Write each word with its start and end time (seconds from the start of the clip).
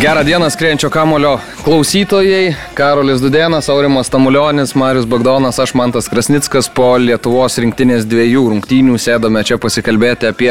Gerą 0.00 0.24
dieną 0.24 0.50
skrienčio 0.50 0.90
kamulio 0.90 1.38
klausytojai. 1.64 2.54
Karolis 2.74 3.20
Dudenas, 3.20 3.68
Aurimas 3.70 4.10
Tamulionis, 4.10 4.74
Marius 4.74 5.04
Bagdonas, 5.04 5.58
aš 5.58 5.74
Mantas 5.74 6.08
Krasnickas 6.08 6.68
po 6.68 6.90
Lietuvos 7.00 7.56
rinktinės 7.62 8.04
dviejų 8.04 8.42
rungtynių 8.50 8.98
sėdome 9.00 9.40
čia 9.48 9.56
pasikalbėti 9.56 10.28
apie 10.28 10.50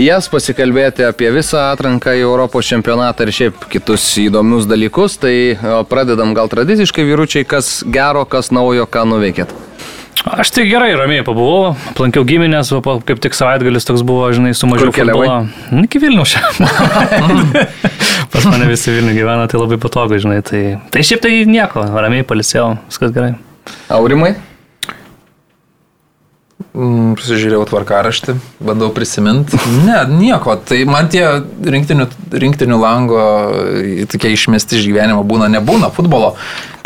jas, 0.00 0.28
pasikalbėti 0.32 1.04
apie 1.04 1.28
visą 1.36 1.66
atranką 1.74 2.14
į 2.16 2.24
Europos 2.24 2.70
čempionatą 2.72 3.26
ir 3.28 3.34
šiaip 3.40 3.66
kitus 3.74 4.06
įdomius 4.24 4.64
dalykus. 4.70 5.18
Tai 5.20 5.34
pradedam 5.92 6.32
gal 6.32 6.48
tradiciškai 6.48 7.04
vyručiai, 7.10 7.44
kas 7.44 7.82
gero, 7.84 8.24
kas 8.24 8.48
naujo, 8.56 8.88
ką 8.88 9.04
nuveikėt. 9.12 9.52
Aš 10.22 10.52
tai 10.54 10.68
gerai, 10.70 10.92
ramiai 10.94 11.24
pabuvau, 11.26 11.72
aplankiau 11.90 12.22
giminės, 12.28 12.68
po- 12.84 13.00
kaip 13.02 13.18
tik 13.24 13.34
savaitgalis 13.34 13.82
toks 13.88 14.04
buvo, 14.06 14.28
žinai, 14.30 14.52
su 14.54 14.68
mažiau 14.70 14.92
Kur 14.92 15.00
keliavai? 15.00 15.26
futbolo. 15.26 15.48
Nu, 15.74 15.82
Iki 15.88 15.98
Vilnių 16.04 16.26
šią. 16.30 16.42
Pas 18.32 18.46
mane 18.46 18.68
visi 18.70 18.94
Vilnių 18.94 19.16
gyvena, 19.16 19.48
tai 19.50 19.58
labai 19.60 19.80
patogu, 19.82 20.20
žinai. 20.22 20.38
Tai, 20.46 20.62
tai 20.94 21.02
šiaip 21.06 21.24
tai 21.26 21.32
nieko, 21.50 21.82
ramiai 21.98 22.22
palisėjau, 22.28 22.76
viskas 22.86 23.10
gerai. 23.16 23.32
Aurimai? 23.92 24.36
Mm, 26.72 27.16
Pasižiūrėjau 27.18 27.66
tvarkaraštį, 27.68 28.34
bandau 28.64 28.88
prisiminti. 28.94 29.58
Ne, 29.84 29.98
nieko. 30.08 30.54
Tai 30.56 30.78
man 30.88 31.10
tie 31.12 31.24
rinktinių, 31.74 32.06
rinktinių 32.32 32.78
lango 32.80 33.24
tokie 34.12 34.32
išmesti 34.32 34.78
iš 34.78 34.86
gyvenimo 34.88 35.20
būna, 35.28 35.50
nebūna 35.52 35.92
futbolo. 35.92 36.32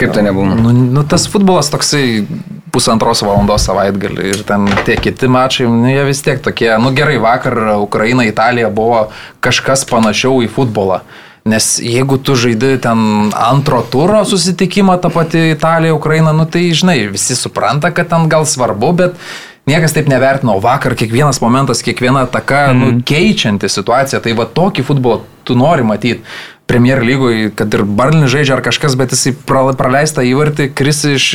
Kaip 0.00 0.16
tai 0.16 0.26
nebūna? 0.26 0.58
Nu, 0.58 0.74
nu, 0.74 1.04
tas 1.08 1.28
futbolas 1.30 1.70
toksai 1.72 2.26
pusantros 2.74 3.22
valandos 3.24 3.64
savaitgalį 3.68 4.26
ir 4.32 4.42
ten 4.48 4.66
tie 4.88 4.98
kiti 5.00 5.30
mačai, 5.30 5.68
nu, 5.70 5.86
jie 5.88 6.02
vis 6.08 6.20
tiek 6.24 6.42
tokie, 6.44 6.72
nu 6.82 6.90
gerai, 6.96 7.16
vakar 7.22 7.56
Ukraina, 7.78 8.26
Italija 8.28 8.68
buvo 8.74 9.06
kažkas 9.44 9.86
panašiau 9.88 10.42
į 10.44 10.50
futbolą. 10.52 11.00
Nes 11.46 11.76
jeigu 11.78 12.18
tu 12.18 12.34
žaidi 12.34 12.74
ten 12.82 13.30
antro 13.38 13.78
turo 13.86 14.24
susitikimą, 14.26 14.96
ta 14.98 15.12
pati 15.14 15.52
Italija, 15.52 15.94
Ukraina, 15.94 16.34
nu 16.34 16.42
tai 16.50 16.72
žinai, 16.74 17.04
visi 17.12 17.38
supranta, 17.38 17.92
kad 17.94 18.10
ten 18.10 18.26
gal 18.28 18.48
svarbu, 18.50 18.90
bet 18.98 19.20
niekas 19.66 19.94
taip 19.96 20.10
nevertino. 20.10 20.58
Vakar 20.62 20.94
kiekvienas 20.98 21.40
momentas, 21.42 21.82
kiekviena 21.86 22.26
ataka, 22.26 22.68
mm. 22.72 22.82
nu, 22.82 23.06
keičianti 23.06 23.70
situaciją, 23.70 24.22
tai 24.24 24.36
va 24.38 24.46
tokį 24.46 24.84
futbolą 24.86 25.24
tu 25.46 25.58
nori 25.58 25.86
matyti. 25.86 26.22
Premier 26.66 26.98
lygoje, 27.06 27.52
kad 27.54 27.74
ir 27.78 27.84
Barnį 27.86 28.26
žaidžia 28.30 28.56
ar 28.56 28.62
kažkas, 28.66 28.96
bet 28.98 29.12
jisai 29.14 29.36
pra- 29.46 29.74
praleista 29.78 30.24
įvartį, 30.26 30.72
kris 30.74 31.04
iš, 31.06 31.26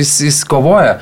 jis, 0.00 0.14
jis 0.26 0.40
kovoja. 0.50 0.98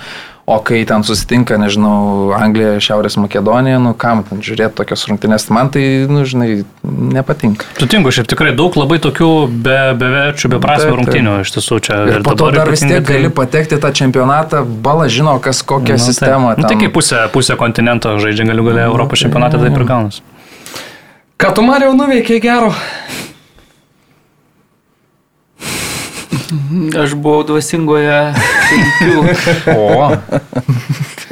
O 0.49 0.57
kai 0.65 0.79
ten 0.89 1.03
susitinka, 1.05 1.59
nežinau, 1.61 2.31
Anglija, 2.33 2.79
Šiaurės 2.81 3.19
Makedonija, 3.21 3.77
nu 3.85 3.91
kam 3.93 4.23
ten 4.25 4.39
žiūrėti 4.41 4.79
tokias 4.79 5.03
rungtynės, 5.11 5.45
man 5.53 5.69
tai, 5.75 5.83
nu, 6.09 6.23
žinai, 6.25 6.63
nepatinka. 6.89 7.67
Sutinku, 7.77 8.09
šiaip 8.17 8.31
tikrai 8.33 8.55
daug 8.57 8.73
labai 8.81 8.97
tokių 9.05 9.29
be, 9.53 9.77
beverčių, 10.01 10.49
beprasmių 10.55 10.95
rungtynių 11.03 11.35
iš 11.43 11.53
tiesų 11.53 11.81
čia. 11.85 11.99
Ir 12.15 12.25
po 12.25 12.33
to 12.33 12.49
dar 12.57 12.73
vis 12.73 12.81
tiek 12.81 12.97
ypatingai 12.97 13.19
gali 13.27 13.35
patekti 13.43 13.77
į 13.77 13.83
tą 13.83 13.93
čempionatą, 14.01 14.63
bala 14.65 15.11
žino, 15.13 15.37
kas 15.45 15.61
kokią 15.61 15.99
Nu, 15.99 16.01
nu, 16.01 16.07
sistemą. 16.07 16.55
Tai, 16.57 16.65
nu, 16.65 16.71
tai 16.73 16.81
kaip 16.81 16.97
pusė, 16.97 17.21
pusė 17.35 17.61
kontinento 17.61 18.17
žaidžia 18.17 18.49
galiu 18.49 18.65
galę 18.71 18.87
Europos 18.89 19.21
čempionatą, 19.21 19.61
taip 19.61 19.77
ir 19.77 19.85
gaunas. 19.85 20.23
Ką 21.37 21.53
tu 21.53 21.67
Mariau 21.67 21.93
nuveikė 21.93 22.41
gero? 22.41 22.73
Aš 27.05 27.13
buvau 27.21 27.45
dvasingoje 27.45 28.33
penkių 28.69 29.75
O, 29.75 30.09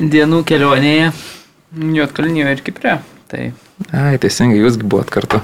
dienų 0.01 0.43
kelionėje 0.49 1.13
Juotkalnyje 1.77 2.53
ir 2.57 2.63
Kiprė. 2.65 2.99
Tai, 3.29 3.43
ai, 3.91 4.17
teisingai, 4.23 4.61
jūsgi 4.63 4.87
buvot 4.87 5.11
kartu. 5.13 5.41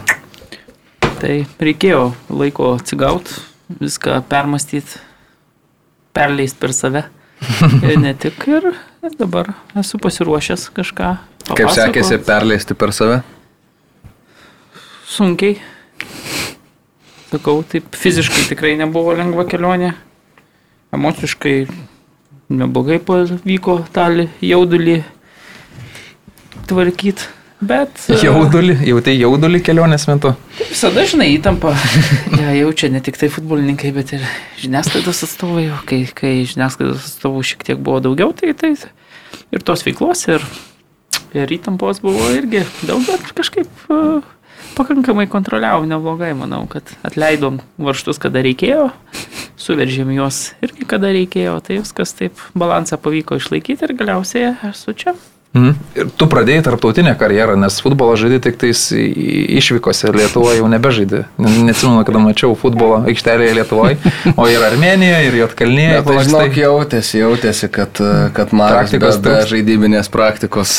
tai 1.21 1.43
reikėjo 1.61 2.13
laiko 2.31 2.73
atsigauti, 2.79 3.35
viską 3.81 4.21
permastyti, 4.31 5.01
perleisti 6.17 6.63
per 6.63 6.73
save. 6.77 7.05
Ir 7.83 7.97
ne 7.99 8.13
tik 8.15 8.45
ir 8.47 8.69
dabar 9.19 9.49
esu 9.81 9.99
pasiruošęs 9.99 10.69
kažką. 10.77 11.09
Kaip 11.49 11.67
papasakot. 11.67 11.81
sekėsi 11.81 12.19
perleisti 12.23 12.77
per 12.79 12.93
save? 12.95 13.17
Sunkiai. 15.11 15.57
Sakau, 17.33 17.65
taip 17.67 17.99
fiziškai 17.99 18.47
tikrai 18.53 18.77
nebuvo 18.79 19.17
lengva 19.19 19.43
kelionė. 19.51 19.91
Emociškai 20.93 21.57
neblogai 22.53 22.99
pavyko 23.01 23.79
tą 23.95 24.09
jaudulį 24.45 24.99
tvarkyti. 26.69 27.31
Bet 27.63 27.95
e, 28.11 28.17
Jaudulį, 28.19 28.75
jautai 28.91 29.13
jaudulį 29.15 29.61
kelionės 29.63 30.09
metu. 30.11 30.33
visada, 30.59 31.05
žinai, 31.07 31.29
įtampa. 31.37 31.77
Ja, 32.43 32.51
jaučia 32.57 32.89
ne 32.91 32.99
tik 33.05 33.15
tai 33.21 33.29
futbolininkai, 33.31 33.93
bet 33.95 34.11
ir 34.17 34.25
žiniasklaidos 34.59 35.23
atstovai. 35.29 35.69
Kai, 35.87 36.01
kai 36.11 36.33
žiniasklaidos 36.43 37.05
atstovų 37.07 37.45
šiek 37.47 37.63
tiek 37.69 37.79
buvo 37.79 38.01
daugiau, 38.03 38.33
tai, 38.35 38.51
tai 38.59 38.73
ir 39.55 39.63
tos 39.63 39.87
veiklos, 39.87 40.25
ir, 40.35 40.43
ir 41.39 41.55
įtampos 41.55 42.03
buvo 42.03 42.33
irgi 42.35 42.65
daug, 42.83 43.05
bet 43.07 43.31
kažkaip 43.39 43.87
uh, 43.95 44.27
pakankamai 44.77 45.27
kontroliavom 45.31 45.89
neblogai. 45.89 46.33
Manau, 46.39 46.65
kad 46.71 46.83
atleidom 47.07 47.61
varštus, 47.79 48.19
kada 48.23 48.43
reikėjo, 48.45 48.91
suveržėm 49.61 50.15
juos 50.17 50.53
irgi, 50.65 50.87
kada 50.89 51.13
reikėjo. 51.15 51.59
Tai 51.67 51.81
viskas 51.83 52.15
taip 52.19 52.41
balansą 52.59 52.99
pavyko 53.03 53.39
išlaikyti 53.41 53.87
ir 53.89 53.95
galiausiai 53.99 54.55
esu 54.73 54.95
čia. 54.97 55.15
Mhm. 55.53 55.73
Ir 56.01 56.07
tu 56.17 56.25
pradėjai 56.33 56.63
tarptautinę 56.65 57.13
karjerą, 57.21 57.59
nes 57.61 57.75
futbolą 57.85 58.15
žaidži 58.17 58.39
tik 58.47 58.55
tais 58.57 58.87
išvykose, 58.97 60.09
Lietuvoje 60.17 60.63
jau 60.63 60.69
nebežaidži. 60.73 61.27
Ne- 61.37 61.53
Neatsimenu, 61.69 62.07
kada 62.09 62.23
mačiau 62.25 62.55
futbolo 62.57 63.03
aikštelėje 63.05 63.59
Lietuvoje, 63.61 63.99
o 64.33 64.47
ir 64.49 64.65
Armenija, 64.65 65.19
ir 65.29 65.37
Jotkalnyje. 65.43 65.91
Ne, 65.99 66.03
tai 66.09 66.25
žinok, 66.25 66.57
jautėsi, 66.57 67.21
jautėsi, 67.21 67.69
kad, 67.69 68.01
kad 68.33 68.49
be, 68.49 68.65
Praktikos 68.65 69.21
be 69.21 69.29
trūksta. 69.29 69.51
žaidybinės 69.53 70.09
praktikos. 70.09 70.79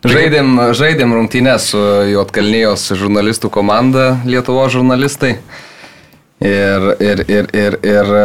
Žaidėm, 0.00 0.54
žaidėm 0.72 1.10
rungtynės 1.12 1.66
su 1.74 1.80
Jotkalnyjos 2.08 2.86
žurnalistų 2.96 3.50
komanda, 3.52 4.14
Lietuvo 4.24 4.62
žurnalistai. 4.72 5.34
Ir, 6.40 6.86
ir, 7.04 7.20
ir, 7.28 7.48
ir, 7.52 7.74
ir 7.84 8.12
e, 8.16 8.22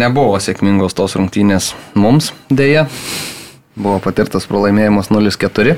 nebuvo 0.00 0.38
sėkmingos 0.40 0.96
tos 0.96 1.18
rungtynės 1.20 1.74
mums 1.92 2.30
dėja. 2.48 2.86
Buvo 3.76 3.98
patirtas 4.00 4.48
pralaimėjimas 4.48 5.10
0-4. 5.12 5.74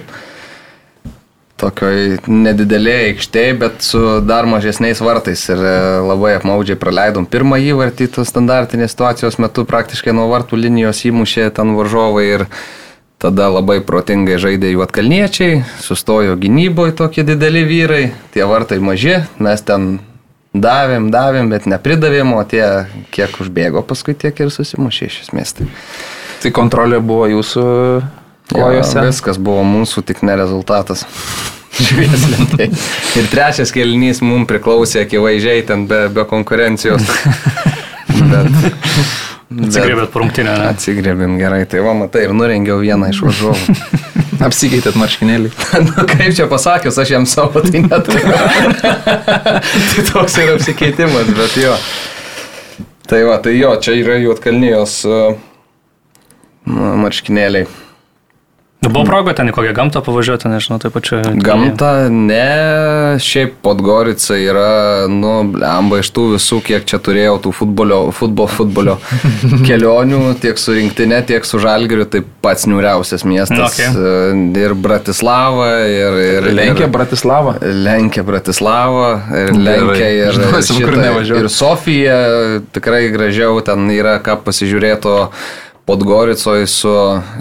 Tokioj 1.59 2.21
nedidelėje 2.31 3.09
aikštėje, 3.09 3.57
bet 3.59 3.83
su 3.83 4.05
dar 4.23 4.47
mažesniais 4.47 5.03
vartais. 5.03 5.43
Ir 5.51 5.65
e, 5.67 5.73
labai 6.13 6.37
apmaudžiai 6.37 6.79
praleidom 6.79 7.27
pirmą 7.27 7.59
įvartį 7.73 8.07
tos 8.15 8.31
standartinės 8.31 8.95
situacijos 8.95 9.41
metu, 9.43 9.67
praktiškai 9.67 10.15
nuo 10.15 10.29
vartų 10.31 10.63
linijos 10.63 11.03
įmušė 11.11 11.51
ten 11.59 11.75
varžovai. 11.75 12.29
Ir 12.37 12.47
tada 13.21 13.49
labai 13.53 13.81
protingai 13.85 14.39
žaidė 14.41 14.75
jų 14.75 14.85
atkalniečiai, 14.87 15.65
sustojo 15.85 16.39
gynyboje 16.41 16.97
tokie 16.99 17.25
dideli 17.27 17.67
vyrai, 17.69 18.05
tie 18.35 18.47
vartai 18.49 18.81
maži, 18.83 19.19
mes 19.39 19.67
ten 19.67 19.99
davėm, 20.57 21.11
davėm, 21.15 21.53
bet 21.53 21.69
nepridavėm, 21.71 22.33
o 22.35 22.41
tie, 22.49 22.65
kiek 23.15 23.37
užbėgo, 23.43 23.85
paskui 23.87 24.17
tiek 24.19 24.41
ir 24.41 24.51
susimušė 24.55 25.11
iš 25.11 25.21
esmės. 25.29 25.55
Tai 25.61 25.69
Tai 26.41 26.53
kontrolė 26.57 27.01
buvo 27.05 27.27
jūsų 27.29 27.63
kojose. 28.51 28.97
Jo, 28.97 29.07
viskas 29.11 29.41
buvo 29.41 29.65
mūsų, 29.67 30.05
tik 30.09 30.23
ne 30.25 30.37
rezultatas. 30.41 31.05
Švieslintai. 31.81 32.71
Ir 33.21 33.29
trečias 33.33 33.73
kelnys 33.73 34.23
mums 34.25 34.49
priklausė 34.51 35.05
akivaizdžiai 35.05 35.67
ten 35.69 35.87
be, 35.91 36.07
be 36.13 36.25
konkurencijos. 36.29 37.05
Bet, 38.31 38.57
Atsigrėbėt 39.51 40.13
parungtinę, 40.15 40.53
ne? 40.61 40.67
Atsigrėbėm 40.71 41.35
gerai, 41.41 41.65
tai 41.67 41.81
va, 41.83 41.91
matai, 41.99 42.23
ir 42.29 42.35
nurengiau 42.39 42.79
vieną 42.79 43.09
iš 43.11 43.25
varžovų. 43.25 43.75
Apsikeitėt 44.47 44.95
marškinėlį. 44.97 45.51
nu, 45.89 46.05
kaip 46.07 46.37
čia 46.39 46.47
pasakius, 46.51 47.01
aš 47.03 47.11
jam 47.17 47.27
savo 47.27 47.63
tai 47.65 47.83
neturiu. 47.83 48.31
tai 49.91 50.07
toks 50.07 50.39
yra 50.39 50.55
apsikeitimas, 50.55 51.35
bet 51.35 51.59
jo. 51.59 51.75
Tai 53.11 53.25
va, 53.27 53.41
tai 53.43 53.57
jo, 53.59 53.75
čia 53.83 53.97
yra 53.99 54.21
juotkalnijos 54.23 55.01
uh, 55.11 55.35
marškinėliai. 56.71 57.67
Nu, 58.81 58.89
Buvo 58.89 59.05
proga 59.05 59.35
ten 59.37 59.51
į 59.51 59.53
kokią 59.53 59.75
gamtą 59.77 60.01
pavažiuoti, 60.01 60.49
nežinau, 60.49 60.79
taip 60.81 60.95
pačiu. 60.97 61.19
Gamta, 61.45 62.09
ne, 62.09 63.19
šiaip 63.21 63.59
Podgorica 63.61 64.39
yra, 64.41 64.71
nu, 65.13 65.35
lemba 65.61 65.99
iš 66.01 66.09
tų 66.17 66.25
visų, 66.39 66.63
kiek 66.65 66.87
čia 66.89 66.97
turėjau 67.05 67.35
tų 67.45 67.53
futbolio, 67.59 67.99
futbolo, 68.17 68.49
futbolio 68.49 68.97
kelionių, 69.69 70.23
tiek 70.41 70.57
su 70.57 70.79
rinktinė, 70.79 71.21
tiek 71.29 71.45
su 71.45 71.61
žalgiriu, 71.61 72.09
tai 72.09 72.25
pats 72.41 72.65
niuriausias 72.73 73.27
miestas. 73.29 73.77
Okay. 73.77 73.93
E, 73.93 74.65
Ir 74.65 74.73
Bratislava, 74.73 75.69
ir... 75.85 76.17
ir 76.41 76.49
Lenkija, 76.49 76.89
ir, 76.89 76.95
Bratislava. 76.97 77.59
Lenkija, 77.61 78.25
Bratislava, 78.25 79.11
ir 79.29 79.53
Gerai. 79.59 79.65
Lenkija, 79.69 80.13
ir, 80.25 80.39
Žinosim, 80.41 80.81
šitą- 80.81 81.41
ir 81.43 81.53
Sofija, 81.53 82.21
tikrai 82.73 83.11
gražiau, 83.13 83.61
ten 83.61 83.91
yra 83.93 84.23
ką 84.25 84.41
pasižiūrėti. 84.49 85.19
O 85.81 85.87
Podgoricoje 85.87 86.67
su 86.67 86.89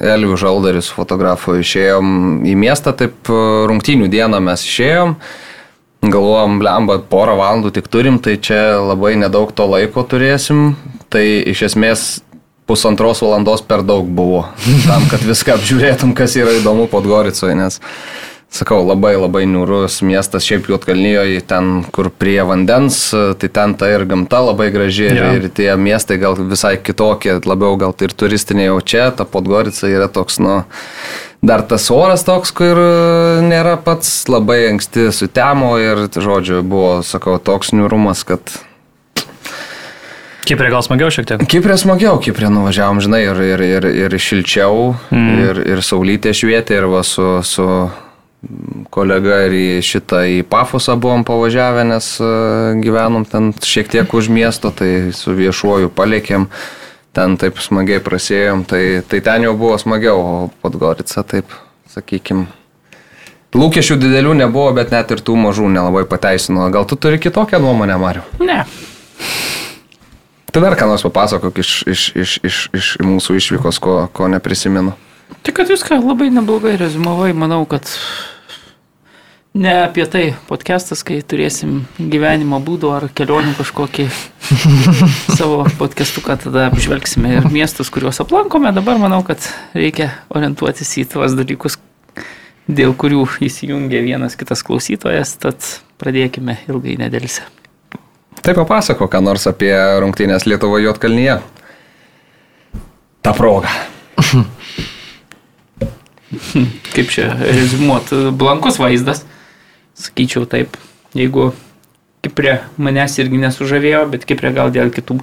Elviu 0.01 0.38
Žaldariu, 0.38 0.81
su 0.81 0.94
fotografu, 0.94 1.59
išėjom 1.59 2.41
į 2.47 2.56
miestą, 2.57 2.94
taip 2.97 3.30
e, 3.30 3.38
rungtynių 3.69 4.09
dieną 4.09 4.39
mes 4.41 4.63
išėjom. 4.65 5.15
Galvojom, 6.00 6.59
blemba, 6.62 6.95
porą 7.12 7.36
valandų 7.36 7.74
tik 7.75 7.89
turim, 7.91 8.21
tai 8.24 8.38
čia 8.39 8.80
labai 8.80 9.18
nedaug 9.19 9.51
to 9.51 9.68
laiko 9.68 10.06
turėsim. 10.07 10.74
Tai 11.12 11.24
iš 11.24 11.65
esmės 11.68 12.07
pusantros 12.69 13.21
valandos 13.25 13.62
per 13.65 13.83
daug 13.83 14.07
buvo 14.07 14.45
tam, 14.88 15.06
kad 15.12 15.24
viską 15.25 15.57
apžiūrėtum, 15.57 16.15
kas 16.18 16.38
yra 16.39 16.56
įdomu 16.59 16.88
Podgoricoje, 16.91 17.57
nes 17.57 17.81
Sakau, 18.50 18.80
labai 18.81 19.13
labai 19.13 19.44
niūrus 19.46 20.00
miestas, 20.01 20.42
šiaip 20.50 20.72
Juotkalnyjoje, 20.72 21.44
ten, 21.46 21.84
kur 21.94 22.10
prie 22.10 22.40
vandens, 22.50 22.98
tai 23.13 23.50
ten 23.54 23.75
ta 23.78 23.92
ir 23.94 24.07
gamta 24.10 24.42
labai 24.42 24.72
graži 24.74 25.06
Jo. 25.06 25.12
yeah. 25.19 25.36
ir 25.38 25.51
tie 25.54 25.69
miestai 25.78 26.18
gal 26.18 26.34
visai 26.34 26.80
kitokie, 26.81 27.38
labiau 27.46 27.78
gal 27.78 27.94
tai 27.94 28.10
ir 28.10 28.16
turistiniai, 28.18 28.72
o 28.74 28.81
čia 28.81 29.12
ta 29.13 29.28
Podgorica 29.30 29.92
yra 29.92 30.10
toks, 30.10 30.42
nu, 30.42 30.63
dar 31.46 31.62
tas 31.62 31.86
oras 31.94 32.25
toks, 32.25 32.50
kur 32.57 32.81
e, 32.81 32.90
nėra 33.46 33.78
pats 33.86 34.25
labai 34.25 34.63
anksti 34.72 35.12
sutemo 35.13 35.75
ir, 35.78 36.07
žodžiu, 36.10 36.63
buvo, 36.66 37.04
sakau, 37.06 37.38
toks 37.38 37.69
niūrumas, 37.78 38.25
kad 38.25 38.57
Kiprė 40.50 40.72
gal 40.74 40.81
smagiau 40.81 41.13
šiek 41.13 41.28
tiek. 41.30 41.42
Kiprė 41.46 41.75
smagiau, 41.78 42.18
Kiprė 42.18 42.50
nuvažiavom, 42.50 42.98
žinai, 43.06 43.22
ir, 43.28 43.40
ir, 43.54 43.62
ir, 43.62 43.86
ir 44.07 44.16
šilčiau, 44.18 44.96
mm. 45.13 45.42
ir, 45.46 45.60
ir 45.75 45.81
saulytė 45.86 46.34
švietė, 46.34 46.80
ir 46.81 46.88
va 46.90 47.04
su, 47.06 47.28
su 47.46 47.68
kolega 48.94 49.41
ir 49.47 49.56
į 49.56 49.65
šitą 49.83 50.21
į 50.31 50.44
Pafosą 50.47 50.95
buvom 51.00 51.25
pavažiavę, 51.27 51.83
nes 51.88 52.12
e, 52.24 52.30
gyvenom 52.83 53.25
ten 53.27 53.51
šiek 53.53 53.89
tiek 53.91 54.13
už 54.15 54.31
miesto, 54.31 54.71
tai 54.71 55.12
su 55.15 55.36
viešuoju 55.36 55.91
palėkėm, 55.95 56.47
ten 57.15 57.36
taip 57.41 57.59
smagiai 57.59 58.00
prasėjom, 58.03 58.63
tai, 58.69 59.01
tai 59.07 59.19
ten 59.25 59.47
jau 59.47 59.57
buvo 59.59 59.75
smagiau, 59.81 60.24
o 60.24 60.47
Podgorica 60.63 61.25
taip, 61.27 61.51
sakykim. 61.91 62.47
Lūkesčių 63.50 63.97
didelių 63.97 64.36
nebuvo, 64.44 64.69
bet 64.77 64.94
net 64.94 65.09
ir 65.12 65.24
tų 65.25 65.36
mažų 65.41 65.71
nelabai 65.74 66.03
pateisino. 66.07 66.68
Gal 66.71 66.86
tu 66.86 66.95
turi 67.01 67.18
kitokią 67.19 67.57
nuomonę, 67.63 67.97
Mariu? 67.97 68.21
Ne. 68.45 68.62
Tu 70.53 70.62
dar 70.62 70.77
ką 70.77 70.86
nors 70.89 71.03
papasakok 71.06 71.57
iš, 71.62 71.71
iš, 71.89 72.03
iš, 72.13 72.36
iš, 72.45 72.59
iš 72.77 72.91
mūsų 73.01 73.39
išvykos, 73.41 73.81
ko, 73.81 74.03
ko 74.13 74.30
neprisimenu. 74.30 74.94
Tik 75.43 75.55
kad 75.55 75.69
viską 75.69 75.99
labai 76.01 76.29
neblogai 76.33 76.75
rezumavai, 76.77 77.31
manau, 77.37 77.61
kad 77.69 77.87
ne 79.53 79.73
apie 79.83 80.05
tai 80.09 80.23
podcastas, 80.49 81.03
kai 81.05 81.19
turėsim 81.25 81.83
gyvenimo 81.99 82.59
būdų 82.63 82.91
ar 82.95 83.05
kelionių 83.15 83.53
kažkokį 83.57 84.07
savo 85.39 85.63
podcastuką, 85.79 86.37
tada 86.43 86.67
apžvelgsime 86.69 87.35
ir 87.37 87.49
miestus, 87.53 87.91
kuriuos 87.93 88.21
aplankome. 88.23 88.73
Dabar 88.75 88.99
manau, 89.01 89.21
kad 89.25 89.45
reikia 89.77 90.11
orientuotis 90.33 90.97
į 91.01 91.05
tuos 91.13 91.37
dalykus, 91.37 91.79
dėl 92.69 92.93
kurių 92.97 93.25
įsijungia 93.45 94.03
vienas 94.05 94.37
kitas 94.39 94.65
klausytojas, 94.65 95.37
tad 95.41 95.71
pradėkime 96.01 96.59
ilgai 96.69 96.97
nedėlse. 97.01 97.45
Tai 98.39 98.55
papasako, 98.55 99.09
ką 99.11 99.21
nors 99.21 99.45
apie 99.49 99.73
rungtynės 99.99 100.45
Lietuvo 100.47 100.79
Jotkalnyje. 100.81 101.41
Ta 103.21 103.35
proga. 103.35 103.73
Kaip 106.95 107.09
čia 107.13 107.31
rezumuot, 107.39 108.13
blankus 108.37 108.79
vaizdas, 108.81 109.25
sakyčiau 109.99 110.47
taip, 110.49 110.77
jeigu 111.17 111.51
Kiprė 112.19 112.57
manęs 112.75 113.13
irgi 113.21 113.37
nesužavėjo, 113.39 114.01
bet 114.11 114.25
Kiprė 114.27 114.49
gal 114.51 114.73
dėl 114.75 114.89
kitų 114.91 115.21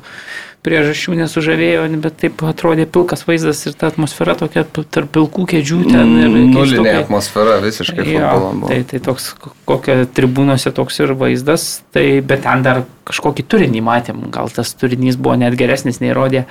priežasčių 0.66 1.14
nesužavėjo, 1.20 1.84
bet 2.02 2.16
taip 2.22 2.40
atrodė 2.48 2.86
pilkas 2.90 3.22
vaizdas 3.28 3.60
ir 3.68 3.76
ta 3.78 3.90
atmosfera 3.92 4.34
tokia 4.38 4.64
tarp 4.66 5.12
pilkų 5.14 5.44
kėdžių 5.52 5.78
ten 5.86 6.14
ir 6.18 6.32
Nulinė 6.32 6.56
keistokai. 6.56 6.94
atmosfera 7.04 7.58
visiškai 7.62 8.06
futbolo 8.08 8.70
tai, 8.70 8.80
tai 8.90 9.02
toks, 9.04 9.28
kokia 9.68 9.98
tribūnose 10.16 10.72
toks 10.74 10.98
ir 11.04 11.14
vaizdas, 11.20 11.68
tai, 11.94 12.06
bet 12.24 12.42
ten 12.48 12.64
dar 12.66 12.82
kažkokį 13.06 13.46
turinį 13.46 13.84
matėm, 13.86 14.26
gal 14.34 14.50
tas 14.50 14.74
turinys 14.80 15.20
buvo 15.20 15.36
net 15.38 15.54
geresnis 15.60 16.02
nei 16.02 16.16
rodė 16.16 16.46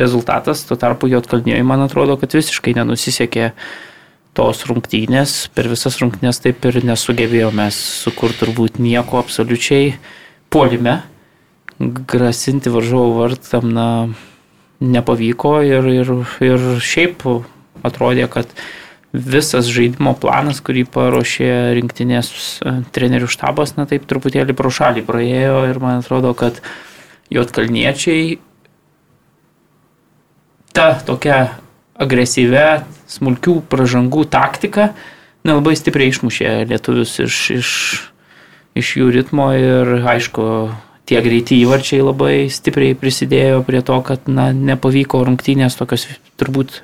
rezultatas, 0.00 0.64
tuo 0.68 0.78
tarpu 0.80 1.10
Jotkalnijoje 1.10 1.66
man 1.66 1.84
atrodo, 1.86 2.16
kad 2.20 2.34
visiškai 2.36 2.76
nenusisekė 2.78 3.50
tos 4.36 4.62
rungtynės, 4.68 5.46
per 5.56 5.70
visas 5.72 5.96
rungtynės 6.02 6.42
taip 6.44 6.64
ir 6.68 6.82
nesugebėjome 6.84 7.70
sukurti 7.72 8.44
turbūt 8.44 8.80
nieko 8.82 9.20
absoliučiai 9.22 9.94
polime, 10.52 11.00
grasinti 11.80 12.72
varžovų 12.72 13.14
vartam 13.20 13.70
na, 13.72 13.86
nepavyko 14.80 15.60
ir, 15.64 15.88
ir, 16.02 16.12
ir 16.44 16.66
šiaip 16.84 17.24
atrodė, 17.86 18.26
kad 18.32 18.50
visas 19.16 19.68
žaidimo 19.72 20.12
planas, 20.20 20.60
kurį 20.64 20.84
paruošė 20.92 21.48
rinktinės 21.78 22.30
e, 22.36 22.74
trenerių 22.92 23.28
štabas, 23.32 23.76
na 23.78 23.86
taip 23.88 24.04
truputėlį 24.08 24.56
pro 24.56 24.72
šalį 24.72 25.06
praėjo 25.06 25.62
ir 25.70 25.80
man 25.80 26.02
atrodo, 26.02 26.34
kad 26.36 26.60
juotkalniečiai 27.32 28.36
ta 30.76 30.90
tokia 31.06 31.56
agresyvia, 31.96 32.84
smulkių 33.08 33.60
pražangų 33.70 34.26
taktika 34.28 34.90
nelabai 35.46 35.76
stipriai 35.78 36.10
išmušė 36.12 36.52
lietuvius 36.70 37.14
iš, 37.24 37.38
iš, 37.54 37.70
iš 38.76 38.92
jų 39.00 39.12
ritmo 39.14 39.48
ir 39.56 39.92
aišku, 40.02 40.44
tie 41.06 41.22
greiti 41.24 41.60
įvarčiai 41.62 42.02
labai 42.02 42.34
stipriai 42.52 42.96
prisidėjo 42.98 43.62
prie 43.66 43.82
to, 43.86 43.98
kad 44.06 44.26
na, 44.28 44.50
nepavyko 44.52 45.22
rungtynės 45.26 45.78
tokios 45.78 46.08
turbūt 46.40 46.80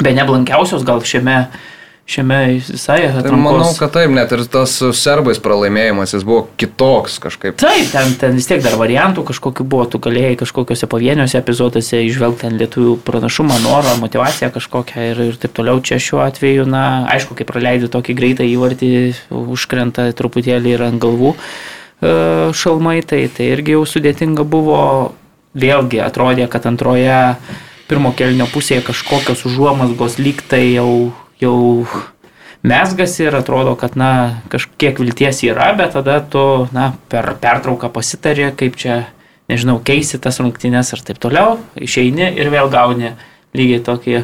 be 0.00 0.14
neblankiausios 0.14 0.84
gal 0.86 1.02
šiame, 1.06 1.44
šiame 2.10 2.38
visai 2.58 2.98
Ir 3.04 3.12
atrankos. 3.20 3.42
manau, 3.44 3.70
kad 3.78 3.92
taip, 3.94 4.10
net 4.14 4.32
ir 4.34 4.42
tas 4.50 4.72
su 4.80 4.90
serbais 4.96 5.38
pralaimėjimas, 5.42 6.14
jis 6.16 6.24
buvo 6.26 6.48
kitoks 6.60 7.20
kažkaip. 7.22 7.56
Taip, 7.62 7.86
ten, 7.92 8.14
ten 8.20 8.34
vis 8.38 8.48
tiek 8.50 8.62
dar 8.64 8.74
variantų 8.80 9.24
kažkokiu 9.30 9.64
buvo, 9.64 9.86
tu 9.90 10.00
galėjai 10.02 10.34
kažkokiuose 10.42 10.88
pavieniuose 10.90 11.38
epizoduose 11.38 12.02
išvelgti 12.08 12.44
ten 12.44 12.58
lietuvių 12.60 12.96
pranašumą, 13.06 13.60
norą, 13.64 13.94
motivaciją 14.02 14.50
kažkokią 14.56 15.06
ir, 15.12 15.22
ir 15.30 15.40
taip 15.40 15.54
toliau. 15.56 15.78
Čia 15.84 16.00
šiuo 16.02 16.24
atveju, 16.26 16.66
na, 16.68 16.84
aišku, 17.14 17.38
kai 17.38 17.46
praleidai 17.48 17.90
tokį 17.92 18.18
greitą 18.18 18.46
įvartį, 18.48 18.92
užkrenta 19.30 20.10
truputėlį 20.18 20.74
ir 20.76 20.86
ant 20.90 21.00
galvų 21.02 21.34
e, 21.36 22.12
šalmai, 22.56 23.00
tai, 23.06 23.24
tai 23.32 23.52
irgi 23.54 23.78
jau 23.78 23.86
sudėtinga 23.88 24.46
buvo. 24.48 24.82
Vėlgi 25.50 25.98
atrodė, 25.98 26.44
kad 26.46 26.62
antroje 26.70 27.16
pirmo 27.90 28.12
kelnio 28.14 28.46
pusėje 28.52 28.84
kažkokios 28.86 29.40
užuomasgos 29.48 30.20
lyg 30.22 30.44
tai 30.46 30.62
jau, 30.76 31.10
jau 31.40 31.86
mesgasi 32.62 33.24
ir 33.28 33.36
atrodo, 33.38 33.72
kad, 33.80 33.96
na, 33.96 34.42
kažkiek 34.52 34.98
vilties 35.00 35.40
yra, 35.48 35.70
bet 35.78 35.94
tada 35.96 36.18
tu, 36.20 36.42
na, 36.76 36.90
per 37.08 37.32
pertrauką 37.40 37.88
pasitarė, 37.94 38.50
kaip 38.56 38.76
čia, 38.80 38.98
nežinau, 39.48 39.78
keisi 39.84 40.20
tas 40.22 40.38
rungtynės 40.42 40.92
ir 40.94 41.02
taip 41.06 41.18
toliau, 41.22 41.58
išeini 41.80 42.28
ir 42.36 42.52
vėl 42.52 42.68
gauni 42.72 43.14
lygiai 43.56 43.80
tokį 43.86 44.20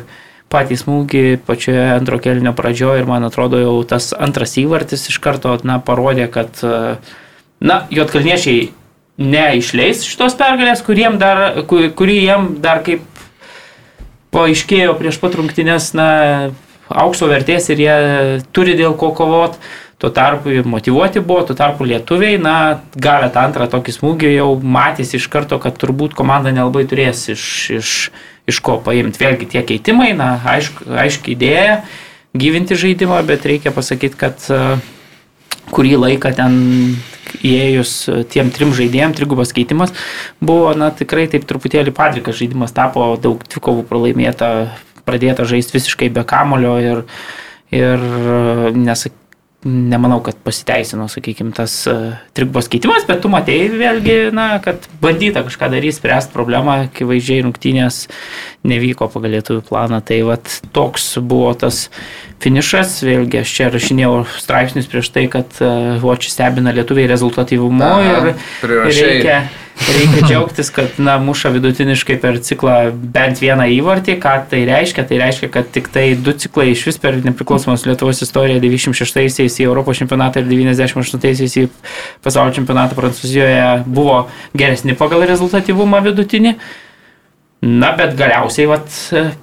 patį 0.53 0.77
smūgį 0.79 1.23
pačioje 1.49 1.87
antro 1.97 2.21
kelnio 2.23 2.53
pradžioje 2.55 3.01
ir 3.03 3.09
man 3.09 3.25
atrodo 3.27 3.59
jau 3.59 3.73
tas 3.89 4.13
antras 4.15 4.53
įvartis 4.61 5.09
iš 5.11 5.17
karto, 5.25 5.57
na, 5.67 5.81
parodė, 5.83 6.29
kad, 6.31 6.61
na, 7.59 7.81
juotkalniečiai 7.91 8.69
neišleis 9.17 10.05
šitos 10.05 10.37
pergalės, 10.37 10.85
kuriem 10.85 11.17
dar, 11.19 11.63
ku- 11.67 11.89
kurį 11.97 12.19
jiem 12.21 12.49
dar 12.63 12.85
kaip 12.85 13.01
paaiškėjo 14.37 14.95
prieš 15.01 15.19
pat 15.23 15.37
rungtynės, 15.41 15.91
na, 15.97 16.09
aukso 16.89 17.29
vertės 17.31 17.71
ir 17.73 17.83
jie 17.83 17.99
turi 18.55 18.77
dėl 18.79 18.97
ko 18.99 19.13
kovot. 19.17 19.59
Tuo 19.97 20.11
tarpu 20.13 20.53
motivuoti 20.69 21.23
buvo, 21.25 21.47
tuo 21.49 21.55
tarpu 21.57 21.87
lietuviai, 21.89 22.37
na, 22.37 22.83
gavę 23.01 23.31
tą 23.33 23.47
antrą 23.49 23.65
tokį 23.73 23.95
smūgį 23.95 24.33
jau 24.35 24.51
matėsi 24.61 25.17
iš 25.17 25.31
karto, 25.33 25.57
kad 25.57 25.79
turbūt 25.81 26.13
komanda 26.19 26.53
nelabai 26.53 26.83
turės 26.85 27.23
iš, 27.33 27.45
iš, 27.79 27.93
iš 28.45 28.59
ko 28.61 28.77
paimti. 28.85 29.23
Vėlgi 29.23 29.49
tie 29.55 29.63
keitimai, 29.65 30.11
na, 30.19 30.35
aišku, 30.53 30.91
aiškiai 31.01 31.33
idėja 31.33 31.79
gyvinti 32.37 32.77
žaidimą, 32.77 33.23
bet 33.25 33.49
reikia 33.49 33.73
pasakyti, 33.73 34.19
kad 34.21 34.45
e, 34.53 34.61
kurį 35.73 35.97
laiką 36.03 36.33
ten 36.37 36.59
įėjus 37.41 37.93
e, 38.11 38.19
tiem 38.29 38.53
trim 38.55 38.75
žaidėjim, 38.77 39.15
trigubas 39.17 39.55
keitimas, 39.57 39.95
buvo, 40.45 40.75
na, 40.77 40.91
tikrai 40.95 41.27
taip 41.33 41.49
truputėlį 41.49 41.95
padrikas 41.97 42.37
žaidimas 42.37 42.77
tapo, 42.77 43.15
daug 43.17 43.41
dvikovų 43.49 43.87
pralaimėta 43.89 44.51
pradėta 45.07 45.47
žaisti 45.49 45.79
visiškai 45.79 46.11
be 46.15 46.27
kamulio 46.29 46.77
ir, 46.83 47.05
ir 47.75 48.09
nesak, 48.77 49.15
nemanau, 49.67 50.21
kad 50.23 50.39
pasiteisino, 50.45 51.09
sakykime, 51.11 51.51
tas 51.57 51.73
uh, 51.91 52.15
trikbos 52.37 52.69
keitimas, 52.71 53.07
bet 53.09 53.23
tu 53.25 53.31
matėjai 53.33 53.71
vėlgi, 53.75 54.17
na, 54.37 54.49
kad 54.63 54.87
bandyta 55.03 55.43
kažką 55.47 55.71
daryti, 55.73 55.97
spręsti 55.97 56.35
problemą, 56.35 56.77
akivaizdžiai 56.87 57.43
rungtynės 57.47 58.05
nevyko 58.69 59.09
pagal 59.11 59.37
lietuvių 59.37 59.65
planą. 59.67 60.01
Tai 60.07 60.21
vat 60.29 60.59
toks 60.77 61.17
buvo 61.19 61.51
tas 61.59 61.87
finišas, 62.45 63.01
vėlgi 63.07 63.43
aš 63.43 63.55
čia 63.59 63.71
rašinėjau 63.75 64.15
straipsnius 64.39 64.91
prieš 64.93 65.11
tai, 65.15 65.27
kad 65.33 65.63
Vočiai 66.03 66.35
stebina 66.35 66.75
lietuviai 66.77 67.11
rezultatyvumu 67.11 67.93
ir, 68.07 68.35
ir 68.63 69.01
reikia 69.01 69.41
reikia 69.77 70.23
džiaugtis, 70.27 70.71
kad 70.75 70.99
na, 70.99 71.17
muša 71.23 71.51
vidutiniškai 71.55 72.17
per 72.21 72.39
ciklą 72.45 72.77
bent 72.93 73.41
vieną 73.43 73.67
įvartį. 73.77 74.17
Ką 74.23 74.35
tai 74.51 74.63
reiškia? 74.69 75.05
Tai 75.09 75.19
reiškia, 75.21 75.51
kad 75.53 75.69
tik 75.73 75.91
tai 75.93 76.07
du 76.19 76.35
ciklai 76.37 76.71
iš 76.73 76.87
vis 76.89 77.01
per 77.03 77.19
nepriklausomos 77.25 77.87
Lietuvos 77.89 78.23
istoriją 78.25 78.61
96-aisiais 78.65 79.61
į 79.61 79.69
Europos 79.69 80.01
čempionatą 80.01 80.43
ir 80.43 80.51
98-aisiais 80.51 81.59
į 81.61 81.67
pasaulio 82.25 82.57
čempionatą 82.57 82.99
Prancūzijoje 82.99 83.87
buvo 83.87 84.25
geresni 84.57 84.97
pagal 84.99 85.27
rezultatyvumą 85.29 86.03
vidutinį. 86.09 86.57
Na, 87.67 87.91
bet 87.97 88.13
galiausiai 88.19 88.69
vat, 88.69 88.93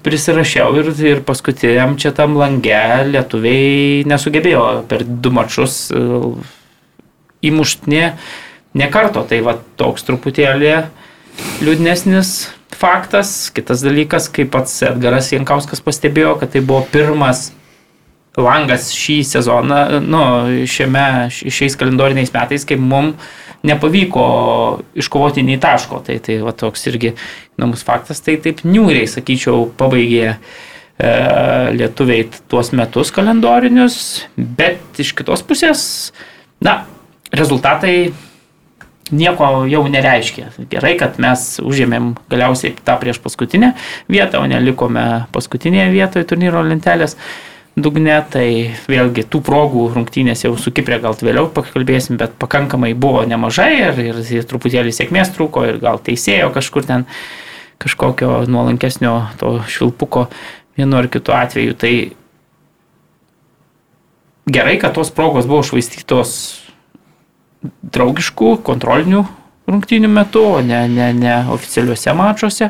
prisirašiau 0.06 0.78
ir, 0.80 0.92
ir 1.02 1.22
paskutiniam 1.25 1.98
čia 2.00 2.13
tam 2.16 2.38
lange 2.40 2.82
lietuviai 3.10 4.04
nesugebėjo 4.08 4.66
per 4.88 5.02
du 5.04 5.32
mačius 5.34 5.88
įmuštinė 7.44 8.06
ne 8.77 8.89
karto. 8.94 9.25
Tai 9.30 9.39
va 9.46 9.58
toks 9.80 10.06
truputėlį 10.08 10.75
liūdnesnis 11.63 12.36
faktas. 12.77 13.51
Kitas 13.56 13.84
dalykas, 13.86 14.30
kaip 14.34 14.53
pats 14.53 14.82
Edgaras 14.86 15.32
Jankauskas 15.34 15.84
pastebėjo, 15.84 16.38
kad 16.42 16.53
tai 16.56 16.63
buvo 16.65 16.84
pirmas 16.94 17.51
langas 18.39 18.89
šį 18.96 19.20
sezoną, 19.30 19.80
nu, 20.01 20.22
šiame, 20.70 21.30
šiais 21.30 21.77
kalendoriniais 21.77 22.34
metais, 22.34 22.65
kai 22.65 22.80
mums 22.82 23.32
nepavyko 23.63 24.24
iškovoti 25.00 25.44
nei 25.46 25.60
taško. 25.62 26.01
Tai, 26.08 26.18
tai 26.24 26.39
va 26.44 26.53
toks 26.58 26.88
irgi 26.92 27.13
įdomus 27.56 27.86
faktas, 27.86 28.22
tai 28.25 28.38
taip 28.44 28.63
niūriai, 28.68 29.06
sakyčiau, 29.08 29.70
pabaigė 29.80 30.34
e, 30.34 30.36
lietuviai 31.77 32.27
tuos 32.51 32.74
metus 32.75 33.13
kalendorinius, 33.15 33.98
bet 34.36 35.00
iš 35.00 35.13
kitos 35.20 35.46
pusės, 35.48 35.86
na, 36.63 36.82
rezultatai 37.32 38.12
nieko 39.12 39.65
jau 39.67 39.83
nereiškia. 39.91 40.51
Gerai, 40.72 40.93
kad 41.00 41.17
mes 41.22 41.57
užėmėm 41.63 42.13
galiausiai 42.31 42.75
tą 42.86 42.95
prieš 43.01 43.19
paskutinę 43.24 43.74
vietą, 44.12 44.43
o 44.43 44.48
nelikome 44.50 45.25
paskutinėje 45.36 45.89
vietoje 45.93 46.29
turnyro 46.29 46.63
lentelės 46.63 47.17
dugne, 47.75 48.19
tai 48.29 48.48
vėlgi 48.88 49.25
tų 49.27 49.41
progų 49.43 49.88
rungtynės 49.95 50.45
jau 50.45 50.53
su 50.62 50.72
Kiprė 50.72 51.01
gal 51.03 51.17
vėliau 51.17 51.50
pakalbėsim, 51.53 52.19
bet 52.22 52.36
pakankamai 52.39 52.93
buvo 52.93 53.25
nemažai 53.27 53.72
ir, 53.79 54.01
ir, 54.12 54.19
ir 54.39 54.48
truputėlį 54.50 54.93
sėkmės 54.93 55.33
trūko 55.36 55.65
ir 55.72 55.79
gal 55.81 56.00
teisėjo 56.03 56.51
kažkur 56.53 56.86
ten 56.88 57.07
kažkokio 57.83 58.43
nuolankesnio 58.48 59.15
to 59.41 59.57
švilpuko 59.67 60.27
vienu 60.77 61.01
ar 61.01 61.10
kitu 61.12 61.33
atveju. 61.36 61.74
Tai 61.81 61.93
gerai, 64.53 64.77
kad 64.79 64.93
tos 64.95 65.12
progos 65.12 65.50
buvo 65.50 65.65
švaistytos 65.65 66.62
draugiškų 67.63 68.58
kontrolinių 68.65 69.24
rungtynių 69.70 70.10
metu, 70.12 70.43
o 70.58 70.62
ne, 70.65 70.84
ne, 70.91 71.12
ne 71.15 71.38
oficialiuose 71.53 72.13
mačiuose. 72.17 72.70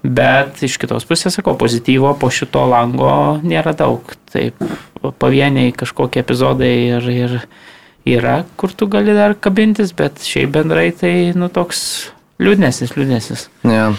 Bet 0.00 0.62
iš 0.64 0.78
kitos 0.80 1.04
pusės, 1.04 1.34
sakau, 1.36 1.58
pozityvo 1.60 2.14
po 2.16 2.30
šito 2.32 2.62
lango 2.70 3.12
nėra 3.44 3.74
daug. 3.76 4.14
Taip, 4.32 4.56
pavieniai 5.20 5.74
kažkokie 5.76 6.22
epizodai 6.22 6.72
ir, 6.96 7.10
ir 7.12 7.36
yra, 8.08 8.38
kur 8.56 8.72
tu 8.72 8.88
gali 8.88 9.12
dar 9.16 9.36
kabintis, 9.36 9.92
bet 9.96 10.22
šiaip 10.24 10.54
bendrai 10.56 10.88
tai, 10.96 11.14
nu, 11.36 11.50
toks 11.52 11.82
Liūdnesnis, 12.40 12.94
liūdnesnis. 12.96 13.42
Ja. 13.68 13.90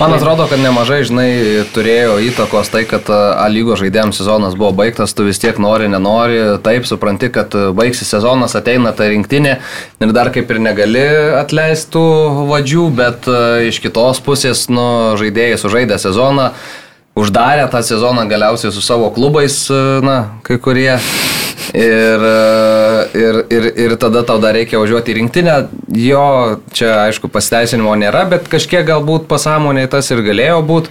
Man 0.00 0.14
atrodo, 0.16 0.46
kad 0.48 0.60
nemažai, 0.62 1.02
žinai, 1.04 1.28
turėjo 1.74 2.16
įtakos 2.30 2.72
tai, 2.72 2.86
kad 2.88 3.10
A 3.12 3.44
lygo 3.52 3.76
žaidėjams 3.76 4.16
sezonas 4.22 4.56
buvo 4.56 4.72
baigtas, 4.78 5.12
tu 5.16 5.26
vis 5.26 5.40
tiek 5.42 5.58
nori, 5.60 5.90
nenori, 5.92 6.38
taip 6.64 6.88
supranti, 6.88 7.28
kad 7.34 7.52
baigsi 7.76 8.08
sezonas, 8.08 8.56
ateina 8.56 8.94
ta 8.96 9.10
rinktinė 9.10 9.58
ir 10.00 10.14
dar 10.16 10.32
kaip 10.32 10.48
ir 10.48 10.62
negali 10.64 11.04
atleistų 11.42 12.04
vadžių, 12.48 12.86
bet 12.96 13.28
iš 13.68 13.82
kitos 13.84 14.22
pusės, 14.24 14.64
nu, 14.72 14.86
žaidėjai 15.20 15.60
sužaidė 15.60 16.00
sezoną, 16.00 16.54
uždarė 17.20 17.68
tą 17.72 17.82
sezoną 17.86 18.26
galiausiai 18.30 18.72
su 18.74 18.82
savo 18.84 19.10
klubais, 19.14 19.66
na, 20.04 20.40
kai 20.46 20.58
kurie 20.62 20.96
Ir, 21.70 22.22
ir, 23.14 23.36
ir, 23.46 23.66
ir 23.78 23.92
tada 24.00 24.24
tau 24.26 24.40
dar 24.42 24.56
reikia 24.58 24.80
važiuoti 24.80 25.12
į 25.12 25.16
rinktinę. 25.20 25.56
Jo, 25.94 26.58
čia 26.74 27.04
aišku 27.04 27.30
pasiteisinimo 27.30 27.92
nėra, 28.00 28.24
bet 28.30 28.48
kažkiek 28.50 28.82
galbūt 28.88 29.28
pasąmonėje 29.30 29.92
tas 29.92 30.10
ir 30.10 30.24
galėjo 30.26 30.64
būti. 30.66 30.90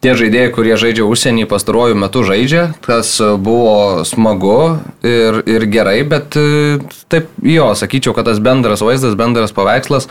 Tie 0.00 0.14
žaidėjai, 0.16 0.52
kurie 0.56 0.76
žaidžia 0.80 1.04
užsienį 1.04 1.48
pastaruoju 1.50 1.98
metu 1.98 2.22
žaidžia, 2.24 2.70
tas 2.86 3.10
buvo 3.20 4.04
smagu 4.08 4.78
ir, 5.04 5.42
ir 5.44 5.66
gerai, 5.68 5.98
bet 6.08 6.38
taip, 7.12 7.34
jo, 7.44 7.66
sakyčiau, 7.76 8.14
kad 8.16 8.30
tas 8.30 8.40
bendras 8.40 8.80
vaizdas, 8.86 9.18
bendras 9.18 9.52
paveikslas 9.52 10.08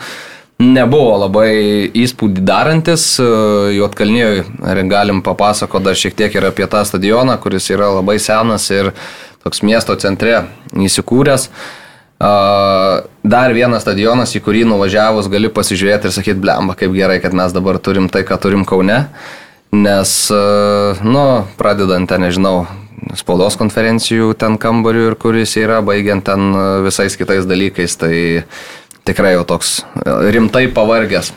nebuvo 0.60 1.16
labai 1.24 1.88
įspūdį 1.96 2.44
darantis. 2.46 3.04
Juotkalnijoje 3.74 4.44
galim 4.90 5.24
papasakoti 5.26 5.88
dar 5.88 5.98
šiek 5.98 6.16
tiek 6.18 6.36
ir 6.36 6.48
apie 6.50 6.68
tą 6.70 6.84
stadioną, 6.86 7.38
kuris 7.40 7.70
yra 7.72 7.90
labai 7.96 8.18
senas 8.20 8.68
ir 8.74 8.92
toks 9.44 9.64
miesto 9.64 9.96
centre 10.00 10.44
įsikūręs. 10.76 11.48
Dar 12.20 13.54
vienas 13.56 13.86
stadionas, 13.86 14.34
į 14.36 14.42
kurį 14.44 14.66
nuvažiavus 14.68 15.30
gali 15.32 15.48
pasižiūrėti 15.48 16.10
ir 16.10 16.12
sakyti, 16.12 16.42
blemba, 16.42 16.76
kaip 16.76 16.92
gerai, 16.92 17.16
kad 17.24 17.32
mes 17.36 17.54
dabar 17.56 17.80
turim 17.80 18.10
tai, 18.12 18.26
ką 18.28 18.36
turim 18.42 18.66
Kaune. 18.68 19.06
Nes, 19.72 20.12
nu, 21.06 21.24
pradedant 21.56 22.10
ten, 22.10 22.26
nežinau, 22.26 22.66
spaudos 23.16 23.56
konferencijų 23.56 24.34
ten 24.36 24.58
kambarių 24.60 25.06
ir 25.08 25.16
kuris 25.16 25.54
yra, 25.56 25.78
baigiant 25.86 26.26
ten 26.26 26.52
visais 26.84 27.16
kitais 27.16 27.48
dalykais, 27.48 27.96
tai 27.96 28.14
tikrai 29.08 29.34
jau 29.36 29.44
toks 29.48 29.80
rimtai 30.04 30.66
pavargęs. 30.74 31.32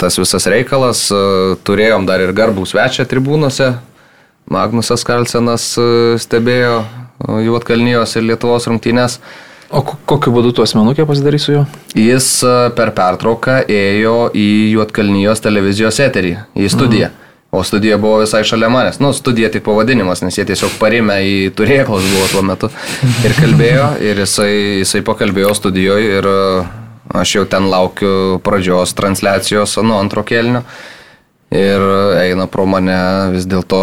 Tas 0.00 0.16
visas 0.18 0.48
reikalas, 0.50 1.04
turėjom 1.66 2.06
dar 2.08 2.22
ir 2.24 2.32
garbų 2.34 2.64
svečią 2.66 3.06
tribūnose, 3.06 3.76
Magnusas 4.50 5.04
Kalsenas 5.06 5.76
stebėjo 6.18 6.80
Juotkalnijos 7.44 8.16
ir 8.18 8.26
Lietuvos 8.26 8.66
rungtynės. 8.66 9.20
O 9.70 9.84
kokiu 9.86 10.32
būdu 10.34 10.50
tu 10.56 10.64
asmenukė 10.64 11.04
pasidarys 11.06 11.44
su 11.46 11.52
juo? 11.54 11.64
Jis 11.94 12.26
e, 12.42 12.54
per 12.74 12.90
pertrauką 12.96 13.60
ėjo 13.70 14.16
į 14.34 14.46
Juotkalnijos 14.72 15.42
televizijos 15.44 16.00
eterį, 16.02 16.32
į 16.58 16.70
studiją. 16.74 17.12
Mhm. 17.12 17.19
O 17.50 17.64
studija 17.66 17.96
buvo 17.98 18.20
visai 18.22 18.44
šalia 18.46 18.68
manęs. 18.70 19.00
Nu, 19.02 19.10
studija 19.12 19.50
tik 19.50 19.64
pavadinimas, 19.66 20.22
nes 20.22 20.36
jie 20.38 20.44
tiesiog 20.46 20.76
parimė 20.78 21.16
į 21.26 21.38
turėklus 21.58 22.06
buvo 22.12 22.28
tuo 22.30 22.44
metu. 22.46 22.70
Ir 23.26 23.34
kalbėjo, 23.34 23.88
ir 24.06 24.22
jisai, 24.22 24.52
jisai 24.84 25.02
pakalbėjo 25.06 25.50
studijoje 25.58 26.14
ir 26.20 26.30
e, 26.30 26.38
aš 27.18 27.34
jau 27.40 27.44
ten 27.50 27.66
laukiu 27.72 28.38
pradžios 28.46 28.94
transliacijos 28.94 29.74
nuo 29.82 29.98
antro 29.98 30.22
kelnio 30.26 30.62
ir 31.50 31.82
eina 32.20 32.46
pro 32.46 32.64
mane 32.70 32.96
vis 33.34 33.46
dėlto 33.50 33.80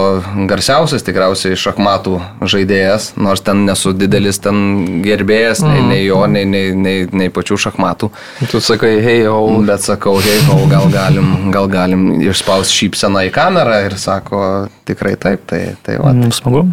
garsiausias 0.47 1.03
tikriausiai 1.03 1.57
šachmatų 1.59 2.15
žaidėjas, 2.47 3.09
nors 3.19 3.43
ten 3.43 3.65
nesu 3.67 3.91
didelis 3.97 4.39
ten 4.43 5.01
gerbėjas, 5.03 5.61
nei, 5.65 5.83
nei 5.83 6.01
jo, 6.05 6.21
nei, 6.31 6.45
nei, 6.47 6.71
nei, 6.71 7.05
nei 7.11 7.31
pačių 7.33 7.59
šachmatų. 7.67 8.09
Tu 8.51 8.63
sakai, 8.63 8.95
hei, 9.03 9.25
ho. 9.27 9.43
Bet 9.67 9.83
sakau, 9.83 10.15
hei, 10.23 10.39
ho, 10.47 10.61
gal 10.71 10.87
galim, 10.93 11.31
gal 11.51 11.67
galim 11.71 12.09
išspausti 12.23 12.85
šypseną 12.85 13.27
į 13.27 13.33
kamerą 13.35 13.81
ir 13.89 13.97
sako, 13.99 14.41
tikrai 14.87 15.17
taip, 15.19 15.43
tai, 15.49 15.63
tai 15.83 15.99
va. 15.99 16.15
Mm, 16.15 16.31
smagu. 16.35 16.63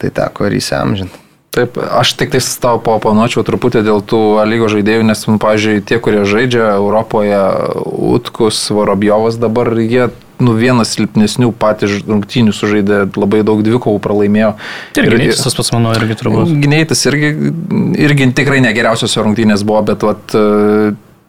Tai 0.00 0.14
teko 0.16 0.48
ir 0.48 0.56
įsiamžinti. 0.56 1.29
Taip, 1.50 1.80
aš 1.82 2.12
tik 2.14 2.30
tais 2.30 2.46
tau 2.62 2.78
papanuočiau 2.78 3.42
truputį 3.42 3.82
dėl 3.82 4.04
tų 4.06 4.20
lygo 4.46 4.68
žaidėjų, 4.70 5.02
nes, 5.08 5.22
nu, 5.26 5.34
pavyzdžiui, 5.42 5.80
tie, 5.82 5.98
kurie 5.98 6.22
žaidžia 6.22 6.76
Europoje, 6.76 7.40
Utkus, 8.14 8.60
Vorobjovas 8.70 9.34
dabar, 9.42 9.72
jie, 9.82 10.12
nu, 10.38 10.54
vienas 10.54 10.94
silpnesnių 10.94 11.50
patys 11.58 12.04
rungtynių 12.06 12.54
sužaidė, 12.54 13.00
labai 13.18 13.42
daug 13.42 13.64
dvikovų 13.66 13.98
pralaimėjo. 14.04 14.52
Ir 14.94 15.10
gynėjas 15.10 15.42
tas 15.48 15.58
pats, 15.58 15.72
manau, 15.74 15.96
irgi 15.98 16.20
turbūt. 16.22 16.54
Gynėjas 16.62 17.02
irgi, 17.10 17.34
irgi 17.98 18.30
tikrai 18.38 18.62
negeriausios 18.62 19.18
rungtynės 19.18 19.66
buvo, 19.66 19.82
bet, 19.90 20.06
vat, 20.06 20.38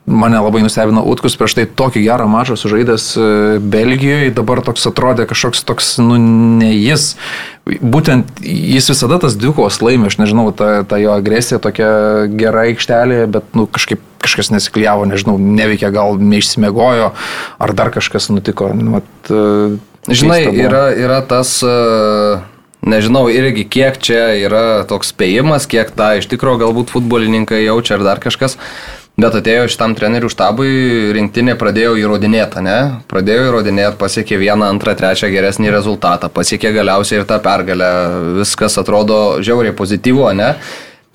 Mane 0.05 0.39
labai 0.41 0.63
nustebino 0.65 1.03
Utkus 1.05 1.35
prieš 1.37 1.53
tai 1.59 1.67
tokį 1.69 2.01
gerą 2.01 2.25
mačą 2.25 2.55
sužaidęs 2.57 3.03
e, 3.21 3.25
Belgijoje, 3.61 4.31
dabar 4.33 4.63
toks 4.65 4.87
atrodė 4.89 5.27
kažkoks 5.29 5.61
toks, 5.67 5.91
nu, 6.01 6.17
ne 6.57 6.71
jis. 6.73 7.11
Būtent 7.65 8.41
jis 8.41 8.89
visada 8.89 9.19
tas 9.21 9.37
dvikovos 9.37 9.77
laimė, 9.85 10.09
aš 10.09 10.17
nežinau, 10.23 10.47
ta, 10.57 10.81
ta 10.89 10.97
jo 10.97 11.13
agresija 11.13 11.61
tokia 11.61 11.91
gera 12.33 12.65
aikštelė, 12.71 13.27
bet, 13.29 13.53
nu, 13.53 13.67
kažkaip 13.69 14.01
kažkas 14.21 14.49
nesiklyjavo, 14.53 15.05
nežinau, 15.09 15.37
neveikia, 15.37 15.93
gal 15.93 16.17
neišsimiegojo, 16.17 17.11
ar 17.61 17.73
dar 17.77 17.93
kažkas 17.93 18.31
nutiko. 18.33 18.71
Nu, 18.73 18.97
vat, 18.97 19.11
e, 19.29 19.77
Žinai, 20.09 20.47
yra, 20.57 20.87
yra 20.97 21.19
tas, 21.29 21.59
e, 21.61 22.41
nežinau, 22.81 23.27
irgi 23.29 23.67
kiek 23.69 24.01
čia 24.01 24.31
yra 24.41 24.63
toks 24.89 25.13
spėjimas, 25.13 25.69
kiek 25.69 25.93
tą 25.93 26.15
iš 26.17 26.25
tikrųjų 26.31 26.63
galbūt 26.63 26.93
futbolininkai 26.95 27.61
jaučia 27.67 27.99
ar 27.99 28.07
dar 28.07 28.23
kažkas. 28.23 28.57
Bet 29.19 29.35
atėjo 29.35 29.65
šitam 29.69 29.91
trenerių 29.93 30.29
štabui, 30.31 30.69
rinktinė 31.13 31.57
pradėjo 31.59 31.97
įrodinėti, 31.99 32.61
ne? 32.63 32.77
Pradėjo 33.11 33.49
įrodinėti, 33.49 33.97
pasiekė 33.99 34.39
vieną, 34.39 34.69
antrą, 34.71 34.95
trečią 34.97 35.27
geresnį 35.33 35.73
rezultatą, 35.75 36.29
pasiekė 36.31 36.71
galiausiai 36.77 37.19
ir 37.19 37.27
tą 37.29 37.41
pergalę. 37.43 37.89
Viskas 38.39 38.79
atrodo 38.81 39.41
žiauriai 39.43 39.75
pozityvu, 39.77 40.29
ne? 40.39 40.55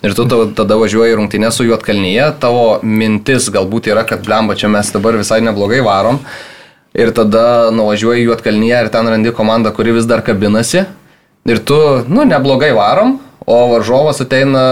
Ir 0.05 0.13
tu 0.15 0.27
ta- 0.29 0.45
tada 0.61 0.77
važiuoji 0.77 1.17
į 1.17 1.19
rungtynę 1.23 1.51
su 1.51 1.65
Juotkalnyje, 1.65 2.29
tavo 2.39 2.79
mintis 2.85 3.49
galbūt 3.51 3.89
yra, 3.89 4.05
kad 4.05 4.23
blemba, 4.23 4.55
čia 4.55 4.69
mes 4.69 4.93
dabar 4.93 5.17
visai 5.17 5.41
neblogai 5.41 5.81
varom. 5.81 6.21
Ir 6.95 7.11
tada 7.17 7.73
nuvažiuoji 7.73 8.29
Juotkalnyje 8.29 8.85
ir 8.85 8.89
ten 8.93 9.09
randi 9.09 9.33
komandą, 9.33 9.73
kuri 9.73 9.97
vis 9.97 10.05
dar 10.07 10.21
kabinasi. 10.23 10.85
Ir 11.49 11.59
tu, 11.65 12.05
nu, 12.09 12.29
neblogai 12.29 12.75
varom, 12.77 13.19
o 13.47 13.59
varžovas 13.73 14.21
ateina 14.21 14.63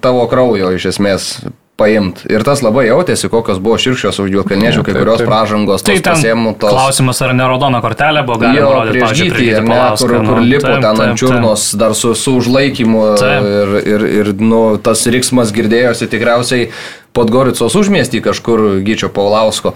tavo 0.00 0.26
kraujo 0.32 0.72
iš 0.72 0.94
esmės 0.96 1.34
paimt. 1.82 2.22
Ir 2.30 2.44
tas 2.46 2.62
labai 2.64 2.86
jautėsi, 2.88 3.30
kokios 3.32 3.60
buvo 3.62 3.78
širkščios 3.82 4.20
už 4.22 4.30
Juotkalniečių, 4.36 4.84
kai 4.86 4.94
kurios 4.96 5.24
pražangos, 5.26 5.84
Tai 5.86 5.98
pasiemų, 6.06 6.54
tos... 6.62 6.72
klausimas, 6.72 7.22
ar 7.26 7.34
ne 7.36 7.48
raudona 7.50 7.82
kortelė 7.84 8.24
buvo 8.28 8.38
galima 8.44 8.70
rodyti, 8.78 9.02
gytį, 9.22 9.48
ar 9.58 9.68
ne, 9.68 9.80
kur, 9.98 10.14
kur 10.14 10.38
nu, 10.38 10.38
lipo 10.46 10.72
ten 10.72 11.04
ant 11.06 11.18
čiurnos, 11.20 11.66
dar 11.80 11.96
su, 11.98 12.14
su 12.18 12.36
užlaikymu 12.38 13.04
Taip. 13.20 13.50
ir, 13.50 13.76
ir, 13.94 14.06
ir 14.22 14.32
nu, 14.40 14.62
tas 14.82 15.04
riksmas 15.10 15.54
girdėjosi 15.54 16.10
tikriausiai 16.12 16.70
Podgoricos 17.12 17.74
užmiestį 17.76 18.22
kažkur 18.24 18.62
Gyčio 18.86 19.10
Paulausko. 19.12 19.74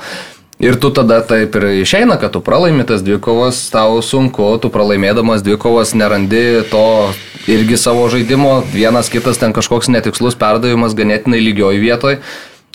Ir 0.58 0.78
tu 0.80 0.88
tada 0.88 1.20
taip 1.20 1.52
ir 1.58 1.64
išeina, 1.82 2.16
kad 2.16 2.32
tu 2.32 2.40
pralaimi 2.40 2.86
tas 2.88 3.02
dvikovas, 3.04 3.58
tau 3.68 4.00
sunku, 4.00 4.54
tu 4.56 4.70
pralaimėdamas 4.72 5.44
dvikovas 5.44 5.92
nerandi 5.92 6.64
to 6.70 7.12
irgi 7.44 7.76
savo 7.76 8.06
žaidimo, 8.08 8.62
vienas 8.72 9.12
kitas 9.12 9.36
ten 9.36 9.52
kažkoks 9.52 9.90
netikslus 9.92 10.38
perdavimas 10.40 10.96
ganėtinai 10.96 11.42
lygioj 11.44 11.76
vietoj. 11.82 12.20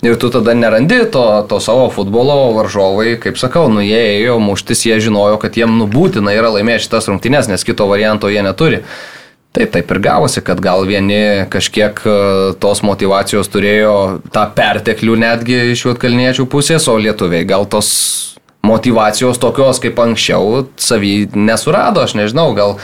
Ir 0.02 0.16
tu 0.18 0.30
tada 0.34 0.54
nerandi 0.54 1.00
to, 1.14 1.24
to 1.50 1.58
savo 1.62 1.88
futbolo 1.90 2.54
varžovai, 2.54 3.16
kaip 3.22 3.38
sakau, 3.38 3.68
nu 3.70 3.82
jie 3.82 3.98
ėjo 4.16 4.38
muštis, 4.42 4.86
jie 4.86 5.00
žinojo, 5.02 5.36
kad 5.42 5.58
jiem 5.58 5.74
nubūtina 5.78 6.34
yra 6.34 6.54
laimėti 6.54 6.86
šitas 6.86 7.10
rungtynes, 7.10 7.50
nes 7.50 7.66
kito 7.66 7.86
varianto 7.90 8.30
jie 8.30 8.42
neturi. 8.46 8.82
Tai 9.52 9.66
taip 9.68 9.90
ir 9.92 9.98
gavosi, 10.00 10.40
kad 10.40 10.60
gal 10.64 10.86
vieni 10.88 11.44
kažkiek 11.52 11.98
e, 12.08 12.12
tos 12.62 12.80
motivacijos 12.86 13.50
turėjo 13.52 13.94
tą 14.32 14.46
perteklių 14.56 15.18
netgi 15.20 15.58
iš 15.74 15.84
juotkalniečių 15.90 16.46
pusės, 16.48 16.88
o 16.88 16.96
lietuviai 16.96 17.44
gal 17.44 17.68
tos 17.68 17.90
motivacijos 18.64 19.40
tokios 19.42 19.82
kaip 19.82 19.98
anksčiau 20.00 20.64
savy 20.80 21.26
nesurado, 21.34 22.00
aš 22.00 22.14
nežinau, 22.16 22.52
gal, 22.56 22.78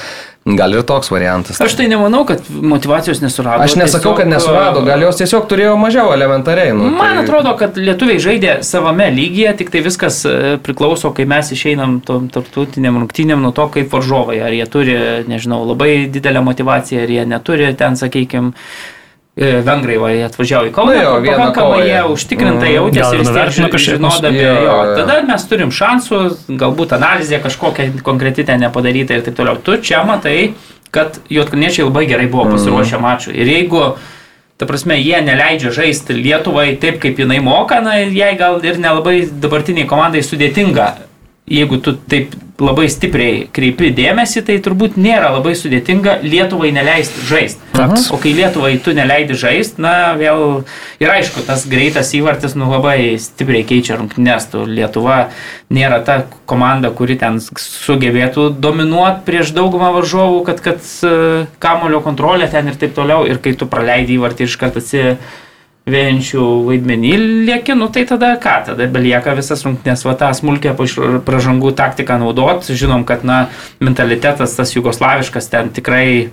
gal 0.56 0.72
ir 0.72 0.82
toks 0.86 1.10
variantas. 1.12 1.60
Aš 1.60 1.74
tai 1.76 1.88
nemanau, 1.90 2.24
kad 2.28 2.42
motivacijos 2.48 3.20
nesurado. 3.20 3.62
Aš 3.64 3.74
nesakau, 3.76 4.14
kad 4.16 4.26
tiesiog, 4.28 4.34
nesurado, 4.34 4.82
gal 4.86 5.02
jos 5.04 5.20
tiesiog 5.20 5.48
turėjo 5.50 5.74
mažiau 5.80 6.12
elementariai. 6.14 6.72
Nu, 6.76 6.90
Man 6.94 7.16
tai- 7.16 7.24
atrodo, 7.24 7.54
kad 7.58 7.76
lietuviai 7.76 8.18
žaidė 8.22 8.58
savame 8.62 9.10
lygyje, 9.12 9.56
tik 9.62 9.70
tai 9.74 9.80
viskas 9.84 10.24
e, 10.24 10.58
priklauso, 10.62 11.12
kai 11.14 11.24
mes 11.28 11.52
išeinam 11.52 12.00
tom 12.04 12.28
tarptautiniam 12.32 12.96
rungtynėm 13.02 13.42
nuo 13.44 13.52
to, 13.52 13.68
kaip 13.74 13.90
varžovai. 13.92 14.40
Ar 14.44 14.52
jie 14.54 14.66
turi, 14.66 14.96
nežinau, 15.28 15.64
labai 15.68 16.06
didelę 16.12 16.40
motivaciją, 16.46 17.02
ar 17.04 17.10
jie 17.18 17.26
neturi 17.26 17.74
ten, 17.76 17.96
sakykime, 17.96 18.52
Vengrai, 19.38 19.96
va, 20.02 20.10
atvažiavo 20.26 20.66
į 20.66 20.72
Kauną, 20.74 20.94
Nu 20.96 21.02
jo, 21.04 21.12
pakankamai 21.28 21.84
jie 21.86 22.00
užtikrintai 22.10 22.72
Mm. 22.72 22.74
Jautėsi 22.74 23.14
ir 23.14 23.22
vis 23.22 23.30
tiek 23.30 23.78
žinodami, 23.84 24.42
Jo, 24.42 24.54
jo, 24.66 24.76
tada 24.98 25.20
mes 25.28 25.46
turim 25.46 25.70
šansų, 25.70 26.18
galbūt 26.58 26.96
analizė 26.98 27.38
kažkokia 27.44 27.92
konkreti 28.02 28.44
ten 28.44 28.60
nepadaryta 28.66 29.14
ir 29.14 29.22
taip 29.22 29.38
toliau. 29.38 29.56
Tu 29.62 29.78
čia 29.78 30.02
matai, 30.04 30.54
kad 30.90 31.20
juotkalniečiai 31.30 31.86
labai 31.86 32.06
gerai 32.10 32.26
buvo 32.26 32.48
pasiruošę 32.50 32.98
mačui. 32.98 33.36
Ir 33.38 33.46
jeigu 33.46 33.94
Ta 34.58 34.66
prasme, 34.66 34.96
jie 34.98 35.20
neleidžia 35.22 35.70
žaisti 35.70 36.16
Lietuvai 36.18 36.72
taip, 36.82 36.96
kaip 36.98 37.20
jinai 37.22 37.38
moka, 37.38 37.76
na, 37.78 38.00
jai 38.02 38.32
gal 38.34 38.58
ir 38.66 38.80
nelabai 38.82 39.20
dabartiniai 39.30 39.86
komandai 39.86 40.18
sudėtinga. 40.26 40.88
Jeigu 41.48 41.80
tu 41.82 41.94
taip 42.10 42.34
labai 42.58 42.88
stipriai 42.90 43.44
kreipi 43.54 43.92
dėmesį, 43.94 44.42
tai 44.48 44.56
turbūt 44.62 44.96
nėra 44.98 45.30
labai 45.36 45.54
sudėtinga 45.58 46.18
Lietuvai 46.24 46.72
neleisti 46.74 47.22
žaisti. 47.28 47.62
O 48.10 48.18
kai 48.18 48.32
Lietuvai 48.34 48.72
tu 48.82 48.94
neleidi 48.96 49.36
žaisti, 49.38 49.78
na, 49.82 50.14
vėl 50.18 50.64
ir 50.98 51.12
aišku, 51.12 51.44
tas 51.46 51.62
greitas 51.70 52.10
įvartis, 52.18 52.56
nu, 52.58 52.66
labai 52.72 53.14
stipriai 53.22 53.66
keičia 53.68 53.98
rungtynes. 54.00 54.48
Tu 54.50 54.64
Lietuva 54.66 55.28
nėra 55.74 56.00
ta 56.06 56.20
komanda, 56.50 56.90
kuri 56.90 57.18
ten 57.20 57.38
sugebėtų 57.38 58.50
dominuoti 58.58 59.22
prieš 59.28 59.54
daugumą 59.56 59.92
varžovų, 60.00 60.42
kad, 60.48 60.62
kad 60.64 60.82
e, 61.06 61.44
kamulio 61.62 62.02
kontrolė 62.02 62.50
ten 62.50 62.72
ir 62.72 62.80
taip 62.80 62.96
toliau. 62.98 63.22
Ir 63.28 63.38
kai 63.44 63.54
tu 63.58 63.70
praleidi 63.70 64.18
įvartį 64.18 64.48
iš 64.48 64.58
karto 64.58 64.82
atsi 64.82 65.18
vėjančių 65.92 66.44
vaidmenį 66.66 67.12
lieki, 67.48 67.76
nu 67.78 67.88
tai 67.92 68.04
tada 68.08 68.34
ką, 68.40 68.56
tada 68.70 68.88
belieka 68.92 69.34
visas 69.38 69.64
rungtynės, 69.66 70.04
va 70.06 70.16
tą 70.20 70.32
smulkę 70.36 70.74
pražangų 71.26 71.72
taktiką 71.78 72.18
naudot. 72.22 72.68
Žinom, 72.68 73.06
kad, 73.08 73.24
na, 73.26 73.46
mentalitetas 73.80 74.56
tas 74.58 74.74
jugoslaviškas 74.76 75.50
ten 75.52 75.72
tikrai 75.74 76.30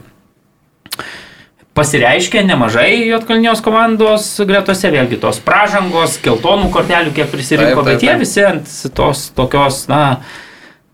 pasireiškė 1.76 2.46
nemažai 2.48 3.04
Jotkalnijos 3.10 3.62
komandos 3.66 4.30
gretose, 4.48 4.90
vėlgi 4.94 5.20
tos 5.20 5.42
pražangos, 5.44 6.16
keltonų 6.24 6.70
kortelių 6.72 7.12
kiek 7.16 7.28
prisirinko, 7.32 7.84
Taip, 7.84 7.84
taip, 7.84 7.92
bet 7.92 8.06
jie 8.06 8.12
taip. 8.14 8.24
visi 8.24 8.46
ant 8.48 8.76
tos 8.96 9.26
tokios, 9.36 9.82
na, 9.92 10.04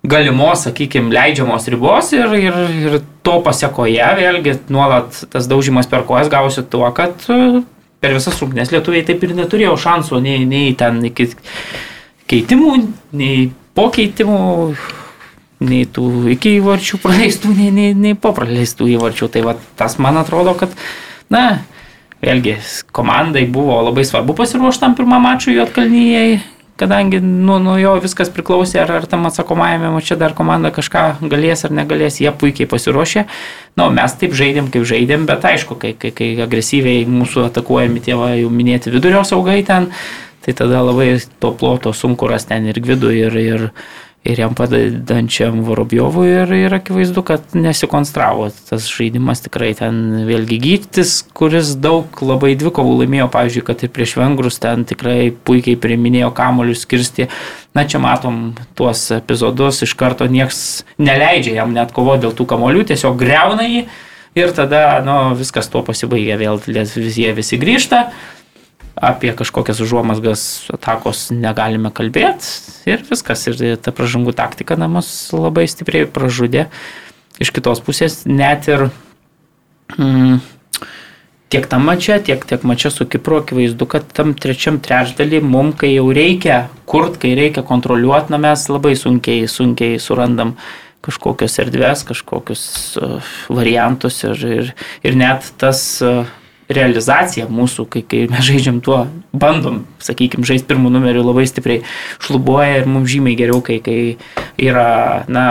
galimos, 0.02 0.66
sakykime, 0.66 1.14
leidžiamos 1.14 1.68
ribos 1.70 2.10
ir, 2.18 2.34
ir, 2.34 2.58
ir 2.82 2.98
to 3.22 3.38
pasiekoje 3.46 4.08
vėlgi 4.18 4.58
nuolat 4.74 5.22
tas 5.30 5.46
daužimas 5.50 5.90
per 5.92 6.08
kojas 6.08 6.32
gavosi 6.34 6.66
tuo, 6.66 6.88
kad 6.98 7.22
per 8.02 8.16
visas 8.18 8.40
rungtynes 8.42 8.72
lietuviai 8.74 9.06
taip 9.06 9.24
ir 9.24 9.36
neturėjo 9.38 9.76
šansų 9.80 10.22
nei, 10.26 10.46
nei 10.50 10.74
ten 10.78 11.00
iki 11.06 11.30
keitimų, 12.32 12.74
nei 13.18 13.52
po 13.78 13.90
keitimų, 13.94 14.40
nei 15.70 15.86
tų 15.86 16.08
iki 16.34 16.56
įvarčių 16.60 17.02
praleistų, 17.04 17.54
nei, 17.58 17.70
nei, 17.76 17.92
nei 17.98 18.18
po 18.18 18.34
praleistų 18.38 18.90
įvarčių. 18.96 19.30
Tai 19.36 19.46
va, 19.46 19.56
tas 19.78 20.00
man 20.02 20.18
atrodo, 20.22 20.56
kad, 20.58 20.74
na, 21.34 21.62
vėlgi, 22.24 22.58
komandai 22.96 23.46
buvo 23.50 23.78
labai 23.86 24.06
svarbu 24.08 24.36
pasiruoštam 24.40 24.98
pirmam 24.98 25.28
mačui 25.28 25.58
Jotkalnyjei, 25.60 26.40
kadangi 26.80 27.20
nuo, 27.22 27.58
nuo 27.62 27.76
jo 27.80 27.94
viskas 28.04 28.32
priklausė, 28.34 28.82
ar, 28.84 28.94
ar 29.02 29.08
tam 29.10 29.28
atsakomajame 29.30 29.92
mače 29.94 30.18
dar 30.20 30.36
komanda 30.38 30.72
kažką 30.74 31.04
galės 31.32 31.66
ar 31.68 31.76
negalės, 31.78 32.22
jie 32.24 32.32
puikiai 32.32 32.70
pasiruošė. 32.72 33.26
Na, 33.78 33.88
o 33.88 33.92
mes 33.94 34.16
taip 34.20 34.36
žaidėm, 34.38 34.72
kaip 34.74 34.88
žaidėm, 34.90 35.28
bet 35.30 35.46
aišku, 35.52 35.78
kai, 35.82 35.94
kai, 36.00 36.14
kai 36.16 36.34
agresyviai 36.44 37.06
mūsų 37.10 37.48
atakuojami 37.50 38.04
tie 38.04 38.18
va, 38.20 38.34
jau 38.40 38.50
minėti 38.54 38.94
vidurio 38.94 39.24
saugai 39.28 39.62
ten, 39.68 39.92
tai 40.46 40.56
tada 40.58 40.82
labai 40.84 41.14
to 41.40 41.54
ploto 41.58 41.94
sunku 41.94 42.30
rasti 42.32 42.56
ten 42.56 42.72
ir 42.72 42.82
vidų, 42.82 43.14
ir, 43.28 43.38
ir, 43.42 43.68
ir 44.24 44.40
jam 44.40 44.54
padedančiam 44.54 45.64
Vorobjovui 45.66 46.28
ir, 46.30 46.52
ir 46.54 46.76
akivaizdu, 46.78 47.24
kad 47.26 47.56
nesikonstravo 47.58 48.50
tas 48.68 48.86
žaidimas 48.92 49.42
tikrai 49.48 49.72
ten 49.78 50.26
vėlgi 50.28 50.60
gytis, 50.62 51.16
kuris 51.38 51.74
daug 51.82 52.22
labai 52.22 52.54
dvikovų 52.60 53.00
laimėjo, 53.00 53.32
pavyzdžiui, 53.34 53.66
kad 53.66 53.82
ir 53.82 53.94
prieš 53.96 54.14
vengrus 54.22 54.62
ten 54.62 54.86
tikrai 54.90 55.32
puikiai 55.34 55.80
priminėjo 55.82 56.30
kamolius 56.38 56.86
skirsti. 56.86 57.32
Na 57.74 57.88
čia 57.90 58.02
matom 58.04 58.52
tuos 58.78 59.08
epizodus, 59.16 59.82
iš 59.88 59.96
karto 59.98 60.28
nieks 60.30 60.84
neleidžia 61.02 61.58
jam 61.62 61.74
net 61.74 61.94
kovoti 61.96 62.28
dėl 62.28 62.36
tų 62.38 62.46
kamolių, 62.54 62.86
tiesiog 62.92 63.18
greuna 63.18 63.66
jį 63.66 63.88
ir 64.38 64.54
tada 64.56 65.02
nu, 65.06 65.18
viskas 65.40 65.72
tuo 65.72 65.82
pasibaigia, 65.88 66.38
vėl 66.40 66.62
jie 66.68 67.34
visi 67.36 67.60
grįžta 67.60 68.06
apie 69.02 69.34
kažkokias 69.34 69.82
užuomasgas 69.82 70.44
atakos 70.74 71.32
negalime 71.34 71.90
kalbėti 71.90 72.92
ir 72.92 73.02
viskas. 73.10 73.48
Ir 73.50 73.78
ta 73.82 73.94
pražangų 73.96 74.36
taktika 74.38 74.78
namus 74.78 75.10
labai 75.34 75.66
stipriai 75.70 76.06
pražudė. 76.06 76.68
Iš 77.42 77.50
kitos 77.56 77.82
pusės 77.82 78.22
net 78.30 78.70
ir 78.70 78.92
mm, 79.98 80.38
tiek 81.50 81.66
tam 81.72 81.88
mače, 81.90 82.20
tiek, 82.28 82.46
tiek 82.46 82.62
mače 82.68 82.92
su 82.94 83.08
Kipru 83.10 83.42
akivaizdu, 83.42 83.88
kad 83.90 84.06
tam 84.14 84.36
trečiam 84.38 84.78
trečdalį 84.84 85.42
mum, 85.42 85.74
kai 85.74 85.96
jau 85.96 86.06
reikia 86.14 86.68
kurt, 86.86 87.18
kai 87.24 87.34
reikia 87.40 87.66
kontroliuoti, 87.66 88.30
na 88.36 88.40
mes 88.46 88.68
labai 88.70 88.94
sunkiai, 89.00 89.50
sunkiai 89.50 89.98
surandam 90.00 90.54
kažkokios 91.02 91.58
erdvės, 91.64 92.06
kažkokius 92.06 92.64
uh, 93.02 93.34
variantus 93.50 94.22
ir, 94.28 94.46
ir, 94.46 94.72
ir 95.02 95.18
net 95.18 95.48
tas 95.58 95.82
uh, 96.06 96.30
realizacija 96.76 97.50
mūsų, 97.52 97.86
kai, 97.92 98.04
kai 98.08 98.24
mes 98.32 98.46
žaidžiam 98.48 98.80
tuo, 98.84 99.04
bandom, 99.34 99.84
sakykime, 100.04 100.48
žaisti 100.48 100.70
pirmų 100.72 100.94
numerių 100.94 101.26
labai 101.26 101.46
stipriai 101.50 101.84
šlubuoja 102.24 102.82
ir 102.82 102.90
mums 102.90 103.12
žymiai 103.12 103.38
geriau, 103.40 103.62
kai, 103.66 103.80
kai 103.84 104.00
yra, 104.62 105.24
na, 105.32 105.46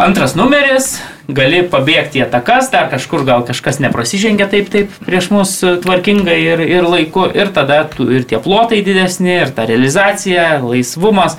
antras 0.00 0.34
numeris, 0.38 0.94
gali 1.28 1.62
pabėgti 1.70 2.20
į 2.20 2.26
atakas, 2.26 2.70
dar 2.72 2.88
kažkur 2.92 3.24
gal 3.28 3.44
kažkas 3.48 3.80
neprasižengia 3.84 4.48
taip, 4.50 4.70
taip 4.72 4.92
prieš 5.04 5.30
mus 5.34 5.56
tvarkingai 5.60 6.38
ir, 6.40 6.62
ir 6.64 6.86
laiku, 6.88 7.26
ir 7.36 7.52
tada 7.54 7.82
tu, 7.92 8.08
ir 8.10 8.24
tie 8.28 8.40
plotai 8.42 8.80
didesni, 8.86 9.36
ir 9.42 9.52
ta 9.54 9.66
realizacija, 9.68 10.62
laisvumas, 10.64 11.36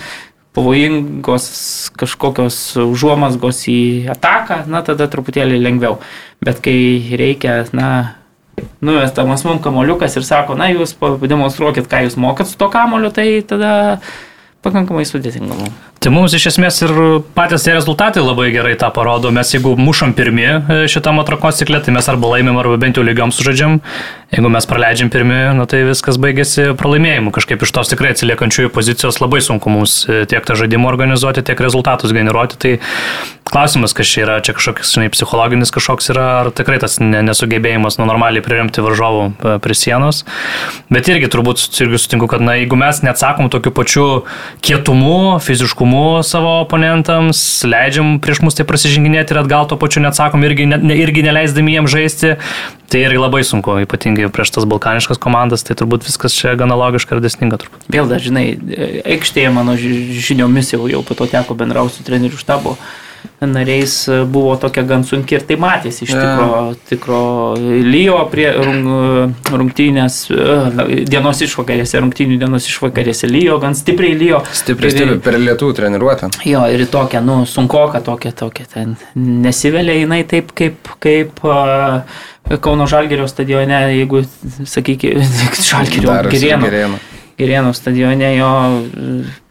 pavojingos 0.56 1.46
kažkokios 2.00 2.58
užuomasgos 2.84 3.64
į 3.72 3.82
ataką, 4.12 4.66
na 4.72 4.84
tada 4.86 5.08
truputėlį 5.12 5.62
lengviau. 5.64 6.00
Bet 6.44 6.60
kai 6.64 6.76
reikia, 7.18 7.62
na, 7.78 8.21
nuvestamas 8.82 9.46
mums 9.48 9.64
kamoliukas 9.64 10.18
ir 10.18 10.28
sako, 10.28 10.58
na 10.60 10.72
jūs 10.72 10.96
pademonstruokit, 11.00 11.88
ką 11.92 12.06
jūs 12.08 12.18
mokat 12.20 12.50
su 12.50 12.60
to 12.60 12.70
kamoliu, 12.74 13.14
tai 13.14 13.28
tada 13.48 14.02
pakankamai 14.66 15.06
sudėtinga 15.08 15.58
mums. 15.58 15.91
Tai 16.02 16.10
mums 16.10 16.34
iš 16.34 16.48
esmės 16.50 16.80
ir 16.82 16.92
patys 17.38 17.62
tie 17.62 17.76
rezultatai 17.76 18.24
labai 18.24 18.48
gerai 18.50 18.72
tą 18.74 18.88
parodo. 18.90 19.30
Mes 19.30 19.52
jeigu 19.54 19.76
mušam 19.78 20.16
pirmi 20.18 20.48
e, 20.50 20.78
šitam 20.90 21.22
atrankos 21.22 21.60
ciklė, 21.62 21.78
tai 21.86 21.94
mes 21.94 22.08
arba 22.10 22.32
laimim, 22.32 22.58
arba 22.58 22.80
bent 22.82 22.98
jau 22.98 23.04
lygiom 23.06 23.30
sužaidžiam. 23.30 23.78
Jeigu 24.32 24.50
mes 24.50 24.66
praleidžiam 24.66 25.12
pirmi, 25.14 25.38
nu, 25.54 25.68
tai 25.70 25.84
viskas 25.86 26.18
baigėsi 26.18 26.72
pralaimėjimu. 26.80 27.30
Kažkaip 27.36 27.62
iš 27.62 27.74
tos 27.76 27.92
tikrai 27.94 28.16
atsiliekančiųjų 28.16 28.72
pozicijos 28.74 29.22
labai 29.22 29.44
sunku 29.46 29.70
mums 29.70 30.00
e, 30.10 30.24
tiek 30.32 30.42
tą 30.48 30.58
žaidimą 30.58 30.90
organizuoti, 30.90 31.44
tiek 31.46 31.62
rezultatus 31.62 32.16
generuoti. 32.18 32.58
Tai 32.58 32.74
klausimas, 33.52 33.94
kas 33.94 34.10
čia 34.10 34.24
yra, 34.24 34.40
čia 34.42 34.56
kažkoks, 34.58 34.96
žinai, 34.96 35.12
psichologinis 35.14 35.74
kažkoks 35.76 36.10
yra, 36.16 36.26
ar 36.40 36.52
tikrai 36.56 36.80
tas 36.82 36.98
nesugebėjimas 37.04 38.00
nu, 38.00 38.08
normaliai 38.10 38.42
priremti 38.42 38.82
varžovų 38.82 39.28
e, 39.30 39.56
prie 39.62 39.78
sienos. 39.78 40.24
Bet 40.90 41.12
irgi 41.12 41.30
turbūt 41.30 41.62
irgi 41.84 42.02
sutinku, 42.02 42.32
kad 42.32 42.42
na, 42.42 42.58
jeigu 42.58 42.80
mes 42.80 43.04
neatsakom 43.06 43.52
tokiu 43.54 43.76
pačiu 43.76 44.08
kietumu, 44.64 45.38
fiziškumu, 45.44 45.91
nuoširdumu 45.92 46.24
savo 46.24 46.62
oponentams, 46.62 47.64
leidžiam 47.64 48.20
prieš 48.22 48.42
mus 48.42 48.56
tai 48.56 48.66
prasižinginėti 48.66 49.34
ir 49.34 49.42
atgal 49.42 49.68
to 49.68 49.78
pačiu 49.78 50.02
neatsakom, 50.02 50.44
irgi, 50.44 50.66
ne, 50.66 50.96
irgi 50.96 51.24
neleisdami 51.24 51.76
jiems 51.76 51.92
žaisti. 51.92 52.36
Tai 52.92 53.00
irgi 53.00 53.20
labai 53.20 53.44
sunku, 53.44 53.78
ypatingai 53.86 54.30
prieš 54.32 54.52
tas 54.52 54.66
balkaniškas 54.68 55.20
komandas, 55.22 55.64
tai 55.64 55.76
turbūt 55.80 56.04
viskas 56.04 56.36
čia 56.36 56.56
gana 56.60 56.76
logiška 56.76 57.16
ir 57.16 57.24
desninga 57.24 57.60
turbūt. 57.62 57.88
Vėl 57.92 58.10
dar, 58.10 58.20
žinai, 58.20 58.58
aikštėje 59.06 59.54
mano 59.56 59.78
žiniomis 59.80 60.74
jau, 60.74 60.84
jau 60.92 61.00
po 61.04 61.16
to 61.16 61.28
teko 61.32 61.56
bendrauti 61.56 62.00
su 62.00 62.08
treneriu 62.08 62.40
štabu 62.40 62.76
nariais 63.42 64.08
e, 64.08 64.24
buvo 64.26 64.56
tokia 64.62 64.84
gan 64.88 65.04
sunki 65.08 65.38
ir 65.38 65.46
tai 65.50 65.58
matėsi 65.62 66.06
iš 66.06 66.14
tikro, 66.14 66.48
yeah. 66.48 66.80
tikro 66.90 67.22
lyjo 67.86 68.18
prie 68.32 68.48
rung, 68.56 68.90
rungtynės, 69.50 70.18
e, 70.32 71.04
dienos 71.10 71.42
išvakarėse, 71.48 72.02
rungtynių 72.04 72.40
dienos 72.42 72.68
išvakarėse 72.70 73.30
lyjo, 73.32 73.58
gan 73.64 73.78
stipriai 73.78 74.18
lyjo. 74.18 74.42
Stipriai, 74.54 74.94
stipriai 74.96 75.22
per 75.26 75.40
lietų 75.42 75.72
treniruotę. 75.78 76.32
Jo, 76.48 76.66
ir 76.72 76.86
tokia, 76.92 77.24
nu, 77.26 77.42
sunkoka 77.50 78.04
tokia, 78.06 78.34
tokia, 78.38 78.68
ten 78.74 78.98
nesivelia 79.16 79.98
jinai 80.02 80.24
taip, 80.30 80.54
kaip, 80.58 80.94
kaip 81.02 81.42
Kauno 82.62 82.88
Žalgerio 82.90 83.28
stadione, 83.32 83.78
jeigu, 83.96 84.24
sakykime, 84.68 85.24
Žalgerio 85.70 86.18
Gerėno. 86.32 87.00
Girėnų 87.42 87.72
stadione 87.74 88.36
jo 88.36 88.50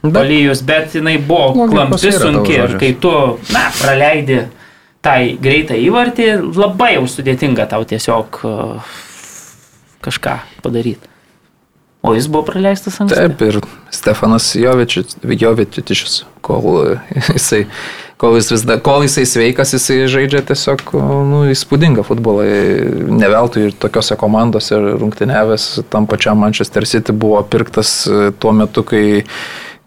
palyjus, 0.03 0.63
bet 0.67 0.95
jinai 0.97 1.19
buvo 1.19 1.69
klampi 1.71 2.13
sunki 2.15 2.57
ir 2.57 2.77
kai 2.81 2.95
tu, 3.01 3.13
na, 3.55 3.69
praleidi 3.81 4.43
tai 5.05 5.37
greitą 5.41 5.79
įvartį, 5.81 6.33
labai 6.57 6.95
jau 6.99 7.07
sudėtinga 7.09 7.69
tau 7.71 7.87
tiesiog 7.89 8.43
uh, 8.45 8.99
kažką 10.05 10.37
padaryti. 10.65 11.09
O 12.01 12.15
jis 12.17 12.31
buvo 12.33 12.47
praleistas 12.49 12.97
anksti. 13.03 13.17
Taip, 13.17 13.43
ir 13.45 13.59
Stefanas 13.93 14.55
Jovičius, 14.57 15.19
kol 16.45 16.97
jisai 17.35 17.67
kol, 18.21 18.37
jis 18.37 18.51
vis, 18.53 18.65
kol 18.85 19.05
jisai 19.05 19.25
sveikas, 19.29 19.73
jisai 19.77 20.05
žaidžia 20.11 20.43
tiesiog 20.51 20.93
nu, 21.29 21.43
įspūdingą 21.53 22.05
futbolą. 22.07 22.45
Ne 23.11 23.31
veltui 23.33 23.69
ir 23.69 23.77
tokiuose 23.81 24.17
komandose 24.21 24.79
rungtynėvės 25.01 25.71
tam 25.93 26.09
pačiam 26.11 26.41
Manchester 26.41 26.89
City 26.89 27.17
buvo 27.17 27.41
pirktas 27.49 27.95
e, 28.09 28.31
tuo 28.37 28.53
metu, 28.57 28.85
kai 28.87 29.05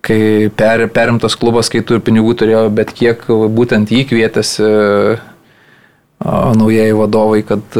kai 0.03 0.49
per, 0.51 0.87
perimtas 0.91 1.37
klubas, 1.39 1.69
kai 1.71 1.83
tu 1.87 1.99
pinigų 2.03 2.35
turėjo, 2.41 2.65
bet 2.75 2.91
kiek 2.95 3.23
būtent 3.55 3.93
jį 3.93 4.03
kvietėsi 4.09 4.67
naujieji 6.23 6.95
vadovai, 6.95 7.43
kad, 7.47 7.79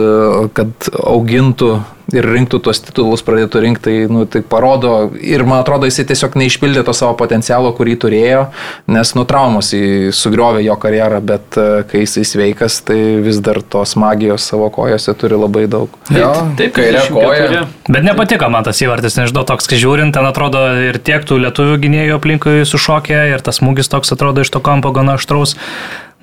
kad 0.58 0.90
augintų 1.00 1.74
ir 2.12 2.26
rinktų 2.28 2.60
tuos 2.64 2.82
titulus, 2.84 3.24
pradėtų 3.26 3.62
rinkti, 3.64 3.84
tai, 3.84 3.94
nu, 4.12 4.26
tai 4.30 4.44
parodo 4.46 5.14
ir 5.18 5.46
man 5.48 5.62
atrodo, 5.64 5.88
jisai 5.88 6.06
tiesiog 6.10 6.36
neišpildė 6.40 6.84
to 6.86 6.96
savo 6.96 7.16
potencialo, 7.20 7.72
kurį 7.78 7.96
turėjo, 8.04 8.44
nes 8.92 9.14
nu 9.18 9.24
traumos 9.30 9.72
sugriovė 10.18 10.64
jo 10.66 10.76
karjerą, 10.80 11.22
bet 11.24 11.58
kai 11.90 12.04
jisai 12.04 12.26
sveikas, 12.28 12.82
tai 12.88 13.00
vis 13.24 13.40
dar 13.44 13.62
tos 13.64 13.96
magijos 14.00 14.46
savo 14.52 14.70
kojose 14.74 15.16
turi 15.20 15.40
labai 15.40 15.66
daug. 15.72 15.96
Jo, 16.14 16.34
taip, 16.60 16.76
kairė 16.76 17.06
koja. 17.14 17.66
Bet 17.88 18.06
nepatiko 18.06 18.52
man 18.52 18.68
tas 18.68 18.82
įvartis, 18.84 19.18
nežinau, 19.20 19.46
toks, 19.48 19.70
kai 19.72 19.80
žiūrint, 19.82 20.14
ten 20.16 20.28
atrodo 20.28 20.66
ir 20.90 21.00
tiek 21.04 21.24
tų 21.28 21.40
lietuvių 21.48 21.80
gynėjų 21.88 22.20
aplinkui 22.20 22.58
sušokė 22.68 23.28
ir 23.34 23.46
tas 23.46 23.62
smūgis 23.62 23.92
toks 23.92 24.14
atrodo 24.16 24.44
iš 24.44 24.54
to 24.54 24.64
kampo 24.64 24.92
gana 24.96 25.18
aštraus. 25.20 25.56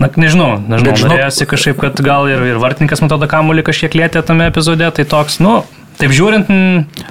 Na, 0.01 0.09
nežinau, 0.09 0.55
nežinau, 0.65 0.95
žinau, 0.97 1.13
norėjosi 1.13 1.47
kažkaip, 1.51 1.83
kad 1.83 2.01
gal 2.05 2.25
ir, 2.31 2.41
ir 2.55 2.61
vartininkas, 2.63 3.03
man 3.03 3.11
atrodo, 3.11 3.29
kamuolį 3.29 3.67
kažkiek 3.67 3.99
lėtė 4.01 4.23
tame 4.25 4.49
epizode, 4.49 4.89
tai 4.97 5.05
toks, 5.09 5.39
nu, 5.45 5.61
Taip 6.01 6.15
žiūrint. 6.17 6.49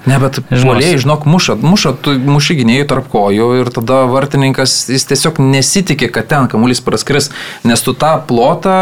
Ne, 0.09 0.15
bet 0.17 0.39
žmonės, 0.49 1.03
žinok, 1.03 1.27
muša, 1.29 1.59
muša, 1.61 1.91
tu 2.01 2.15
muši 2.17 2.55
gynėjai 2.57 2.87
tarp 2.89 3.09
kojų 3.11 3.49
ir 3.59 3.69
tada 3.75 3.99
vartininkas, 4.09 4.87
jis 4.89 5.05
tiesiog 5.11 5.37
nesitikė, 5.43 6.09
kad 6.15 6.29
ten 6.31 6.47
kamuolys 6.49 6.81
praskris, 6.81 7.29
nes 7.69 7.85
tu 7.85 7.93
tą 7.93 8.15
plotą, 8.25 8.79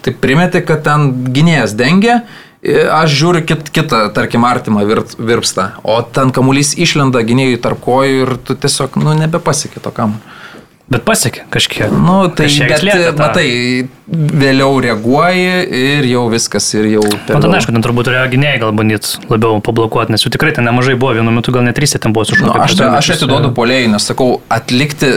tai 0.00 0.14
primeti, 0.16 0.62
kad 0.64 0.80
ten 0.86 1.10
gynėjas 1.28 1.76
dengia. 1.76 2.22
Aš 2.62 3.12
žiūriu 3.18 3.42
kit, 3.44 3.68
kitą, 3.74 4.04
tarkim, 4.14 4.46
artimą 4.48 4.86
vir, 4.88 5.02
virpstą, 5.18 5.72
o 5.82 5.98
ten 6.06 6.30
kamuolys 6.32 6.76
išlenda 6.78 7.20
gynėjai 7.26 7.58
tarp 7.60 7.82
kojų 7.84 8.20
ir 8.22 8.36
tu 8.46 8.56
tiesiog, 8.56 8.96
nu, 9.02 9.16
nebepasiekė 9.18 9.82
to 9.82 9.92
kamuolio. 9.92 10.38
Bet 10.90 11.04
pasiekė 11.06 11.44
kažkiek. 11.52 11.92
Nu, 11.94 12.26
tai 12.34 12.48
kažkiek 12.50 13.14
bet, 13.14 13.20
matai, 13.20 13.46
vėliau 14.42 14.80
reaguoji 14.82 15.62
ir 15.78 16.08
jau 16.10 16.24
viskas 16.32 16.66
ir 16.74 16.88
jau... 16.90 17.04
Man 17.30 17.44
tai 17.44 17.52
aišku, 17.60 17.72
ten 17.72 17.84
turbūt 17.86 18.10
turėjo 18.10 18.24
gynėjai 18.34 18.60
gal 18.64 18.74
bandyti 18.76 19.22
labiau 19.30 19.62
pablokuoti, 19.64 20.12
nes 20.12 20.26
jų 20.26 20.34
tikrai 20.34 20.52
ten 20.56 20.66
nemažai 20.68 20.98
buvo, 20.98 21.14
vienu 21.16 21.32
metu 21.32 21.54
gal 21.54 21.64
net 21.64 21.78
trys 21.78 21.96
ten 21.96 22.12
buvo 22.12 22.26
sušaukti. 22.28 22.50
Nu, 22.50 22.64
aš, 22.66 22.76
aš 22.98 23.12
atiduodu 23.16 23.54
polėjai, 23.56 23.92
nes 23.94 24.08
sakau, 24.10 24.42
atlikti 24.52 25.14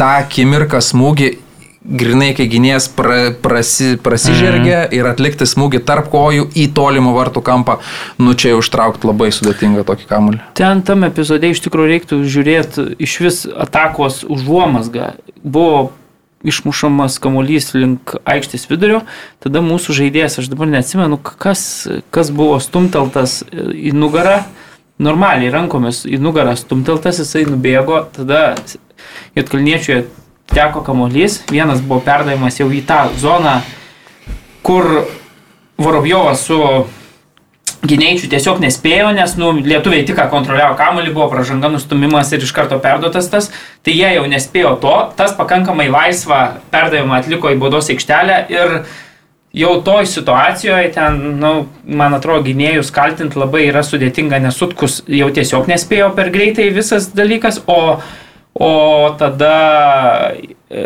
tą 0.00 0.12
akimirką 0.22 0.80
smūgį 0.84 1.34
grinai, 1.86 2.32
kai 2.36 2.46
gynėjas 2.50 2.88
pra, 2.96 3.18
prasi, 3.42 3.94
prasižergia 4.02 4.86
mm. 4.86 4.94
ir 4.96 5.08
atlikti 5.08 5.46
smūgį 5.48 5.82
tarp 5.86 6.10
kojų 6.12 6.48
į 6.58 6.66
tolimą 6.76 7.14
vartų 7.16 7.42
kampą, 7.46 7.78
nu 8.22 8.34
čia 8.38 8.54
jau 8.54 8.62
užtraukti 8.62 9.08
labai 9.08 9.30
sudėtinga 9.34 9.86
tokį 9.86 10.08
kamuolį. 10.10 10.40
Ten 10.58 10.82
tam 10.86 11.06
epizode 11.06 11.52
iš 11.52 11.62
tikrųjų 11.66 11.92
reiktų 11.92 12.20
žiūrėti 12.24 12.88
iš 13.06 13.20
vis 13.22 13.38
atakos 13.46 14.22
užuomasgą. 14.26 15.14
Buvo 15.42 15.90
išmušamas 16.46 17.18
kamuolys 17.22 17.72
link 17.74 18.14
aikštės 18.28 18.68
vidurio, 18.70 19.00
tada 19.42 19.62
mūsų 19.64 19.96
žaidėjas, 19.96 20.38
aš 20.42 20.50
dabar 20.52 20.68
neatsimenu, 20.70 21.18
kas, 21.18 21.62
kas 22.14 22.30
buvo 22.34 22.58
stumteltas 22.62 23.40
į 23.50 23.94
nugarą, 23.96 24.42
normaliai 25.02 25.50
rankomis 25.52 26.04
į 26.08 26.20
nugarą 26.22 26.54
stumteltas, 26.58 27.22
jisai 27.22 27.46
nubėgo, 27.48 28.04
tada 28.14 28.54
Jotkalniečiuje 29.36 30.06
teko 30.52 30.82
kamuolys, 30.86 31.40
vienas 31.50 31.82
buvo 31.84 32.00
perdavimas 32.06 32.60
jau 32.60 32.68
į 32.72 32.82
tą 32.88 33.06
zoną, 33.20 33.60
kur 34.66 35.06
Vorobjovas 35.76 36.46
su 36.48 36.56
gynėjčių 37.86 38.30
tiesiog 38.32 38.60
nespėjo, 38.62 39.10
nes 39.14 39.34
nu, 39.38 39.52
lietuviai 39.60 40.06
tik 40.08 40.18
kontroliavo 40.32 40.76
kamuolį, 40.78 41.12
buvo 41.14 41.28
pražanga 41.32 41.70
nustumimas 41.72 42.32
ir 42.32 42.44
iš 42.44 42.52
karto 42.56 42.78
perduotas 42.82 43.28
tas, 43.32 43.50
tai 43.84 43.94
jie 43.96 44.14
jau 44.16 44.24
nespėjo 44.30 44.76
to, 44.82 44.94
tas 45.18 45.34
pakankamai 45.36 45.88
laisvą 45.92 46.40
perdavimą 46.72 47.20
atliko 47.20 47.52
į 47.52 47.60
baudos 47.60 47.90
aikštelę 47.92 48.38
ir 48.54 48.78
jau 49.56 49.74
toj 49.84 50.08
situacijoje 50.10 50.92
ten, 50.96 51.20
nu, 51.40 51.52
man 51.84 52.16
atrodo, 52.16 52.44
gynėjus 52.48 52.92
kaltinti 52.94 53.40
labai 53.40 53.66
yra 53.70 53.84
sudėtinga, 53.86 54.40
nes 54.42 54.56
sutkus 54.58 55.02
jau 55.08 55.30
tiesiog 55.32 55.68
nespėjo 55.70 56.10
per 56.16 56.32
greitai 56.34 56.70
visas 56.74 57.10
dalykas, 57.16 57.62
o 57.66 58.00
O 58.56 59.10
tada 59.18 60.32
e, 60.70 60.82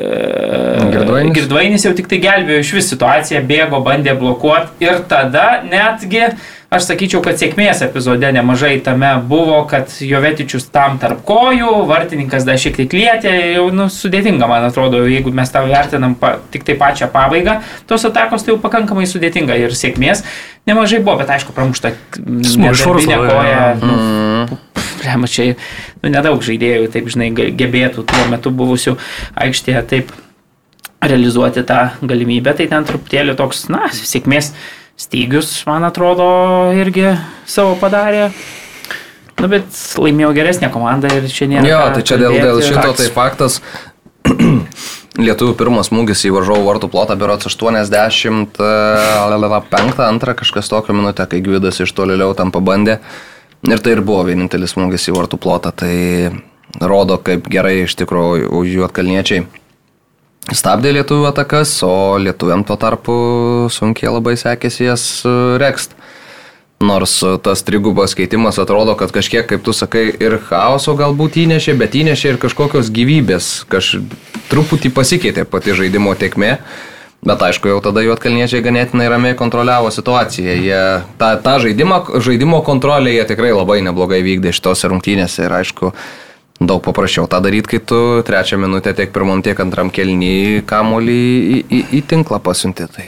Girdvainis. 0.90 1.34
Girdvainis 1.36 1.84
jau 1.86 1.92
tik 1.94 2.08
tai 2.10 2.18
gelbėjo 2.22 2.64
iš 2.64 2.72
vis 2.74 2.88
situaciją, 2.90 3.42
bėgo, 3.46 3.78
bandė 3.84 4.16
blokuoti 4.18 4.82
ir 4.82 5.04
tada 5.10 5.60
netgi, 5.62 6.24
aš 6.70 6.88
sakyčiau, 6.88 7.22
kad 7.22 7.38
sėkmės 7.38 7.84
epizode 7.86 8.26
nemažai 8.34 8.72
tame 8.82 9.12
buvo, 9.30 9.60
kad 9.70 9.92
Jovetičius 10.02 10.66
tam 10.74 10.98
tarp 11.02 11.22
kojų, 11.28 11.70
vartininkas 11.86 12.46
dar 12.48 12.58
šiek 12.58 12.80
tiek 12.80 12.96
lietė, 12.96 13.34
jau 13.54 13.68
nu, 13.74 13.86
sudėtinga, 13.92 14.50
man 14.50 14.66
atrodo, 14.66 15.04
jeigu 15.06 15.30
mes 15.34 15.54
tą 15.54 15.62
vertinam 15.68 16.16
pa, 16.18 16.36
tik 16.50 16.66
tai 16.66 16.78
pačią 16.80 17.10
pabaigą, 17.14 17.60
tos 17.90 18.06
atakos 18.08 18.46
tai 18.46 18.56
jau 18.56 18.62
pakankamai 18.62 19.06
sudėtinga 19.10 19.58
ir 19.62 19.78
sėkmės 19.78 20.26
nemažai 20.66 21.02
buvo, 21.04 21.20
bet 21.22 21.30
aišku, 21.36 21.54
pramušta 21.56 21.94
smūgšinė 22.18 23.22
koja. 23.22 23.62
Nu, 25.00 25.06
mm 25.06 25.10
blema, 25.10 25.26
čia 25.26 25.54
nu, 26.02 26.10
nedaug 26.12 26.42
žaidėjų, 26.44 26.90
taip 26.92 27.08
žinai, 27.12 27.30
gebėtų 27.32 28.04
tuo 28.08 28.26
metu 28.30 28.52
buvusių 28.52 28.96
aikštėje 29.40 29.82
taip 29.90 30.12
realizuoti 31.00 31.64
tą 31.64 31.80
galimybę, 32.04 32.52
tai 32.56 32.68
ten 32.68 32.84
truputėlį 32.84 33.36
toks, 33.38 33.68
na, 33.72 33.88
sėkmės 33.94 34.52
stygius, 35.00 35.54
man 35.68 35.86
atrodo, 35.88 36.26
irgi 36.76 37.14
savo 37.48 37.76
padarė. 37.80 38.30
Nu, 39.40 39.48
bet 39.48 39.72
laimėjau 39.96 40.34
geresnę 40.36 40.68
komandą 40.72 41.08
ir 41.16 41.24
čia 41.32 41.48
nėra. 41.48 41.64
Jo, 41.64 41.80
tai 41.96 42.02
čia 42.04 42.20
dėl, 42.20 42.36
dėl 42.36 42.60
šito 42.60 42.90
tai 42.98 43.08
faktas. 43.14 43.62
Lietuvių 45.20 45.54
pirmas 45.58 45.88
smūgis 45.88 46.20
į 46.28 46.30
varžovų 46.36 46.64
vartų 46.68 46.88
plotą 46.92 47.16
berots 47.18 47.48
85, 47.48 48.60
antrą 50.04 50.36
kažkas 50.38 50.68
tokio 50.70 50.92
minutę, 50.94 51.24
kai 51.28 51.40
Gvidas 51.44 51.80
iš 51.80 51.90
tolėliau 51.96 52.36
tam 52.36 52.52
pabandė. 52.52 53.00
Ir 53.68 53.80
tai 53.84 53.96
ir 53.96 54.04
buvo 54.04 54.24
vienintelis 54.28 54.72
smūgis 54.76 55.10
į 55.10 55.16
vartų 55.18 55.40
plotą. 55.40 55.72
Tai 55.76 55.94
rodo, 56.80 57.18
kaip 57.20 57.48
gerai 57.50 57.82
iš 57.84 57.98
tikrųjų 58.00 58.52
už 58.56 58.76
jų 58.76 58.86
atkalniečiai 58.86 59.46
stabdė 60.56 60.94
lietuvių 60.98 61.28
atakas, 61.30 61.72
o 61.86 62.18
lietuviam 62.20 62.64
tuo 62.66 62.76
tarpu 62.80 63.14
sunkiai 63.72 64.12
labai 64.12 64.36
sekėsi 64.40 64.88
jas 64.88 65.04
e, 65.24 65.34
rekst. 65.60 65.94
Nors 66.80 67.18
e, 67.26 67.34
tas 67.44 67.62
trigubas 67.66 68.16
keitimas 68.18 68.58
atrodo, 68.62 68.96
kad 68.98 69.12
kažkiek, 69.14 69.46
kaip 69.46 69.64
tu 69.66 69.74
sakai, 69.76 70.08
ir 70.16 70.38
chaoso 70.48 70.96
galbūt 70.98 71.38
įnešė, 71.44 71.76
bet 71.80 71.96
įnešė 72.00 72.34
ir 72.34 72.40
kažkokios 72.42 72.92
gyvybės, 72.94 73.50
kaž... 73.70 73.98
truputį 74.50 74.90
pasikeitė 74.96 75.44
pati 75.46 75.76
žaidimo 75.76 76.16
tiekmė. 76.18 76.56
Bet 77.20 77.42
aišku, 77.44 77.68
jau 77.68 77.82
tada 77.84 78.00
jų 78.00 78.14
atkalniečiai 78.14 78.62
ganėtinai 78.64 79.10
ramiai 79.12 79.36
kontroliavo 79.36 79.90
situaciją. 79.92 80.54
Jie 80.56 80.80
tą, 81.20 81.34
tą 81.44 81.58
žaidimą, 81.60 81.98
žaidimo 82.24 82.62
kontrolę 82.64 83.12
jie 83.12 83.26
tikrai 83.28 83.50
labai 83.52 83.82
neblogai 83.84 84.22
vykdė 84.24 84.54
šitose 84.56 84.88
rungtynėse 84.88 85.44
ir 85.44 85.52
aišku, 85.58 85.92
daug 86.64 86.80
paprasčiau 86.84 87.28
tą 87.28 87.42
daryti, 87.44 87.74
kai 87.74 87.80
tu 87.84 87.98
trečią 88.24 88.56
minutę 88.60 88.94
tiek 88.96 89.12
pirmam, 89.12 89.42
tiek 89.44 89.60
antram 89.60 89.92
kelnį 89.92 90.62
kamolį 90.68 91.18
į, 91.20 91.58
į, 91.60 91.82
į 91.98 92.00
tinklą 92.08 92.40
pasiunti. 92.44 92.88
Tai. 92.88 93.06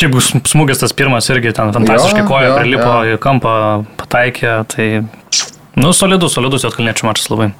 Čia 0.00 0.08
bus 0.08 0.30
smūgis 0.48 0.80
tas 0.80 0.96
pirmas 0.96 1.28
irgi 1.28 1.52
ten 1.56 1.74
fantastiškai 1.76 2.24
koja 2.28 2.54
prilipo 2.56 2.94
jo. 3.04 3.18
į 3.18 3.20
kampą, 3.20 3.54
pataikė, 4.00 4.54
tai, 4.72 4.88
nu, 5.76 5.92
solidus, 5.92 6.32
solidus 6.38 6.64
atkalniečių 6.68 7.08
mačas 7.10 7.28
labai. 7.28 7.50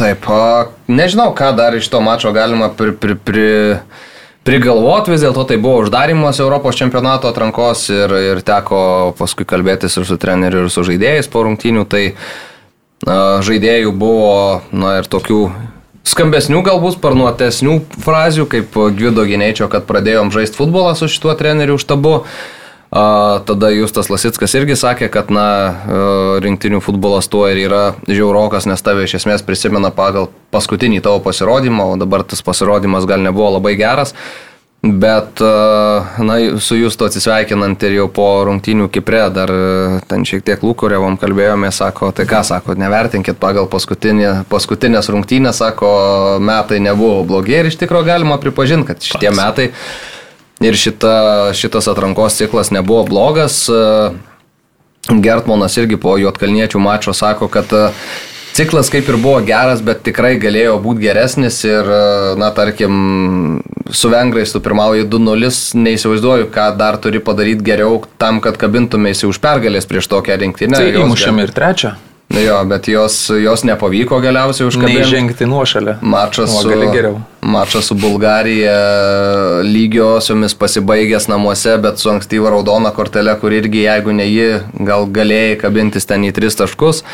Taip, 0.00 0.24
a, 0.32 0.70
nežinau, 0.88 1.28
ką 1.36 1.52
dar 1.60 1.76
iš 1.76 1.92
to 1.92 2.00
mačo 2.00 2.32
galima 2.32 2.70
pri, 2.72 2.96
pri, 2.96 3.20
pri, 3.20 3.48
prigalvoti, 4.44 5.14
vis 5.14 5.24
dėlto 5.24 5.46
tai 5.48 5.58
buvo 5.60 5.82
uždarimas 5.84 6.40
Europos 6.42 6.78
čempionato 6.78 7.30
atrankos 7.30 7.86
ir, 7.92 8.12
ir 8.32 8.42
teko 8.44 9.14
paskui 9.18 9.46
kalbėtis 9.48 9.96
ir 9.98 10.08
su 10.08 10.18
treneriu, 10.20 10.64
ir 10.64 10.72
su 10.72 10.84
žaidėjais 10.86 11.30
po 11.32 11.44
rungtynių, 11.46 11.84
tai 11.88 12.04
a, 12.12 13.40
žaidėjų 13.44 13.94
buvo, 13.96 14.34
na 14.72 14.98
ir 15.00 15.08
tokių 15.10 15.40
skambesnių, 16.04 16.60
galbūt 16.66 16.98
sparnuotesnių 16.98 17.78
frazių, 18.04 18.44
kaip 18.52 18.76
Gvido 18.96 19.24
Gineičio, 19.24 19.70
kad 19.72 19.88
pradėjom 19.88 20.34
žaisti 20.34 20.60
futbolą 20.60 20.92
su 20.98 21.08
šituo 21.08 21.32
treneriu 21.40 21.80
štabu. 21.80 22.20
A, 22.20 22.62
tada 22.94 23.72
Justas 23.74 24.06
Lasitskas 24.06 24.54
irgi 24.54 24.76
sakė, 24.78 25.08
kad 25.10 25.30
na, 25.34 25.42
a, 25.42 26.02
rinktinių 26.44 26.78
futbolas 26.84 27.26
tuo 27.26 27.42
ir 27.50 27.58
yra 27.64 27.84
žiaurokas, 28.06 28.68
nes 28.70 28.86
tave 28.86 29.08
iš 29.08 29.16
esmės 29.18 29.42
prisimena 29.42 29.90
pagal 29.90 30.28
paskutinį 30.54 31.02
tavo 31.02 31.18
pasirodymą, 31.24 31.88
o 31.90 31.98
dabar 31.98 32.22
tas 32.22 32.44
pasirodymas 32.46 33.08
gal 33.10 33.24
nebuvo 33.24 33.56
labai 33.56 33.74
geras. 33.80 34.14
Bet, 34.84 35.40
a, 35.42 36.22
na, 36.22 36.38
su 36.62 36.78
Justu 36.78 37.08
atsisveikinant 37.08 37.82
ir 37.88 37.98
jau 37.98 38.06
po 38.14 38.28
rungtynių 38.46 38.86
Kipre, 38.94 39.26
dar 39.34 39.50
a, 39.50 40.00
ten 40.06 40.22
šiek 40.28 40.46
tiek 40.46 40.62
Lūkurėvom 40.62 41.18
kalbėjome, 41.18 41.74
sako, 41.74 42.14
tai 42.14 42.30
ką 42.30 42.44
sako, 42.46 42.78
nevertinkit 42.78 43.42
pagal 43.42 43.66
paskutinį, 43.74 44.44
paskutinės 44.46 45.10
rungtynės, 45.10 45.64
sako, 45.64 45.94
metai 46.38 46.78
nebuvo 46.84 47.24
blogi 47.26 47.58
ir 47.58 47.74
iš 47.74 47.82
tikrųjų 47.82 48.12
galima 48.12 48.38
pripažinti, 48.38 48.92
kad 48.92 49.02
šitie 49.02 49.32
Pats. 49.32 49.40
metai 49.42 49.72
ir 50.64 50.78
šita, 50.78 51.16
šitas 51.56 51.88
atrankos 51.92 52.38
ciklas 52.40 52.72
nebuvo 52.74 53.04
blogas. 53.08 53.64
Gertmonas 55.08 55.76
irgi 55.76 55.98
po 56.00 56.16
Jotkalniečių 56.18 56.80
mačo 56.80 57.12
sako, 57.12 57.48
kad 57.52 57.68
e, 57.76 57.88
ciklas 58.56 58.88
kaip 58.92 59.08
ir 59.10 59.18
buvo 59.20 59.40
geras, 59.44 59.82
bet 59.84 60.00
tikrai 60.06 60.38
galėjo 60.40 60.78
būti 60.80 61.04
geresnis 61.04 61.58
ir, 61.66 61.84
e, 61.84 62.06
na, 62.40 62.48
tarkim, 62.56 63.60
su 63.92 64.08
vengrais 64.12 64.54
tu 64.54 64.62
pirmauji 64.64 65.04
2-0, 65.12 65.52
neįsivaizduoju, 65.76 66.48
ką 66.54 66.70
dar 66.80 66.96
turi 67.04 67.20
padaryti 67.20 67.66
geriau 67.66 68.00
tam, 68.16 68.40
kad 68.44 68.56
kabintumėsi 68.60 69.28
už 69.28 69.42
pergalės 69.44 69.88
prieš 69.90 70.08
tokią 70.08 70.40
rinktinę. 70.40 70.80
Tai 70.80 71.04
įmušėm 71.04 71.44
ir 71.44 71.52
trečią. 71.52 71.94
Jo, 72.42 72.64
bet 72.66 72.88
jos, 72.88 73.30
jos 73.30 73.64
nepavyko 73.64 74.18
galiausiai 74.22 74.66
užkabinti. 74.68 74.98
Neįžengti 75.02 75.46
nuošalę. 75.46 75.96
Mačas 76.02 76.50
su, 76.62 76.72
mačas 77.40 77.90
su 77.90 77.94
Bulgarija 77.98 78.74
lygiosiomis 79.62 80.56
pasibaigęs 80.58 81.28
namuose, 81.30 81.76
bet 81.82 82.02
su 82.02 82.10
ankstyva 82.10 82.50
raudona 82.54 82.90
kortelė, 82.96 83.36
kur 83.40 83.54
irgi 83.54 83.86
jeigu 83.86 84.14
ne 84.16 84.26
ji, 84.28 84.50
gal 84.88 85.06
galėjai 85.06 85.56
kabintis 85.62 86.10
ten 86.10 86.26
į 86.26 86.34
tris 86.34 86.58
taškus. 86.58 87.04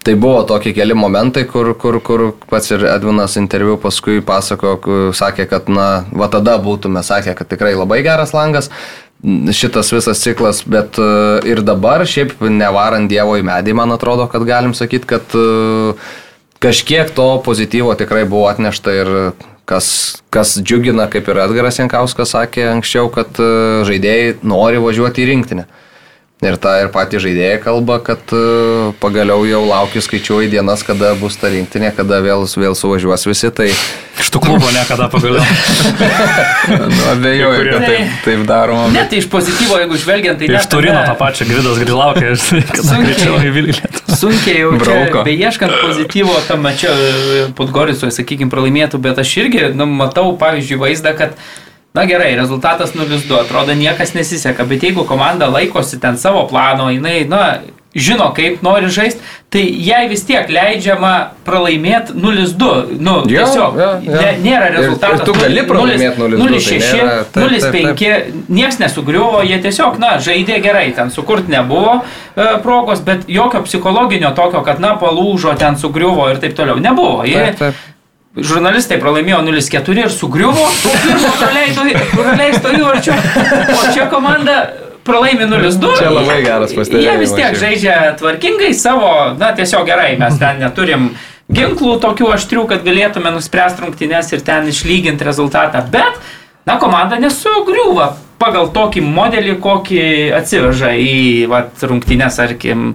Tai 0.00 0.14
buvo 0.16 0.46
tokie 0.48 0.72
keli 0.72 0.94
momentai, 0.96 1.42
kur, 1.44 1.74
kur, 1.76 1.98
kur 2.00 2.30
pats 2.48 2.72
ir 2.72 2.86
Edvinas 2.88 3.36
interviu 3.36 3.76
paskui 3.80 4.22
pasako, 4.24 4.78
sakė, 5.12 5.44
kad, 5.50 5.68
na, 5.68 6.06
va 6.16 6.30
tada 6.32 6.56
būtume 6.62 7.02
sakę, 7.04 7.34
kad 7.36 7.50
tikrai 7.52 7.74
labai 7.76 8.00
geras 8.06 8.32
langas 8.32 8.70
šitas 9.52 9.92
visas 9.92 10.22
ciklas, 10.22 10.62
bet 10.66 10.98
e, 10.98 11.04
ir 11.50 11.60
dabar, 11.66 12.04
šiaip 12.08 12.38
nevarant 12.40 13.10
Dievo 13.10 13.36
į 13.36 13.44
medį, 13.44 13.74
man 13.76 13.92
atrodo, 13.92 14.26
kad 14.32 14.44
galim 14.48 14.72
sakyti, 14.76 15.08
kad 15.10 15.36
e, 15.36 15.92
kažkiek 16.62 17.12
to 17.16 17.28
pozityvo 17.44 17.94
tikrai 18.00 18.24
buvo 18.28 18.48
atnešta 18.48 18.94
ir 18.96 19.12
kas, 19.68 19.90
kas 20.32 20.56
džiugina, 20.62 21.06
kaip 21.12 21.28
ir 21.28 21.42
Edgaras 21.44 21.78
Jankauskas 21.78 22.34
sakė 22.34 22.66
anksčiau, 22.72 23.10
kad 23.12 23.36
e, 23.36 23.50
žaidėjai 23.88 24.40
nori 24.42 24.80
važiuoti 24.82 25.24
į 25.24 25.30
rinktinę. 25.34 25.68
Ir 26.40 26.56
tą 26.56 26.70
ir 26.80 26.88
patys 26.88 27.20
žaidėjai 27.20 27.58
kalba, 27.60 27.98
kad 28.00 28.32
e, 28.32 28.38
pagaliau 29.02 29.42
jau 29.44 29.60
laukiu, 29.68 30.00
skaičiuoju 30.00 30.48
dienas, 30.48 30.80
kada 30.88 31.12
bus 31.20 31.36
ta 31.36 31.50
rinktinė, 31.52 31.90
kada 31.92 32.22
vėl, 32.24 32.46
vėl 32.48 32.76
suvažiuos 32.78 33.26
visi. 33.28 33.50
Tai 33.52 33.66
Iš 34.20 34.28
tų 34.32 34.40
klubo 34.44 34.70
niekada 34.72 35.10
pagaliau. 35.12 35.44
Nu, 36.70 37.04
abejoju, 37.10 37.62
kad 37.66 37.84
taip, 37.88 38.16
taip 38.24 38.42
daroma. 38.48 38.88
Ne, 38.94 39.02
tai 39.08 39.20
iš 39.20 39.26
pozityvo, 39.32 39.78
jeigu 39.80 39.96
žvelgiant, 40.00 40.40
tai 40.40 40.48
Iš 40.48 40.54
net 40.54 40.68
Turino 40.72 41.00
tą 41.06 41.14
pačią 41.18 41.46
Gvidas 41.48 41.80
Grilaukė, 41.80 42.32
kada 42.36 42.84
Sunkiai. 42.84 43.06
greičiau 43.06 43.38
į 43.40 43.52
Vilnių. 43.56 43.90
Sunkiai 44.20 44.58
jau 44.60 44.74
Brauko. 44.80 45.24
beieškant 45.26 45.76
pozityvo 45.80 46.36
tam 46.48 46.68
čia 46.78 46.92
Podgorisoje, 47.58 48.12
sakykime, 48.16 48.52
pralaimėtų, 48.52 49.00
bet 49.02 49.20
aš 49.22 49.34
irgi 49.44 49.72
nu, 49.76 49.88
matau, 49.88 50.30
pavyzdžiui, 50.40 50.80
vaizdą, 50.84 51.14
kad 51.18 51.36
Na 51.94 52.04
gerai, 52.06 52.36
rezultatas 52.38 52.92
0-2, 52.94 53.40
atrodo 53.40 53.74
niekas 53.74 54.14
nesiseka, 54.14 54.64
bet 54.64 54.82
jeigu 54.86 55.02
komanda 55.04 55.48
laikosi 55.50 55.98
ten 56.00 56.16
savo 56.16 56.44
plano, 56.46 56.86
jinai, 56.94 57.24
na, 57.26 57.58
žino, 57.98 58.28
kaip 58.36 58.60
nori 58.62 58.86
žaisti, 58.94 59.18
tai 59.50 59.64
jai 59.82 60.04
vis 60.06 60.22
tiek 60.22 60.46
leidžiama 60.54 61.10
pralaimėti 61.42 62.14
0-2. 62.14 63.00
Nu, 63.02 63.16
Jo, 63.26 63.42
tiesiog 63.42 63.74
jo, 63.82 63.88
jo. 64.06 64.14
Ne, 64.20 64.28
nėra 64.44 64.68
ir 64.70 64.94
tu 65.26 65.34
gali 65.34 65.64
pralaimėt 65.66 66.14
0:2, 66.22 66.38
tai 66.38 66.46
0-6, 66.46 66.86
nėra- 66.94 67.18
taip, 67.34 67.58
taip, 67.58 67.74
0-5, 67.74 68.46
nieks 68.60 68.78
nesugriuvo, 68.78 69.42
jie 69.50 69.58
tiesiog, 69.66 69.98
na, 69.98 70.12
žaidė 70.22 70.62
gerai, 70.62 70.92
ten 70.94 71.10
sukurt 71.10 71.50
nebuvo 71.50 72.04
e, 72.36 72.46
progos, 72.62 73.02
bet 73.02 73.26
jokio 73.26 73.64
psichologinio 73.66 74.30
tokio, 74.38 74.62
kad, 74.62 74.78
na, 74.78 74.94
palūžo, 74.94 75.58
ten 75.58 75.74
sugriuvo 75.76 76.30
ir 76.30 76.38
taip 76.38 76.54
toliau, 76.54 76.78
nebuvo. 76.78 77.24
Jie, 77.26 77.42
taip, 77.50 77.58
taip. 77.58 77.74
Žurnalistai 78.30 79.00
pralaimėjo 79.02 79.40
0-4 79.42 80.04
ir 80.04 80.12
sugriuvo, 80.14 80.68
praleisto 82.14 82.70
įvarčio, 82.70 83.16
o 83.74 83.80
čia 83.90 84.06
komanda 84.12 84.60
pralaimi 85.02 85.48
0-2. 85.50 85.96
Čia 85.98 86.12
labai 86.14 86.36
geras 86.44 86.74
pastebėjimas 86.76 87.08
Jie 87.08 87.16
vis 87.24 87.34
tiek 87.34 87.58
žaidžia 87.58 87.96
tvarkingai 88.20 88.70
savo, 88.78 89.10
na 89.40 89.50
tiesiog 89.58 89.82
gerai, 89.88 90.12
mes 90.20 90.38
ten 90.38 90.62
neturim 90.62 91.10
ginklų 91.50 91.96
tokių 92.04 92.30
aštrių, 92.36 92.68
kad 92.70 92.86
galėtume 92.86 93.34
nuspręsti 93.34 93.82
rungtynes 93.82 94.30
ir 94.30 94.46
ten 94.46 94.70
išlyginti 94.70 95.26
rezultatą, 95.26 95.82
bet, 95.90 96.22
na, 96.70 96.78
komanda 96.78 97.18
nesugriuva 97.18 98.12
pagal 98.38 98.70
tokį 98.70 99.02
modelį, 99.10 99.58
kokį 99.58 100.04
atsiveža 100.38 100.94
į 101.02 101.20
vat, 101.50 101.74
rungtynes, 101.82 102.38
tarkim, 102.38 102.92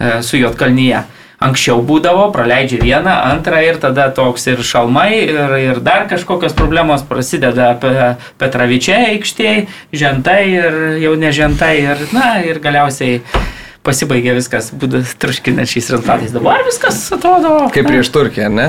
e, 0.00 0.22
su 0.24 0.40
Jotkalnyje. 0.40 1.04
Anksčiau 1.40 1.80
būdavo, 1.80 2.26
praleidžia 2.34 2.76
vieną, 2.82 3.12
antrą 3.30 3.62
ir 3.64 3.78
tada 3.80 4.10
toks 4.12 4.42
ir 4.52 4.58
šalmai, 4.60 5.22
ir, 5.24 5.54
ir 5.56 5.78
dar 5.80 6.04
kažkokios 6.10 6.52
problemos 6.52 7.00
prasideda 7.08 7.70
pe- 7.80 8.10
Petravičiai 8.42 9.14
aikštėje, 9.14 9.62
žentai 9.96 10.42
ir 10.52 10.76
jau 11.00 11.14
ne 11.16 11.30
žentai, 11.32 11.72
ir, 11.80 12.02
na, 12.12 12.34
ir 12.44 12.60
galiausiai 12.60 13.22
pasibaigė 13.86 14.34
viskas, 14.36 14.68
būdas 14.76 15.16
truškinančiais 15.16 15.88
rezultatais. 15.94 16.36
Dabar 16.36 16.60
viskas 16.68 17.00
atrodo. 17.16 17.54
Kaip 17.72 17.88
na, 17.88 17.94
prieš 17.94 18.12
Turkiją, 18.12 18.52
ne? 18.52 18.68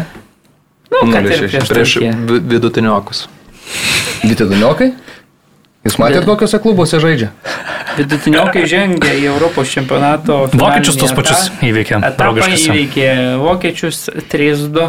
nu, 0.92 1.04
kad 1.12 1.28
ir 1.28 1.44
0-6 1.44 1.52
prieš, 1.52 1.70
Prieš 1.76 1.98
vidutiniokus. 2.56 3.26
Vitiduniokai? 4.24 4.94
Jūs 5.82 5.96
matėte, 5.98 6.28
kokiuose 6.28 6.60
klubuose 6.62 7.00
žaidžia? 7.02 7.32
Vidutiniokai 7.98 8.62
žengia 8.70 9.16
į 9.18 9.24
Europos 9.32 9.72
čempionato. 9.74 10.36
Vokiečius 10.54 10.96
tos 11.02 11.12
pačius 11.18 11.48
įveikė. 11.66 11.98
Draugiškose. 12.20 12.68
įveikė 12.70 13.08
vokiečius 13.42 14.04
3-2 14.32 14.86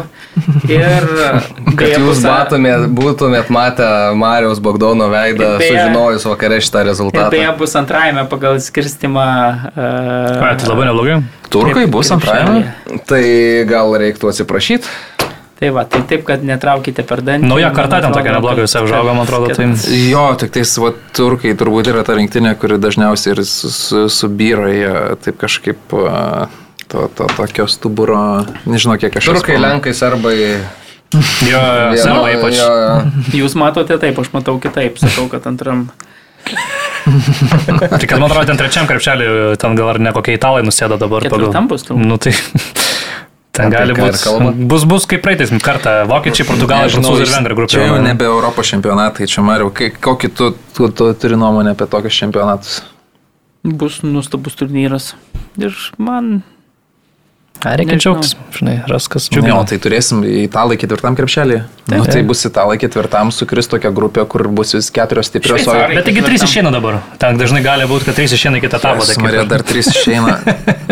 ir 0.69 1.07
Kad 1.79 1.95
jūs 1.97 2.21
matomėt, 2.23 2.85
būtumėt 2.93 3.49
matę 3.53 3.87
Marijos 4.15 4.61
Bagdono 4.63 5.09
veidą, 5.11 5.55
beje- 5.59 5.73
sužinojus 5.73 6.27
vakare 6.29 6.61
šitą 6.61 6.85
rezultatą. 6.87 7.31
beje 7.33 7.49
bus 7.57 7.73
antrajame 7.81 8.27
pagal 8.29 8.61
skirstimą. 8.61 9.25
Ai, 9.73 10.53
Tai 10.61 10.69
labai 10.69 10.85
neblogai. 10.91 11.17
Turkai 11.53 11.87
bus 11.89 12.13
antrajame. 12.13 12.69
Tai 13.09 13.23
gal 13.69 13.97
reiktų 14.01 14.29
atsiprašyti? 14.31 14.87
Tai 15.59 15.69
va, 15.71 15.83
tai 15.87 16.01
taip, 16.09 16.23
kad 16.27 16.41
netraukite 16.43 17.03
per 17.07 17.21
dantį. 17.23 17.47
Nauja 17.47 17.69
karta 17.71 17.99
ten 18.03 18.11
tokia 18.11 18.33
nebloga 18.35 18.65
visai 18.65 18.81
užaugo, 18.83 19.13
man 19.15 19.23
atrodo. 19.23 19.47
kad- 19.53 19.57
Tai... 19.61 19.97
Jo, 20.09 20.23
tik 20.41 20.51
tais, 20.55 20.71
va, 20.81 20.89
turkai 21.15 21.53
turbūt 21.55 21.87
yra 21.93 22.01
ta 22.03 22.15
rinktinė, 22.17 22.55
kuri 22.59 22.79
dažniausiai 22.81 23.35
ir 23.37 23.43
su- 23.47 23.71
su- 23.71 24.07
subyra, 24.11 24.67
jie 24.73 24.93
taip 25.23 25.37
kažkaip 25.39 25.77
to, 26.91 27.07
to 27.15 27.27
tokio 27.37 27.67
stuburo, 27.71 28.17
nežinau 28.65 28.97
kiek 28.99 29.15
aš 29.21 29.29
Turkai, 29.29 29.55
Lenkai, 29.61 29.93
Serbai. 29.95 30.35
Jo, 31.45 31.61
serbai 32.01 32.33
ypač. 32.39 32.57
jo, 32.57 32.69
jo. 32.81 32.93
Jūs 33.43 33.53
matote 33.61 33.99
taip, 34.01 34.17
aš 34.19 34.31
matau 34.33 34.57
kitaip, 34.59 34.97
sakau, 34.97 35.29
kad 35.29 35.45
antram. 35.45 35.85
Kad 37.03 38.19
man 38.19 38.27
atrodo, 38.29 38.45
ten 38.49 38.57
trečiam 38.59 38.87
krepšelį, 38.89 39.27
ten 39.61 39.75
gal 39.77 39.93
ar 39.93 39.99
ne 40.01 40.11
kokie 40.15 40.35
italai 40.37 40.63
nusėda 40.65 40.97
dabar. 40.99 41.23
Ketvirtam 41.23 41.67
bus 41.71 41.85
turbūt. 41.87 42.05
Nu 42.09 42.17
tai. 42.17 42.33
Ten 43.53 43.69
gali 43.69 43.93
būti. 43.93 44.65
Bus, 44.69 44.83
bus 44.89 45.05
kaip 45.09 45.21
praeitais 45.21 45.51
kartą. 45.61 45.91
Vokiečiai, 46.09 46.47
portugalai, 46.49 46.87
prancūzai 46.89 47.27
ir 47.27 47.33
vengrai 47.35 47.57
grupė. 47.59 47.75
Čia 47.75 47.83
jau 47.85 47.99
nebe 48.01 48.25
Europos 48.25 48.71
čempionatai, 48.71 49.27
čia 49.29 49.43
Mariau, 49.45 49.69
kai- 49.69 49.91
kokį 49.93 50.31
tu, 50.33 50.47
tu, 50.73 50.87
tu 50.89 51.11
turi 51.13 51.37
nuomonę 51.37 51.75
apie 51.75 51.85
tokius 51.85 52.17
čempionatus? 52.17 52.79
Bus 53.63 53.99
nustabus 54.01 54.57
turnyras. 54.57 55.11
Ir 55.61 55.77
man 56.01 56.41
Reikia 57.63 57.95
Nežinau. 57.95 58.19
džiaugtis, 58.19 58.33
žinai, 58.51 58.73
raskas 58.91 59.29
o 59.31 59.61
tai 59.63 59.77
turėsim 59.79 60.19
italai 60.27 60.75
ketvirtam 60.75 61.15
krepšelį. 61.15 61.59
Taip. 61.87 61.95
Nu, 61.95 62.03
tai 62.03 62.23
bus 62.27 62.43
italai 62.43 62.75
ketvirtam, 62.81 63.31
sukris 63.31 63.71
tokia 63.71 63.91
grupė, 63.95 64.25
kur 64.27 64.49
bus 64.51 64.75
vis 64.75 64.89
keturios 64.91 65.31
stiprios, 65.31 65.63
o. 65.71 65.75
Bet 65.93 66.03
taigi 66.03 66.25
trys 66.25 66.43
išeina 66.43 66.73
dabar. 66.75 66.99
Ten 67.21 67.39
dažnai 67.39 67.63
gali 67.63 67.87
būti, 67.87 68.09
kad 68.09 68.19
trys 68.19 68.35
išeina 68.35 68.59
į 68.59 68.65
kitą 68.65 68.81
etapą. 68.81 69.07
tai 69.07 69.15
Marija 69.23 69.45
dar 69.47 69.63
trys 69.63 69.93
išeina. 69.95 70.41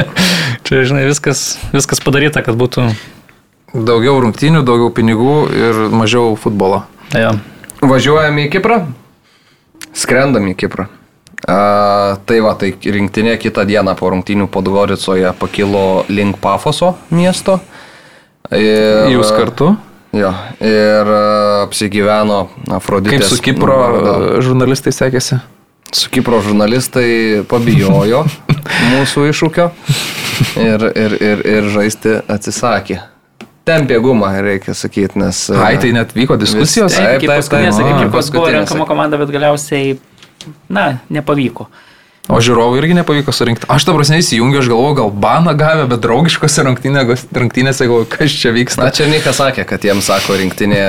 Čia, 0.67 0.85
žinai, 0.87 1.03
viskas, 1.09 1.59
viskas 1.75 1.99
padaryta, 1.99 2.39
kad 2.45 2.55
būtų. 2.55 2.87
Daugiau 3.75 4.15
rungtynių, 4.23 4.63
daugiau 4.67 4.91
pinigų 4.95 5.35
ir 5.51 5.83
mažiau 5.91 6.37
futbolo. 6.39 6.85
Ja. 7.11 7.35
Važiuojam 7.83 8.39
į 8.45 8.47
Kiprą? 8.55 8.81
Skrendam 9.91 10.47
į 10.51 10.55
Kiprą. 10.63 10.87
A, 11.49 12.17
tai 12.25 12.37
va, 12.45 12.53
tai 12.59 12.73
rinktinė 12.77 13.37
kitą 13.41 13.63
dieną 13.65 13.95
po 13.97 14.11
rungtynių 14.13 14.45
Podgoricoje 14.53 15.31
pakilo 15.39 16.03
link 16.09 16.37
Pafoso 16.43 16.93
miesto. 17.09 17.59
Ir, 18.51 19.07
Jūs 19.15 19.31
kartu? 19.33 19.71
Jo, 20.13 20.33
ir 20.59 21.07
apsigyveno 21.63 22.43
Afroditės. 22.75 23.23
Kaip 23.23 23.29
su 23.31 23.41
Kipro 23.45 23.77
vardą. 23.79 24.15
žurnalistai 24.43 24.91
sekėsi? 24.93 25.39
Su 25.95 26.09
Kipro 26.11 26.41
žurnalistai 26.43 27.41
pabijojo 27.51 28.25
mūsų 28.93 29.25
iššūkio 29.31 29.69
ir, 30.61 30.85
ir, 30.95 31.15
ir, 31.31 31.41
ir 31.57 31.71
žaisti 31.73 32.17
atsisakė. 32.31 32.99
Tempė 33.67 33.99
gumą, 34.01 34.31
reikia 34.41 34.73
sakyti, 34.75 35.19
nes... 35.21 35.43
Ai, 35.53 35.75
tai 35.79 35.91
net 35.93 36.11
vyko 36.17 36.33
diskusijos? 36.41 36.91
Vis- 36.91 36.97
Taip, 36.97 37.07
Taip, 37.07 37.17
iki 37.21 37.27
taip, 37.29 37.37
paskutinės 37.43 37.77
taip. 37.77 37.89
ekipos 37.91 38.09
buvo 38.11 38.17
Paskutinės 38.17 38.55
renkama 38.57 38.87
komanda, 38.89 39.19
bet 39.21 39.29
galiausiai, 39.35 39.91
na, 40.69 40.99
nepavyko. 41.09 41.69
O 42.31 42.37
žiūrovų 42.37 42.77
irgi 42.77 42.95
nepavyko 42.95 43.33
surinkti. 43.33 43.65
Aš 43.71 43.87
ta 43.87 43.95
prasme 43.95 44.19
įsijungiu, 44.21 44.59
aš 44.61 44.69
galvoju, 44.69 44.95
gal 44.99 45.09
baną 45.23 45.55
gavę, 45.57 45.87
bet 45.89 46.03
draugiškose 46.03 46.63
rungtynėse, 46.67 47.87
galvoju, 47.89 48.07
kas 48.13 48.35
čia 48.43 48.53
vyksta. 48.55 48.85
Na, 48.85 48.91
Černykas 48.93 49.39
sakė, 49.41 49.65
kad 49.67 49.83
jiems, 49.83 50.05
sako, 50.07 50.37
rinktinė 50.39 50.83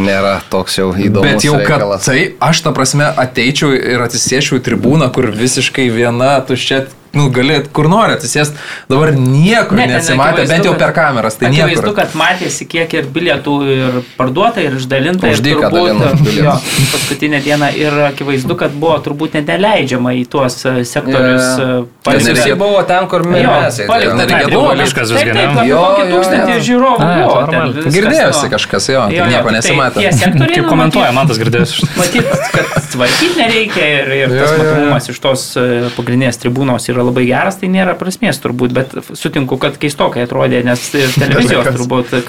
nėra 0.00 0.38
toks 0.50 0.80
jau 0.80 0.88
įdomus. 0.96 1.28
Bet 1.28 1.44
jau 1.46 1.58
kad 1.60 1.76
reikalas. 1.76 2.08
tai, 2.08 2.22
aš 2.42 2.64
ta 2.64 2.72
prasme 2.74 3.04
ateičiau 3.04 3.76
ir 3.76 4.02
atsisėčiau 4.08 4.58
į 4.58 4.64
tribūną, 4.64 5.10
kur 5.14 5.28
visiškai 5.36 5.90
viena 5.92 6.32
tuščia, 6.48 6.86
nu, 7.16 7.28
galėt 7.34 7.68
kur 7.72 7.88
nori 7.88 8.16
atsisėst, 8.18 8.56
dabar 8.90 9.12
niekur 9.16 9.76
Ne, 9.78 9.86
nesimatė, 9.94 10.44
bent 10.50 10.64
jau 10.68 10.74
per 10.78 10.92
kameras, 10.96 11.38
tai 11.40 11.48
Akivaizdu, 11.48 11.82
niekur. 11.86 11.96
kad 11.96 12.14
matėsi, 12.18 12.66
kiek 12.68 12.94
ir 12.98 13.08
bilietų 13.14 13.54
ir 13.74 13.98
parduota, 14.18 14.60
ir 14.64 14.76
išdalinta. 14.78 15.30
Už 15.32 15.40
ir 15.40 15.44
dyką 15.48 15.70
turbūt, 15.70 15.88
dalino 15.88 16.10
jo, 16.10 16.24
bilietus. 16.24 16.90
paskutinę 16.92 17.40
dieną 17.44 17.70
ir 17.80 17.98
akivaizdu, 18.10 18.56
kad 18.60 18.72
buvo 18.76 18.98
turbūt 19.04 19.38
net 19.38 19.48
neleidžiama 19.52 20.12
į 20.18 20.24
tuos 20.30 20.58
e, 20.68 20.74
sektorius. 20.88 21.48
E, 21.58 21.68
Nes 22.08 22.28
visi 22.32 22.54
buvo 22.58 22.82
ten, 22.88 23.06
kur 23.10 23.24
mes. 23.28 23.80
palikta 23.88 24.26
tai 24.26 24.42
tą 24.44 24.50
buvo 24.52 24.74
Taip, 24.78 24.96
visgi, 25.12 25.68
Jo, 25.68 25.82
tūkstantį 26.12 26.54
jo. 26.54 26.60
žiūrovų 26.68 27.08
buvo. 27.08 27.40
tai 27.50 27.92
Girdėjosi 27.92 28.50
kažkas, 28.52 28.88
jo, 28.92 29.02
jo, 29.12 29.26
nieko 29.28 29.48
tai 29.50 29.56
nesimatė. 29.58 30.06
Kaip 30.38 30.62
nu, 30.64 30.68
komentuoja, 30.68 31.10
man 31.16 31.28
tas 31.28 31.38
girdėjus. 31.40 31.74
Matyt, 31.98 32.28
kad 32.54 32.72
tvarkyti 32.92 33.36
nereikia 33.38 33.88
ir, 33.98 34.32
tas 34.32 34.54
matomumas 34.58 35.08
iš 35.12 35.20
tos 35.22 35.44
e, 35.60 35.66
pagrindinės 35.96 36.40
tribūnos 36.42 36.88
yra 36.92 36.97
labai 37.06 37.24
geras, 37.28 37.56
tai 37.60 37.68
nėra 37.72 37.94
prasmės 38.00 38.38
turbūt, 38.42 38.72
bet 38.76 38.94
sutinku, 39.18 39.58
kad 39.62 39.76
keistokai 39.80 40.24
atrodė, 40.26 40.60
nes 40.66 40.82
ir 40.98 41.12
televizijos 41.22 41.68
turbūt 41.76 42.12
e, 42.18 42.22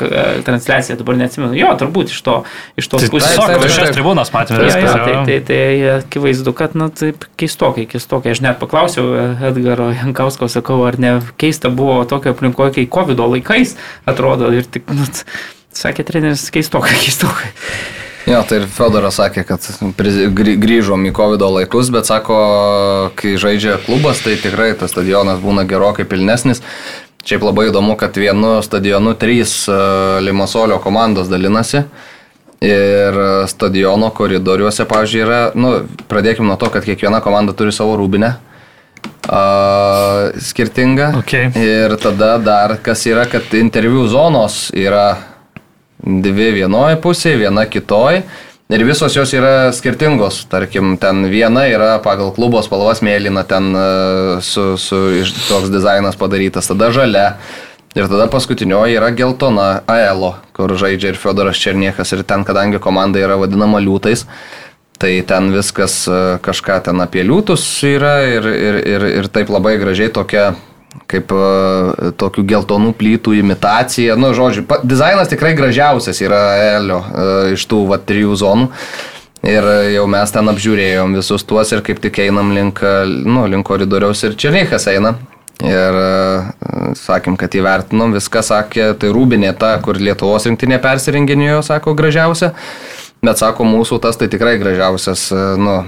transliacija 0.47 0.97
dabar 0.99 1.17
neatsimenu. 1.21 1.53
Jo, 1.59 1.71
turbūt 1.79 2.13
iš, 2.13 2.21
to, 2.25 2.35
iš 2.79 2.89
tos 2.91 3.05
Tai 3.05 3.11
pusės. 3.13 3.33
tiesiog 3.35 3.51
taip, 3.53 3.63
viršės 3.65 3.85
taip. 3.89 3.95
tribūnas 3.99 4.33
matėme 4.35 4.59
Jo, 4.59 4.65
jo, 4.65 4.73
viskas. 4.75 4.95
tai, 5.05 5.15
tai, 5.29 5.39
tai 5.49 5.61
akivaizdu, 5.99 6.55
kad, 6.59 6.75
na, 6.79 6.89
taip 6.93 7.25
keistokai, 7.39 7.85
keistokai. 7.91 8.33
Aš 8.37 8.43
net 8.45 8.59
paklausiau 8.61 9.13
e, 9.15 9.23
Edgaro 9.51 9.89
Jankausko, 9.95 10.49
sakau, 10.51 10.81
ar 10.89 10.99
ne 11.01 11.15
keista 11.41 11.71
buvo 11.73 12.01
tokio 12.09 12.35
aplinkoje, 12.35 12.75
kai 12.79 12.87
COVID 12.99 13.23
laikais 13.35 13.75
atrodo 14.09 14.51
ir 14.55 14.67
tik, 14.67 14.89
nu, 14.93 15.05
t- 15.09 15.23
sakė 15.79 16.03
treneris, 16.07 16.47
keistokai, 16.53 16.95
keistokai. 17.05 17.53
Jo, 18.27 18.41
tai 18.43 18.59
ir 18.59 18.65
Fedoras 18.71 19.17
sakė, 19.19 19.45
kad 19.47 19.63
grįžom 20.63 21.05
į 21.07 21.13
COVID 21.15 21.45
laikus, 21.55 21.91
bet 21.93 22.09
sako, 22.09 22.39
kai 23.19 23.37
žaidžia 23.39 23.79
klubas, 23.85 24.19
tai 24.25 24.35
tikrai 24.41 24.73
tas 24.77 24.91
stadionas 24.91 25.39
būna 25.43 25.63
gerokai 25.69 26.05
pilnesnis. 26.09 26.63
Šiaip 27.25 27.43
labai 27.43 27.67
įdomu, 27.69 27.95
kad 27.99 28.15
vienu 28.17 28.57
stadionu 28.65 29.13
trys 29.19 29.53
e, 29.69 29.79
Limasolio 30.23 30.79
komandos 30.83 31.27
dalinasi. 31.31 31.83
Ir 32.63 33.19
e, 33.23 33.31
stadiono 33.51 34.09
koridoriuose, 34.15 34.87
pavyzdžiui, 34.89 35.23
yra, 35.25 35.41
nu, 35.55 35.73
pradėkime 36.11 36.47
nuo 36.49 36.59
to, 36.59 36.71
kad 36.73 36.87
kiekviena 36.87 37.19
komanda 37.23 37.55
turi 37.55 37.75
savo 37.75 37.97
rūbinę. 37.99 38.35
Uh, 39.29 40.33
skirtinga. 40.41 41.11
Okay. 41.21 41.51
Ir 41.55 41.93
tada 42.01 42.33
dar 42.41 42.73
kas 42.83 43.05
yra, 43.07 43.27
kad 43.29 43.51
interviu 43.55 44.07
zonos 44.09 44.71
yra 44.75 45.28
dvi 46.03 46.51
vienoje 46.59 46.99
pusėje, 47.03 47.43
viena 47.45 47.65
kitoje. 47.69 48.23
Ir 48.69 48.83
visos 48.85 49.15
jos 49.17 49.31
yra 49.33 49.71
skirtingos. 49.73 50.43
Tarkim, 50.49 50.93
ten 51.01 51.23
viena 51.31 51.63
yra 51.65 51.95
pagal 52.05 52.29
klubo 52.35 52.61
spalvas 52.61 53.01
mėlyna, 53.01 53.41
ten 53.49 53.71
e, 53.73 53.85
su, 54.45 54.75
su 54.77 54.99
toks 55.47 55.71
dizainas 55.73 56.19
padarytas, 56.19 56.69
tada 56.69 56.91
žalia. 56.93 57.31
Ir 57.97 58.05
tada 58.05 58.27
paskutinioji 58.29 58.99
yra 58.99 59.09
geltona 59.17 59.81
Aelo, 59.89 60.35
kur 60.53 60.75
žaidžia 60.77 61.15
ir 61.15 61.17
Fedoras 61.17 61.57
Černiekas. 61.57 62.13
Ir 62.13 62.21
ten, 62.29 62.45
kadangi 62.45 62.77
komanda 62.77 63.17
yra 63.17 63.39
vadinama 63.41 63.81
liūtais, 63.81 64.27
tai 65.01 65.15
ten 65.25 65.49
viskas 65.55 66.03
e, 66.05 66.21
kažką 66.45 66.77
ten 66.85 67.01
apie 67.01 67.25
liūtus 67.25 67.65
yra 67.89 68.19
ir, 68.29 68.45
ir, 68.53 68.81
ir, 68.85 69.07
ir 69.23 69.33
taip 69.33 69.49
labai 69.49 69.79
gražiai 69.81 70.13
tokia 70.13 70.51
kaip 71.09 71.31
e, 71.33 72.11
tokių 72.19 72.43
geltonų 72.49 72.93
plytų 72.99 73.35
imitacija. 73.39 74.17
Nu, 74.19 74.31
žodžiu, 74.37 74.65
pa, 74.69 74.79
dizainas 74.83 75.31
tikrai 75.31 75.55
gražiausias 75.57 76.21
yra 76.25 76.41
Elio 76.75 76.99
e, 76.99 77.29
iš 77.55 77.65
tų 77.69 77.85
va, 77.91 77.99
trijų 78.01 78.37
zonų. 78.39 78.69
Ir 79.49 79.65
jau 79.93 80.03
mes 80.11 80.33
ten 80.35 80.51
apžiūrėjom 80.51 81.13
visus 81.15 81.45
tuos 81.47 81.69
ir 81.71 81.83
kaip 81.85 82.01
tik 82.03 82.19
einam 82.25 82.51
link, 82.55 82.81
e, 82.83 83.05
nu, 83.25 83.45
link 83.49 83.67
koridoriaus 83.67 84.25
ir 84.27 84.37
Černykas 84.39 84.89
eina. 84.91 85.15
Ir 85.59 85.97
sakėm, 86.95 87.35
kad 87.35 87.51
įvertinom, 87.59 88.13
viską 88.15 88.39
sakė, 88.47 88.93
tai 88.95 89.09
rūbinė 89.11 89.49
ta, 89.59 89.73
kur 89.83 89.97
Lietuvos 89.99 90.45
rinktinė 90.47 90.77
persirenginėjo, 90.79 91.57
sako, 91.67 91.97
gražiausia. 91.99 92.53
Bet 93.19 93.41
sako, 93.41 93.65
mūsų 93.67 93.99
tas 93.99 94.15
tai 94.15 94.29
tikrai 94.31 94.53
gražiausias, 94.61 95.25
nu, 95.59 95.81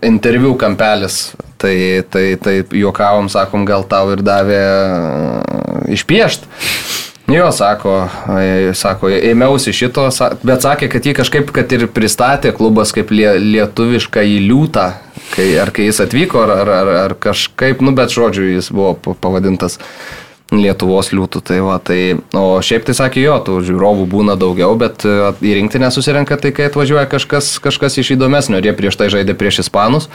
interviu 0.00 0.54
kampelis. 0.56 1.18
Tai, 1.60 1.76
tai, 2.08 2.24
tai 2.40 2.54
juokavom, 2.64 3.28
sakom, 3.28 3.66
gal 3.68 3.84
tau 3.84 4.14
ir 4.14 4.22
davė 4.24 4.60
išpiešti. 5.92 6.48
Jo, 7.30 7.50
sako, 7.54 8.08
e, 8.40 8.72
sako, 8.74 9.10
ėmiausi 9.12 9.70
šito, 9.76 10.08
bet 10.42 10.64
sakė, 10.64 10.88
kad 10.90 11.04
jį 11.06 11.12
kažkaip, 11.20 11.52
kad 11.54 11.70
ir 11.76 11.84
pristatė 11.94 12.50
klubas 12.56 12.90
kaip 12.96 13.12
lie, 13.14 13.28
lietuvišką 13.38 14.24
į 14.26 14.40
liūtą, 14.48 14.86
kai, 15.36 15.46
ar 15.62 15.70
kai 15.74 15.86
jis 15.86 16.02
atvyko, 16.02 16.42
ar, 16.42 16.72
ar, 16.74 16.90
ar, 17.04 17.14
kažkaip, 17.22 17.84
nu 17.86 17.94
bet 17.94 18.10
žodžiu, 18.16 18.48
jis 18.56 18.72
buvo 18.74 18.96
pa- 18.98 19.14
pavadintas 19.28 19.78
Lietuvos 20.50 21.12
liūtų. 21.14 21.44
Tai 21.46 21.60
va, 21.62 21.76
tai, 21.78 22.16
o 22.34 22.58
šiaip 22.66 22.88
tai 22.88 22.96
sakė, 22.98 23.22
jo, 23.22 23.36
tų 23.46 23.60
žiūrovų 23.68 24.08
būna 24.10 24.34
daugiau, 24.34 24.74
bet 24.80 25.06
e, 25.06 25.12
į 25.46 25.52
rinktinę 25.60 25.92
susirenka 25.94 26.34
tai, 26.42 26.50
kai 26.56 26.66
atvažiuoja 26.66 27.06
kažkas, 27.12 27.52
kažkas 27.62 28.00
iš 28.02 28.16
įdomesnio, 28.16 28.58
ir 28.58 28.72
jie 28.72 28.74
prieš 28.74 28.98
tai 28.98 29.12
žaidė 29.14 29.38
prieš 29.38 29.62
Ispanus. 29.68 30.10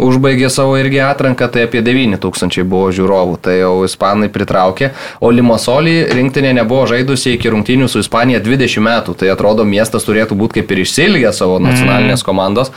Užbaigė 0.00 0.50
savo 0.52 0.76
irgi 0.80 1.00
atranką, 1.04 1.48
tai 1.52 1.66
apie 1.68 1.82
9 1.84 2.18
tūkstančiai 2.22 2.66
buvo 2.68 2.90
žiūrovų, 2.94 3.38
tai 3.44 3.60
jau 3.60 3.74
ispanai 3.86 4.30
pritraukė, 4.32 4.92
o 5.20 5.30
Limasolį 5.34 5.96
rinktinė 6.16 6.54
nebuvo 6.60 6.86
žaidusi 6.90 7.36
iki 7.36 7.52
rungtynių 7.54 7.88
su 7.90 8.02
Ispanija 8.04 8.42
20 8.44 8.84
metų, 8.86 9.16
tai 9.20 9.32
atrodo 9.34 9.66
miestas 9.68 10.06
turėtų 10.08 10.38
būti 10.40 10.60
kaip 10.60 10.74
ir 10.74 10.84
išsilgę 10.84 11.32
savo 11.36 11.60
nacionalinės 11.62 12.26
komandos, 12.26 12.72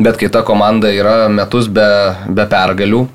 bet 0.00 0.20
kai 0.20 0.30
ta 0.32 0.44
komanda 0.46 0.92
yra 0.94 1.24
metus 1.32 1.68
be, 1.68 1.88
be 2.28 2.46
pergalių, 2.50 3.06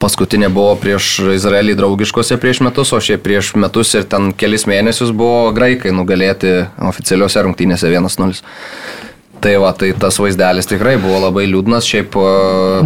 Paskutinė 0.00 0.48
buvo 0.52 0.72
prieš 0.80 1.06
Izraelį 1.34 1.74
draugiškose 1.76 2.38
prieš 2.40 2.62
metus, 2.64 2.90
o 2.96 3.00
šiaip 3.04 3.20
prieš 3.24 3.52
metus 3.60 3.92
ir 3.94 4.06
ten 4.08 4.32
kelis 4.36 4.64
mėnesius 4.68 5.12
buvo 5.12 5.50
graikai 5.56 5.92
nugalėti 5.92 6.54
oficialiuose 6.88 7.42
rungtynėse 7.44 7.90
1-0. 7.92 8.40
Tai 9.44 9.58
va, 9.60 9.74
tai 9.76 9.90
tas 10.00 10.16
vaizdelis 10.16 10.64
tikrai 10.70 10.94
buvo 10.96 11.18
labai 11.26 11.42
liūdnas, 11.50 11.84
šiaip 11.84 12.14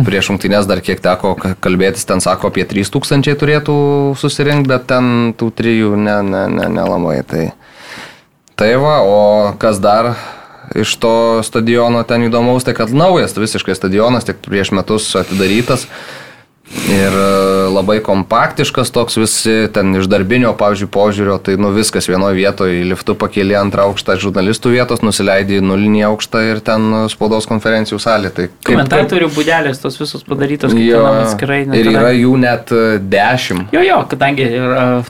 prieš 0.02 0.32
rungtynės 0.32 0.66
dar 0.66 0.80
kiek 0.82 0.98
teko 0.98 1.36
kalbėtis, 1.62 2.02
ten 2.08 2.18
sako 2.18 2.50
apie 2.50 2.64
3000 2.66 3.36
turėtų 3.38 3.76
susirinkti, 4.18 4.66
bet 4.72 4.88
ten 4.90 5.12
tų 5.38 5.52
trijų 5.54 5.92
nelabai. 5.94 6.50
Ne, 6.58 6.64
ne, 6.66 7.14
ne 7.14 7.22
tai, 7.30 7.44
tai 8.58 8.72
va, 8.82 8.96
o 9.06 9.20
kas 9.62 9.78
dar 9.78 10.16
iš 10.74 10.96
to 10.98 11.44
stadiono 11.46 12.02
ten 12.02 12.26
įdomaus, 12.26 12.66
tai 12.66 12.74
kad 12.74 12.90
naujas 12.90 13.38
visiškai 13.38 13.78
stadionas, 13.78 14.26
tik 14.26 14.42
prieš 14.42 14.74
metus 14.74 15.06
atidarytas. 15.14 15.86
Ir 16.68 17.14
e, 17.16 17.68
labai 17.72 17.98
kompaktiškas 18.04 18.90
toks 18.92 19.16
visi, 19.16 19.54
ten 19.72 19.94
iš 19.96 20.08
darbinio, 20.10 20.50
pavyzdžiui, 20.58 20.88
požiūrio, 20.92 21.38
tai 21.40 21.56
nu 21.60 21.70
viskas 21.72 22.08
vienoje 22.08 22.36
vietoje, 22.36 22.82
liftu 22.90 23.14
pakėlė 23.16 23.56
antrą 23.60 23.86
aukštą 23.88 24.18
žurnalistų 24.20 24.72
vietos, 24.74 25.02
nusileidė 25.04 25.58
į 25.60 25.64
nulinį 25.64 26.04
aukštą 26.10 26.42
ir 26.50 26.60
ten 26.64 27.06
spaudos 27.12 27.48
konferencijų 27.48 28.00
salė. 28.04 28.32
Tai 28.36 28.48
kaip, 28.50 28.68
Komentatorių 28.68 29.30
kaip... 29.30 29.38
būdelės 29.38 29.80
tos 29.80 29.96
visos 30.00 30.24
padarytos, 30.28 30.74
jo, 30.76 31.00
atskirai. 31.24 31.62
Ir 31.78 31.90
yra 31.92 32.12
jų 32.16 32.34
net 32.44 32.72
e, 32.76 32.84
dešimt. 33.00 33.72
Jo, 33.72 33.84
jo, 33.84 33.98
kadangi, 34.12 34.48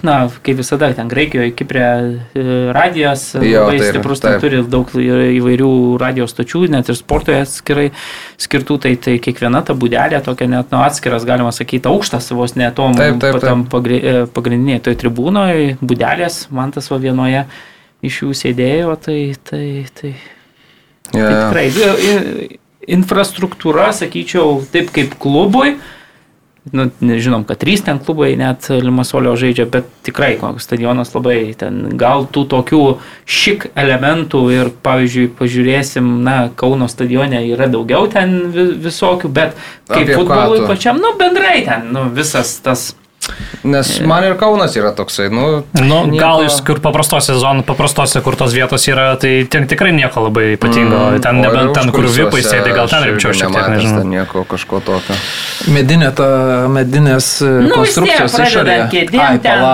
na, 0.06 0.18
kaip 0.46 0.62
visada, 0.62 0.92
ten 0.94 1.10
Graikijoje, 1.10 1.54
Kiprė 1.58 1.88
e, 1.88 2.46
radijas 2.74 3.32
jo, 3.34 3.66
labai 3.66 3.82
tai, 3.82 3.90
stiprus, 3.90 4.22
ten 4.22 4.38
turi 4.42 4.62
daug 4.66 4.94
įvairių 4.94 5.72
radijos 6.02 6.34
stočių, 6.36 6.64
net 6.74 6.90
ir 6.90 6.98
sportoje 6.98 7.42
atskirai 7.46 7.88
skirtų, 8.38 8.78
tai, 8.86 8.94
tai 9.02 9.18
kiekviena 9.22 9.64
ta 9.66 9.74
būdelė 9.78 10.22
tokia 10.26 10.50
net 10.50 10.74
nu, 10.74 10.82
atskiras, 10.86 11.26
galima 11.26 11.47
sakyti, 11.54 11.88
aukštas 11.90 12.30
vos 12.36 12.54
ne 12.58 12.68
tom 12.74 12.96
taip, 12.98 13.18
taip, 13.22 13.40
taip. 13.42 13.90
E, 13.98 14.14
pagrindiniai 14.34 14.82
toj 14.84 14.96
tribūnoje, 15.00 15.76
būdelės, 15.80 16.46
man 16.54 16.72
tas 16.74 16.90
va 16.92 17.00
vienoje 17.02 17.44
iš 18.04 18.22
jų 18.22 18.34
sėdėjo, 18.40 18.94
tai, 19.02 19.18
tai, 19.42 19.64
tai, 19.98 20.14
yeah. 21.14 21.50
tai 21.52 21.68
tikrai 21.68 22.58
infrastruktūra, 22.88 23.90
sakyčiau, 23.96 24.62
taip 24.72 24.92
kaip 24.94 25.16
klubui, 25.20 25.76
nu, 26.76 26.88
nežinom, 27.00 27.44
kad 27.48 27.60
trys 27.62 27.84
ten 27.86 28.00
klubai 28.02 28.32
net 28.38 28.68
Limasolio 28.70 29.34
žaidžia, 29.38 29.68
bet 29.70 29.88
tikrai 30.06 30.36
stadionas 30.62 31.14
labai 31.14 31.54
ten 31.58 31.80
gal 31.98 32.26
tų 32.32 32.44
tokių 32.52 32.82
šik 33.24 33.70
elementų 33.78 34.42
ir, 34.54 34.72
pavyzdžiui, 34.84 35.30
pažiūrėsim, 35.38 36.12
na, 36.26 36.38
Kauno 36.58 36.88
stadione 36.90 37.44
yra 37.48 37.68
daugiau 37.70 38.08
ten 38.12 38.50
visokių, 38.52 39.32
bet 39.32 39.58
kaip 39.90 40.14
futbolui 40.14 40.64
pačiam, 40.68 41.00
nu, 41.02 41.14
bendrai 41.18 41.62
ten, 41.66 41.90
nu, 41.94 42.08
visas 42.14 42.58
tas 42.64 42.90
Nes 43.68 43.90
man 44.06 44.24
ir 44.24 44.36
Kaunas 44.38 44.76
yra 44.78 44.92
toksai, 44.96 45.28
nu... 45.34 45.46
nu 45.76 45.98
nieko... 46.10 46.20
Gal 46.20 46.44
jūs 46.46 46.60
kur 46.66 46.80
paprastose 46.84 47.34
zonose, 47.40 47.66
paprastose, 47.68 48.22
kur 48.24 48.36
tos 48.38 48.54
vietos 48.54 48.86
yra, 48.90 49.10
tai 49.20 49.32
ten 49.50 49.66
tikrai 49.70 49.90
nieko 49.96 50.28
labai 50.28 50.54
ypatingo. 50.54 51.00
Mm, 51.16 51.24
ten 51.24 51.42
nebent 51.42 51.74
ten, 51.76 51.92
kur 51.94 52.08
vipai 52.12 52.42
sėdi, 52.46 52.72
gal 52.76 52.90
ten 52.92 53.04
rimčiau 53.08 53.34
šiek 53.34 53.52
tiek, 53.54 53.68
nežinau. 53.74 54.06
Nieko 54.08 54.46
kažko 54.48 54.80
tokio. 54.86 55.18
Medinė 55.74 56.12
ta, 56.16 56.30
medinės 56.72 57.34
e, 57.42 57.52
nu, 57.66 57.74
konstrukcijos 57.74 58.38
išorė. 58.46 58.80
Kėdėm, 58.94 59.42
ten 59.44 59.68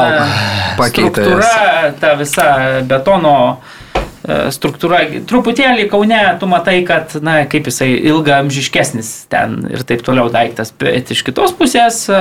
pakeitė. 0.81 1.29
Struktūra, 1.29 1.95
ta 2.01 2.15
visa 2.21 2.51
betono 2.89 3.35
E, 3.35 3.84
struktūra. 4.25 5.03
Truputėlį 5.29 5.87
Kaune 5.93 6.21
tu 6.41 6.49
matai, 6.49 6.79
kad, 6.89 7.13
na, 7.25 7.43
kaip 7.51 7.69
jisai 7.69 7.91
ilgamžiškesnis 8.09 9.11
ten 9.33 9.59
ir 9.69 9.85
taip 9.85 10.05
toliau 10.07 10.31
daiktas, 10.33 10.73
bet 10.81 11.13
iš 11.13 11.21
kitos 11.27 11.53
pusės, 11.59 12.05
e, 12.09 12.21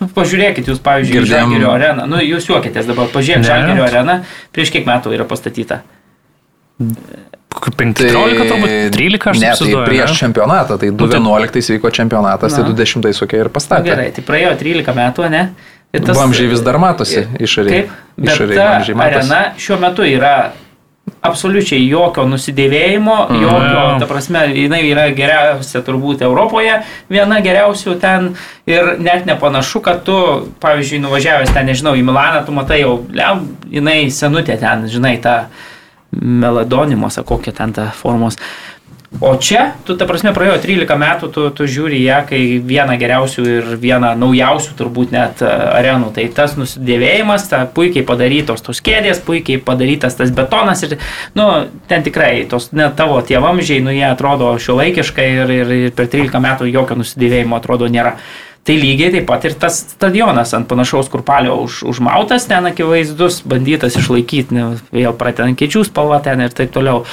nu, 0.00 0.08
pažiūrėkit, 0.16 0.70
jūs, 0.72 0.80
pavyzdžiui, 0.84 1.20
Girdėjom... 1.20 1.52
Žalgirio 1.54 1.70
areną, 1.70 2.08
nu, 2.10 2.22
jūs 2.24 2.48
juokitės 2.50 2.88
dabar, 2.90 3.10
pažiūrėkit, 3.12 3.46
Žalgirio 3.50 3.86
areną, 3.86 4.16
prieš 4.56 4.74
kiek 4.74 4.88
metų 4.88 5.14
yra 5.14 5.28
pastatyta. 5.30 5.84
15 7.54 7.94
tai, 8.02 8.08
turbūt 8.50 8.72
13 8.96 9.30
aš 9.30 9.38
ne, 9.38 9.52
tai 9.54 9.84
prieš 9.86 10.10
ne? 10.10 10.16
čempionatą, 10.18 10.78
tai 10.82 10.90
2011 10.90 11.22
nu, 11.22 11.76
vyko 11.76 11.92
čempionatas, 11.94 12.56
tai 12.56 12.64
na. 12.64 12.74
tai 12.74 12.82
20 12.82 13.14
sukia 13.14 13.44
ir 13.44 13.52
pastatė. 13.54 13.86
Na, 13.86 13.94
gerai, 13.94 14.08
tai 14.16 14.26
praėjo 14.26 14.56
13 14.58 14.98
metų, 14.98 15.30
ne? 15.30 15.44
Tas, 15.94 16.18
vamžiai 16.18 16.50
vis 16.50 16.66
dar 16.66 16.80
matosi 16.82 17.22
išoriai. 17.38 17.84
Kaip? 17.86 17.94
Bet 18.18 18.42
ta 18.58 18.66
arena 19.06 19.40
šiuo 19.62 19.78
metu 19.78 20.02
yra 20.02 20.34
absoliučiai 21.24 21.84
jokio 21.88 22.24
nusidėvėjimo, 22.28 23.16
mm. 23.28 23.42
jokio, 23.44 23.82
ta 24.00 24.08
prasme, 24.08 24.44
jinai 24.56 24.82
yra 24.88 25.06
geriausia 25.16 25.80
turbūt 25.84 26.24
Europoje, 26.24 26.78
viena 27.12 27.40
geriausių 27.44 27.96
ten 28.00 28.32
ir 28.68 28.94
net 29.00 29.28
nepanašu, 29.28 29.80
kad 29.84 30.02
tu, 30.06 30.16
pavyzdžiui, 30.64 31.02
nuvažiavęs 31.04 31.52
ten, 31.54 31.68
nežinau, 31.68 31.94
į 31.96 32.04
Milaną, 32.04 32.44
tu 32.46 32.56
matai 32.56 32.82
jau, 32.82 32.98
liam, 33.12 33.46
jinai 33.72 34.02
senutė 34.12 34.58
ten, 34.60 34.88
žinai, 34.92 35.16
ta 35.24 35.36
meladonimas, 36.14 37.18
kokia 37.26 37.56
ten 37.56 37.72
ta 37.74 37.88
formos. 37.96 38.38
O 39.20 39.36
čia, 39.38 39.76
tu, 39.86 39.94
ta 39.94 40.08
prasme, 40.10 40.32
praėjo 40.34 40.56
13 40.58 40.98
metų, 40.98 41.28
tu, 41.30 41.44
tu 41.54 41.66
žiūri 41.70 42.00
ją, 42.02 42.16
kai 42.26 42.40
viena 42.58 42.96
geriausių 42.98 43.44
ir 43.46 43.68
viena 43.78 44.10
naujausių 44.18 44.74
turbūt 44.74 45.12
net 45.14 45.42
e, 45.44 45.50
arenų. 45.78 46.10
Tai 46.16 46.24
tas 46.34 46.56
nusidėvėjimas, 46.58 47.46
ta 47.50 47.62
puikiai 47.70 48.02
padarytos 48.06 48.64
tos 48.66 48.82
kėdės, 48.84 49.22
puikiai 49.22 49.60
padarytas 49.62 50.18
tas 50.18 50.32
betonas 50.34 50.82
ir, 50.86 50.96
nu, 51.38 51.46
ten 51.90 52.02
tikrai, 52.06 52.42
tos 52.50 52.72
net 52.74 52.96
tavo 52.98 53.20
tie 53.22 53.38
vamžiai, 53.42 53.84
nu, 53.86 53.94
jie 53.94 54.08
atrodo 54.08 54.50
šiuolaikiškai 54.58 55.28
ir, 55.36 55.54
ir, 55.60 55.70
ir 55.86 55.94
per 55.94 56.10
13 56.10 56.42
metų 56.42 56.72
jokio 56.72 56.98
nusidėvėjimo 56.98 57.60
atrodo 57.60 57.86
nėra. 57.86 58.16
Tai 58.64 58.74
lygiai 58.80 59.12
taip 59.12 59.26
pat 59.28 59.44
ir 59.44 59.54
tas 59.60 59.76
stadionas 59.92 60.54
ant 60.56 60.66
panašaus 60.66 61.10
kurpalio 61.12 61.58
už, 61.66 61.82
užmautas, 61.92 62.48
ten 62.48 62.66
akivaizdus, 62.66 63.42
bandytas 63.46 63.98
išlaikyti, 64.00 64.56
ne, 64.56 64.68
vėl 64.88 65.14
pratena 65.20 65.52
kečių 65.54 65.84
spalva 65.86 66.22
ten 66.24 66.42
ir 66.46 66.56
taip 66.56 66.72
toliau. 66.74 67.04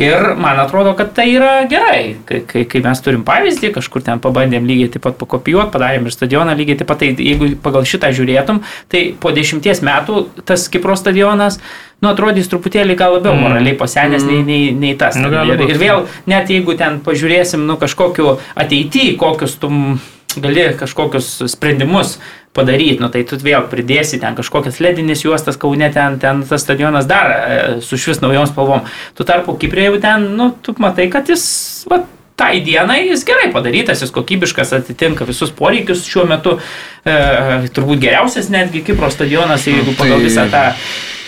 Ir 0.00 0.34
man 0.40 0.56
atrodo, 0.62 0.94
kad 0.96 1.12
tai 1.12 1.26
yra 1.34 1.66
gerai, 1.68 2.16
kai, 2.24 2.40
kai, 2.48 2.62
kai 2.68 2.80
mes 2.84 3.02
turim 3.04 3.20
pavyzdį, 3.26 3.72
kažkur 3.74 4.04
ten 4.06 4.22
pabandėm 4.22 4.64
lygiai 4.68 4.88
taip 4.94 5.04
pat 5.04 5.18
pakopijuoti, 5.20 5.72
padarėm 5.74 6.08
ir 6.08 6.14
stadioną 6.14 6.54
lygiai 6.56 6.78
taip 6.80 6.88
pat, 6.88 7.02
tai 7.02 7.10
jeigu 7.12 7.50
pagal 7.60 7.84
šitą 7.88 8.08
žiūrėtum, 8.16 8.62
tai 8.92 9.02
po 9.20 9.34
dešimties 9.36 9.82
metų 9.84 10.22
tas 10.48 10.64
Kipro 10.72 10.96
stadionas, 10.96 11.60
nu, 12.00 12.12
atrodys 12.14 12.48
truputėlį 12.48 12.96
gal 12.96 13.18
labiau 13.18 13.34
mm. 13.34 13.44
moraliai 13.44 13.76
pasenęs 13.76 14.24
mm. 14.24 14.30
nei, 14.30 14.46
nei, 14.48 14.78
nei 14.86 14.94
tas. 15.00 15.18
Nu, 15.20 15.28
ir, 15.28 15.66
ir 15.68 15.82
vėl, 15.82 16.06
net 16.30 16.48
jeigu 16.48 16.78
ten 16.80 17.02
pažiūrėsim, 17.04 17.68
nu, 17.68 17.76
kažkokiu 17.80 18.38
ateityje, 18.56 19.18
kokius 19.20 19.58
tu 19.60 19.68
gali 20.40 20.68
kažkokius 20.78 21.42
sprendimus 21.50 22.18
padaryti, 22.52 22.98
nu 23.02 23.08
tai 23.12 23.22
tu 23.28 23.38
vėl 23.38 23.66
pridėsi 23.70 24.18
ten 24.22 24.34
kažkokias 24.38 24.80
ledinės 24.82 25.22
juostas, 25.22 25.58
kaune 25.60 25.86
ten, 25.94 26.18
ten 26.22 26.42
tas 26.46 26.64
stadionas 26.64 27.06
dar 27.06 27.30
e, 27.30 27.58
su 27.84 27.98
švis 28.00 28.22
naujom 28.24 28.48
spalvom. 28.50 28.88
Tu 29.14 29.26
tarpu 29.28 29.54
Kiprė 29.60 29.86
jau 29.90 30.00
ten, 30.02 30.32
nu, 30.38 30.50
tu 30.62 30.74
matai, 30.82 31.06
kad 31.12 31.30
jis, 31.30 31.44
va, 31.90 32.00
tai 32.40 32.56
dienai 32.64 33.04
jis 33.10 33.22
gerai 33.28 33.50
padarytas, 33.54 34.02
jis 34.02 34.10
kokybiškas, 34.16 34.72
atitinka 34.80 35.28
visus 35.28 35.52
poreikius 35.54 36.02
šiuo 36.08 36.26
metu, 36.26 36.56
e, 37.04 37.16
turbūt 37.76 38.02
geriausias 38.02 38.50
netgi 38.50 38.82
Kipro 38.86 39.12
stadionas, 39.14 39.68
jeigu 39.68 39.94
pagal 39.98 40.18
tai- 40.18 40.26
visą 40.26 40.48
tą, 40.50 40.66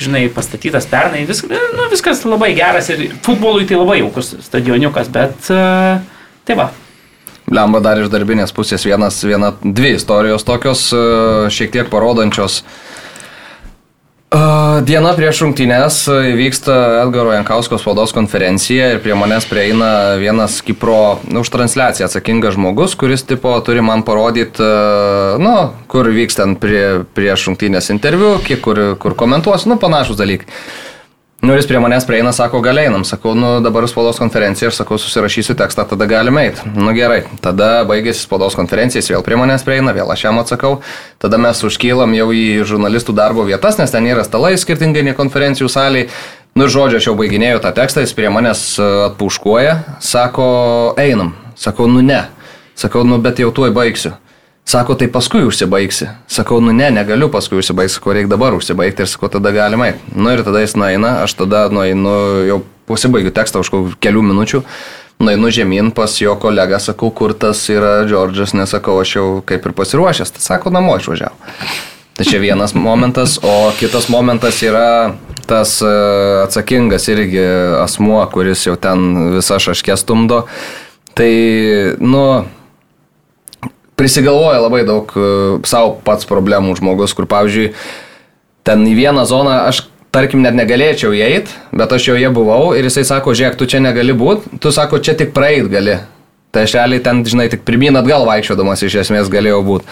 žinai, 0.03 0.27
pastatytas 0.35 0.89
pernai, 0.91 1.23
vis, 1.29 1.45
nu, 1.47 1.91
viskas 1.93 2.25
labai 2.27 2.55
geras 2.59 2.91
ir 2.91 3.11
futbolui 3.23 3.69
tai 3.69 3.79
labai 3.79 4.01
jaukus 4.03 4.35
stadioniukas, 4.49 5.13
bet 5.13 5.53
e, 5.55 5.67
tai 6.49 6.59
va, 6.59 6.73
Lemba 7.53 7.83
dar 7.85 8.01
iš 8.01 8.09
darbinės 8.13 8.55
pusės 8.57 8.87
vienas, 8.89 9.19
viena, 9.27 9.53
dvi 9.61 9.97
istorijos 9.99 10.47
tokios 10.49 10.87
e, 10.97 11.01
šiek 11.53 11.73
tiek 11.75 11.91
parodančios. 11.93 12.63
E, 14.33 14.39
diena 14.89 15.13
prieš 15.19 15.43
rungtynės 15.45 15.99
vyksta 16.39 16.77
Edgaro 17.03 17.35
Jankausko 17.35 17.77
spaudos 17.77 18.15
konferencija 18.17 18.95
ir 18.95 19.03
prie 19.05 19.13
manęs 19.19 19.45
prieina 19.51 19.91
vienas 20.23 20.63
Kipro 20.65 21.19
už 21.43 21.53
transliaciją 21.53 22.09
atsakingas 22.09 22.57
žmogus, 22.57 22.97
kuris 22.97 23.27
tipo 23.29 23.53
turi 23.67 23.85
man 23.85 24.07
parodyti, 24.09 24.65
e, 24.65 25.37
nu, 25.45 25.57
kur 25.93 26.09
vykstant 26.09 26.57
prie, 26.63 27.03
prieš 27.13 27.51
rungtynės 27.51 27.93
interviu, 27.93 28.39
kiek 28.49 28.65
kur, 28.65 28.81
kur 29.03 29.19
komentuos, 29.19 29.69
nu, 29.69 29.77
panašus 29.83 30.17
dalykai. 30.17 30.49
Nu, 31.43 31.57
jis 31.59 31.67
prie 31.67 31.79
manęs 31.83 32.05
prieina, 32.07 32.31
sako, 32.31 32.61
gal 32.63 32.79
einam. 32.79 33.03
Sakau, 33.03 33.33
nu, 33.35 33.57
dabar 33.61 33.83
spaudos 33.91 34.21
konferencija, 34.23 34.69
aš 34.71 34.77
sakau, 34.79 34.95
susirašysiu 35.03 35.57
tekstą, 35.59 35.83
tada 35.91 36.07
galime 36.07 36.45
eiti. 36.47 36.71
Nu, 36.77 36.93
gerai. 36.95 37.25
Tada 37.43 37.81
baigėsi 37.89 38.23
spaudos 38.23 38.55
konferencija, 38.55 39.03
jis 39.03 39.11
vėl 39.11 39.25
prie 39.27 39.35
manęs 39.41 39.67
prieina, 39.67 39.91
vėl 39.97 40.13
aš 40.15 40.23
jam 40.29 40.39
atsakau. 40.39 40.77
Tada 41.19 41.41
mes 41.43 41.65
užkylam 41.67 42.15
jau 42.15 42.29
į 42.31 42.63
žurnalistų 42.71 43.17
darbo 43.19 43.43
vietas, 43.49 43.81
nes 43.83 43.91
ten 43.91 44.07
yra 44.07 44.23
stalai 44.23 44.55
skirtingai 44.55 45.03
nei 45.03 45.19
konferencijų 45.19 45.67
saliai. 45.67 46.07
Nu, 46.55 46.71
žodžiu, 46.71 47.03
aš 47.03 47.11
jau 47.11 47.19
baiginėjau 47.19 47.59
tą 47.67 47.75
tekstą, 47.75 48.07
jis 48.07 48.15
prie 48.15 48.31
manęs 48.31 48.63
e, 48.79 48.87
atpuškuoja, 49.09 49.81
sako, 49.99 50.47
einam. 50.95 51.35
Sakau, 51.59 51.91
nu 51.91 52.07
ne. 52.07 52.23
Sakau, 52.79 53.03
nu 53.03 53.19
bet 53.19 53.43
jau 53.43 53.51
tuoj 53.51 53.75
baigsiu. 53.75 54.15
Sako, 54.65 54.95
tai 54.95 55.09
paskui 55.11 55.43
užsibaigsi. 55.45 56.07
Sakau, 56.31 56.61
nu 56.63 56.73
ne, 56.73 56.87
negaliu 56.95 57.29
paskui 57.33 57.59
užsibaigti, 57.59 57.97
sakau, 57.97 58.15
reikia 58.15 58.31
dabar 58.31 58.55
užsibaigti 58.57 59.05
ir 59.05 59.11
sakau, 59.11 59.29
tada 59.33 59.51
galima. 59.53 59.91
Nu 60.15 60.33
ir 60.33 60.45
tada 60.47 60.63
jis 60.63 60.77
nueina, 60.79 61.19
aš 61.27 61.35
tada 61.41 61.67
nueinu, 61.73 62.15
jau 62.47 62.61
pasibaigiu 62.89 63.35
tekstą 63.35 63.63
už 63.65 63.73
kelių 64.03 64.23
minučių, 64.31 64.63
nueinu 65.23 65.51
žemyn 65.55 65.91
pas 65.95 66.15
jo 66.21 66.37
kolegą, 66.39 66.79
sakau, 66.83 67.11
kur 67.11 67.35
tas 67.35 67.61
yra 67.75 68.03
Džordžas, 68.07 68.55
nesakau, 68.59 69.01
aš 69.03 69.17
jau 69.19 69.27
kaip 69.47 69.67
ir 69.67 69.75
pasiruošęs, 69.77 70.35
tai 70.37 70.45
sako, 70.47 70.73
namo 70.75 70.95
išvažiavau. 71.01 71.37
Tai 72.13 72.27
čia 72.29 72.39
vienas 72.43 72.75
momentas, 72.77 73.39
o 73.43 73.73
kitas 73.79 74.11
momentas 74.13 74.59
yra 74.63 75.15
tas 75.49 75.79
e, 75.81 75.93
atsakingas 76.45 77.09
irgi 77.09 77.41
asmuo, 77.81 78.21
kuris 78.31 78.67
jau 78.67 78.77
ten 78.77 79.33
visą 79.39 79.57
šaškę 79.63 79.97
stumdo. 79.97 80.43
Tai, 81.17 81.33
nu, 82.05 82.25
prisigalvoja 84.03 84.65
labai 84.65 84.83
daug 84.89 85.15
e, 85.15 85.31
savo 85.69 85.95
pats 86.03 86.27
problemų 86.27 86.75
žmogus, 86.81 87.15
kur, 87.15 87.31
pavyzdžiui, 87.31 87.71
ten 88.67 88.83
į 88.91 88.97
vieną 88.99 89.25
zoną 89.31 89.63
aš 89.71 89.85
tarkim, 90.13 90.43
net 90.45 90.57
negalėčiau 90.59 91.15
įeiti, 91.17 91.55
bet 91.73 91.95
aš 91.95 92.11
joje 92.11 92.31
buvau 92.35 92.75
ir 92.77 92.87
jisai 92.89 93.07
sako, 93.09 93.37
žiūrėk, 93.39 93.57
tu 93.57 93.69
čia 93.71 93.81
negali 93.81 94.15
būti, 94.17 94.59
tu 94.61 94.75
sako, 94.75 95.01
čia 95.01 95.15
tik 95.19 95.33
praeit 95.37 95.71
gali. 95.73 96.01
Tai 96.53 96.67
aš 96.67 96.75
realiai 96.77 97.01
ten, 97.01 97.23
žinai, 97.25 97.47
tik 97.49 97.63
primyn 97.65 97.97
atgal 97.97 98.27
vaikščiodamas 98.29 98.83
iš 98.85 98.99
esmės 99.01 99.31
galėjau 99.33 99.63
būti. 99.65 99.87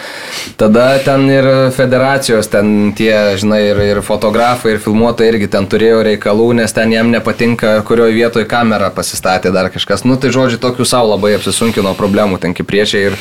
Tada 0.61 0.83
ten 1.01 1.23
ir 1.33 1.47
federacijos, 1.73 2.51
ten 2.53 2.91
tie, 2.93 3.09
žinai, 3.41 3.63
ir, 3.71 3.81
ir 3.95 4.01
fotografai, 4.05 4.75
ir 4.75 4.83
filmuotojai 4.83 5.31
irgi 5.33 5.49
ten 5.55 5.65
turėjo 5.65 6.03
reikalų, 6.05 6.51
nes 6.61 6.77
ten 6.77 6.93
jam 6.93 7.09
nepatinka, 7.09 7.79
kurioje 7.89 8.13
vietoje 8.13 8.45
kamera 8.51 8.91
pasistatė 8.93 9.49
dar 9.55 9.71
kažkas. 9.73 10.05
Nu, 10.05 10.19
tai 10.21 10.29
žodžiu, 10.37 10.61
tokių 10.61 10.85
savo 10.85 11.15
labai 11.15 11.33
apsisunkino 11.39 11.95
problemų 11.97 12.37
ten 12.45 12.53
kipriečiai 12.53 13.09
ir 13.09 13.19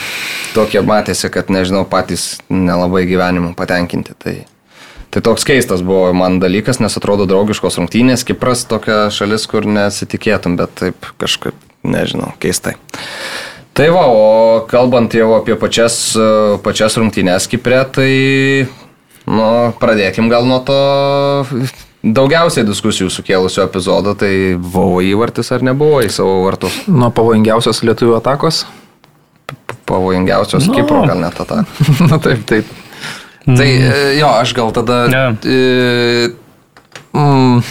tokie 0.53 0.85
matėsi, 0.85 1.33
kad, 1.33 1.49
nežinau, 1.49 1.87
patys 1.89 2.35
nelabai 2.53 3.07
gyvenimu 3.09 3.57
patenkinti. 3.57 4.21
Tai... 4.21 4.41
Tai 5.11 5.25
toks 5.27 5.43
keistas 5.43 5.81
buvo 5.83 6.13
man 6.15 6.37
dalykas, 6.39 6.79
nes 6.79 6.95
atrodo 6.95 7.25
draugiškos 7.27 7.81
rungtynės, 7.81 8.23
Kipras 8.23 8.63
tokia 8.71 9.09
šalis, 9.11 9.49
kur 9.51 9.67
nesitikėtum, 9.67 10.55
bet 10.61 10.77
taip 10.79 11.09
kažkaip, 11.19 11.57
nežinau, 11.83 12.31
keistai. 12.39 12.77
Tai 13.81 13.87
va, 13.89 14.03
o 14.13 14.25
kalbant 14.69 15.15
jau 15.17 15.31
apie 15.39 15.55
pačias, 15.57 15.95
pačias 16.61 16.99
rungtynės 17.01 17.47
Kiprė, 17.49 17.79
tai 17.89 18.11
nu, 19.25 19.47
pradėkim 19.81 20.29
gal 20.29 20.45
nuo 20.45 20.59
to 20.69 20.77
daugiausiai 22.05 22.67
diskusijų 22.69 23.09
sukėlusio 23.09 23.65
epizodo, 23.65 24.13
tai 24.21 24.59
buvo 24.61 25.01
įvartis 25.01 25.49
ar 25.57 25.65
nebuvo 25.65 26.03
į 26.05 26.11
savo 26.13 26.43
vartus. 26.45 26.77
Nuo 26.93 27.09
pavojingiausios 27.09 27.81
lietuvių 27.89 28.19
atakos. 28.19 28.67
Pavojingiausios 29.89 30.69
Nu. 30.69 30.77
Kipro 30.77 31.01
gal 31.09 31.25
net 31.25 31.41
atakos. 31.41 31.97
Na 32.13 32.21
taip, 32.21 32.45
taip. 32.53 32.77
Tai 33.49 33.65
e, 33.65 33.97
jo, 34.21 34.29
aš 34.29 34.53
gal 34.61 34.77
tada... 34.77 35.07
Ne. 35.09 35.25
Mm, 37.11 37.63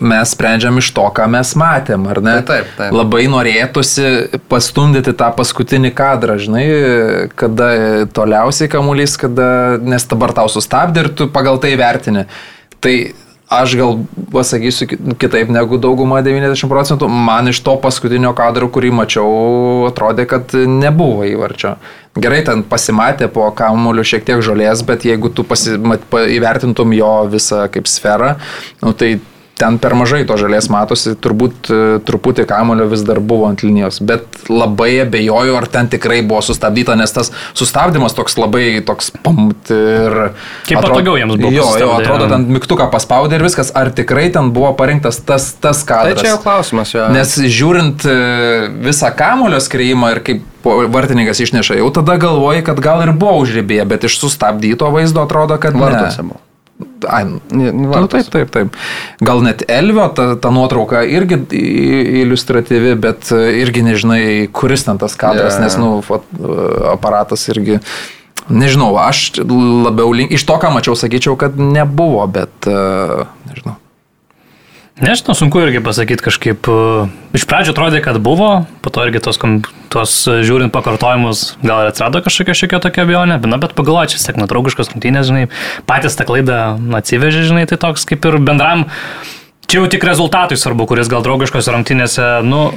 mes 0.00 0.30
sprendžiam 0.32 0.78
iš 0.80 0.88
to, 0.96 1.04
ką 1.12 1.26
mes 1.28 1.50
matėm, 1.58 2.06
ar 2.08 2.22
ne? 2.24 2.38
Tai 2.40 2.46
taip, 2.48 2.70
taip. 2.78 2.94
Labai 2.96 3.26
norėtųsi 3.28 4.40
pastumdyti 4.48 5.12
tą 5.20 5.28
paskutinį 5.36 5.90
kadrą, 5.96 6.38
žinai, 6.40 6.64
kada 7.36 7.68
toliausiai 8.16 8.72
kamuolys, 8.72 9.18
kada, 9.20 9.76
nes 9.84 10.08
dabar 10.08 10.32
tau 10.38 10.48
sustabdė 10.52 11.04
ir 11.04 11.12
tu 11.18 11.28
pagal 11.32 11.60
tai 11.60 11.74
vertini. 11.76 12.24
Tai 12.80 12.96
aš 13.48 13.76
gal 13.78 13.98
pasakysiu 14.32 14.88
ki- 14.90 14.98
kitaip 15.22 15.50
negu 15.54 15.78
dauguma 15.78 16.22
90 16.22 16.66
procentų, 16.70 17.08
man 17.08 17.48
iš 17.48 17.60
to 17.62 17.76
paskutinio 17.82 18.32
kadro, 18.34 18.68
kurį 18.72 18.90
mačiau, 18.92 19.86
atrodė, 19.90 20.26
kad 20.26 20.56
nebuvo 20.56 21.22
įvarčio. 21.28 21.76
Gerai, 22.16 22.42
ten 22.44 22.62
pasimatė 22.64 23.28
po 23.32 23.46
kamuoliu 23.54 24.02
šiek 24.06 24.24
tiek 24.26 24.42
žolės, 24.42 24.82
bet 24.86 25.04
jeigu 25.04 25.30
tu 25.30 25.44
pasimat, 25.44 26.02
pa, 26.10 26.24
įvertintum 26.26 26.94
jo 26.96 27.12
visą 27.30 27.66
kaip 27.70 27.86
sferą, 27.86 28.34
nu, 28.82 28.92
tai 28.96 29.18
ten 29.56 29.78
per 29.80 29.94
mažai 29.96 30.22
to 30.28 30.36
žalės 30.36 30.68
matosi, 30.72 31.14
turbūt 31.16 31.70
e, 31.72 31.78
truputį 32.04 32.44
kamulio 32.48 32.86
vis 32.90 33.02
dar 33.08 33.22
buvo 33.24 33.48
ant 33.48 33.62
linijos, 33.64 34.02
bet 34.04 34.26
labai 34.52 34.90
abejoju, 35.06 35.56
ar 35.56 35.68
ten 35.72 35.88
tikrai 35.92 36.20
buvo 36.26 36.42
sustabdyta, 36.44 36.96
nes 37.00 37.14
tas 37.16 37.32
sustabdymas 37.56 38.16
toks 38.16 38.36
labai 38.36 38.82
toks 38.86 39.10
pamt 39.24 39.72
ir... 39.72 40.18
Kaip 40.68 40.82
patogiau 40.84 41.16
jiems 41.20 41.38
buvo 41.40 41.54
Jo, 41.56 41.68
jo, 41.80 41.90
atrodo, 41.96 42.28
ten 42.28 42.44
migtuką 42.52 42.90
paspaudė 42.92 43.38
ir 43.38 43.46
viskas, 43.46 43.72
ar 43.76 43.92
tikrai 43.96 44.28
ten 44.34 44.52
buvo 44.56 44.74
parinktas 44.76 45.22
tas, 45.24 45.54
tas 45.56 45.80
Tai 45.86 45.92
kadras. 45.94 46.20
čia 46.20 46.34
jau 46.34 46.42
klausimas, 46.44 46.92
jo. 46.92 47.08
Nes 47.16 47.36
žiūrint 47.40 48.04
e, 48.04 48.18
visą 48.90 49.12
kamulio 49.16 49.62
skreimą 49.64 50.12
ir 50.16 50.22
kaip 50.26 50.66
vartininkas 50.92 51.40
išneša, 51.40 51.78
jau 51.80 51.88
tada 51.94 52.18
galvoji, 52.20 52.66
kad 52.66 52.82
gal 52.82 53.06
ir 53.06 53.14
buvo 53.16 53.38
užribėję, 53.44 53.86
bet 53.88 54.04
iš 54.10 54.18
sustabdyto 54.20 54.90
vaizdo 54.92 55.24
atrodo, 55.24 55.56
kad. 55.62 55.78
Vartuose 55.78 56.26
buvo. 56.26 56.45
Ai, 57.04 57.24
Ne, 57.26 57.70
nu, 57.70 58.06
taip, 58.10 58.28
taip, 58.32 58.50
taip. 58.50 58.76
Gal 59.24 59.42
net 59.44 59.64
Elvio 59.70 60.08
ta, 60.16 60.28
ta 60.40 60.50
nuotrauka 60.54 61.02
irgi 61.04 61.38
iliustratyvi, 62.22 62.94
bet 63.00 63.30
e, 63.34 63.40
irgi 63.60 63.84
nežinai, 63.86 64.22
kuris 64.56 64.86
ten 64.86 65.00
tas 65.00 65.16
kadras, 65.18 65.58
jo. 65.58 65.64
nes, 65.64 65.78
nu, 65.80 65.90
fot, 66.06 66.26
aparatas 66.92 67.46
irgi. 67.52 67.80
Nežinau, 68.46 68.92
aš 69.02 69.40
labiau 69.42 70.12
link, 70.14 70.34
iš 70.36 70.44
to, 70.46 70.58
ką 70.62 70.70
mačiau, 70.74 70.94
sakyčiau, 70.98 71.34
kad 71.40 71.58
nebuvo, 71.58 72.22
bet 72.30 72.70
e, 72.70 72.78
nežinau. 73.50 73.78
Nežinau, 74.96 75.34
sunku 75.36 75.60
irgi 75.60 75.82
pasakyti 75.84 76.24
kažkaip. 76.24 76.68
e, 76.72 77.08
Iš 77.36 77.44
pradžio 77.44 77.74
atrodė, 77.74 78.00
kad 78.00 78.16
buvo, 78.16 78.64
po 78.80 78.88
to 78.88 79.04
irgi 79.04 79.20
tos, 79.20 79.36
tos 79.92 80.12
e, 80.24 80.38
žiūrint 80.40 80.72
pakartojimus, 80.72 81.60
gal 81.60 81.84
ir 81.84 81.90
atsirado 81.90 82.22
kažkokia 82.24 82.56
šiokia 82.56 82.80
tokia 82.80 83.04
abejonė, 83.04 83.36
bet, 83.36 83.50
na, 83.52 83.58
bet 83.60 83.76
pagalvoju, 83.76 84.14
čia 84.14 84.22
tiek 84.24 84.40
nedraugiškos 84.40 84.94
rungtynės, 84.94 85.28
žinai, 85.28 85.42
patys 85.84 86.16
tą 86.16 86.24
klaidą 86.24 86.80
atsivežė, 86.96 87.44
žinai, 87.44 87.66
tai 87.68 87.76
toks 87.76 88.08
kaip 88.08 88.24
ir 88.24 88.38
bendram, 88.40 88.86
čia 89.68 89.82
jau 89.82 89.90
tik 89.92 90.08
rezultatui 90.08 90.56
svarbu, 90.56 90.88
kuris 90.88 91.12
gal 91.12 91.20
draugiškos 91.28 91.68
rungtynėse, 91.76 92.30
nu, 92.48 92.70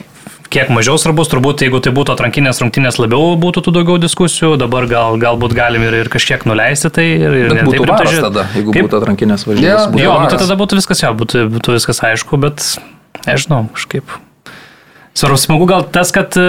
kiek 0.54 0.72
mažiau 0.74 0.98
svarbus, 1.02 1.30
turbūt 1.32 1.64
jeigu 1.66 1.82
tai 1.84 1.94
būtų 1.96 2.16
atrankinės 2.16 2.62
rungtynės 2.64 3.00
labiau 3.02 3.36
būtų 3.40 3.64
tų 3.66 3.74
daugiau 3.80 3.98
diskusijų, 4.02 4.56
dabar 4.62 4.88
gal, 4.90 5.20
galbūt 5.22 5.54
galim 5.58 5.86
ir, 5.88 6.00
ir 6.04 6.12
kažkiek 6.12 6.46
nuleisti 6.50 6.92
tai 6.94 7.06
ir, 7.18 7.38
ir 7.44 7.54
Bet 7.54 7.68
būtų 7.70 7.84
taip 7.84 7.94
varas 7.94 8.24
tada, 8.28 8.48
jeigu 8.58 8.74
Kaip? 8.76 8.88
būtų 8.88 9.02
atrankinės 9.02 9.46
varžybos. 9.50 9.92
būtų 9.94 10.06
Jo, 10.06 10.16
nu, 10.22 10.32
tai 10.32 10.42
tada 10.42 10.58
būtų 10.60 10.82
viskas, 10.82 11.04
jo, 11.06 11.14
būtų, 11.22 11.46
būtų 11.58 11.78
viskas 11.78 12.02
aišku, 12.10 12.42
bet 12.42 12.66
nežinau, 13.28 13.68
kažkaip. 13.78 14.18
Svarbu, 15.20 15.36
smagu 15.42 15.66
gal 15.68 15.82
tas, 15.92 16.14
kad 16.16 16.32
e, 16.40 16.44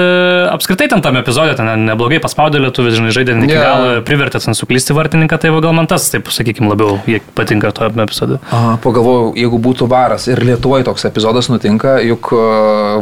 apskritai 0.53 0.87
ten 0.93 1.01
tam 1.03 1.16
epizodė 1.18 1.57
ten 1.59 1.66
neblogai 1.89 2.21
paspaudė 2.23 2.61
lietuvis, 2.62 2.95
žinai, 3.01 3.11
žaidė 3.16 3.35
ne 3.35 3.49
iki 3.49 3.57
Jo. 3.57 3.62
galo, 3.64 3.87
privertė 4.07 4.39
ten 4.45 4.55
suklysti 4.55 4.95
vartininką, 4.95 5.39
tai 5.43 5.51
va 5.51 5.59
gal 5.64 5.75
man 5.75 5.89
tas, 5.91 6.05
taip 6.12 6.29
sakykime, 6.31 6.68
labiau 6.71 7.01
patinka 7.35 7.73
to 7.75 7.89
epizode. 7.91 8.37
Pagalvojau, 8.85 9.33
jeigu 9.41 9.59
būtų 9.64 9.89
varas 9.91 10.29
ir 10.31 10.39
Lietuvoje 10.47 10.87
toks 10.87 11.09
epizodas 11.09 11.49
nutinka, 11.51 11.97
juk 12.07 12.31
e, 12.37 12.43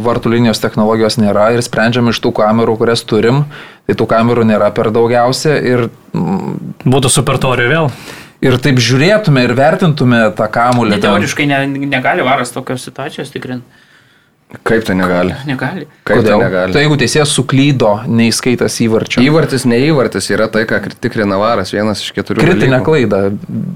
vartų 0.06 0.32
linijos 0.38 0.62
technologijos 0.62 1.18
nėra 1.20 1.50
ir 1.52 1.60
sprendžiam 1.66 2.08
iš 2.14 2.22
tų 2.24 2.32
kamerų, 2.38 2.78
kurias 2.80 3.04
turim, 3.04 3.42
tai 3.84 3.96
tų 3.98 4.06
kamerų 4.08 4.46
nėra 4.48 4.70
per 4.72 4.88
daugiausia 4.94 5.58
ir, 5.60 5.88
mm, 6.16 6.86
Būtų 6.88 7.10
super 7.12 7.36
torių 7.42 7.68
vėl. 7.74 7.90
ir 8.40 8.56
taip 8.62 8.80
žiūrėtume 8.80 9.44
ir 9.44 9.52
vertintume 9.58 10.22
tą 10.38 10.48
kamulį. 10.48 10.96
ten. 10.96 11.10
Teoriškai 11.10 11.46
ne, 11.50 11.60
negali 11.92 12.24
varas 12.24 12.54
tokios 12.56 12.88
situacijos 12.88 13.28
tikrinti. 13.34 13.66
Kaip 14.64 14.84
tai 14.88 14.94
negali? 14.96 15.34
Negali. 15.44 15.84
Kaip 16.08 16.22
tai 16.22 16.22
Kodėl? 16.22 16.38
negali? 16.40 16.72
Tai 16.72 16.80
jeigu 16.80 16.96
teisėjas 17.02 17.32
suklydo, 17.36 17.90
neįskaitas 18.08 18.78
įvarčio. 18.80 19.20
Įvartis, 19.20 19.66
neįvartis 19.68 20.30
yra 20.32 20.46
tai, 20.48 20.62
ką 20.70 20.78
tikrina 21.04 21.36
varas, 21.36 21.72
vienas 21.76 22.00
iš 22.00 22.14
keturių. 22.16 22.40
Kritinę 22.46 22.78
dalykų. 22.78 22.86
klaidą 22.86 23.20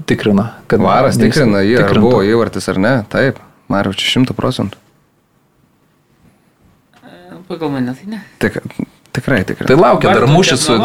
tikrina. 0.09 0.47
kad 0.67 0.81
Varas 0.81 1.17
neįs- 1.17 1.29
tikrina, 1.29 1.61
jį 1.61 1.77
ar 1.77 1.85
tikrintų. 1.91 2.01
buvo 2.01 2.23
įvartis 2.25 2.69
ar 2.73 2.79
ne. 2.81 2.93
Taip, 3.09 3.37
Mariau, 3.69 3.93
čia 3.93 4.09
šimtų 4.17 4.33
procentų. 4.33 4.81
Pagal 7.47 7.69
mane 7.69 7.93
tai 7.93 8.07
ne. 8.09 8.21
Tik, 8.39 8.57
tikrai, 9.13 9.43
tikrai. 9.45 9.67
Tai 9.67 9.75
laukia 9.77 10.09
dar 10.13 10.23
Vartų 10.23 10.33
mūšis 10.33 10.61
su... 10.63 10.77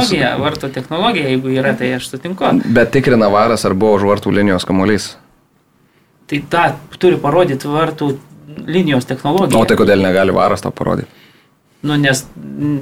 Varto 0.43 0.69
technologija, 0.75 1.29
jeigu 1.31 1.53
yra, 1.55 1.73
tai 1.79 1.93
aš 1.97 2.09
sutinku. 2.11 2.45
Bet 2.75 2.91
tikrina 2.93 3.29
varas, 3.33 3.65
ar 3.65 3.73
buvo 3.79 3.95
už 4.01 4.07
vartų 4.09 4.33
linijos 4.35 4.67
kamuolys. 4.69 5.13
Tai 6.29 6.41
tą 6.53 6.65
turi 7.01 7.17
parodyti 7.23 7.71
vartų 7.71 8.11
linijos 8.67 9.05
technologija. 9.09 9.59
O 9.61 9.65
tai 9.65 9.77
kodėl 9.77 10.03
negali 10.03 10.33
varas 10.33 10.61
to 10.65 10.71
parodyti? 10.71 11.09
Nu, 11.83 11.95
nes 11.97 12.25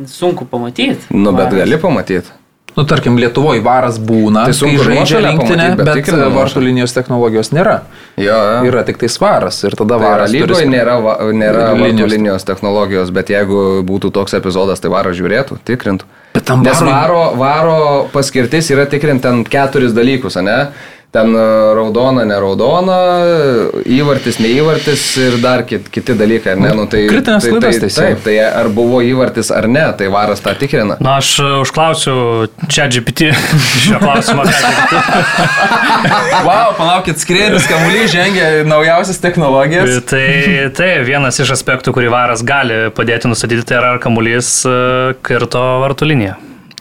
sunku 0.09 0.45
pamatyti. 0.49 0.97
Nu, 1.11 1.33
bet 1.33 1.51
Varas. 1.53 1.59
gali 1.65 1.79
pamatyti. 1.79 2.31
Nu, 2.77 2.85
tarkim, 2.85 3.17
Lietuvoje 3.17 3.63
varas 3.65 3.97
būna, 3.99 4.43
Tai 4.45 4.53
tai 4.53 4.57
sunku 4.59 4.83
sunku 4.83 4.91
žaidžia 4.91 5.21
rinktinę, 5.25 5.67
bet 5.79 5.87
bet, 5.87 6.09
vartų 6.35 6.61
linijos 6.61 6.93
technologijos 6.93 7.49
nėra. 7.57 7.79
Jo, 8.21 8.35
jo. 8.37 8.59
Yra 8.69 8.83
tik 8.85 8.99
tai 9.01 9.09
svaras 9.09 9.63
ir 9.65 9.73
tada 9.79 9.97
Tai 9.97 10.05
varas. 10.05 10.31
turi 10.31 10.43
lygoje 10.43 10.67
spręsti. 10.67 10.73
nėra, 10.75 10.97
va, 11.03 11.15
nėra 11.33 11.71
Linijos. 11.77 12.11
linijos. 12.13 12.45
technologijos, 12.45 13.11
bet 13.11 13.29
jeigu 13.33 13.83
būtų 13.89 14.13
toks 14.13 14.35
epizodas, 14.37 14.81
tai 14.81 14.91
varas 14.93 15.17
žiūrėtų, 15.17 15.57
tikrintų. 15.65 16.05
Bet 16.35 16.45
tam 16.45 16.63
Nes 16.63 16.77
varui- 16.77 16.93
varo, 16.93 17.35
varo 17.37 18.09
paskirtis 18.13 18.69
yra 18.71 18.85
tikrinti 18.85 19.23
ten 19.23 19.45
keturis 19.45 19.93
dalykus, 19.97 20.37
ne? 20.43 20.69
Ten 21.17 21.33
e, 21.33 21.45
raudona, 21.77 22.25
ne 22.29 22.37
raudona, 22.41 22.97
įvartis, 23.89 24.39
ne 24.43 24.51
įvartis 24.59 25.05
ir 25.23 25.39
dar 25.43 25.65
kit, 25.69 25.89
kiti 25.93 26.17
dalykai, 26.19 26.55
ar 26.55 26.61
ne? 26.61 26.73
Nu, 26.77 26.87
tai, 26.91 27.07
Kritinės 27.11 27.47
tai, 27.47 27.53
klaidos 27.55 27.79
tai, 27.79 27.83
teisėjai. 27.87 28.17
taip, 28.17 28.25
tai 28.27 28.37
ar 28.45 28.71
buvo 28.77 29.01
įvartis 29.05 29.51
ar 29.55 29.69
ne, 29.71 29.85
tai 29.97 30.11
varas 30.13 30.43
tą 30.45 30.53
tikrina. 30.61 30.99
Na, 31.01 31.17
aš 31.23 31.33
e, 31.41 31.49
užklausiu 31.65 32.17
čia 32.73 32.89
GPT 32.93 33.31
šio 33.85 34.01
klausimo. 34.03 34.45
Wow, 36.47 36.75
palaukit, 36.81 37.21
skrėdis 37.23 37.69
kamuolys 37.71 38.13
žengia 38.13 38.51
naujausias 38.69 39.23
technologijas. 39.23 40.03
tai, 40.11 40.27
tai 40.77 40.91
vienas 41.07 41.41
iš 41.43 41.55
aspektų, 41.57 41.97
kurį 41.97 42.13
varas 42.13 42.45
gali 42.47 42.87
padėti 42.97 43.31
nustatyti, 43.33 43.65
tai 43.67 43.81
yra 43.81 43.95
ar 43.97 44.03
kamuolys 44.03 44.59
e, 44.69 44.77
kirto 45.27 45.65
vartų 45.85 46.13
liniją. 46.13 46.37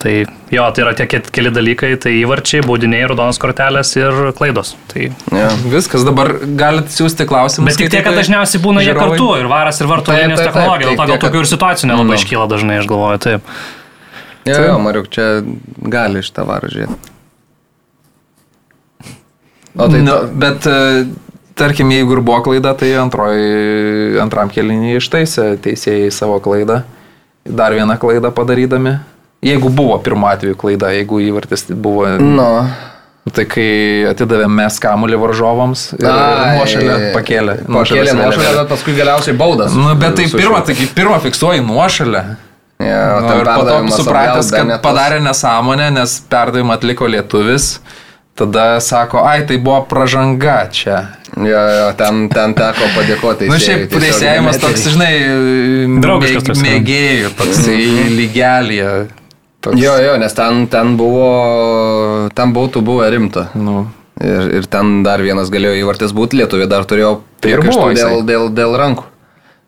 Tai 0.06 0.12
jo, 0.54 0.64
tai 0.70 0.82
yra 0.84 0.92
tie 0.94 1.06
ke- 1.10 1.18
keli 1.34 1.50
dalykai, 1.50 1.88
tai 1.98 2.12
įvarčiai, 2.20 2.60
baudiniai, 2.62 3.08
raudonos 3.10 3.40
kortelės 3.42 3.88
ir 3.98 4.18
klaidos. 4.38 4.74
Tai, 4.92 5.08
Ja. 5.34 5.48
Viskas, 5.72 6.04
dabar 6.06 6.30
galite 6.60 6.94
siūsti 6.94 7.26
klausimus. 7.26 7.72
bet 7.72 7.80
tik 7.80 7.90
tiek, 7.90 8.04
kad 8.06 8.14
dažniausiai 8.14 8.62
būna 8.62 8.84
jie 8.84 8.92
žiūrovai. 8.92 9.16
kartu 9.18 9.40
ir 9.40 9.48
varas 9.50 9.80
ir 9.80 9.86
taip, 9.88 10.36
technologija, 10.38 10.86
dėl 10.92 10.96
to 11.00 11.06
gal 11.10 11.18
tokių 11.24 11.40
ir 11.42 11.48
situacijų 11.50 11.90
nelabai 11.90 12.14
Nu. 12.14 12.20
iškyla 12.20 12.46
dažnai, 12.52 12.78
aš 12.78 12.86
galvoju, 12.92 13.18
taip. 13.26 13.42
Jo, 14.46 14.60
jo, 14.62 14.78
Mariuk, 14.78 15.10
čia 15.10 15.26
gali 15.90 16.22
šitą 16.22 16.46
varą 16.46 16.70
žiūrėti. 16.70 16.96
O 19.76 19.88
tai 19.88 20.00
nu, 20.06 20.12
bet 20.32 20.64
e, 20.70 21.06
tarkim, 21.58 21.90
jeigu 21.90 22.12
ir 22.16 22.20
buvo 22.24 22.38
klaida, 22.46 22.76
tai 22.78 22.92
antroji, 22.96 24.20
antram 24.22 24.48
kelinį 24.48 24.94
ištaisė 25.00 25.58
teisėjai 25.66 26.12
savo 26.14 26.38
klaidą. 26.40 26.84
Dar 27.44 27.72
vieną 27.74 27.98
klaidą 27.98 28.30
padarydami. 28.30 29.00
Jeigu 29.44 29.68
buvo 29.68 29.98
pirmo 30.02 30.26
atveju 30.30 30.56
klaida, 30.58 30.90
jeigu 30.96 31.20
įvartis 31.28 31.66
buvo... 31.70 32.06
Nu, 32.20 32.50
Tai 33.26 33.42
kai 33.50 34.04
atidavėm 34.06 34.52
mes 34.54 34.76
kamuolį 34.78 35.16
varžovams 35.18 35.80
ir 35.98 36.06
Ai, 36.06 36.52
nuošalę 36.60 36.96
pakėlė. 37.10 37.56
Nuošalę, 37.66 38.04
vėliavėlę. 38.06 38.52
bet 38.60 38.68
paskui 38.70 38.94
galiausiai 38.94 39.34
baudas. 39.34 39.74
Nu, 39.74 39.88
bet 39.98 40.14
tai 40.14 40.28
pirmą, 40.30 40.60
taigi 40.68 40.86
pirmą 40.94 41.18
fiksuoji 41.24 41.64
nuošalę. 41.66 42.20
Ja, 42.78 43.00
Nu, 43.24 43.32
ir 43.40 43.42
po 43.42 43.50
to 43.50 43.64
perdavimas 43.64 43.98
supratęs, 43.98 44.50
kad 44.54 44.62
Benetas. 44.62 44.82
padarė 44.84 45.18
nesąmonę, 45.26 45.90
nes 45.96 46.14
perdavimą 46.30 46.76
atliko 46.78 47.08
lietuvis, 47.10 47.80
tada 48.38 48.78
sako, 48.84 49.24
ai, 49.26 49.42
tai 49.48 49.58
buvo 49.58 49.80
pažanga 49.90 50.68
čia. 50.70 51.02
Jo, 51.34 51.62
jo, 51.80 51.92
ten, 51.98 52.28
ten 52.30 52.54
teko 52.54 52.92
padėkoti. 52.94 53.50
Na, 53.50 53.54
nu, 53.58 53.64
šiaip 53.66 53.90
teisėjimas 53.90 54.62
toks, 54.62 54.86
žinai, 54.94 55.12
mėgėjų, 56.62 57.34
toks 57.42 57.66
lygelį. 58.20 58.80
Toks, 59.66 59.78
Jo, 59.82 59.96
jo, 60.02 60.16
nes 60.22 60.34
ten, 60.38 60.64
ten 60.70 60.94
buvo, 61.00 61.28
ten 62.38 62.54
būtų 62.56 62.82
buvę 62.86 63.10
rimta. 63.14 63.48
Nu, 63.58 63.86
Ir, 64.16 64.46
ir 64.62 64.64
ten 64.72 65.02
dar 65.04 65.20
vienas 65.20 65.50
galėjo 65.52 65.74
įvartis 65.82 66.14
būti, 66.16 66.38
lietuvė 66.40 66.64
dar 66.72 66.86
turėjo 66.88 67.18
priekaištų 67.44 67.90
dėl, 67.98 68.22
dėl, 68.24 68.46
dėl 68.56 68.72
rankų. 68.80 69.04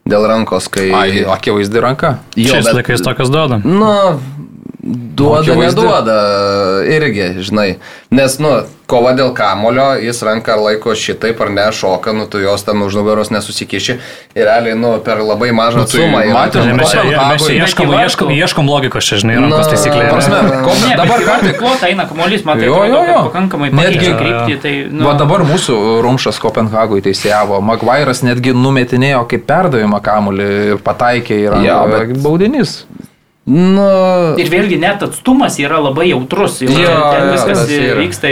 Dėl 0.09 0.25
rankos, 0.25 0.65
kai... 0.73 0.87
ai, 0.89 1.19
akivaizdi 1.29 1.77
ranka. 1.83 2.15
Jo, 2.33 2.55
Šiais 2.55 2.65
bet- 2.65 2.79
laikais 2.79 3.03
tokias 3.05 3.29
duoda. 3.29 3.59
Nu, 3.61 3.91
duoda, 4.89 5.53
neduoda 5.55 6.17
irgi, 6.89 7.29
žinai. 7.45 7.77
Nes, 8.09 8.39
nu, 8.41 8.49
kova 8.89 9.11
dėl 9.13 9.29
kamulio, 9.37 9.91
jis 10.01 10.17
ranką 10.25 10.55
laiko 10.57 10.95
šitaip 10.97 11.37
ar 11.45 11.51
ne, 11.53 11.65
šoka, 11.75 12.09
nu, 12.17 12.23
tu 12.25 12.39
jos 12.41 12.63
ten 12.65 12.79
už 12.81 12.95
nugaros 12.97 13.29
nesusikiši. 13.29 13.95
Ir 14.33 14.47
realiai, 14.47 14.73
nu, 14.79 14.95
per 15.05 15.21
labai 15.21 15.51
mažą 15.53 15.83
Nu, 15.83 15.85
tai 15.85 16.07
matėm, 16.09 16.63
ranką- 16.65 16.77
Mes 16.79 16.93
čia, 16.95 17.03
mes 17.29 17.45
čia 17.45 17.57
ieškom, 17.59 17.93
ieškom, 17.99 18.31
ieškom 18.33 18.71
logikos 18.71 19.05
čia, 19.11 19.19
žinai, 19.21 19.35
rankos 19.43 19.67
Na, 19.67 19.73
taisyklė. 19.75 20.07
Prasme, 20.09 20.39
ko, 20.65 20.73
Ne, 20.87 20.95
dabar 20.97 21.25
tik 21.43 21.59
plotą 21.61 21.89
eina 21.91 22.07
kamuolys, 22.09 22.45
man 22.49 22.57
tai 22.57 22.65
Jo, 22.71 22.79
jo, 22.89 23.03
jo. 23.11 23.19
pakankamai 23.29 23.69
Netgi- 23.69 24.15
kryptį. 24.23 24.57
Tai, 24.65 24.73
nu, 24.89 25.05
Va 25.05 25.13
dabar 25.21 25.45
mūsų 25.45 25.77
rumšas 26.07 26.41
Kopenhagui 26.41 27.03
teisėjavo. 27.05 27.61
Maguire'as 27.61 28.23
netgi 28.25 28.55
numetinėjo 28.57 29.21
kaip 29.29 29.45
perdavimą 29.45 30.01
kamuolį 30.01 30.49
ir 30.73 30.81
pataikė 30.81 31.37
į 31.45 31.47
ranką. 31.53 31.67
Jo, 31.69 31.79
bet... 31.93 32.07
bet- 32.15 32.23
Baudinys. 32.25 32.79
Nu, 33.49 33.85
Ir 34.39 34.49
vėlgi 34.51 34.77
net 34.81 35.01
atstumas 35.05 35.57
yra 35.61 35.79
labai 35.81 36.09
jautrus. 36.11 36.59
Jau 36.61 36.69
Jo, 36.69 36.91
ten 37.09 37.25
jo, 37.25 37.31
viskas 37.33 37.63
yra. 37.73 37.97
vyksta, 38.03 38.31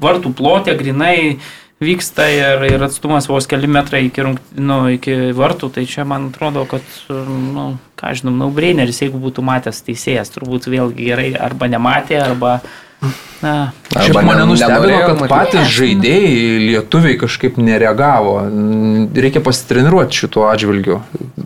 vartų 0.00 0.32
plotė 0.38 0.74
grinai 0.78 1.36
vyksta 1.84 2.26
ir, 2.32 2.64
ir 2.70 2.84
atstumas 2.86 3.28
vos 3.28 3.48
keli 3.50 3.68
metrai 3.68 4.06
iki, 4.06 4.24
nu, 4.56 4.78
iki 4.94 5.34
vartų. 5.36 5.68
Tai 5.74 5.84
čia 5.90 6.06
man 6.08 6.30
atrodo, 6.30 6.64
kad, 6.70 6.86
nu, 7.10 7.74
ką 8.00 8.14
žinom, 8.16 8.38
naubreineris, 8.40 9.02
jeigu 9.04 9.20
būtų 9.20 9.44
matęs 9.44 9.82
teisėjas, 9.84 10.32
turbūt 10.32 10.70
vėlgi 10.72 11.10
gerai 11.12 11.28
arba 11.36 11.68
nematė, 11.72 12.22
arba... 12.24 12.58
Na, 13.44 13.72
Šiaip 13.92 14.16
mane 14.24 14.40
ne- 14.40 14.46
nustebino, 14.48 14.98
kad 15.04 15.22
patys 15.28 15.68
žaidėjai 15.68 16.60
lietuviai 16.62 17.18
kažkaip 17.20 17.58
nereagavo. 17.60 18.36
Reikia 19.12 19.42
pasitreniruoti 19.44 20.16
šituo 20.22 20.46
atžvilgiu. 20.48 21.00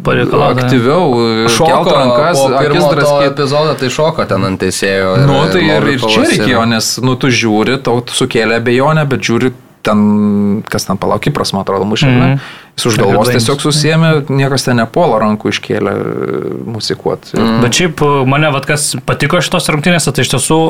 Pareikalauti. 0.06 0.62
Aktyviau, 0.62 1.08
šoko 1.50 1.90
rankas, 1.90 2.42
akis 2.60 2.84
draskyti. 2.84 3.30
epizodo, 3.32 3.74
tai 3.80 3.90
šoko 3.90 4.28
ten 4.30 4.46
ant 4.46 4.62
teisėjo. 4.62 5.16
Nu, 5.26 5.40
tai 5.52 5.64
ir, 5.66 5.88
ir 5.96 6.04
čia 6.04 6.28
reikėjo, 6.28 6.66
nes, 6.70 6.92
nu, 7.02 7.16
tu 7.18 7.32
žiūri, 7.34 7.80
tau 7.82 7.98
sukėlė 8.20 8.60
abejonę, 8.62 9.08
bet 9.10 9.26
žiūri 9.26 9.52
ten, 9.82 10.62
kas 10.70 10.86
ten 10.86 10.98
palauk, 11.00 11.22
Kipras, 11.24 11.52
man 11.56 11.66
atrodo, 11.66 11.88
mušė, 11.88 12.06
mm. 12.06 12.22
-hmm. 12.22 12.66
Jis 12.78 12.86
už 12.92 12.98
galvos 13.02 13.30
tiesiog 13.32 13.62
susėmė, 13.62 14.10
niekas 14.30 14.68
ten 14.68 14.78
nepuola 14.78 15.18
rankų 15.24 15.50
iškėlė 15.52 15.94
e, 15.94 16.52
musikuoti. 16.70 17.34
Mm. 17.36 17.58
Bet 17.64 17.78
šiaip 17.80 18.02
e, 18.04 18.10
mane, 18.30 18.50
vat, 18.54 18.68
kas 18.68 18.92
patiko 19.06 19.42
šitos 19.42 19.66
rungtynėse, 19.74 20.14
tai 20.14 20.24
iš 20.24 20.32
tiesų 20.36 20.60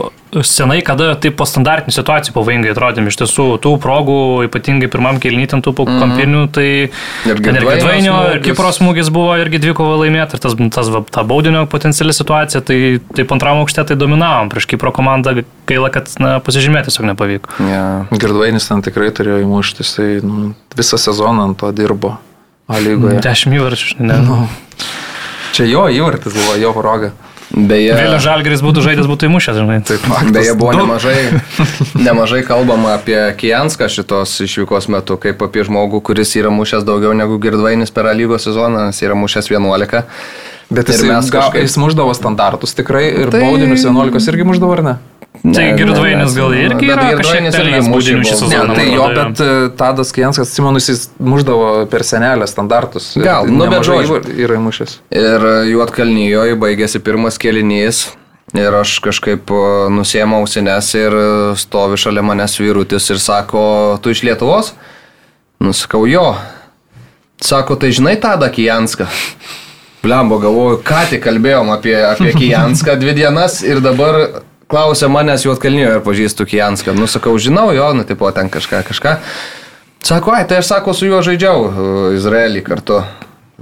senai, 0.44 0.80
kada 0.84 1.12
taip 1.20 1.38
po 1.38 1.46
standartinių 1.48 1.94
situacijų 1.94 2.34
pavojingai 2.36 2.72
atrodėm, 2.74 3.08
iš 3.08 3.20
tiesų 3.22 3.46
tų 3.64 3.74
progų, 3.82 4.18
ypatingai 4.48 4.90
pirmam 4.92 5.20
kelnytam 5.22 5.62
tų 5.64 5.74
mm. 5.84 6.00
kampinių, 6.02 6.44
tai 6.56 6.68
ir 6.88 7.42
Dvainio 7.44 7.64
Gedvainio, 7.68 8.16
ir 8.16 8.40
smūgis. 8.40 8.44
Kipro 8.48 8.72
smūgis 8.76 9.12
buvo 9.14 9.36
irgi 9.40 9.62
dvikovo 9.62 9.96
laimėti, 10.02 10.36
ir 10.36 10.44
tas, 10.44 10.56
tas 10.74 10.92
va, 10.92 11.04
ta 11.04 11.24
baudinio 11.28 11.64
potenciali 11.70 12.16
situacija, 12.16 12.64
tai 12.64 12.78
taip 13.16 13.36
antram 13.36 13.62
aukšte 13.62 13.84
tai 13.92 13.98
dominavom 14.00 14.52
prieš 14.52 14.68
Kipro 14.68 14.92
komandą, 14.96 15.38
gaila, 15.68 15.92
kad 15.92 16.10
na, 16.22 16.36
pasižymėti 16.44 16.88
tiesiog 16.90 17.08
nepavyko. 17.12 17.56
Ja. 17.68 17.84
Girdvainis 18.12 18.68
ten 18.68 18.84
tikrai 18.84 19.10
turėjo 19.14 19.42
įmušti, 19.44 19.84
jisai 19.84 20.08
nu, 20.24 20.52
visą 20.78 20.98
sezoną 21.00 21.50
ant 21.50 21.58
to 21.60 21.72
dirbo. 21.74 22.16
A 22.68 22.78
lygoje. 22.84 23.20
Dešimt 23.24 23.56
įvarčių, 23.56 23.96
ne. 24.04 24.18
Nu, 24.26 24.42
čia 25.56 25.64
jo 25.68 25.86
įvartis 25.88 26.34
buvo, 26.36 26.56
jo 26.60 26.74
proga. 26.76 27.14
Beje, 27.48 27.94
Vėliau 27.96 28.18
Žalgeris 28.20 28.60
būtų 28.60 28.82
žaidęs, 28.84 29.06
būtų 29.08 29.28
įmušęs, 29.30 29.56
žinai. 29.56 29.78
Taip, 29.88 30.02
Beje, 30.36 30.52
buvo 30.58 30.74
nemažai, 30.76 31.16
nemažai 32.06 32.42
kalbama 32.44 32.92
apie 32.98 33.16
Kijanską 33.40 33.88
šitos 33.88 34.34
išvykos 34.44 34.90
metu, 34.92 35.16
kaip 35.16 35.40
apie 35.46 35.64
žmogų, 35.64 36.02
kuris 36.04 36.34
yra 36.36 36.52
mušęs 36.52 36.84
daugiau 36.84 37.14
negu 37.16 37.40
Girdvainis 37.40 37.94
per 37.94 38.10
A 38.10 38.12
lygos 38.12 38.44
sezoną, 38.44 38.90
jis 38.92 39.00
yra 39.08 39.16
mušęs 39.16 39.48
11. 39.48 40.04
Bet 40.68 40.92
jis, 40.92 41.00
kažkaip- 41.32 41.64
jis 41.64 41.78
muždavo 41.80 42.12
standartus 42.12 42.76
tikrai 42.76 43.06
ir 43.24 43.32
tai... 43.32 43.40
baudinius 43.40 43.86
11 43.88 44.28
irgi 44.28 44.44
muždavo, 44.44 44.76
ar 44.76 44.84
ne? 44.84 44.94
Tai 45.42 45.64
Girdvainis 45.78 46.34
gal 46.36 46.54
irgi 46.56 46.90
yra 46.90 47.08
kažkiek 47.18 47.48
pelnęs 47.54 47.88
mušė 47.88 48.14
baudinių 48.14 48.26
šį. 48.26 48.32
Ne, 48.32 48.38
sezoną. 48.40 48.76
tai 48.78 48.86
jo, 48.90 49.08
bet 49.16 49.42
e, 49.44 49.50
Tadas 49.78 50.12
Kijanskas, 50.14 50.50
atsimenu, 50.50 50.82
jis 50.82 51.04
muždavo 51.22 51.68
per 51.92 52.04
senelę 52.06 52.48
standartus. 52.50 53.10
Gal, 53.22 53.50
nu, 53.50 53.68
bet 53.70 53.86
žodžiu. 53.86 54.20
Yra 54.34 54.58
įmušęs. 54.58 54.98
Ir 55.14 55.46
Juotkalnyjoje 55.72 56.58
baigėsi 56.60 57.02
pirmas 57.04 57.38
kelinys. 57.40 58.08
Ir 58.56 58.72
aš 58.72 58.94
kažkaip 59.04 59.50
e, 59.52 59.62
nusėmau 59.92 60.40
ausines 60.42 60.88
ir 60.96 61.12
e, 61.12 61.24
stovi 61.60 61.98
šalia 62.00 62.24
manęs 62.24 62.56
vyrutis 62.62 63.10
ir 63.12 63.20
sako, 63.20 63.62
tu 64.00 64.14
iš 64.14 64.24
Lietuvos? 64.24 64.72
Nusakau, 65.60 66.06
jo. 66.08 66.30
Sako, 67.44 67.76
tai 67.76 67.92
žinai 67.92 68.16
tada 68.22 68.48
Kijanską? 68.50 69.06
Blembo, 70.02 70.38
galvoju, 70.40 70.78
ką 70.86 71.02
tik 71.10 71.22
kalbėjom 71.26 71.74
apie, 71.74 71.96
apie 72.08 72.32
Kijanską 72.40 72.96
dvi 73.02 73.18
dienas 73.18 73.60
ir 73.66 73.82
dabar 73.84 74.46
klausia 74.68 75.08
manęs 75.12 75.46
Juotkalnyje 75.46 75.96
ir 75.96 76.04
pažįstu 76.04 76.46
Kijanską. 76.48 76.94
Nusakau, 76.96 77.34
žinau 77.40 77.72
jo, 77.76 77.88
nu, 77.96 78.04
tipo, 78.08 78.28
ten 78.36 78.50
kažką, 78.52 78.82
kažką. 78.88 79.16
Sako, 80.04 80.32
ai, 80.36 80.44
tai 80.48 80.60
aš 80.62 80.70
sako, 80.70 80.94
su 80.94 81.08
juo 81.08 81.20
žaidžiau 81.24 81.66
e, 81.68 81.86
Izraelį 82.18 82.62
kartu. 82.66 83.02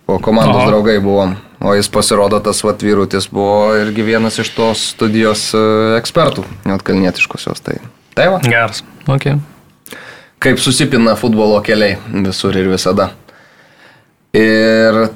O 0.07 0.21
komandos 0.23 0.61
Aha. 0.61 0.71
draugai 0.71 0.99
buvom. 1.03 1.35
O 1.65 1.73
jis 1.75 1.89
pasirodo, 1.91 2.39
tas 2.45 2.61
vat 2.63 2.83
vyrutis 2.85 3.27
buvo 3.33 3.73
irgi 3.79 4.05
vienas 4.07 4.37
iš 4.39 4.53
tos 4.55 4.83
studijos 4.93 5.49
e, 5.57 5.63
ekspertų, 5.97 6.45
net 6.69 6.85
kalnietiškosios. 6.87 7.63
Tai, 7.65 7.79
tai 8.15 8.29
va, 8.35 8.43
Geras. 8.45 8.85
Okay. 9.09 9.39
kaip 10.43 10.61
susipina 10.61 11.15
futbolo 11.19 11.63
keliai 11.65 11.97
visur 12.27 12.55
ir 12.59 12.69
visada. 12.71 13.09
Ir 14.37 15.07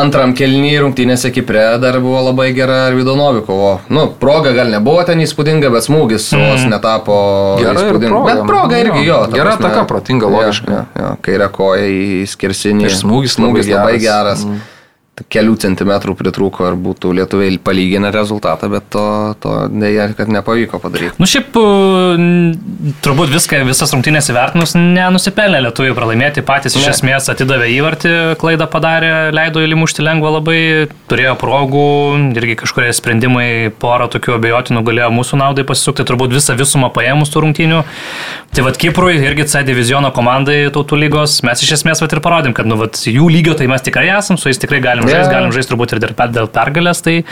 antram 0.00 0.32
kelnį 0.36 0.72
rungtynėse 0.82 1.30
Kipre 1.34 1.64
dar 1.82 1.98
buvo 2.02 2.22
labai 2.28 2.48
gera 2.56 2.82
Arvido 2.88 3.16
Novikovo. 3.18 3.72
Nu, 3.92 4.06
proga 4.20 4.52
gal 4.56 4.70
nebuvo 4.74 5.02
ten 5.08 5.22
įspūdinga, 5.24 5.70
bet 5.74 5.86
smūgis 5.86 6.28
mm. 6.34 6.46
vos 6.50 6.64
netapo 6.70 7.18
Gera 7.60 7.74
įspūdinga. 7.76 8.12
proga, 8.12 8.34
Bet 8.34 8.42
proga 8.50 8.78
jo. 8.78 8.84
irgi 8.86 9.04
jo. 9.06 9.18
ta 9.30 9.40
Gera 9.40 9.56
ataka, 9.56 9.84
protinga, 9.90 10.30
logiška. 10.32 10.70
Jo, 10.72 10.84
jo, 10.86 11.04
jo. 11.04 11.12
Kairė 11.26 11.50
koja 11.54 11.90
į 11.90 12.24
skersinį. 12.32 12.88
Ir 12.88 12.96
smūgis 12.98 13.38
labai 13.40 13.66
labai 13.66 13.98
geras. 13.98 14.08
geras. 14.08 14.46
Mm. 14.46 14.64
Kelių 15.32 15.54
centimetrų 15.62 16.12
pritrūko 16.18 16.66
ir 16.68 16.74
būtų 16.80 17.14
lietuviai 17.16 17.56
palyginę 17.64 18.10
rezultatą, 18.12 18.68
bet 18.72 18.88
to, 18.92 19.04
to 19.40 19.52
dėja, 19.72 20.10
kad 20.18 20.28
nepavyko 20.32 20.80
padaryti. 20.82 21.16
Nu 21.20 21.28
šiaip, 21.30 21.56
turbūt 23.04 23.32
viską, 23.32 23.62
visas 23.68 23.94
rungtynės 23.94 24.28
įvertinus, 24.32 24.74
nenusipelnė 24.76 25.62
lietuviai 25.64 25.94
pralaimėti, 25.96 26.44
patys 26.46 26.76
iš 26.76 26.84
Ne. 26.86 26.92
esmės 26.92 27.30
atidavė 27.32 27.70
įvartį, 27.78 28.12
klaidą 28.40 28.68
padarė, 28.70 29.12
leido 29.34 29.62
įlimušti 29.64 30.04
lengvą 30.04 30.34
labai, 30.36 30.60
turėjo 31.10 31.32
progų, 31.40 31.86
irgi 32.36 32.58
kažkurie 32.62 32.92
sprendimai, 32.96 33.72
porą 33.80 34.10
tokių 34.12 34.36
abejotinų 34.36 34.84
galėjo 34.86 35.10
mūsų 35.16 35.40
naudai 35.40 35.64
pasisukti, 35.68 36.04
turbūt 36.06 36.36
visą 36.36 36.56
visumą 36.58 36.92
paėmus 36.94 37.32
tų 37.32 37.46
rungtynių. 37.46 37.82
Tai 38.56 38.64
vad 38.68 38.78
Kiprui, 38.80 39.16
irgi 39.20 39.48
C 39.52 39.64
diviziono 39.66 40.12
komandai 40.16 40.66
tautų 40.72 41.00
lygos, 41.00 41.40
mes 41.46 41.64
iš 41.64 41.74
esmės 41.80 42.00
vat 42.04 42.12
ir 42.12 42.22
parodėm, 42.24 42.54
kad 42.56 42.68
nu, 42.68 42.78
vat, 42.80 43.00
jų 43.08 43.26
lygio 43.32 43.56
tai 43.58 43.68
mes 43.70 43.84
tikrai 43.84 44.08
esam, 44.16 44.38
su 44.40 44.48
jais 44.48 44.60
tikrai 44.62 44.80
galim 44.84 45.05
Jo. 45.06 45.14
žaisti, 45.14 45.32
galim 45.32 45.54
žaisti 45.54 45.74
turbūt 45.74 45.96
ir 45.96 46.04
dėl 46.36 46.52
pergalės. 46.52 47.02
Tai, 47.06 47.22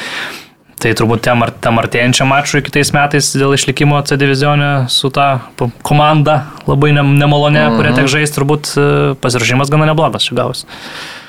Tai 0.84 0.90
turbūt 0.98 1.22
tam, 1.24 1.44
tam 1.62 1.78
artėjančiam 1.80 2.28
mačui 2.28 2.60
kitais 2.64 2.90
metais 2.92 3.30
dėl 3.38 3.54
išlikimo 3.56 4.00
C 4.04 4.18
divizionė 4.20 4.88
su 4.92 5.08
ta 5.14 5.46
komanda 5.86 6.40
labai 6.66 6.90
ne, 6.96 7.04
nemalonė, 7.06 7.60
mm 7.62 7.68
-hmm. 7.70 7.76
kuria 7.78 7.92
tek 7.94 8.10
žaisti, 8.10 8.36
turbūt 8.40 8.72
e, 8.74 9.14
pasiruošimas 9.22 9.70
gana 9.70 9.86
neblogas 9.86 10.26
čia 10.26 10.34
gavus. 10.34 10.66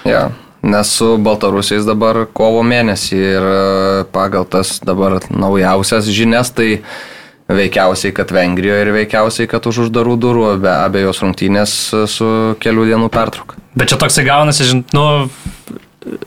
Ja, 0.03 0.29
nes 0.65 0.91
su 0.97 1.17
Baltarusiais 1.17 1.85
dabar 1.85 2.25
kovo 2.33 2.63
mėnesį 2.63 3.15
ir 3.15 3.43
e, 3.51 4.03
pagal 4.11 4.49
tas 4.49 4.79
dabar 4.83 5.19
naujausias 5.29 6.09
žinias, 6.09 6.51
tai 6.51 6.81
veikiausiai, 7.47 8.11
kad 8.11 8.31
Vengrijoje 8.31 8.81
ir 8.81 8.91
veikiausiai, 8.91 9.47
kad 9.47 9.65
už 9.69 9.85
uždarų 9.85 10.17
durų 10.17 10.45
be 10.57 10.73
abejos 10.73 11.21
rungtynės 11.21 11.93
e, 11.93 12.07
su 12.07 12.27
kelių 12.59 12.89
dienų 12.91 13.09
pertrauka. 13.13 13.61
Bet 13.75 13.93
čia 13.93 13.97
toksai 14.01 14.25
gaunasi, 14.25 14.65
žin, 14.65 14.83
nu, 14.95 15.29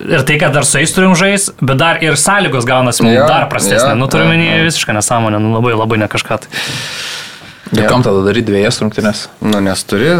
ir 0.08 0.22
tai, 0.26 0.38
kad 0.40 0.52
dar 0.54 0.64
su 0.66 0.78
jais 0.78 0.92
turim 0.94 1.14
žais, 1.18 1.50
bet 1.60 1.78
dar 1.78 2.02
ir 2.02 2.16
sąlygos 2.18 2.64
gaunasi 2.66 3.02
mums 3.04 3.14
Jo, 3.16 3.26
dar 3.28 3.48
prastesnė. 3.52 3.92
jo, 3.94 3.94
Nu, 4.00 4.08
turiu 4.10 4.24
jo, 4.26 4.32
menį 4.32 4.48
jo. 4.58 4.64
visišką 4.70 4.96
nesąmonę, 4.98 5.38
nu, 5.40 5.54
labai 5.58 5.74
labai 5.78 5.98
ne 5.98 6.08
kažką. 6.08 6.38
Tai. 6.42 6.48
Ir 7.78 7.86
kam 7.88 8.02
tada 8.02 8.22
daryti 8.24 8.46
dviejas 8.48 8.80
rungtynės? 8.80 9.26
Nu, 9.44 9.60
nes 9.60 9.84
turi. 9.84 10.14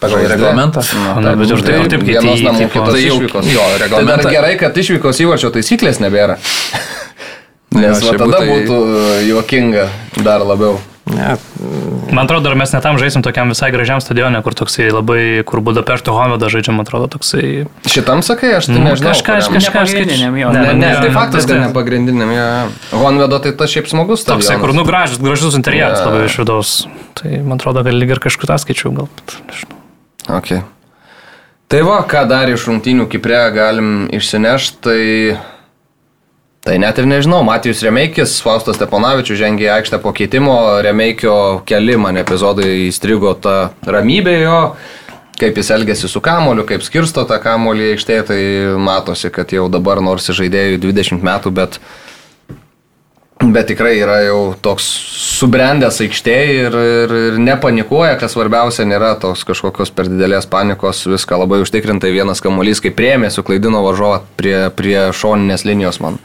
Pagal 0.00 0.22
reglamentą. 0.32 0.80
Nu, 0.96 1.20
Na, 1.20 1.34
bet 1.36 1.50
ir 1.50 1.60
taip, 1.60 1.82
ir 1.84 1.88
taip, 1.92 2.00
kai 2.06 2.14
vienos 2.14 2.38
tai- 2.40 2.46
namų, 2.46 2.58
tipo- 2.58 2.72
kitos 2.72 2.94
Tai 2.94 3.00
išvykos. 3.04 3.44
jo, 3.52 3.60
Tai 3.60 3.78
reglamentą- 3.82 4.30
gerai, 4.32 4.54
kad 4.58 4.72
išvykos 4.74 5.20
įvarčio 5.20 5.50
taisyklės 5.52 6.00
nebėra. 6.00 6.38
Nes 7.76 8.00
va, 8.02 8.12
tada 8.18 8.38
būtų- 8.40 8.66
būtų 8.66 8.78
juokinga 9.28 9.88
dar 10.24 10.40
labiau. 10.40 10.80
Ne, 11.14 11.34
Man 12.10 12.24
atrodo, 12.24 12.50
ar 12.50 12.56
mes 12.58 12.72
netam 12.74 12.96
žaisim 12.98 13.22
tokiam 13.22 13.50
visai 13.52 13.68
gražiam 13.70 14.00
stadione, 14.02 14.40
kur 14.42 14.54
toksai 14.56 14.88
labai, 14.90 15.42
kur 15.46 15.60
Budapešto 15.62 16.14
Homedą 16.16 16.48
žaidžiam, 16.50 16.80
atrodo, 16.82 17.06
toksai... 17.12 17.66
Šitam 17.86 18.22
sakai, 18.26 18.54
aš 18.58 18.66
tai 18.70 18.78
Nu, 18.78 18.88
nežinau. 18.88 19.12
kažką, 19.12 19.36
aš 19.38 19.50
kažką 19.54 19.84
Nepagrindiniam, 19.84 20.38
jo. 20.40 20.50
Ne, 20.54 20.64
ne, 20.66 20.74
ne, 20.80 20.90
tai 20.98 21.10
ne, 21.10 21.14
faktas, 21.14 21.46
kad 21.46 21.60
ne 21.62 21.68
pagrindiniam. 21.74 22.32
Ja. 22.34 22.48
Honvedo 22.94 23.38
tai 23.44 23.52
tas 23.54 23.70
šiaip 23.70 23.90
smagus. 23.92 24.24
Toksai, 24.26 24.56
stadionas. 24.56 24.64
kur 24.64 24.74
nu 24.74 24.86
gražus, 24.88 25.20
gražus 25.22 25.58
interjeras 25.60 26.00
Jo. 26.02 26.08
labai 26.10 26.26
iš 26.26 26.38
vidaus. 26.42 26.74
Tai 27.20 27.30
man 27.44 27.60
atrodo, 27.60 27.84
gal 27.86 27.94
lyg 28.00 28.16
ir 28.16 28.22
kažkur 28.22 28.50
tą 28.50 28.58
skaičiau, 28.62 28.94
gal. 28.96 29.08
bet 29.20 29.36
Nežinau. 29.50 29.78
Okay. 30.40 30.64
Tai 31.70 31.80
va, 31.86 32.00
ką 32.02 32.24
dar 32.26 32.50
iš 32.50 32.66
rungtynių 32.66 33.06
Kiprė 33.12 33.44
galim 33.54 34.08
išsinešti, 34.10 34.80
tai... 34.82 35.00
Tai 36.60 36.74
net 36.76 36.98
ir 37.00 37.06
nežinau, 37.08 37.40
Matijus 37.40 37.80
Remeikis, 37.80 38.34
Faustas 38.44 38.76
Steponavičius 38.76 39.38
žengė 39.40 39.64
į 39.64 39.70
aikštę 39.78 39.98
po 40.02 40.12
keitimo, 40.12 40.56
Remeikio 40.84 41.62
keli 41.64 41.96
man 41.96 42.20
epizodai 42.20 42.90
įstrigo 42.90 43.32
ta 43.40 43.70
ramybė 43.88 44.34
jo, 44.42 44.58
kaip 45.40 45.56
jis 45.56 45.72
elgėsi 45.72 46.10
su 46.12 46.20
kamoliu, 46.20 46.66
kaip 46.68 46.84
skirsto 46.84 47.24
tą 47.24 47.38
kamolį 47.40 47.94
aikštėje, 47.94 48.26
tai 48.28 48.42
matosi, 48.76 49.32
kad 49.32 49.56
jau 49.56 49.70
dabar 49.72 50.02
nors 50.04 50.28
žaidėjų 50.36 50.82
20 50.84 51.24
metų, 51.24 51.54
bet 51.56 51.80
Bet 53.40 53.70
tikrai 53.70 53.94
yra 53.96 54.18
jau 54.20 54.52
toks 54.60 54.84
subrendęs 55.40 56.02
aikštėje 56.04 56.56
ir, 56.66 56.74
ir, 56.76 57.14
ir 57.30 57.38
nepanikuoja, 57.40 58.18
kas 58.20 58.34
svarbiausia, 58.36 58.84
nėra 58.84 59.14
tos 59.22 59.46
kažkokios 59.48 59.88
per 59.96 60.10
didelės 60.12 60.44
panikos, 60.44 61.00
viską 61.08 61.38
labai 61.40 61.62
užtikrintai 61.64 62.12
vienas 62.12 62.44
kamuolys, 62.44 62.84
kaip 62.84 62.98
priemė, 63.00 63.32
suklaidino 63.32 63.80
varžovą 63.86 64.20
prie, 64.36 64.58
prie 64.76 65.08
šoninės 65.16 65.64
linijos 65.64 66.02
man. 66.04 66.20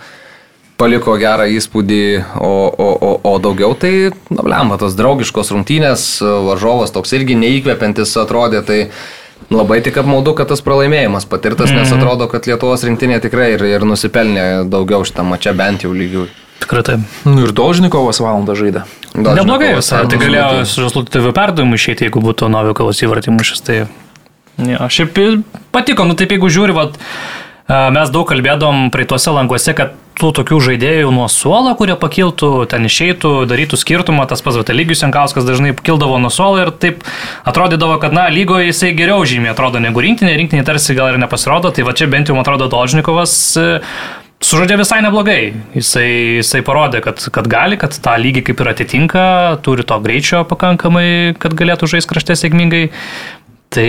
Paliko 0.75 1.13
gerą 1.15 1.45
įspūdį, 1.55 2.05
o, 2.43 2.53
o, 2.67 2.87
o, 2.91 3.11
o 3.23 3.35
daugiau 3.39 3.71
tai, 3.79 4.11
na, 4.27 4.43
lemba, 4.43 4.75
tos 4.81 4.97
draugiškos 4.99 5.53
rungtynės, 5.55 6.07
varžovas 6.19 6.91
toks 6.91 7.15
irgi 7.15 7.37
neįkvepiantis 7.39 8.11
atrodė, 8.19 8.59
tai 8.67 8.79
labai 9.55 9.79
tik 9.85 9.95
apmaudu, 10.01 10.33
kad 10.35 10.51
tas 10.51 10.63
pralaimėjimas 10.65 11.27
patirtas, 11.31 11.71
nes 11.71 11.91
atrodo, 11.95 12.27
kad 12.31 12.49
Lietuvos 12.49 12.83
rinktinė 12.87 13.21
tikrai 13.23 13.53
ir, 13.55 13.63
ir 13.71 13.87
nusipelnė 13.87 14.65
daugiau 14.71 15.07
šitą 15.07 15.23
mačią 15.27 15.55
bent 15.55 15.87
jau 15.87 15.93
lygių. 15.95 16.27
Tikrai 16.65 16.83
taip. 16.87 17.03
Nu 17.27 17.43
ir 17.45 17.51
Dolžnikovas 17.55 18.19
valandą 18.23 18.55
žaidė. 18.57 18.85
Neblogai 19.15 19.75
visai. 19.77 20.05
Tai 20.09 20.19
galėjo 20.19 20.63
su 20.67 20.83
žaslutų 20.85 21.13
TV 21.13 21.33
perdavimu 21.35 21.77
išeiti, 21.77 22.07
jeigu 22.07 22.23
būtų 22.23 22.49
Novikovas 22.51 23.03
įvartį 23.05 23.35
mušęs. 23.35 23.63
Tai... 23.67 23.81
Ja, 24.65 24.87
šiaip 24.91 25.19
patiko, 25.75 26.07
nu 26.07 26.15
taip 26.17 26.31
jeigu 26.35 26.49
žiūri, 26.51 26.75
vat, 26.75 26.97
a, 27.67 27.89
mes 27.93 28.11
daug 28.11 28.25
kalbėdom 28.27 28.89
praeituose 28.95 29.35
languose, 29.35 29.75
kad 29.77 29.93
tų 30.19 30.31
tokių 30.39 30.59
žaidėjų 30.69 31.11
nuo 31.13 31.27
suolo, 31.31 31.73
kurie 31.79 31.95
pakiltų, 31.99 32.51
ten 32.71 32.87
išeitų, 32.87 33.33
darytų 33.49 33.79
skirtumą, 33.79 34.25
tas 34.29 34.43
pats 34.45 34.59
Vatelygius 34.61 35.03
Jankauskas 35.03 35.47
dažnai 35.47 35.75
kildavo 35.75 36.19
nuo 36.21 36.31
suolo 36.33 36.63
ir 36.63 36.71
taip 36.71 37.03
atrodydavo, 37.47 37.97
kad, 38.03 38.15
na, 38.15 38.27
lygoje 38.33 38.69
jisai 38.71 38.93
geriau 38.97 39.25
žymiai 39.27 39.53
atrodo 39.53 39.81
negu 39.83 40.03
rinktinė, 40.03 40.35
rinktinė 40.39 40.67
tarsi 40.67 40.97
gal 40.97 41.13
ir 41.13 41.21
nepasirodo, 41.21 41.73
tai 41.75 41.87
va 41.87 41.95
čia 41.97 42.09
bent 42.11 42.31
jau, 42.31 42.37
man 42.37 42.47
atrodo, 42.47 42.69
Dolžnikovas 42.71 43.35
e, 43.59 43.67
Sužaidė 44.43 44.75
visai 44.77 44.99
neblogai. 45.01 45.55
Jisai, 45.73 46.07
jisai 46.41 46.59
parodė, 46.67 46.99
kad, 47.01 47.21
kad 47.33 47.47
gali, 47.49 47.79
kad 47.79 47.95
tą 47.95 48.17
lygį 48.19 48.43
kaip 48.49 48.61
ir 48.61 48.69
atitinka, 48.73 49.23
turi 49.65 49.85
to 49.87 49.95
greičio 50.03 50.43
pakankamai, 50.49 51.33
kad 51.41 51.55
galėtų 51.57 51.87
žaisti 51.95 52.11
krašte 52.11 52.35
sėkmingai. 52.37 52.83
Tai 53.75 53.87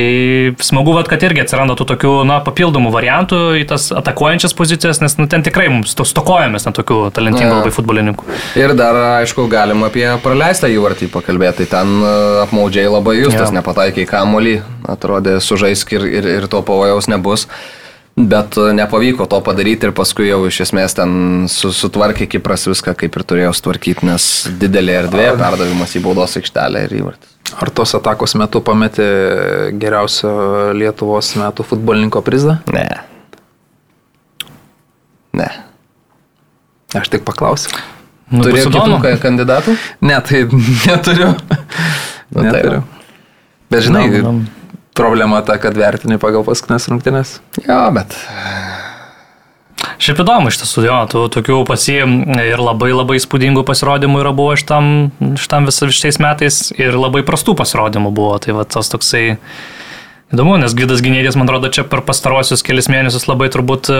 smagu, 0.67 0.97
vat, 0.97 1.07
kad 1.11 1.23
irgi 1.23 1.45
atsiranda 1.45 1.77
tų 1.79 1.87
tokių 1.93 2.13
na, 2.27 2.41
papildomų 2.43 2.91
variantų 2.91 3.39
į 3.61 3.67
tas 3.71 3.89
atakuojančias 3.95 4.57
pozicijas, 4.59 4.99
nes 5.03 5.15
nu, 5.21 5.29
ten 5.31 5.45
tikrai 5.47 5.69
mums 5.71 5.95
to 5.95 6.07
stokojame 6.09 6.59
ten 6.63 6.75
tokių 6.75 6.99
talentingų 7.15 7.61
labai 7.61 7.73
futbolininkų. 7.75 8.27
Ir 8.59 8.75
dar, 8.79 8.99
aišku, 9.21 9.47
galim 9.53 9.87
apie 9.87 10.09
praleistą 10.25 10.71
įvartį 10.75 11.11
pakalbėti. 11.15 11.63
Tai 11.63 11.67
ten 11.79 11.95
e, 12.03 12.13
apmaudžiai 12.43 12.91
labai 12.91 13.21
justas, 13.21 13.49
Jo. 13.53 13.55
nepataikė 13.61 14.03
į 14.03 14.11
kamolį, 14.11 14.57
atrodė 14.91 15.39
sužaisk 15.45 15.95
ir, 15.97 16.09
ir, 16.19 16.31
ir 16.41 16.49
to 16.51 16.61
pavojaus 16.67 17.07
nebus. 17.13 17.47
Bet 18.17 18.57
e, 18.57 18.73
nepavyko 18.73 19.27
to 19.29 19.41
padaryti 19.45 19.91
ir 19.91 19.93
paskui 19.97 20.31
jau 20.31 20.39
iš 20.49 20.63
esmės 20.65 20.97
ten 20.97 21.11
su, 21.53 21.69
sutvarkė 21.77 22.25
Kipras 22.33 22.65
viską, 22.65 22.95
kaip 22.97 23.19
ir 23.19 23.25
turėjo 23.29 23.51
sutvarkyti, 23.59 24.07
nes 24.09 24.29
didelė 24.57 25.03
erdvė, 25.03 25.27
perdavimas 25.37 25.93
į 25.99 26.03
baudos 26.07 26.39
aikštelę 26.41 26.87
ir 26.87 26.95
įvartis. 27.03 27.35
Ar 27.61 27.71
tos 27.71 27.93
atakos 27.95 28.35
metu 28.41 28.63
pametė 28.65 29.05
geriausio 29.77 30.33
Lietuvos 30.75 31.35
metų 31.39 31.67
futbolininko 31.69 32.25
prizą? 32.25 32.57
Ne. 32.73 32.89
Ne. 35.37 35.51
Aš 36.97 37.13
tik 37.13 37.27
paklausiu. 37.29 37.77
Nu, 38.33 38.43
Turėjo 38.43 38.73
bus 38.73 38.81
kitų 38.81 39.17
kandidatų? 39.23 39.77
Ne, 40.09 40.17
tai 40.25 40.47
neturiu. 40.89 41.35
Nu, 42.33 42.41
tai 42.41 42.49
neturiu. 42.49 42.85
Bet 43.71 43.85
žinai, 43.87 44.07
Įdomu, 44.09 44.23
įdomu. 44.23 44.66
Problema 44.97 45.43
ta, 45.47 45.59
kad 45.63 45.77
vertini 45.79 46.21
pagal 46.23 46.45
paskutinės 46.47 46.91
rungtynės. 46.93 47.39
Jo, 47.67 47.85
bet 47.97 48.17
Šiaip 49.97 50.21
įdomu 50.21 50.51
iš 50.51 50.59
tiesų, 50.61 50.83
jo, 50.87 50.97
tų 51.09 51.21
tokių 51.33 51.57
pasijim 51.69 52.19
ir 52.37 52.61
labai 52.61 52.91
labai 52.93 53.17
įspūdingų 53.17 53.63
pasirodymų 53.69 54.21
yra 54.23 54.33
buvo 54.37 54.57
šitam, 54.59 54.91
šitam 55.41 55.69
visais 55.69 56.21
metais 56.21 56.59
ir 56.77 56.99
labai 57.01 57.23
prastų 57.25 57.55
pasirodymų 57.57 58.13
buvo. 58.17 58.37
Tai 58.43 58.59
va 58.59 58.67
tas 58.69 58.93
toksai 58.93 59.39
įdomu, 60.35 60.57
nes 60.59 60.73
Gvidas 60.75 60.99
Gynėjas, 61.05 61.37
man 61.39 61.47
atrodo, 61.47 61.69
čia 61.71 61.85
per 61.87 62.01
pastarosius 62.03 62.63
kelias 62.67 62.89
mėnesius 62.91 63.29
labai 63.31 63.47
turbūt 63.55 63.87
e, 63.95 63.99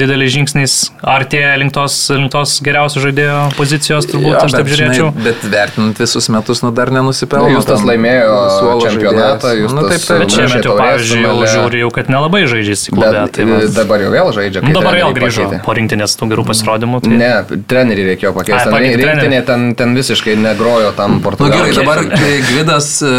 dideliais 0.00 0.32
žingsniais 0.34 0.72
artėja 1.06 1.52
link 1.62 1.70
tos, 1.76 1.94
link 2.10 2.32
tos 2.34 2.56
geriausios 2.66 3.04
žaidėjo 3.04 3.36
pozicijos, 3.54 4.08
turbūt 4.10 4.32
Jo, 4.34 4.40
aš 4.42 4.56
taip 4.56 4.66
bet, 4.66 4.74
žiūrėčiau. 4.80 5.06
Žinai, 5.14 5.24
bet 5.28 5.44
vertinant 5.52 6.00
visus 6.02 6.26
metus, 6.34 6.64
nu 6.66 6.72
dar 6.74 6.90
nenusipelno. 6.90 7.52
Justas 7.54 7.80
tam 7.84 7.90
laimėjo 7.92 8.34
suolo 8.56 8.80
čempionatą. 8.88 9.52
Justas 9.60 9.76
Nu, 9.78 9.84
taip, 9.86 10.02
taip. 10.08 10.24
Bet 10.24 10.34
čia 10.34 10.42
Mušė 10.42 10.56
met 10.56 10.66
jau, 10.66 10.74
taurės 10.74 10.82
pavyzdžiui, 10.90 11.20
jau 11.22 11.30
finale. 11.36 11.52
žiūri, 11.54 11.82
jau, 11.84 11.92
kad 12.00 12.10
nelabai 12.16 12.42
žaidžiasi 12.50 12.96
klube. 12.96 13.22
Tai 13.38 13.46
dabar 13.78 14.04
jau 14.04 14.10
vėl 14.16 14.32
žaidžia. 14.40 14.64
nu, 14.66 14.74
dabar 14.74 14.98
vėl 14.98 15.14
grįžo 15.20 15.46
pakeitė. 15.46 15.62
po 15.68 15.76
rinktinės 15.78 16.18
tų 16.18 16.30
gerų 16.34 16.46
pasirodymų. 16.50 17.00
Tai... 17.06 17.14
Ne, 17.22 17.30
trenerį 17.70 18.08
reikėjo 18.10 18.34
pakeisti. 18.34 18.74
Rinktinė 19.04 19.40
ten, 19.46 19.70
ten 19.78 19.94
visiškai 19.94 20.34
negrojo 20.42 20.90
tam 20.98 21.20
Nu 21.20 21.24
portugalui. 21.24 21.70
gerai, 21.70 21.78
dabar 21.78 22.02
kai 22.10 22.34
Gvidas, 22.50 22.90
e, 23.06 23.14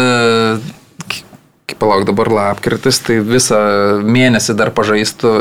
k- 1.08 1.24
kaip 1.71 1.71
palauk, 1.82 2.06
dabar 2.06 2.30
lapkritis, 2.30 3.00
tai 3.02 3.18
visą 3.26 3.58
mėnesį 4.06 4.56
dar 4.58 4.70
pažaistų. 4.76 5.32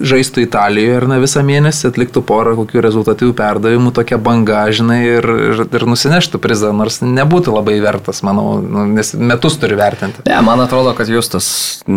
Žaistų 0.00 0.44
Italijoje 0.46 0.96
ir 1.00 1.06
na 1.10 1.18
visą 1.22 1.42
mėnesį 1.46 1.88
atliktų 1.90 2.22
porą 2.28 2.54
kokių 2.60 2.82
rezultatyvių 2.86 3.34
perdavimų, 3.38 3.92
tokia 3.96 4.18
banga, 4.22 4.64
žinai, 4.74 5.00
ir, 5.18 5.28
ir, 5.50 5.62
ir 5.66 5.86
nusineštų 5.90 6.40
prizą, 6.42 6.72
nors 6.76 7.00
nebūtų 7.02 7.54
labai 7.58 7.78
vertas, 7.82 8.22
manau, 8.26 8.58
nu, 8.62 8.86
nes 8.94 9.14
metus 9.18 9.58
turi 9.58 9.78
vertinti. 9.78 10.22
Ne, 10.28 10.38
man 10.46 10.62
atrodo, 10.66 10.94
kad 10.98 11.10
jūs 11.10 11.32
tas 11.34 11.48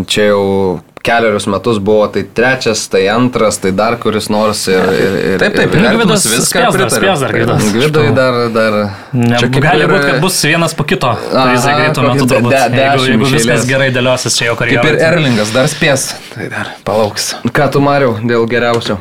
čia 0.09 0.31
jau 0.31 0.45
keliarius 1.01 1.47
metus 1.49 1.79
buvo, 1.81 2.05
tai 2.13 2.21
trečias, 2.37 2.83
tai 2.93 3.07
antras, 3.09 3.57
tai 3.57 3.71
dar 3.73 3.95
kuris 3.97 4.27
nors 4.29 4.67
ir... 4.69 4.83
ir, 4.93 5.15
ir 5.31 5.39
Taip, 5.41 5.55
taip, 5.57 5.73
ir, 5.73 5.87
Gvidas 5.95 6.27
viską 6.29 6.67
spės 6.85 7.23
dar, 7.23 7.33
Gvidas. 7.33 7.63
Gvidui 7.73 8.11
dar... 8.13 8.37
dar 8.53 8.75
Ne, 9.11 9.33
Čia 9.41 9.49
kaip 9.49 9.63
gali 9.65 9.81
ir- 9.83 9.89
būti, 9.89 10.05
kad 10.11 10.19
bus 10.21 10.37
vienas 10.45 10.75
po 10.77 10.85
kito. 10.87 11.09
Aha, 11.09 11.55
greitų 11.57 12.03
metų 12.05 12.27
de- 12.29 12.35
turbūt. 12.35 12.53
de- 12.53 12.59
Jeigu, 12.61 12.77
dešimt 12.77 13.09
jeigu 13.09 13.25
iš 13.25 13.33
viskas 13.33 13.65
gerai 13.71 13.87
dėliosis 13.95 14.37
čia 14.37 14.45
jo 14.51 14.55
Kaip 14.59 14.69
ir 14.69 14.77
karjeroje. 14.77 15.07
Erlingas 15.09 15.51
dar 15.55 15.65
spės, 15.73 16.05
tai 16.35 16.47
dar 16.53 16.69
palauks. 16.87 17.31
ką 17.49 17.67
tu 17.73 17.81
mariau 17.91 18.15
dėl 18.23 18.47
geriausio? 18.51 18.97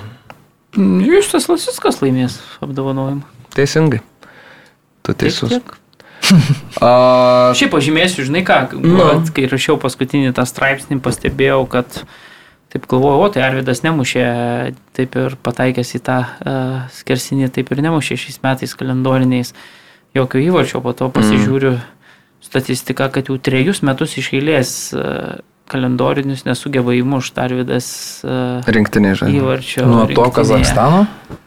Justas 1.02 1.48
Lasiskas 1.50 1.98
laimės 2.02 2.38
apdovanojimą. 2.62 3.22
Teisingai. 3.54 4.02
Tu 5.02 5.14
Tiek, 5.14 5.20
teisus. 5.24 5.50
tiek. 5.50 5.76
A, 6.84 6.90
Šiaip 7.58 7.72
pažymėsiu, 7.74 8.26
žinai 8.28 8.42
ką, 8.46 8.58
Nu. 8.78 8.98
vat, 9.00 9.30
kai 9.34 9.48
rašiau 9.50 9.78
paskutinį 9.82 10.34
tą 10.36 10.44
straipsnį, 10.46 11.00
pastebėjau, 11.02 11.62
kad 11.72 12.02
taip 12.70 12.84
galvoju, 12.90 13.24
o 13.24 13.28
tai 13.34 13.42
Arvidas 13.48 13.80
nemušė, 13.82 14.24
taip 14.94 15.16
ir 15.18 15.34
pataikęs 15.42 15.90
į 15.98 16.00
tą 16.06 16.18
uh, 16.22 16.76
skersinį, 16.94 17.48
taip 17.56 17.72
ir 17.74 17.80
nemušė 17.82 18.18
šiais 18.20 18.38
metais 18.44 18.76
kalendoriniais 18.78 19.50
jokio 20.14 20.38
įvarčio, 20.44 20.78
po 20.84 20.92
to 20.94 21.08
pasižiūriu 21.10 21.78
statistiką, 22.46 23.10
kad 23.16 23.26
jau 23.32 23.40
trejus 23.42 23.82
metus 23.86 24.14
iš 24.22 24.30
eilės 24.38 24.70
uh, 24.94 25.40
kalendorinius 25.70 26.44
nesugeba 26.48 26.94
įmušti 26.98 27.40
Arvidas 27.42 27.88
uh, 28.26 28.66
rinktinė 28.66 29.14
žaidžia. 29.20 29.40
įvarčio. 29.40 29.86
Nuo 29.86 30.04
to 30.04 30.10
rinktinėje. 30.10 30.34
Kazakstano, 30.36 31.00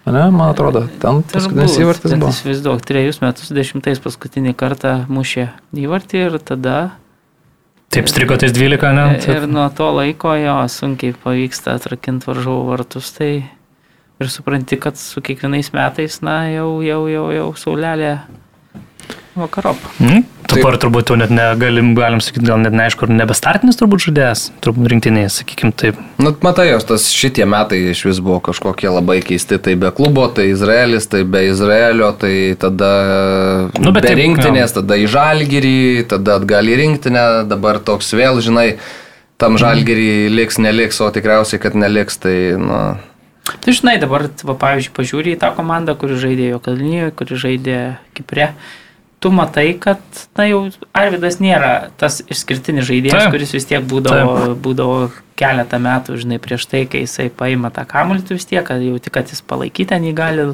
ne, 0.07 0.25
man 0.33 0.47
atrodo, 0.49 0.85
ten 1.03 1.21
paskutinis 1.29 1.77
įvartis 1.81 2.15
buvo. 2.15 2.33
Įsivaizduok, 2.33 2.83
trejus 2.87 3.21
metus 3.23 3.53
dešimtais 3.55 4.01
paskutinį 4.03 4.55
kartą 4.59 4.97
mušė 5.11 5.49
įvartį 5.85 6.27
ir 6.27 6.37
tada 6.43 6.77
Taip 7.93 8.07
striko 8.09 8.33
tais 8.41 8.49
12, 8.49 8.89
ne? 8.97 9.03
Ir 9.29 9.43
nuo 9.45 9.67
to 9.69 9.91
laiko 9.93 10.31
jo 10.33 10.55
sunkiai 10.71 11.13
pavyksta 11.13 11.75
atrakinti 11.77 12.25
varžovų 12.25 12.63
vartus, 12.71 13.11
tai 13.13 13.29
ir 14.17 14.31
supranti, 14.33 14.79
kad 14.81 14.97
su 14.97 15.21
kiekvienais 15.21 15.69
metais, 15.75 16.17
na, 16.25 16.39
jau, 16.49 16.79
jau, 16.81 17.03
jau, 17.11 17.27
jau 17.35 17.45
saulelė 17.59 18.15
vakarop. 19.37 19.77
Mm? 20.01 20.25
Dabar 20.53 20.77
turbūt 20.81 21.11
jau 21.11 21.17
net 21.19 21.31
negalim, 21.33 21.93
galim 21.97 22.21
sakyti, 22.23 22.45
gal 22.47 22.61
net 22.61 22.75
neaišku, 22.77 23.07
ar 23.07 23.13
nebestartinis 23.17 23.79
turbūt 23.79 24.05
žaidėjas, 24.07 24.45
turbūt 24.63 24.89
rinktiniai, 24.93 25.29
sakykim 25.33 25.73
taip. 25.75 25.99
Nu, 26.21 26.33
matai, 26.45 26.67
jos 26.71 26.87
tas 26.89 27.07
šitie 27.13 27.45
metai 27.49 27.79
iš 27.91 28.03
vis 28.07 28.21
buvo 28.23 28.39
kažkokie 28.47 28.89
labai 28.91 29.19
keisti. 29.25 29.59
Tai 29.63 29.75
be 29.79 29.93
klubo, 29.95 30.25
tai 30.33 30.49
Izraelis, 30.51 31.07
tai 31.11 31.23
be 31.27 31.45
Izraelio, 31.49 32.11
tai 32.17 32.33
tada 32.59 32.91
Nu, 33.79 33.93
be 33.95 34.03
taip, 34.03 34.17
rinktinės, 34.19 34.75
tada 34.77 34.97
į 34.99 35.07
Žalgirį, 35.13 35.79
tada 36.11 36.37
atgal 36.41 36.69
į 36.69 36.77
rinktinę, 36.83 37.25
dabar 37.49 37.81
toks 37.83 38.13
vėl, 38.17 38.41
žinai, 38.43 38.73
tam 39.41 39.57
Žalgirį 39.61 40.29
liks, 40.33 40.61
neliks, 40.61 41.01
o 41.03 41.09
tikriausiai, 41.13 41.61
kad 41.63 41.75
neliks, 41.79 42.21
tai, 42.23 42.37
nu, 42.59 42.83
Tai 43.43 43.73
žinai, 43.75 43.97
dabar, 43.99 44.29
va, 44.47 44.55
pavyzdžiui, 44.55 44.93
pažiūrė 44.95 45.33
į 45.35 45.39
tą 45.41 45.49
komandą, 45.57 45.97
kuri 45.99 46.15
žaidė 46.19 46.53
jo 46.53 46.61
Kalnijoje, 46.63 47.11
kuri 47.19 47.39
žaidė 47.41 47.79
Kipre. 48.15 48.53
Tu 49.23 49.31
matai, 49.31 49.69
kad, 49.79 50.01
na 50.35 50.45
jau 50.49 50.65
Arvidas 50.91 51.37
nėra 51.39 51.89
tas 51.95 52.19
išskirtinis 52.27 52.83
žaidėjas, 52.89 53.29
Taip. 53.29 53.35
kuris 53.37 53.53
vis 53.55 53.67
tiek 53.69 53.85
būdavo, 53.87 54.51
būdavo 54.59 54.97
keletą 55.39 55.79
metų, 55.79 56.17
žinai, 56.19 56.41
prieš 56.43 56.67
tai, 56.67 56.83
kai 56.91 57.05
jisai 57.05 57.29
paima 57.31 57.71
tą 57.71 57.85
kamuolį, 57.87 58.25
tu 58.27 58.35
vis 58.35 58.49
tiek, 58.49 58.65
kad 58.67 58.83
jau 58.83 58.99
tik, 58.99 59.15
kad 59.15 59.31
jis 59.31 59.39
palaikyti 59.47 59.93
ten 59.93 60.09
jį 60.09 60.11
gali 60.17 60.49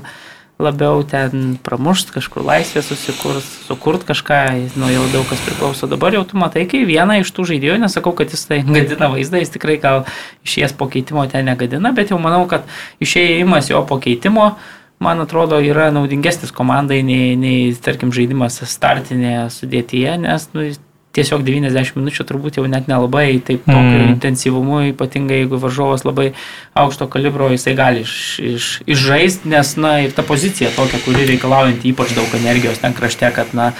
labiau 0.60 1.02
ten 1.08 1.56
pramušt, 1.64 2.12
kažkur 2.12 2.44
laisvę 2.44 2.84
susikurt, 2.84 3.46
sukurt 3.66 4.04
kažką, 4.04 4.40
nuo 4.76 4.90
jau 4.92 5.06
daug 5.14 5.28
kas 5.30 5.40
priklauso. 5.46 5.88
Dabar 5.88 6.14
jau 6.18 6.26
tu 6.28 6.38
matai, 6.40 6.66
kai 6.68 6.84
vieną 6.88 7.22
iš 7.22 7.32
tų 7.32 7.46
žaidėjų, 7.54 7.78
nesakau, 7.80 8.12
kad 8.14 8.36
jis 8.36 8.44
tai 8.50 8.60
gadina 8.76 9.08
vaizdą, 9.14 9.40
jis 9.40 9.56
tikrai 9.56 9.80
gal 9.80 10.04
išėjęs 10.44 10.76
po 10.76 10.90
keitimo 10.92 11.24
ten 11.32 11.48
negadina, 11.48 11.94
bet 11.96 12.12
jau 12.12 12.20
manau, 12.20 12.44
kad 12.52 12.68
išėjimas 13.02 13.72
jo 13.72 13.86
po 13.88 14.02
keitimo, 14.04 14.52
man 15.00 15.24
atrodo, 15.24 15.62
yra 15.64 15.90
naudingesnis 15.96 16.52
komandai 16.56 17.00
nei, 17.08 17.34
nei 17.40 17.72
tarkim, 17.80 18.12
žaidimas 18.16 18.60
startinėje 18.68 19.48
sudėtyje, 19.56 20.16
nes 20.26 20.48
nu, 20.56 20.68
tiesiog 21.16 21.42
90 21.46 21.98
minučių 21.98 22.26
turbūt 22.28 22.60
jau 22.60 22.66
net 22.70 22.90
nelabai 22.90 23.40
taip 23.42 23.64
tokiu 23.66 23.80
mm. 23.80 24.12
intensyvumu, 24.14 24.82
ypatingai 24.92 25.42
jeigu 25.42 25.58
varžovas 25.62 26.06
labai 26.06 26.34
aukšto 26.78 27.10
kalibro, 27.12 27.50
jisai 27.54 27.74
gali 27.80 28.04
iš, 28.06 28.14
iš, 28.52 28.68
išžaisti, 28.86 29.50
nes, 29.50 29.74
na, 29.82 29.96
ir 30.06 30.14
ta 30.16 30.26
pozicija 30.28 30.72
tokia, 30.76 31.02
kuri 31.06 31.26
reikalaujanti 31.32 31.90
ypač 31.94 32.14
daug 32.18 32.36
energijos 32.38 32.84
ten 32.84 32.96
krašte, 32.98 33.32
kad, 33.36 33.56
na, 33.58 33.72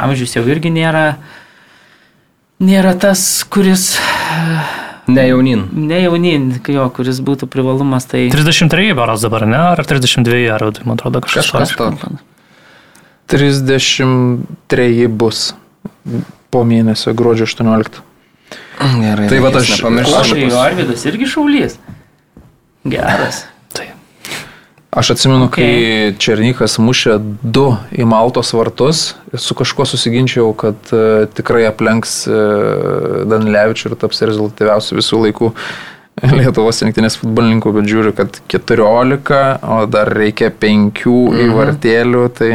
amžius 0.00 0.34
jau 0.36 0.44
irgi 0.48 0.72
nėra, 0.74 1.06
nėra 2.62 2.96
tas, 2.98 3.22
kuris 3.46 3.92
ne 5.08 5.24
jaunin. 5.28 5.68
ne 5.72 6.02
jaunin, 6.02 6.60
jo, 6.68 6.88
kuris 6.94 7.20
būtų 7.20 7.46
privalumas, 7.50 8.06
tai 8.06 8.28
33 8.30 8.94
beros 8.94 9.20
dabar, 9.22 9.46
ne? 9.46 9.56
Ar 9.56 9.82
32, 9.84 10.48
ar 10.54 10.62
man 10.84 10.96
atrodo 10.98 11.20
kažkas. 11.20 11.50
Kažkas 11.50 11.76
tokio. 11.76 11.96
to. 11.98 12.08
33 13.32 15.06
bus 15.08 15.54
po 16.50 16.64
mėnesio 16.68 17.14
gruodžio 17.16 17.46
18. 17.48 18.02
Gerai, 18.82 19.28
Tai 19.28 19.38
reikės 19.38 19.62
aš- 19.62 19.70
nepamiršti. 19.78 20.14
aš- 20.14 20.32
Aš 20.32 20.38
jau 20.38 20.58
Arvidas 20.60 21.04
irgi 21.06 21.26
šaulys. 21.26 21.76
Geras. 22.84 23.44
Aš 24.92 25.10
atsimenu, 25.14 25.46
Okay. 25.48 25.64
kai 26.12 26.14
Černykas 26.20 26.74
mušė 26.78 27.14
du 27.42 27.70
į 27.96 28.04
Maltos 28.04 28.50
vartus, 28.52 29.14
su 29.40 29.54
kažkuo 29.56 29.86
susiginčiau, 29.88 30.50
kad 30.52 30.76
uh, 30.92 31.24
tikrai 31.32 31.64
aplenks 31.64 32.26
uh, 32.28 33.22
Danilevičių 33.24 33.88
ir 33.88 33.96
taps 34.02 34.20
rezultatyviausių 34.28 34.98
visų 35.00 35.22
laikų 35.26 35.48
Lietuvos 36.38 36.82
rinktinės 36.84 37.16
futbolininkų, 37.22 37.72
bet 37.72 37.88
žiūriu, 37.88 38.12
kad 38.18 38.36
14, 38.52 39.40
o 39.64 39.78
dar 39.88 40.12
reikia 40.12 40.50
5 40.52 41.00
Mhm. 41.08 41.40
įvartėlių, 41.48 42.26
tai 42.36 42.50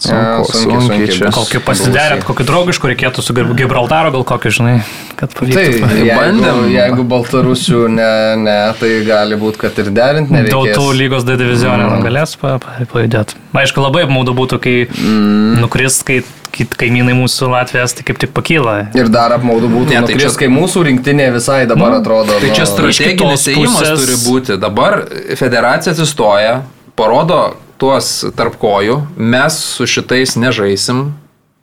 sunku, 0.00 0.48
sunkiai, 0.50 0.80
sunkiai 0.80 0.88
sunkiai 0.88 1.16
čia. 1.18 1.30
Kokį 1.36 1.60
pasiderėt, 1.66 2.24
kokį 2.28 2.46
draugiškų 2.50 2.90
reikėtų 2.92 3.22
su 3.26 3.34
Gib- 3.36 3.52
Gibraltaro, 3.58 4.10
gal 4.16 4.24
kokį, 4.32 4.52
žinai, 4.58 4.74
kad 5.20 5.30
Tai 5.34 5.40
pavyktų. 5.40 5.64
jeigu, 6.00 6.16
bandėm. 6.16 6.60
jeigu 6.74 7.04
Baltarusių 7.12 7.80
ne, 7.94 8.10
ne, 8.42 8.58
tai 8.80 8.90
gali 9.06 9.36
būti, 9.36 9.58
kad 9.66 9.78
ir 9.78 9.92
derinti 9.92 10.32
nereikės. 10.32 10.76
Tautų 10.76 10.96
lygos 10.96 11.24
D 11.28 11.36
divizionė 11.36 11.86
Mm. 11.90 12.02
galės 12.08 12.36
pa- 12.40 12.58
pa- 12.58 12.78
pajudėti. 12.92 13.34
Aišku, 13.54 13.82
labai 13.84 14.04
apmaudu 14.08 14.34
būtų, 14.34 14.60
kai 14.60 14.76
Mm. 14.90 15.60
nukris, 15.60 16.02
kai 16.04 16.22
kai 16.50 16.64
kaimynai 16.66 17.14
mūsų 17.14 17.46
Latvijas 17.48 17.92
tai 17.94 18.02
kaip 18.02 18.18
tik 18.18 18.32
pakyla. 18.34 18.88
Ir 18.98 19.06
dar 19.08 19.30
apmaudu 19.30 19.68
būtų, 19.70 19.90
Ne, 19.94 20.00
tai 20.02 20.14
tai 20.18 20.24
čia- 20.26 20.36
kai 20.36 20.48
mūsų 20.50 20.82
rinktinė 20.82 21.32
visai 21.32 21.64
dabar 21.64 21.92
Nu, 21.92 22.00
atrodo. 22.02 22.40
Tai 22.40 22.50
čia 22.50 22.64
nu, 22.66 22.70
strateginis 22.74 23.46
pusės- 23.54 24.02
turi 24.02 24.16
būti. 24.26 24.58
Dabar 24.58 25.04
federacija 25.36 25.92
atsistoja, 25.94 26.62
parodo 26.96 27.54
tuos 27.80 28.10
tarp 28.36 28.58
kojų, 28.60 28.98
mes 29.16 29.56
su 29.76 29.86
šitais 29.88 30.36
nežaisim, 30.40 31.06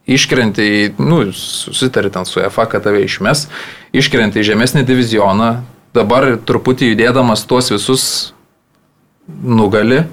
iškrenti 0.08 0.64
į, 0.66 0.80
nu, 1.04 1.20
susitari 1.36 2.10
ten 2.14 2.26
su 2.26 2.40
EFA, 2.42 2.66
kad 2.72 2.86
tave 2.88 3.04
išmes, 3.06 3.46
iškrenti 3.96 4.42
į 4.42 4.48
žemesnį 4.54 4.86
divizioną, 4.88 5.52
dabar 5.96 6.34
truputį 6.48 6.94
judėdamas 6.94 7.46
tuos 7.50 7.70
visus 7.74 8.08
nugali 9.28 10.04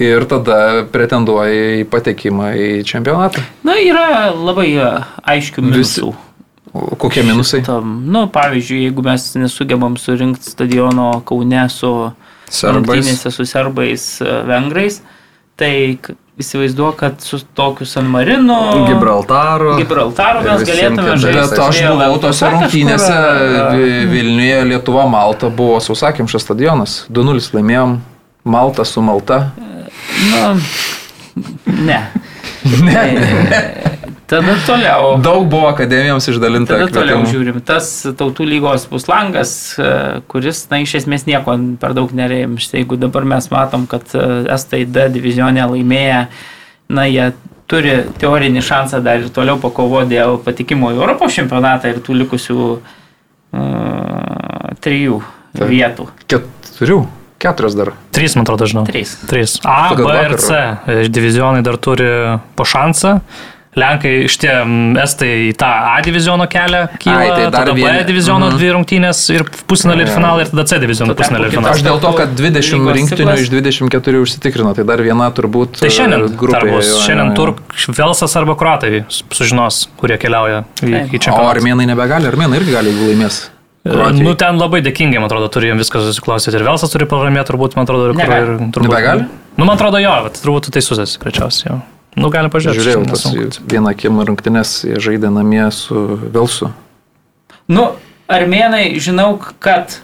ir 0.00 0.24
tada 0.30 0.84
pretenduoja 0.90 1.80
į 1.80 1.88
patekimą 1.90 2.52
į 2.58 2.68
čempionatą. 2.86 3.42
Na, 3.66 3.76
yra 3.78 4.30
labai 4.34 4.68
e, 4.78 4.88
aiškių 5.34 5.62
Visi- 5.62 5.70
minusų. 6.02 6.14
O 6.74 6.96
Kokie 6.98 7.22
minusai? 7.22 7.60
Tam, 7.62 8.00
nu, 8.10 8.24
pavyzdžiui, 8.34 8.80
jeigu 8.88 9.02
mes 9.06 9.28
nesugebam 9.38 9.94
surinkti 10.00 10.50
stadiono 10.50 11.20
Kaune 11.26 11.68
su 11.70 11.90
Serbais. 12.50 13.12
su 13.30 13.46
serbais 13.46 14.06
e, 14.20 14.30
vengrais, 14.48 14.98
tai 15.56 15.98
įsivaizduoju, 16.38 16.96
kad 16.98 17.20
su 17.22 17.38
tokiu 17.54 17.86
San 17.86 18.08
Marinu, 18.10 18.56
Gibraltaro. 18.88 19.76
Gibraltaru 19.78 20.40
ir 20.42 20.48
mes 20.50 20.64
galėtume 20.66 21.14
žaisti. 21.22 21.50
Bet 21.54 21.62
aš 21.68 21.78
buvau 21.92 22.16
tose 22.24 22.48
rungtynėse 22.50 23.12
e, 23.14 23.60
Vi- 23.76 24.06
Vilniuje, 24.10 24.64
Lietuva, 24.72 25.06
Malta 25.10 25.48
buvo 25.54 25.78
sausakimšas 25.84 26.42
stadionas. 26.42 26.96
2-0 27.14 27.54
laimėjom, 27.54 27.96
Malta 28.44 28.84
su 28.84 29.02
Malta. 29.06 29.38
Nu, 30.32 30.42
ne. 31.86 32.00
ne. 32.88 34.03
Tada 34.34 34.54
toliau. 34.66 35.14
Daug 35.22 35.46
buvo 35.50 35.68
akademijoms 35.70 36.26
išdalinta. 36.32 36.74
Tada 36.74 36.90
toliau 36.90 37.22
kvietimų. 37.22 37.32
žiūrim. 37.32 37.60
Tas 37.66 37.90
tautų 38.18 38.46
lygos 38.48 38.88
bus 38.90 39.06
langas, 39.10 39.52
e, 39.78 39.80
kuris, 40.30 40.64
na, 40.72 40.82
iš 40.82 40.96
esmės 41.02 41.26
nieko 41.30 41.54
per 41.80 41.94
daug 41.96 42.10
nereimš. 42.10 42.72
Jeigu 42.74 42.98
dabar 43.00 43.26
mes 43.36 43.50
matom, 43.54 43.86
kad 43.90 44.04
e, 44.14 44.26
Estai 44.54 44.84
D 44.90 45.08
divizionė 45.14 45.68
laimėję, 45.70 46.20
na, 46.94 47.06
jie 47.10 47.30
turi 47.70 47.96
teorinį 48.20 48.62
šansą 48.64 49.00
dar 49.04 49.22
ir 49.22 49.30
toliau 49.34 49.60
pakovoti 49.62 50.16
dėl 50.16 50.38
patikimo 50.44 50.92
į 50.92 51.00
Europos 51.00 51.36
čempionatą 51.36 51.94
ir 51.94 52.02
tų 52.04 52.18
likusių 52.20 52.58
uh, 52.74 52.80
trijų 54.84 55.20
Taip. 55.56 55.68
vietų. 55.70 56.08
Ket, 56.28 56.50
Turiu. 56.78 57.04
Keturios 57.44 57.74
dar. 57.76 57.90
Trys, 58.14 58.38
man 58.38 58.46
atrodo, 58.46 58.64
žinau. 58.70 58.86
Trys. 58.88 59.18
Trys. 59.28 59.58
A, 59.68 59.90
Pagal 59.92 60.08
B 60.08 60.20
ir. 60.24 60.34
C. 60.40 60.60
Divizionai 61.12 61.60
dar 61.66 61.76
turi 61.76 62.08
po 62.56 62.64
šansą. 62.64 63.18
Lenkai 63.74 64.12
iš 64.28 64.36
tie 64.38 64.52
estai 65.02 65.30
į 65.48 65.54
tą 65.58 65.66
A 65.66 65.96
diviziono 66.04 66.46
kelią 66.46 66.82
kyla, 67.02 67.16
Ai, 67.18 67.28
tai 67.34 67.44
dar 67.50 67.64
tada 67.64 67.72
B 67.74 67.80
vieni- 67.82 68.04
diviziono 68.06 68.46
Mhm. 68.50 68.56
dvi 68.58 68.68
rungtynės 68.76 69.18
ir 69.34 69.42
pusfinalį 69.66 70.00
ir 70.06 70.10
finalą 70.14 70.40
ir 70.44 70.50
tada 70.52 70.64
C 70.70 70.78
diviziono 70.78 71.14
pusfinalį 71.18 71.44
ir 71.48 71.50
finalą. 71.58 71.72
Aš 71.74 71.82
dėl 71.82 71.98
to, 72.00 72.12
kad 72.14 72.28
20 72.38 72.78
Lygos 72.78 72.94
rinktinių 72.98 73.34
iš 73.42 73.50
24 73.50 74.20
užsitikrino, 74.22 74.74
tai 74.76 74.84
dar 74.84 74.98
viena 75.02 75.26
turbūt 75.34 75.80
Tai 75.80 75.88
šiandien 75.90 76.22
e, 76.24 76.28
grupė 76.38 76.82
Šiandien. 76.84 77.34
Turk, 77.34 77.58
Velsas 77.98 78.36
arba 78.36 78.54
Kroatai 78.54 79.04
sužinos, 79.10 79.88
kurie 79.98 80.18
keliauja 80.18 80.64
į, 80.82 81.10
į 81.10 81.16
O 81.16 81.18
čempionatą. 81.18 81.54
armėnai 81.58 81.86
nebegali, 81.90 82.30
armėnai 82.30 82.60
irgi 82.62 82.72
gali, 82.78 82.92
jeigu 82.94 83.10
laimės. 83.10 83.48
E, 83.84 83.90
Nu, 84.22 84.34
ten 84.34 84.56
labai 84.56 84.80
dėkingai, 84.80 85.18
man 85.20 85.28
atrodo, 85.28 85.50
turi 85.50 85.66
jiems 85.68 85.82
viskas 85.82 86.06
susiklostyti. 86.08 86.54
Ir 86.56 86.64
Velsas 86.64 86.88
turi 86.90 87.04
pralaimėti, 87.04 87.50
turbūt, 87.50 87.74
man 87.76 87.84
atrodo, 87.84 88.08
ir 88.08 88.14
kur. 88.72 88.82
Nebegali? 88.86 89.26
Nu, 89.58 89.64
man 89.66 89.76
atrodo, 89.76 89.98
jo, 90.00 90.14
bet 90.24 90.40
turbūt 90.40 90.62
tu 90.64 90.70
tai 90.70 90.80
susės, 90.80 91.18
greičiausiai. 91.18 91.82
Nu, 92.16 92.30
gali 92.30 92.48
pažiūrėti. 92.48 92.78
Žiūrėjau, 92.78 93.04
tas 93.10 93.24
vieną 93.70 93.90
akim 93.90 94.20
rungtynės 94.28 94.74
žaidė 95.02 95.32
namie 95.34 95.66
su 95.74 95.94
Velsu. 96.34 96.70
Nu, 97.68 97.90
armėnai, 98.30 98.86
žinau, 99.02 99.38
kad 99.58 99.98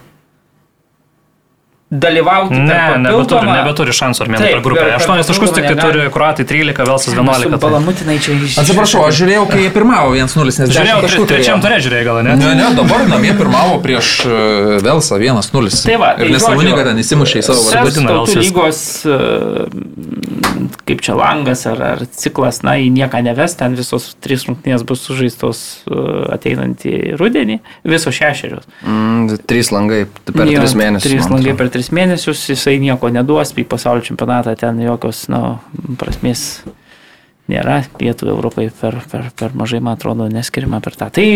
dalyvauti 1.91 2.55
Ne, 2.55 2.99
nebeturi, 3.03 3.49
nebeturi 3.51 3.91
šansų 3.91 4.23
armėnai 4.23 4.51
per 4.55 4.61
grupę. 4.63 4.81
per- 4.81 4.93
per 4.95 5.11
8 5.11 5.25
taškus 5.27 5.51
tik 5.57 5.65
tai 5.67 5.75
turi. 5.75 6.05
Kroatai 6.15 6.45
13, 6.47 6.85
Velsas 6.87 7.11
11. 7.15 7.51
tai- 7.51 7.59
Balamutinai 7.65 8.19
čia 8.23 8.37
iš... 8.39 8.59
Atsiprašau, 8.63 9.03
aš 9.09 9.15
žiūrėjau, 9.19 9.49
kai 9.51 9.59
jie 9.65 9.71
pirmavo 9.75 10.15
1-0, 10.15 10.45
nes 10.47 10.71
Žiūrėjau, 10.71 11.01
10 11.03 11.07
taškų 11.09 11.25
tre- 11.27 11.35
trečiam 11.35 11.59
turė 11.61 11.81
žiūrėjai 11.83 12.05
gal, 12.07 12.23
ne? 12.23 12.37
Ne, 12.39 12.55
ne, 12.55 12.69
dabar 12.79 13.03
namie 13.11 13.35
pirmavo 13.35 13.81
prieš 13.83 14.23
e, 14.23 14.79
Velsą 14.87 15.19
1-0. 15.19 15.51
Tai 15.51 15.97
va, 15.99 16.13
ir 16.15 16.31
tai 16.31 16.31
nesąmoningai 16.37 16.85
ten 16.93 17.03
įsimušė 17.03 17.43
į 17.43 17.45
savo 17.51 17.59
vardą. 17.67 18.39
lygos, 18.39 18.79
e, 19.11 20.40
kaip 20.89 21.03
čia 21.05 21.15
langas 21.19 21.65
ar, 21.71 21.81
ar 21.95 22.05
ciklas, 22.15 22.63
na, 22.67 22.77
į 22.81 22.91
nieką 22.95 23.23
neves, 23.27 23.57
ten 23.59 23.77
visos 23.79 24.11
trys 24.23 24.47
rungtynės 24.49 24.85
bus 24.89 25.05
sužaistos 25.07 25.63
e, 25.87 26.03
ateinantį 26.37 26.95
rudenį, 27.21 27.61
visos 27.89 28.17
šešerios. 28.17 28.69
Mm, 28.83 29.41
trys 29.51 29.73
langai 29.75 30.03
per 30.31 30.51
Jo, 30.51 30.65
tris 30.65 30.77
mėnesius. 30.79 31.09
Trys 31.09 31.31
langai 31.33 31.57
per 31.59 31.73
tris 31.73 31.93
mėnesius, 31.95 32.45
jisai 32.53 32.79
nieko 32.83 33.13
neduos, 33.13 33.55
į 33.55 33.67
pasaulio 33.71 34.07
čempionatą 34.07 34.57
ten 34.61 34.81
jokios, 34.85 35.27
na, 35.33 35.59
prasmės 36.01 36.63
nėra, 37.51 37.81
pietų 37.99 38.31
Europai 38.35 38.69
per, 38.81 39.01
per, 39.11 39.31
per 39.37 39.57
mažai, 39.59 39.83
man 39.85 39.99
atrodo, 39.99 40.29
neskirima 40.31 40.81
per 40.85 40.97
tą. 40.99 41.11
Tai, 41.15 41.27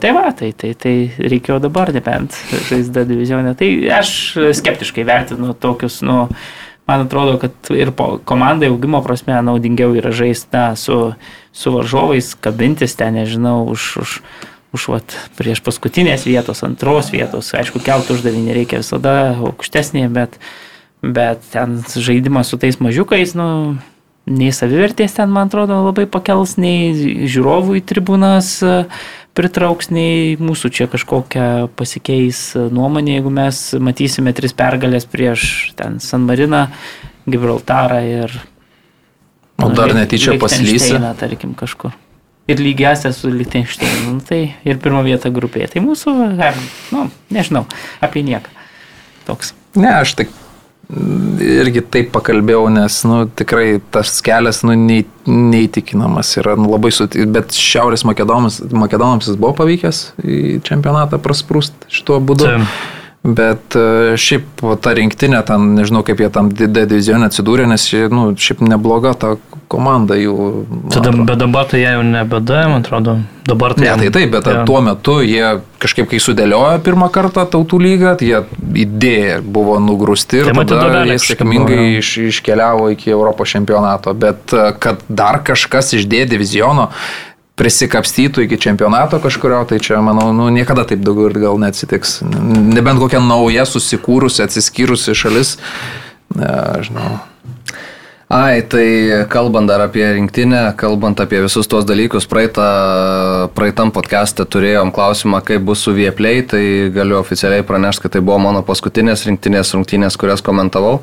tai 0.00 0.14
va, 0.16 0.26
tai, 0.36 0.50
tai, 0.56 0.72
tai 0.78 0.94
reikėjo 1.18 1.60
dabar, 1.62 1.92
nebent 1.94 2.36
žaizda 2.70 3.04
divizionė. 3.08 3.54
Tai 3.58 3.70
aš 4.00 4.14
skeptiškai 4.60 5.06
vertinu 5.08 5.54
tokius, 5.54 6.00
nu, 6.06 6.24
man 6.90 7.06
atrodo, 7.06 7.38
kad 7.38 7.70
ir 7.70 7.92
komandai 8.26 8.70
augimo 8.72 8.98
prasme 9.04 9.36
naudingiau 9.46 9.94
yra 9.94 10.10
žaisti 10.10 10.64
su, 10.76 10.96
su 11.54 11.74
varžovais, 11.74 12.32
kabintis 12.42 12.96
ten, 12.98 13.14
nežinau, 13.20 13.62
už, 13.70 13.86
už, 14.02 14.16
už 14.74 14.88
vat, 14.90 15.14
prieš 15.38 15.62
paskutinės 15.66 16.26
vietos, 16.26 16.64
antros 16.66 17.12
vietos. 17.14 17.52
Aišku, 17.54 17.82
keltų 17.86 18.18
uždavinį 18.18 18.58
reikia 18.58 18.82
visada 18.82 19.14
aukštesnį, 19.38 20.08
bet, 20.10 20.40
bet 21.02 21.46
ten 21.54 21.78
žaidimas 21.94 22.50
su 22.50 22.58
tais 22.58 22.82
mažiukais, 22.82 23.36
nu, 23.38 23.78
nei 24.26 24.50
savivertės 24.54 25.14
ten, 25.16 25.30
man 25.30 25.46
atrodo, 25.50 25.78
labai 25.86 26.10
pakels, 26.10 26.56
nei 26.60 26.90
žiūrovų 27.30 27.78
į 27.80 27.86
tribūnas 27.86 28.50
e, 28.66 28.74
pritrauks, 29.40 29.88
nei 29.94 30.36
mūsų 30.40 30.70
čia 30.76 30.86
kažkokia 30.92 31.70
pasikeis 31.78 32.52
nuomonė, 32.56 33.16
jeigu 33.16 33.32
mes 33.32 33.62
matysime 33.80 34.34
tris 34.36 34.54
pergalės 34.56 35.08
prieš 35.08 35.72
ten 35.78 35.98
San 36.04 36.28
Mariną, 36.28 36.66
Gibraltarą 37.30 38.02
ir... 38.04 38.36
O 39.60 39.68
dar 39.76 39.92
netyčia 39.96 40.38
paslysi. 40.40 40.94
Tarkim, 41.20 41.52
kažkur. 41.56 41.96
Ir 42.48 42.60
lygiasias 42.60 43.20
su 43.20 43.30
Liechtensteinu, 43.30 44.14
nu, 44.16 44.22
tai 44.24 44.56
ir 44.66 44.80
pirmą 44.82 45.04
vietą 45.06 45.32
grupėje. 45.32 45.68
Tai 45.74 45.84
mūsų, 45.84 46.14
ar, 46.40 46.56
nu, 46.94 47.08
nežinau, 47.32 47.66
apie 48.02 48.24
nieką. 48.26 48.52
Toks. 49.28 49.52
Ne, 49.76 49.92
aš 50.00 50.16
tik 50.18 50.32
irgi 50.90 51.82
taip 51.86 52.10
pakalbėjau, 52.14 52.64
nes, 52.74 52.96
nu, 53.06 53.22
tikrai 53.38 53.80
tas 53.94 54.16
kelias, 54.26 54.62
nu, 54.66 54.74
nei, 54.78 55.04
neįtikinamas 55.30 56.32
yra, 56.40 56.56
nu, 56.58 56.70
labai 56.72 56.92
suti, 56.94 57.26
bet 57.30 57.54
Šiaurės 57.56 58.04
Makedonams, 58.08 58.60
Makedonams 58.74 59.30
jis 59.30 59.38
buvo 59.40 59.54
pavykęs 59.60 60.02
į 60.24 60.40
čempionatą 60.66 61.20
prasprūst 61.22 61.86
šituo 61.92 62.18
būdu. 62.24 62.48
Taip. 62.50 62.96
Bet 63.22 63.76
e, 63.76 64.16
šiaip 64.16 64.62
ta 64.80 64.94
rinktinė, 64.96 65.42
ten, 65.44 65.74
nežinau 65.76 66.00
kaip 66.06 66.22
jie 66.24 66.30
tam 66.32 66.48
D 66.56 66.70
divizione 66.72 67.28
atsidūrė, 67.28 67.66
nes 67.68 67.84
nu, 68.08 68.30
šiaip 68.40 68.62
nebloga 68.64 69.12
ta 69.12 69.34
komanda 69.70 70.16
jų. 70.16 70.36
Tada, 70.90 71.12
bet 71.12 71.36
dabar 71.42 71.68
tai 71.68 71.82
jie 71.82 71.92
jau 71.92 72.06
nebeda, 72.06 72.62
man 72.72 72.80
atrodo. 72.80 73.18
Dabar 73.46 73.74
tai... 73.76 73.84
Ne, 73.84 73.92
tai 74.00 74.08
taip, 74.14 74.32
bet 74.32 74.48
Jo. 74.48 74.64
tuo 74.66 74.80
metu 74.84 75.18
jie 75.20 75.60
kažkaip, 75.82 76.08
kai 76.10 76.20
sudėliojo 76.22 76.80
pirmą 76.86 77.10
kartą 77.12 77.44
tautų 77.52 77.78
lygą, 77.84 78.16
tai 78.20 78.32
jie 78.32 78.40
idėja 78.86 79.38
buvo 79.44 79.76
nugrūsti 79.84 80.40
ir 80.40 80.50
Tai 80.50 80.56
tada 80.62 80.80
duobelė 80.88 81.18
jie 81.18 81.22
sėkmingai 81.26 81.80
iš, 82.00 82.14
iškeliavo 82.32 82.90
iki 82.96 83.12
Europos 83.12 83.52
čempionato. 83.52 84.16
Bet 84.16 84.56
e, 84.56 84.70
kad 84.80 85.04
dar 85.08 85.42
kažkas 85.46 85.92
iš 85.98 86.08
D 86.08 86.24
diviziono 86.30 86.90
prisikapstytų 87.60 88.46
iki 88.46 88.58
čempionato 88.60 89.20
kažkurio, 89.20 89.60
tai 89.68 89.80
čia, 89.84 90.00
manau, 90.04 90.30
nu, 90.36 90.48
niekada 90.54 90.86
taip 90.88 91.02
daugiau 91.04 91.28
ir 91.28 91.40
gal 91.42 91.60
neatsitiks. 91.60 92.20
Nebent 92.24 93.02
kokia 93.02 93.20
nauja 93.24 93.66
susikūrusi, 93.68 94.44
atsiskyrusi 94.46 95.16
šalis. 95.16 95.58
Ne, 96.38 96.54
žinau. 96.86 97.18
Ai, 98.30 98.62
tai 98.62 99.26
kalbant 99.26 99.66
dar 99.66 99.82
apie 99.82 100.04
rinktinę, 100.14 100.68
kalbant 100.78 101.18
apie 101.18 101.40
visus 101.42 101.66
tuos 101.66 101.82
dalykus, 101.82 102.28
praeitą, 102.30 102.66
praeitam 103.56 103.90
podcast'e 103.90 104.46
turėjom 104.46 104.92
klausimą, 104.94 105.40
kaip 105.42 105.64
bus 105.66 105.82
su 105.82 105.90
Vieplay, 105.96 106.44
tai 106.46 106.62
galiu 106.94 107.18
oficialiai 107.18 107.66
pranešti, 107.66 108.04
kad 108.04 108.14
tai 108.14 108.22
buvo 108.22 108.38
mano 108.38 108.62
paskutinės 108.62 109.26
rinktinės 109.26 109.74
rungtynės, 109.74 110.14
kurias 110.20 110.46
komentavau. 110.46 111.00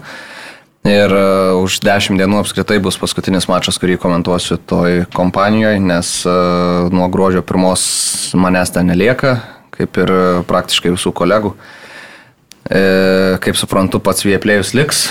Ir 0.88 1.12
uh, 1.12 1.60
už 1.60 1.82
10 1.84 2.16
dienų 2.16 2.38
apskritai 2.40 2.78
bus 2.80 2.96
paskutinis 2.96 3.50
mačas, 3.52 3.76
kurį 3.82 3.98
komentuosiu 4.00 4.56
toj 4.56 5.02
kompanijoje, 5.12 5.82
nes 5.84 6.12
uh, 6.24 6.88
nuo 6.96 7.10
gruodžio 7.12 7.42
pirmos 7.44 7.82
manęs 8.40 8.72
ten 8.72 8.88
nelieka, 8.88 9.34
kaip 9.76 10.00
ir 10.00 10.14
uh, 10.14 10.46
praktiškai 10.48 10.94
visų 10.96 11.12
kolegų. 11.18 11.52
E, 12.68 13.38
kaip 13.40 13.56
suprantu, 13.56 14.00
pats 14.04 14.26
Vieplėjus 14.28 14.74
liks, 14.76 15.06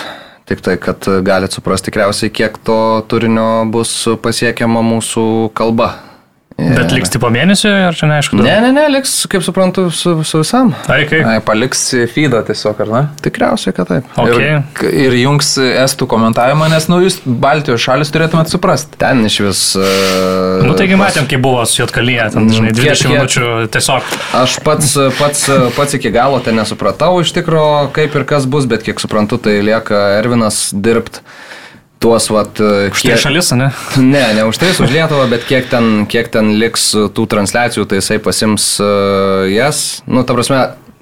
tik 0.48 0.60
tai, 0.64 0.74
kad 0.76 1.06
galite 1.24 1.56
suprasti 1.56 1.88
tikriausiai, 1.88 2.28
kiek 2.28 2.58
to 2.60 2.76
turinio 3.08 3.64
bus 3.72 3.92
pasiekiama 4.20 4.82
mūsų 4.84 5.24
kalba. 5.56 5.94
Bet 6.56 6.88
liks 6.94 7.10
tik 7.12 7.20
po 7.20 7.28
mėnesio, 7.28 7.68
ar 7.68 7.96
čia 7.96 8.06
neaišku? 8.08 8.38
Ne, 8.40 8.54
ne, 8.64 8.70
ne, 8.72 8.86
liks, 8.88 9.10
kaip 9.28 9.42
suprantu, 9.44 9.90
su, 9.92 10.14
su 10.24 10.38
visam. 10.40 10.70
Ai, 10.88 11.02
kaip? 11.08 11.26
Ai, 11.28 11.34
Paliks 11.44 11.82
feedą 12.14 12.40
tiesiog, 12.48 12.78
ar 12.86 12.92
ne? 12.94 13.02
Tikriausiai, 13.26 13.74
kad 13.76 13.90
taip. 13.90 14.06
Okay. 14.22 14.54
Ir, 14.80 14.94
ir 15.04 15.16
jungs 15.20 15.50
estų 15.60 16.08
komentavimą, 16.08 16.70
nes, 16.72 16.86
nu, 16.88 17.02
jūs 17.04 17.18
Baltijos 17.26 17.84
šalis 17.84 18.12
turėtumėt 18.14 18.48
suprasti. 18.54 18.96
Ten 19.02 19.20
iš 19.28 19.36
vis. 19.44 19.60
Uh, 19.76 20.64
Nu, 20.64 20.72
taigi 20.78 20.96
matėm, 20.96 21.28
kaip 21.28 21.44
buvo 21.44 21.60
su 21.68 21.82
Jotkalyje, 21.82 22.30
ten, 22.38 22.48
žinai, 22.48 22.72
Kiek- 22.72 22.80
20 22.88 23.04
kiek- 23.04 23.12
minučių 23.12 23.50
tiesiog. 23.76 24.08
Aš 24.40 24.56
pats, 24.64 24.94
pats, 25.20 25.44
pats 25.76 25.98
iki 26.00 26.14
galo 26.14 26.40
ten 26.40 26.56
nesupratau 26.56 27.20
iš 27.20 27.34
tikrųjų, 27.36 27.90
kaip 28.00 28.16
ir 28.16 28.24
kas 28.32 28.48
bus, 28.48 28.64
bet 28.70 28.86
kiek 28.88 29.04
suprantu, 29.04 29.36
tai 29.44 29.58
lieka 29.60 30.06
Ervinas 30.22 30.70
dirbti 30.72 31.20
tuos, 32.06 32.30
vat, 32.30 32.62
Štai 32.94 33.18
šalis, 33.18 33.50
ne? 33.58 33.68
Ne, 33.98 34.24
ne 34.38 34.46
už 34.46 34.60
tai, 34.62 34.70
už 34.70 34.92
Lietuvą, 34.94 35.26
bet 35.32 35.46
kiek 35.48 35.66
ten, 35.70 36.06
kiek 36.10 36.30
ten 36.30 36.54
liks 36.60 36.92
tų 36.94 37.26
transliacijų, 37.32 37.86
tai 37.90 37.98
jisai 37.98 38.20
pasims 38.22 38.76
uh, 38.82 39.46
jas. 39.50 40.02
Nu, 40.06 40.22
ta 40.26 40.36
prasme, 40.36 40.60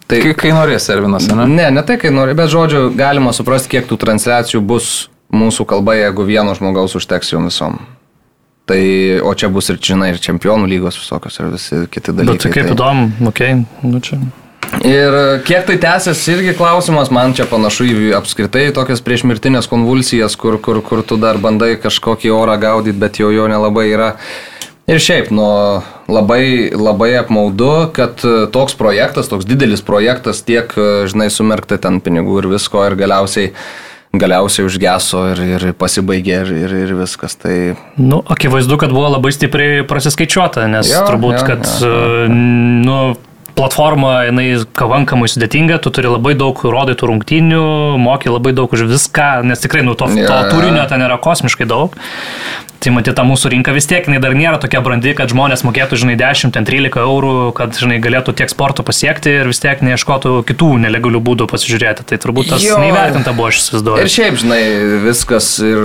tai... 0.08 0.22
Kai, 0.24 0.36
kai 0.40 0.54
norės 0.56 0.88
Ervinas, 0.94 1.28
ne? 1.28 1.48
Ne, 1.50 1.68
ne 1.76 1.84
tai, 1.84 1.98
kai 2.00 2.12
nori, 2.14 2.36
bet 2.38 2.52
žodžiu, 2.52 2.86
galima 2.96 3.34
suprasti, 3.36 3.74
kiek 3.76 3.90
tų 3.90 4.00
transliacijų 4.06 4.62
bus 4.64 4.94
mūsų 5.34 5.66
kalba, 5.68 5.98
jeigu 5.98 6.24
vieno 6.28 6.54
žmogaus 6.56 6.96
užteks 6.96 7.34
jom 7.34 7.50
visom. 7.50 7.76
Tai, 8.64 8.80
o 9.28 9.34
čia 9.36 9.50
bus 9.52 9.68
ir, 9.68 9.76
žinai, 9.82 10.14
ir 10.14 10.22
čempionų 10.24 10.70
lygos 10.70 10.96
visokios 10.96 11.36
ir 11.36 11.52
visi 11.52 11.82
kiti 11.92 12.14
dalykai. 12.14 12.38
Bet 12.38 12.46
tai 12.46 12.54
kaip 12.54 12.70
tai... 12.70 12.76
įdomu, 12.78 13.10
okei, 13.28 13.58
okay. 13.60 13.90
nu 13.92 14.00
čia. 14.04 14.22
Ir 14.82 15.14
kiek 15.46 15.66
tai 15.68 15.76
tęsis 15.80 16.24
irgi 16.32 16.54
klausimas, 16.58 17.12
man 17.14 17.36
čia 17.36 17.46
panašu 17.48 17.86
į 17.86 18.10
apskritai 18.18 18.66
tokias 18.74 19.04
priešmirtinės 19.04 19.68
konvulsijas, 19.70 20.34
kur, 20.40 20.58
kur, 20.62 20.82
kur 20.84 21.04
tu 21.06 21.18
dar 21.20 21.38
bandai 21.38 21.76
kažkokį 21.80 22.34
orą 22.34 22.58
gaudyti, 22.60 22.98
bet 22.98 23.22
jau 23.22 23.30
jo 23.34 23.46
nelabai 23.50 23.86
yra. 23.92 24.10
Ir 24.84 25.00
šiaip, 25.00 25.30
nu, 25.32 25.46
labai, 26.12 26.68
labai 26.76 27.14
apmaudu, 27.16 27.88
kad 27.96 28.20
e, 28.20 28.44
toks 28.52 28.76
projektas, 28.76 29.30
toks 29.32 29.46
didelis 29.48 29.80
projektas, 29.80 30.42
tiek, 30.44 30.68
e, 30.76 31.06
žinai, 31.08 31.30
sumerkta 31.32 31.78
ten 31.80 32.02
pinigų 32.04 32.42
ir 32.42 32.50
visko, 32.52 32.82
ir 32.84 32.98
galiausiai, 33.00 33.54
galiausiai 34.12 34.68
užgeso 34.68 35.22
ir, 35.32 35.40
ir 35.56 35.64
pasibaigė 35.80 36.42
ir, 36.42 36.52
ir, 36.66 36.74
ir 36.84 36.92
viskas. 37.00 37.38
Tai 37.40 37.56
Nu, 37.96 38.20
akivaizdu, 38.28 38.76
kad 38.82 38.92
buvo 38.92 39.08
labai 39.14 39.32
stipriai 39.32 39.86
prasiskaičiuota, 39.88 40.68
nes 40.68 40.92
Jo, 40.92 41.06
turbūt, 41.08 41.38
jo, 41.40 41.46
kad, 41.48 41.64
jo, 41.80 41.94
e, 42.28 42.28
nu, 42.84 42.98
platforma, 43.54 44.24
jinai 44.28 44.48
pakankamai 44.76 45.28
sudėtinga, 45.30 45.78
tu 45.82 45.92
turi 45.94 46.10
labai 46.10 46.34
daug 46.38 46.58
rodai 46.66 46.96
tų 46.98 47.10
rungtynių, 47.12 47.64
moki 48.02 48.32
labai 48.32 48.54
daug 48.56 48.72
už 48.74 48.86
viską, 48.90 49.44
nes 49.46 49.62
tikrai 49.62 49.84
nu, 49.86 49.96
to, 49.98 50.10
Jo, 50.14 50.26
to 50.28 50.54
turinio 50.54 50.84
ten 50.90 51.04
yra 51.06 51.18
kosmiškai 51.22 51.68
daug. 51.70 51.96
Tai 52.84 52.90
matyti, 52.92 53.14
ta 53.16 53.22
mūsų 53.24 53.48
rinka 53.48 53.72
vis 53.72 53.86
tiek, 53.88 54.04
jinai 54.04 54.18
dar 54.20 54.34
nėra 54.36 54.58
tokia 54.60 54.82
brandi, 54.84 55.14
kad 55.16 55.30
žmonės 55.32 55.62
mokėtų, 55.64 55.96
žinai, 56.02 56.18
10-13 56.20 56.98
eurų, 57.00 57.30
kad, 57.56 57.72
žinai, 57.80 57.96
galėtų 58.04 58.34
tiek 58.36 58.52
sporto 58.52 58.84
pasiekti 58.84 59.32
ir 59.38 59.48
vis 59.48 59.62
tiek 59.62 59.80
neieškotų 59.80 60.34
kitų 60.50 60.68
nelegalių 60.82 61.22
būdų 61.24 61.46
pasižiūrėti. 61.48 62.04
Tai 62.10 62.18
turbūt 62.20 62.52
tas 62.52 62.60
Jo. 62.60 62.76
neįvertinta 62.82 63.32
buvo, 63.32 63.48
aš 63.48 63.56
Ir 63.56 63.64
įsivaizduoju. 63.64 64.12
šiaip, 64.12 64.36
žinai, 64.42 64.60
viskas 65.06 65.48
ir 65.64 65.80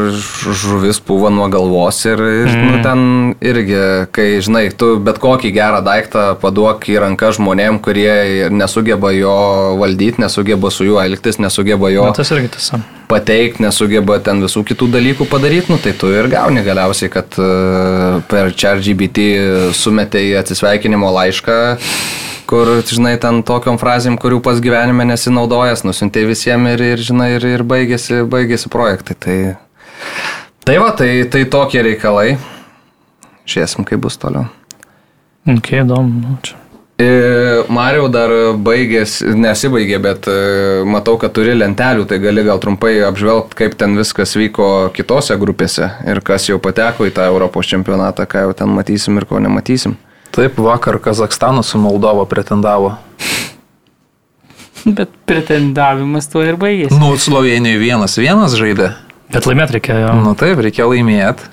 žuvis 0.59 0.99
puva 0.99 1.31
nuo 1.31 1.47
galvos 1.47 2.03
ir, 2.03 2.19
ir 2.19 2.51
mm. 2.51 2.67
nu, 2.67 2.83
ten 2.83 3.07
irgi, 3.47 3.81
kai, 4.11 4.27
žinai, 4.43 4.67
tu 4.75 4.97
bet 4.99 5.23
kokį 5.23 5.55
gerą 5.55 5.79
daiktą 5.87 6.33
paduok 6.43 6.83
į 6.91 6.99
ranką 7.07 7.31
žmonėm, 7.39 7.79
kurie 7.79 8.51
nesugeba 8.51 9.15
jo 9.15 9.39
valdyti, 9.79 10.19
nesugeba 10.19 10.67
su 10.67 10.91
juo 10.91 10.99
elgtis, 10.99 11.39
nesugeba 11.39 11.95
jo 11.95 12.11
Na, 12.11 12.15
tas 12.19 12.35
irgi 12.35 12.57
tiesa. 12.59 12.83
Pateikti, 13.09 13.63
nesugeba 13.65 14.19
ten 14.23 14.43
visų 14.43 14.63
kitų 14.69 14.89
dalykų 14.93 15.25
padaryti, 15.29 15.73
nu, 15.73 15.79
tai 15.81 15.95
tu 15.97 16.11
ir 16.13 16.29
gauni 16.31 16.61
galiausiai, 16.65 17.09
kad 17.13 17.37
e, 17.41 17.47
per 18.29 18.53
ChatGBT 18.53 19.25
sumetė 19.77 20.21
į 20.29 20.35
atsisveikinimo 20.43 21.09
laišką, 21.15 21.57
kur, 22.49 22.71
žinai, 22.85 23.15
ten 23.21 23.41
tokiom 23.45 23.79
frazėm, 23.81 24.19
kurių 24.21 24.43
pas 24.45 24.61
gyvenime 24.61 25.07
nesinaudojęs, 25.09 25.85
nusintė 25.87 26.27
visiems 26.29 26.75
ir, 26.75 26.85
ir, 26.93 27.03
žinai, 27.09 27.33
ir, 27.39 27.49
ir 27.57 27.65
baigėsi, 27.65 28.21
baigėsi 28.29 28.71
projektai. 28.73 29.17
Tai, 29.25 29.37
tai 30.69 30.79
va, 30.81 30.93
tai, 30.97 31.11
tai 31.33 31.45
tokie 31.49 31.83
reikalai. 31.85 32.37
Žiūrėsim, 33.49 33.85
kaip 33.89 34.05
bus 34.05 34.21
toliau. 34.21 34.45
Ok, 35.49 35.73
įdomu. 35.81 36.21
Nu, 36.21 36.37
čia. 36.45 36.68
E, 36.99 37.63
Mariau 37.71 38.09
dar 38.11 38.31
baigės, 38.59 39.21
nesibaigė, 39.23 40.01
bet 40.03 40.25
e, 40.27 40.33
matau, 40.83 41.15
kad 41.21 41.31
turi 41.31 41.53
lentelių, 41.55 42.03
tai 42.09 42.17
gali 42.19 42.43
gal 42.43 42.59
trumpai 42.59 42.97
apžvelgti, 43.07 43.55
kaip 43.61 43.77
ten 43.79 43.95
viskas 43.95 44.35
vyko 44.35 44.89
kitose 44.91 45.37
grupėse 45.39 45.87
ir 46.03 46.19
kas 46.27 46.49
jau 46.49 46.57
pateko 46.59 47.07
į 47.07 47.13
tą 47.15 47.29
Europos 47.31 47.69
čempionatą, 47.71 48.27
ką 48.27 48.43
jau 48.43 48.57
ten 48.63 48.73
matysim 48.75 49.15
ir 49.21 49.27
ko 49.29 49.39
nematysim. 49.39 49.95
Taip, 50.35 50.59
vakar 50.59 50.99
Kazakstanas 50.99 51.71
su 51.71 51.79
Moldova 51.79 52.25
pretendavo. 52.27 52.91
Bet 54.99 55.15
pretendavimas 55.29 56.27
tuo 56.27 56.43
ir 56.43 56.59
baigėsi. 56.59 56.99
Nu, 56.99 57.13
Slovenijoje 57.15 57.79
vienas 57.79 58.19
vienas 58.19 58.59
žaidė. 58.59 58.91
Bet 59.31 59.47
laimėti 59.47 59.77
reikėjo. 59.77 60.11
Nu 60.19 60.35
taip, 60.35 60.59
reikia 60.67 60.89
laimėti. 60.91 61.47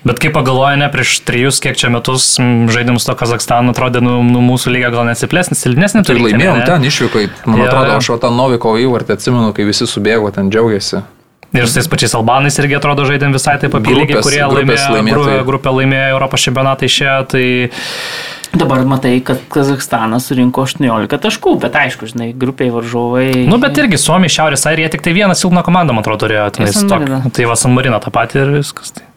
Bet 0.00 0.16
kaip 0.16 0.32
pagalvoju, 0.32 0.78
ne 0.80 0.88
prieš 0.88 1.18
trijus, 1.28 1.58
kiek 1.60 1.76
čia 1.76 1.90
metus 1.92 2.32
žaidimus 2.72 3.04
to 3.04 3.12
Kazakstanu 3.20 3.74
atrodė, 3.74 4.00
nu, 4.04 4.22
nu 4.24 4.40
mūsų 4.40 4.72
lyga 4.72 4.88
gal 4.94 5.04
nesiplėsnis, 5.10 5.60
silpnesnė 5.60 6.06
Tai 6.08 6.16
laimėjom 6.16 6.62
ten 6.64 6.86
išvykai. 6.88 7.26
Man 7.44 7.60
Jo, 7.60 7.68
atrodo, 7.68 7.98
aš 7.98 8.08
tą 8.22 8.32
Noviko 8.32 8.72
įvartį 8.80 9.18
atsimenu, 9.18 9.52
kai 9.56 9.68
visi 9.68 9.84
subėgo, 9.84 10.32
ten 10.32 10.48
džiaugiasi. 10.52 11.04
Ir 11.50 11.66
su 11.66 11.76
tais 11.76 11.88
pačiais 11.90 12.12
albanais 12.14 12.56
irgi 12.62 12.76
atrodo 12.78 13.04
žaidėm 13.08 13.34
visai 13.34 13.56
taip 13.60 13.74
apylygiai, 13.74 14.22
kurie 14.22 14.40
laimėjo, 14.46 15.40
grupė 15.48 15.72
laimėjo 15.80 16.12
Europos 16.14 16.46
čempionatą 16.46 16.86
išėjo, 16.88 17.16
tai 17.34 17.46
Dabar 18.50 18.80
matai, 18.82 19.12
kad 19.22 19.42
Kazakstanas 19.52 20.24
surinko 20.26 20.64
18 20.66 21.20
taškų, 21.22 21.52
bet 21.62 21.76
aišku, 21.78 22.08
žinai, 22.10 22.32
grupiai 22.34 22.72
varžovai. 22.74 23.44
Nu, 23.46 23.60
bet 23.62 23.78
irgi 23.78 24.00
Suomija, 24.00 24.32
Šiaurės 24.40 24.66
Airija 24.66 24.88
tik 24.90 25.04
tai 25.06 25.14
vieną 25.14 25.36
silpną 25.38 25.62
komandą, 25.66 25.94
man 25.94 26.02
atrodo, 26.02 26.24
turėjo. 26.24 26.48
Tai 27.38 27.46
va, 27.46 27.58
San 27.58 27.76
Marino 27.76 28.02
tą 28.02 28.10
patį 28.14 28.42
ir 28.42 28.52
viskas. 28.56 28.90
Tai. 28.96 29.09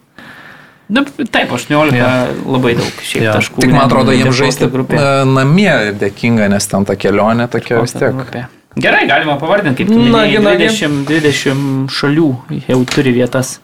Nu, 0.94 1.02
taip, 1.34 1.50
18 1.56 1.96
Jo. 1.98 2.08
labai 2.54 2.76
daug 2.78 3.00
šiaip 3.02 3.24
Jo. 3.26 3.32
taškų. 3.39 3.64
Tik 3.66 3.72
man 3.74 3.88
atrodo, 3.88 4.14
jiems 4.14 4.36
žaisti 4.38 4.68
grupė. 4.70 5.00
e, 5.02 5.26
namie 5.26 5.74
dėkinga, 5.98 6.50
nes 6.54 6.68
ten 6.70 6.86
ta 6.86 6.94
kelionė 6.96 7.48
tokia 7.50 7.82
vis 7.82 7.96
tiek. 7.98 8.14
Grupė. 8.14 8.46
Gerai, 8.78 9.04
galima 9.10 9.36
pavardinti, 9.41 9.84
kaip 9.84 9.94
tu 9.94 10.00
minėjai, 10.00 10.41
nagi. 10.41 10.68
20, 10.70 11.06
20 11.10 11.89
šalių 11.94 12.30
jau 12.68 12.80
turi 12.89 13.14
vietas 13.14 13.60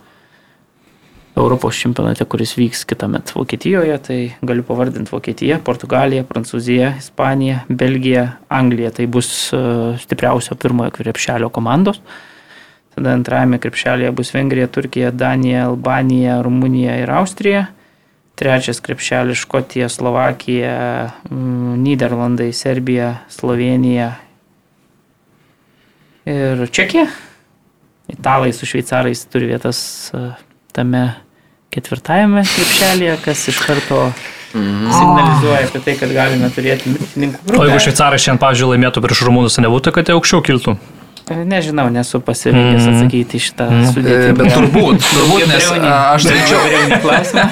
Europos 1.40 1.78
čempionate, 1.80 2.26
kuris 2.28 2.56
vyks 2.58 2.82
kitą 2.90 3.08
metą 3.08 3.38
Vokietijoje. 3.38 3.98
Tai 4.04 4.18
galiu 4.44 4.64
pavardinti 4.68 5.12
Vokietiją, 5.14 5.60
Portugaliją, 5.64 6.26
Prancūziją, 6.28 6.98
Ispaniją, 7.00 7.62
Belgiją, 7.70 8.26
Angliją. 8.50 8.92
Tai 8.92 9.06
bus 9.08 9.30
e, 9.54 9.62
stipriausio 10.02 10.58
pirmojo 10.60 10.92
krepšelio 10.98 11.50
komandos. 11.50 12.02
Tada 13.00 13.14
antrajame 13.16 13.62
krepšelėje 13.64 14.12
bus 14.12 14.34
Vengrija, 14.36 14.68
Turkija, 14.68 15.14
Danija, 15.16 15.70
Albanija, 15.70 16.42
Rumunija 16.44 16.98
ir 17.00 17.12
Austrija. 17.16 17.70
Trečias 18.36 18.82
krepšelis 18.84 19.40
Škotija, 19.40 19.88
Slovakija, 19.88 20.74
mm, 21.30 21.78
Niderlandai, 21.80 22.50
Serbija, 22.52 23.14
Slovenija 23.32 24.10
ir 26.28 26.68
Čekija. 26.72 27.08
Italai 28.12 28.52
su 28.54 28.68
šveicarais 28.68 29.24
turi 29.32 29.48
vietas 29.48 30.12
e, 30.12 30.26
tame 30.76 31.06
ketvirtajame 31.72 32.44
krepšelėje, 32.44 33.18
kas 33.24 33.48
iš 33.48 33.64
karto 33.64 34.10
signalizuoja 34.52 35.68
apie 35.70 35.86
tai, 35.88 35.96
kad 36.04 36.12
galime 36.12 36.52
turėti 36.52 36.92
mirtininkų 36.92 37.44
O 37.48 37.52
jeigu 37.54 37.68
grupę. 37.70 37.84
šveicarai 37.88 38.20
šiandien, 38.20 38.44
pavyzdžiui, 38.44 38.72
laimėtų 38.76 39.08
prieš 39.08 39.28
rumūnus, 39.30 39.62
nebūtų, 39.64 39.96
kad 39.96 40.12
jie 40.12 40.20
aukščiau 40.20 40.44
kiltų. 40.52 40.80
Nežinau, 41.30 41.86
nesu 41.94 42.20
pasirinkęs 42.26 42.84
Mhm. 42.86 42.96
atsakyti 42.96 43.38
į 43.38 43.42
šitą 43.46 43.68
Mhm. 43.70 43.84
E, 43.84 43.92
sudėtingą. 43.94 44.36
Bet 44.40 44.54
turbūt, 44.58 45.06
turbūt, 45.06 45.46
nes 45.52 45.68
aš 45.72 46.24
skaičiau. 46.28 46.62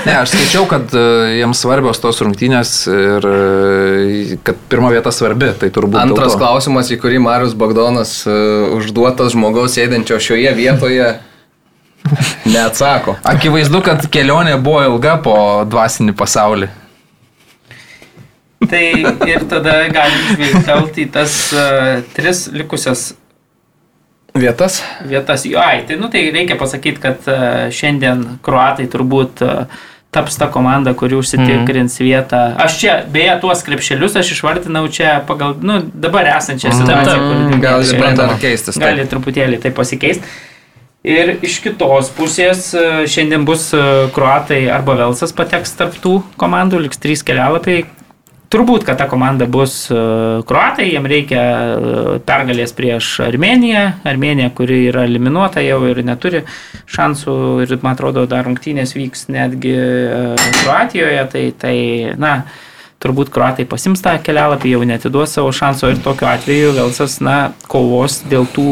Ne, 0.08 0.16
aš 0.22 0.30
skaičiau, 0.34 0.66
kad 0.72 0.94
e, 0.98 1.06
jiems 1.42 1.62
svarbios 1.62 2.00
tos 2.02 2.22
rungtynės 2.26 2.72
ir 2.92 3.28
e, 3.32 4.38
kad 4.44 4.56
pirma 4.72 4.90
vieta 4.96 5.12
svarbi, 5.14 5.52
tai 5.60 5.70
turbūt. 5.70 6.00
dėl 6.00 6.16
Antras 6.18 6.36
klausimas, 6.40 6.90
į 6.92 6.98
kurį 7.04 7.20
Marius 7.22 7.54
Bagdonas 7.54 8.24
užduotas 8.28 9.34
žmogaus 9.36 9.76
sėdinčio 9.78 10.18
šioje 10.20 10.54
vietoje 10.58 11.20
neatsako. 12.48 13.18
Akivaizdu, 13.28 13.82
kad 13.84 14.06
kelionė 14.14 14.58
buvo 14.64 14.84
ilga 14.88 15.18
po 15.24 15.34
dvasinį 15.68 16.14
pasaulį. 16.18 16.70
Tai 18.68 18.84
ir 19.30 19.44
tada 19.48 19.74
galim 19.94 20.24
žvilgtelti 20.34 21.04
į 21.06 21.12
tas 21.14 21.34
uh, 21.56 22.00
tris 22.16 22.48
likusias 22.52 23.12
Vietas? 24.38 24.82
vietas. 25.10 25.46
Jo, 25.50 25.60
ai, 25.64 25.84
tai, 25.88 25.98
nu, 26.00 26.10
tai 26.14 26.28
reikia 26.34 26.58
pasakyti, 26.60 27.02
kad 27.04 27.30
uh, 27.30 27.68
šiandien 27.74 28.24
kruatai 28.46 28.88
turbūt 28.92 29.44
uh, 29.46 29.86
taps 30.12 30.38
ta 30.40 30.48
komanda, 30.52 30.94
kuri 30.98 31.18
užsitikrins 31.20 32.00
mm. 32.00 32.06
vietą. 32.06 32.42
Aš 32.64 32.80
čia, 32.82 32.98
beje, 33.12 33.34
tuos 33.44 33.64
krepšelius 33.68 34.16
aš 34.22 34.34
išvardinau 34.38 34.86
čia 34.94 35.18
pagal, 35.28 35.58
nu, 35.62 35.82
dabar 35.94 36.30
esančią 36.38 36.72
situaciją. 36.74 37.16
taip. 37.16 37.26
kuri- 37.28 37.64
Gali 37.66 37.90
čia- 37.90 38.14
dar 38.18 38.38
keistis. 38.42 38.80
gali 38.82 39.08
truputėlį 39.10 39.62
tai 39.66 39.74
pasikeisti. 39.76 40.38
Ir 41.08 41.38
iš 41.46 41.60
kitos 41.64 42.10
pusės 42.12 42.74
e, 42.76 43.06
šiandien 43.08 43.46
bus 43.48 43.70
e, 43.76 43.80
kruatai 44.12 44.66
arba 44.74 44.98
Velsas 45.00 45.32
pateks 45.36 45.72
tarp 45.80 45.96
tų 46.04 46.18
komandų, 46.42 46.82
liks 46.84 47.00
trys 47.00 47.24
kelialapiai. 47.24 47.86
Turbūt, 48.48 48.86
kad 48.88 48.96
ta 48.96 49.10
komanda 49.12 49.44
bus 49.52 49.74
e, 49.92 49.96
kruatai, 50.48 50.86
jiem 50.88 51.08
reikia 51.12 51.42
e, 51.44 52.04
pergalės 52.24 52.72
prieš 52.78 53.10
Armeniją. 53.26 53.82
Armenija, 54.08 54.54
kuri 54.56 54.86
yra 54.88 55.04
eliminuota 55.04 55.60
jau 55.66 55.82
ir 55.90 56.00
neturi 56.08 56.46
šansų 56.88 57.36
ir, 57.66 57.74
man 57.82 57.98
atrodo, 57.98 58.24
dar 58.30 58.48
rungtynės 58.48 58.96
vyks 58.96 59.28
netgi 59.36 59.74
e, 59.76 60.22
Kroatijoje. 60.62 61.26
Tai, 61.34 61.44
tai, 61.60 61.76
na, 62.16 62.32
turbūt 63.04 63.34
kruatai 63.36 63.68
pasims 63.68 64.06
tą 64.06 64.16
kelialapį, 64.24 64.78
jau 64.78 64.88
netiduos 64.88 65.36
savo 65.36 65.52
šanso 65.52 65.92
ir 65.92 66.00
tokiu 66.06 66.32
atveju 66.32 66.72
Velsas, 66.80 67.20
na, 67.20 67.52
kovos 67.68 68.22
dėl 68.32 68.48
tų 68.56 68.70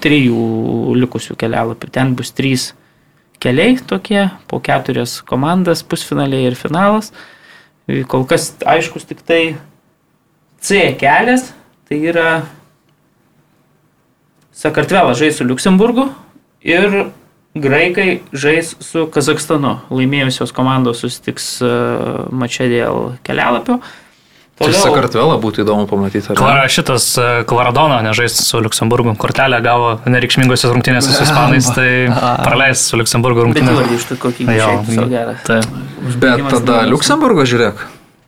trijų 0.00 0.96
likusių 1.04 1.36
kelialapių. 1.44 1.92
Ten 1.92 2.16
bus 2.16 2.32
trys 2.32 2.70
keliai 3.44 3.76
tokie, 3.84 4.30
po 4.48 4.64
keturias 4.64 5.18
komandas, 5.28 5.84
pusfinaliai 5.84 6.48
ir 6.48 6.56
finalas. 6.56 7.12
Kol 7.84 8.24
kas 8.24 8.54
aiškus 8.64 9.04
tik 9.04 9.20
tai 9.26 9.56
C 10.64 10.94
kelias, 10.96 11.50
tai 11.84 11.98
yra 12.08 12.28
Sakartvelas 14.54 15.18
žais 15.18 15.36
su 15.36 15.44
Luksemburgu 15.44 16.06
ir 16.64 17.10
graikai 17.54 18.22
žais 18.32 18.72
su 18.80 19.04
Kazakstanu. 19.12 19.76
Laimėjusios 19.92 20.54
komandos 20.54 21.02
susitiks 21.04 21.58
e, 21.60 21.70
mačia 22.32 22.70
dėl 22.70 23.18
kelialapio. 23.26 23.80
Tai 24.54 24.70
Sakartvelą 24.70 25.34
būtų 25.42 25.64
įdomu 25.64 25.88
pamatyti. 25.90 26.30
Klara, 26.38 26.68
šitas 26.70 27.08
e, 27.18 27.24
Klaradona 27.48 27.98
nežais 28.06 28.36
su 28.38 28.60
Luksemburgu. 28.62 29.16
Kortelę 29.18 29.58
gavo 29.64 29.96
nereikšmingosios 30.06 30.70
rungtynės 30.76 31.08
su 31.10 31.24
Ispanais, 31.26 31.66
tai 31.74 31.88
praleis 32.46 32.84
su 32.86 33.00
Luksemburgu 33.00 33.42
Bet 33.48 33.64
rungtynės. 33.64 33.96
iš 33.98 34.06
to 34.12 34.20
kokį 34.22 34.46
gerą. 35.10 35.34
Tai. 35.48 35.58
Bet 36.22 36.46
tada 36.54 36.84
Luksemburgo 36.86 37.42
žiūrėk. 37.50 37.82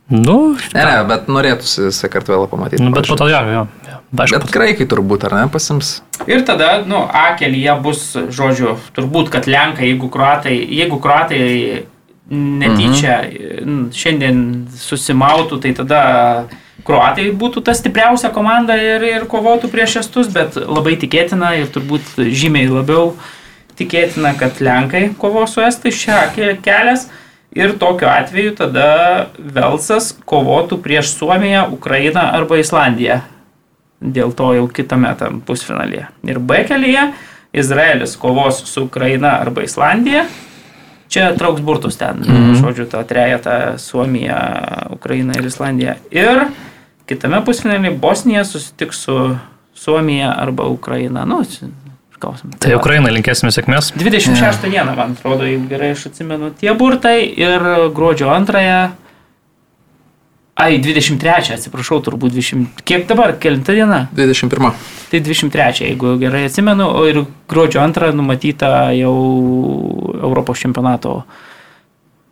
Nu, 0.07 0.55
Ne, 0.71 0.83
ne, 0.87 0.99
bet 1.07 1.27
norėtųsi 1.27 1.89
Sakartvelą 1.91 2.47
pamatyti. 2.47 2.83
nu, 2.83 2.91
bet 2.95 3.07
po 3.07 3.15
to 3.19 3.27
jo, 3.27 3.39
jo. 3.43 3.65
jo. 3.87 3.97
Aišku, 4.23 4.39
Bet 4.39 4.51
graikai 4.55 4.85
turbūt, 4.87 5.25
ar 5.27 5.33
ne, 5.35 5.47
pasims. 5.51 5.97
Ir 6.31 6.45
tada, 6.47 6.77
nu, 6.87 7.01
A 7.11 7.35
kelyje 7.39 7.73
bus, 7.83 8.03
žodžiu, 8.15 8.77
turbūt, 8.95 9.27
kad 9.33 9.47
Lenkai, 9.51 9.89
jeigu 9.91 10.07
kruatai, 10.11 10.55
jeigu 10.63 10.99
kruatai 11.03 11.87
netyčia 12.29 13.21
mhm. 13.23 13.89
šiandien 13.95 14.39
susimautų, 14.75 15.61
tai 15.63 15.73
tada 15.77 16.01
kruatai 16.87 17.29
būtų 17.35 17.63
ta 17.67 17.75
stipriausia 17.75 18.31
komanda 18.35 18.75
ir, 18.79 19.03
ir 19.03 19.27
kovotų 19.29 19.69
prieš 19.71 20.01
estus, 20.03 20.29
bet 20.31 20.55
labai 20.59 20.97
tikėtina 20.99 21.55
ir 21.59 21.71
turbūt 21.73 22.17
žymiai 22.17 22.69
labiau 22.71 23.13
tikėtina, 23.77 24.33
kad 24.39 24.59
Lenkai 24.63 25.11
kovos 25.19 25.55
su 25.55 25.63
estais 25.65 26.03
ke- 26.35 26.57
kelias. 26.63 27.07
Ir 27.57 27.71
tokiu 27.79 28.09
atveju 28.11 28.53
tada 28.59 29.29
Velsas 29.39 30.11
kovotų 30.27 30.77
prieš 30.83 31.15
Suomiją, 31.15 31.63
Ukrainą 31.73 32.27
arba 32.35 32.59
Islandiją. 32.59 33.21
Dėl 34.03 34.33
to 34.35 34.51
jau 34.53 34.67
kitame 34.69 35.09
tam 35.17 35.39
pusfinalyje. 35.41 36.05
Ir 36.27 36.39
B 36.39 36.59
kelyje 36.67 37.07
Izraelis 37.53 38.13
kovos 38.19 38.61
su 38.67 38.83
Ukraina 38.85 39.39
arba 39.41 39.63
Islandija. 39.65 40.27
Čia 41.07 41.31
trauks 41.39 41.61
burtus 41.61 41.97
ten, 41.97 42.17
mm 42.19 42.35
-hmm. 42.35 42.61
žodžiu, 42.61 42.85
tą 42.85 43.03
trejetą 43.03 43.77
Suomija, 43.77 44.39
Ukraina 44.91 45.33
ir 45.39 45.45
Islandija. 45.45 45.95
Ir 46.11 46.45
kitame 47.05 47.45
pusfinalyje 47.45 47.97
Bosnija 47.97 48.45
susitiks 48.45 48.97
su 48.97 49.37
Suomija 49.73 50.35
arba 50.37 50.63
Ukraina. 50.63 51.25
Nu, 51.25 51.43
gausim. 52.19 52.51
Tai 52.59 52.75
Ukrainai 52.75 53.11
linkėsime 53.13 53.51
sėkmės. 53.53 53.93
26 53.95 54.69
dieną, 54.69 54.95
man 54.95 55.11
atrodo, 55.11 55.43
jeigu 55.43 55.67
gerai 55.69 55.91
aš 55.91 56.05
atsimenu, 56.05 56.51
tie 56.59 56.73
burtai 56.73 57.33
ir 57.37 57.61
gruodžio 57.95 58.29
antrąją. 58.33 58.89
Ai, 60.57 60.79
23, 60.81 61.51
atsiprašau, 61.53 61.99
turbūt 62.01 62.33
20. 62.33 62.79
Kiek 62.87 63.03
dabar, 63.09 63.35
kelinta 63.37 63.75
diena? 63.77 64.07
21. 64.17 64.71
Tai 65.11 65.19
23, 65.21 65.83
jeigu 65.85 66.15
gerai 66.17 66.47
atsimenu, 66.47 66.87
o 66.97 67.03
ir 67.05 67.19
gruodžio 67.49 67.83
antrą 67.83 68.09
numatyta 68.17 68.89
jau 68.97 69.13
Europos 70.17 70.63
čempionato. 70.63 71.19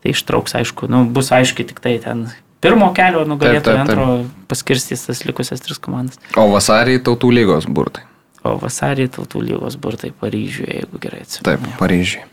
Tai 0.02 0.14
ištrauks, 0.16 0.58
aišku, 0.58 0.90
nu, 0.90 1.04
bus 1.14 1.30
aiškiai 1.38 1.70
tik 1.70 1.84
tai 1.84 2.00
ten 2.02 2.26
pirmo 2.66 2.90
kelio 2.98 3.22
Taip, 3.22 3.30
nugalėtojų, 3.30 3.62
taip, 3.62 3.86
taip. 3.86 4.02
antro 4.02 4.50
paskirstys 4.50 5.06
tas 5.06 5.22
likusias 5.28 5.62
tris 5.62 5.78
komandas. 5.82 6.18
O 6.34 6.48
vasarį 6.50 6.98
tautų 7.06 7.30
lygos 7.34 7.70
burtai. 7.70 8.08
O 8.46 8.56
vasarį 8.62 9.06
tautų 9.20 9.42
lygos 9.46 9.78
burtai 9.82 10.12
Paryžiuje, 10.18 10.82
jeigu 10.82 11.02
gerai 11.02 11.22
Taip, 11.26 11.46
atsimenu. 11.46 11.78
Paryžiui. 11.78 12.26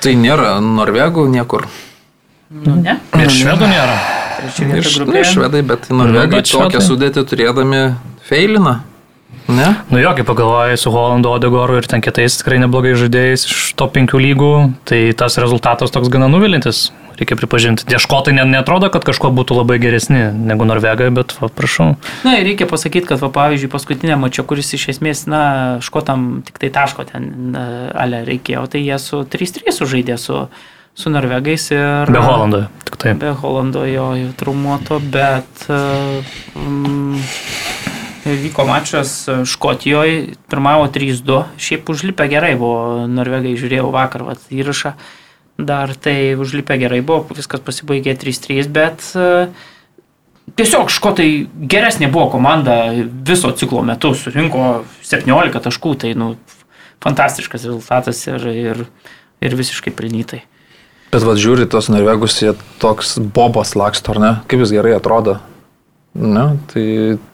Tai 0.00 0.16
nėra 0.24 0.56
norvegų 0.64 1.26
niekur. 1.32 1.68
Nu, 2.50 2.76
ne? 2.80 2.94
Ir 3.20 3.28
švedų 3.32 3.66
nėra. 3.68 3.96
Trečia 4.38 4.64
Ir 4.64 4.70
vieta 4.78 4.88
š- 4.88 5.00
grupėje. 5.02 5.24
nu, 5.24 5.32
švedai, 5.34 5.62
bet 5.66 5.88
norvegai 5.92 6.38
bet 6.40 6.48
tokią 6.52 6.80
sudėtį 6.80 7.24
turėdami 7.28 7.80
feiliną. 8.28 8.78
Ne? 9.48 9.66
Nu 9.90 9.98
jo, 10.00 10.10
kaip 10.16 10.26
pagalvojai, 10.28 10.76
su 10.76 10.90
Holandu, 10.92 11.30
Odegoru 11.32 11.78
ir 11.80 11.86
ten 11.88 12.00
kitais 12.04 12.36
tikrai 12.40 12.58
neblogai 12.60 12.92
žaidėjais 13.00 13.44
iš 13.48 13.58
to 13.80 13.86
penkių 13.88 14.20
lygų, 14.20 14.50
tai 14.88 15.12
tas 15.16 15.36
rezultatas 15.40 15.90
toks 15.92 16.08
gana 16.12 16.28
nuvilintis, 16.28 16.90
reikia 17.18 17.36
pripažinti. 17.40 17.86
Tie 17.88 17.96
škotai 18.00 18.34
net 18.36 18.48
netrodo, 18.52 18.90
kad 18.92 19.04
kažkuo 19.08 19.30
būtų 19.32 19.56
labai 19.60 19.78
geresni 19.80 20.20
negu 20.32 20.64
Norvegai, 20.68 21.08
bet 21.16 21.32
va, 21.40 21.48
prašau. 21.48 21.94
Na 22.28 22.36
ir 22.38 22.44
reikia 22.48 22.68
pasakyti, 22.68 23.08
kad, 23.08 23.20
va, 23.24 23.28
pavyzdžiui, 23.32 23.72
paskutinė 23.72 24.16
mačia, 24.20 24.44
kuris 24.44 24.68
iš 24.76 24.88
esmės, 24.96 25.24
na, 25.28 25.42
škotam 25.84 26.42
tik 26.44 26.60
tai 26.60 26.68
taško 26.72 27.08
ten, 27.08 27.56
ale 27.96 28.24
reikėjo, 28.28 28.66
tai 28.68 28.84
jie 28.84 29.00
su 29.00 29.24
3-3 29.24 29.72
sužaidė 29.80 30.18
su, 30.20 30.44
su 30.44 30.48
norvegais 31.12 31.68
ir... 31.70 32.10
Be 32.10 32.22
Holando, 32.22 32.64
tik 32.84 32.96
tai. 33.00 33.14
Be 33.18 33.32
Holando 33.36 33.84
jo 33.86 34.10
jau 34.18 34.32
traumuoto, 34.40 34.98
bet 35.12 35.68
um, 35.70 37.18
vyko 38.24 38.66
mačas 38.66 39.28
e, 39.28 39.44
Škotijoje, 39.46 40.34
pirmavo 40.50 40.88
3-2, 40.92 41.42
šiaip 41.60 41.88
užlipę 41.90 42.28
gerai 42.30 42.54
buvo, 42.58 43.06
norvegai 43.10 43.56
žiūrėjau 43.58 43.88
vakar 43.94 44.26
vat, 44.26 44.44
įrašą, 44.52 44.94
dar 45.58 45.94
tai 45.94 46.34
užlipę 46.38 46.78
gerai 46.80 47.00
buvo, 47.00 47.26
viskas 47.36 47.62
pasibaigė 47.64 48.16
3-3, 48.18 48.68
bet 48.74 49.06
e, 49.14 49.48
tiesiog 50.58 50.92
škotai 50.92 51.30
geresnė 51.70 52.10
buvo 52.12 52.28
komanda 52.34 52.80
viso 52.98 53.52
ciklo 53.56 53.82
metu, 53.86 54.14
surinko 54.18 54.84
17 55.06 55.64
taškų, 55.68 55.96
tai 56.04 56.14
nu, 56.18 56.34
fantastiškas 57.04 57.66
rezultatas 57.68 58.24
ir, 58.26 58.48
ir, 58.52 58.86
ir 59.44 59.58
visiškai 59.58 59.94
prinytai. 59.94 60.44
Bet 61.12 61.24
vad 61.24 61.38
žiūri, 61.40 61.68
tos 61.70 61.88
norvegus, 61.92 62.36
jie 62.42 62.52
toks 62.82 63.16
bobas 63.34 63.72
laksto, 63.78 64.12
ar 64.12 64.20
ne? 64.20 64.32
Kaip 64.50 64.64
jis 64.64 64.74
gerai 64.76 64.96
atrodo. 64.98 65.38
Ne, 66.18 66.56
tai 66.72 66.84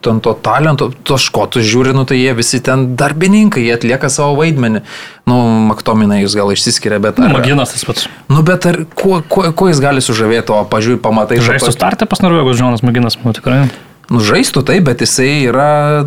ten 0.05 0.19
to 0.21 0.35
talento, 0.45 0.91
tos 1.09 1.25
škotus 1.31 1.65
žiūri, 1.65 1.95
nu 1.97 2.03
tai 2.05 2.19
jie 2.19 2.35
visi 2.37 2.59
ten 2.61 2.91
darbininkai, 2.99 3.63
jie 3.65 3.73
atlieka 3.79 4.11
savo 4.13 4.35
vaidmenį. 4.43 4.83
Nu, 5.31 5.39
Maktominai 5.71 6.21
jūs 6.21 6.35
gal 6.37 6.53
išsiskiria, 6.53 6.99
bet 7.01 7.23
ar... 7.23 7.33
Maginas 7.33 7.73
tas 7.73 7.87
pats. 7.89 8.11
Nu, 8.29 8.43
bet 8.45 8.67
ar 8.69 8.83
kuo, 8.93 9.23
kuo, 9.31 9.47
kuo 9.57 9.71
jis 9.71 9.81
gali 9.81 10.05
sužavėti, 10.05 10.53
o 10.53 10.67
pažiūrėjai, 10.69 11.01
pamatai, 11.07 11.41
Žaistų 11.47 11.73
startę 11.73 12.11
pas 12.11 12.21
Norvegus, 12.21 12.59
Žonas 12.61 12.85
Maginas, 12.85 13.17
nu 13.25 13.33
tikrai. 13.37 13.63
Nu, 14.13 14.21
žaistų 14.21 14.67
taip, 14.69 14.85
bet 14.91 15.01
jisai 15.07 15.31
yra 15.49 16.05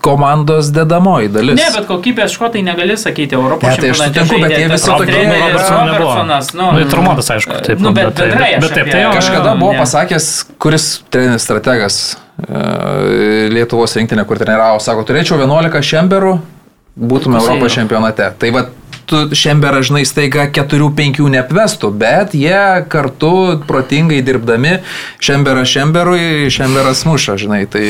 komandos 0.00 0.68
dedamoji 0.72 1.28
dalis. 1.32 1.56
Ne, 1.60 1.68
bet 1.74 1.86
kokybės 1.88 2.34
škotai 2.36 2.62
negali 2.62 2.96
sakyti 3.00 3.34
Europos 3.34 3.68
Ne, 3.68 3.76
tai 3.80 3.90
aš 3.90 4.02
sutinku, 4.04 4.38
bet 4.42 4.52
jie 4.58 4.68
visi 4.70 4.90
tokie, 4.90 5.22
nu. 5.26 5.38
Robertsonas, 5.46 6.52
nu, 6.54 6.68
Nu, 6.72 6.80
ir 6.84 6.90
traumuotas, 6.92 7.30
aišku, 7.36 7.56
taip, 7.66 7.80
Nu, 7.80 7.88
nu, 7.88 7.94
bet 7.96 8.04
bet 8.10 8.14
tai- 8.20 8.28
bendrai 8.30 8.50
bet 8.60 8.74
taip, 8.76 8.90
tai 8.92 9.02
jo. 9.02 9.10
Kažkada 9.16 9.54
buvo 9.58 9.72
Ne. 9.72 9.78
pasakęs, 9.80 10.28
kuris 10.58 10.86
treneris 11.10 11.42
strategas 11.42 12.16
e, 12.48 13.48
Lietuvos 13.50 13.96
rinktinė, 13.96 14.26
kur 14.28 14.36
treniravo, 14.38 14.78
sako, 14.80 15.02
turėčiau 15.08 15.38
11 15.40 15.80
šemberų, 15.82 16.38
būtume 17.00 17.38
Pusė 17.40 17.48
Europos 17.48 17.72
jau. 17.72 17.80
čempionate. 17.80 18.30
Tai 18.38 18.50
va, 18.50 18.66
šemberą, 19.36 19.82
žinai, 19.86 20.04
staiga 20.08 20.46
4-5 20.52 21.20
neapvestų, 21.32 21.90
bet 21.96 22.34
jie 22.36 22.60
kartu 22.92 23.32
protingai 23.68 24.22
dirbdami 24.26 24.78
šemberą 25.22 25.64
šemberui, 25.68 26.50
šemberas 26.52 27.04
muša, 27.08 27.36
žinai. 27.40 27.62
Tai, 27.70 27.84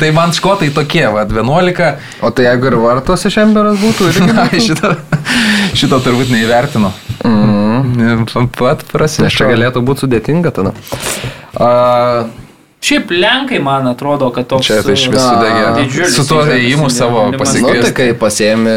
tai 0.00 0.10
man 0.16 0.34
škotai 0.36 0.70
tokie, 0.74 1.06
va, 1.12 1.26
11. 1.28 2.00
O 2.22 2.32
tai 2.34 2.48
jeigu 2.48 2.70
ir 2.72 2.78
vartose 2.82 3.32
šemberas 3.34 3.78
būtų, 3.82 4.10
irgi 4.12 4.32
Na, 4.38 4.48
šito, 4.52 4.92
šito 5.76 6.00
turbūt 6.04 6.32
neįvertino. 6.34 6.92
Mm. 7.26 8.26
Pat 8.58 8.82
Nes 8.82 8.86
čia 8.86 8.92
prasidėjo. 8.94 9.48
galėtų 9.50 9.82
būti 9.86 10.06
sudėtinga 10.06 10.52
tada. 10.54 10.74
A, 11.58 12.28
Šiaip 12.78 13.10
Lenkai, 13.10 13.58
man 13.58 13.88
atrodo, 13.90 14.28
kad 14.30 14.46
toks... 14.46 14.68
Čia 14.68 14.82
tai 14.86 14.94
iš 14.94 15.08
visų 15.10 15.38
degė. 15.42 16.10
Su 16.14 16.22
tuo 16.28 16.44
įžadas 16.44 16.58
ėjimu 16.62 16.90
savo 16.94 17.24
įdėjimas. 17.24 17.32
nu, 17.34 17.40
pasikviesti. 17.42 17.86
tai 17.88 17.92
kai 17.96 18.06
pasėmė 18.20 18.74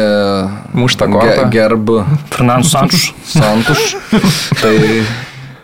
Muštą 0.74 1.06
kortą. 1.12 1.44
gerb 1.54 1.92
Fernandas 2.34 2.72
Sančus. 2.74 3.04
Santuš, 3.30 3.84
tai 4.62 4.74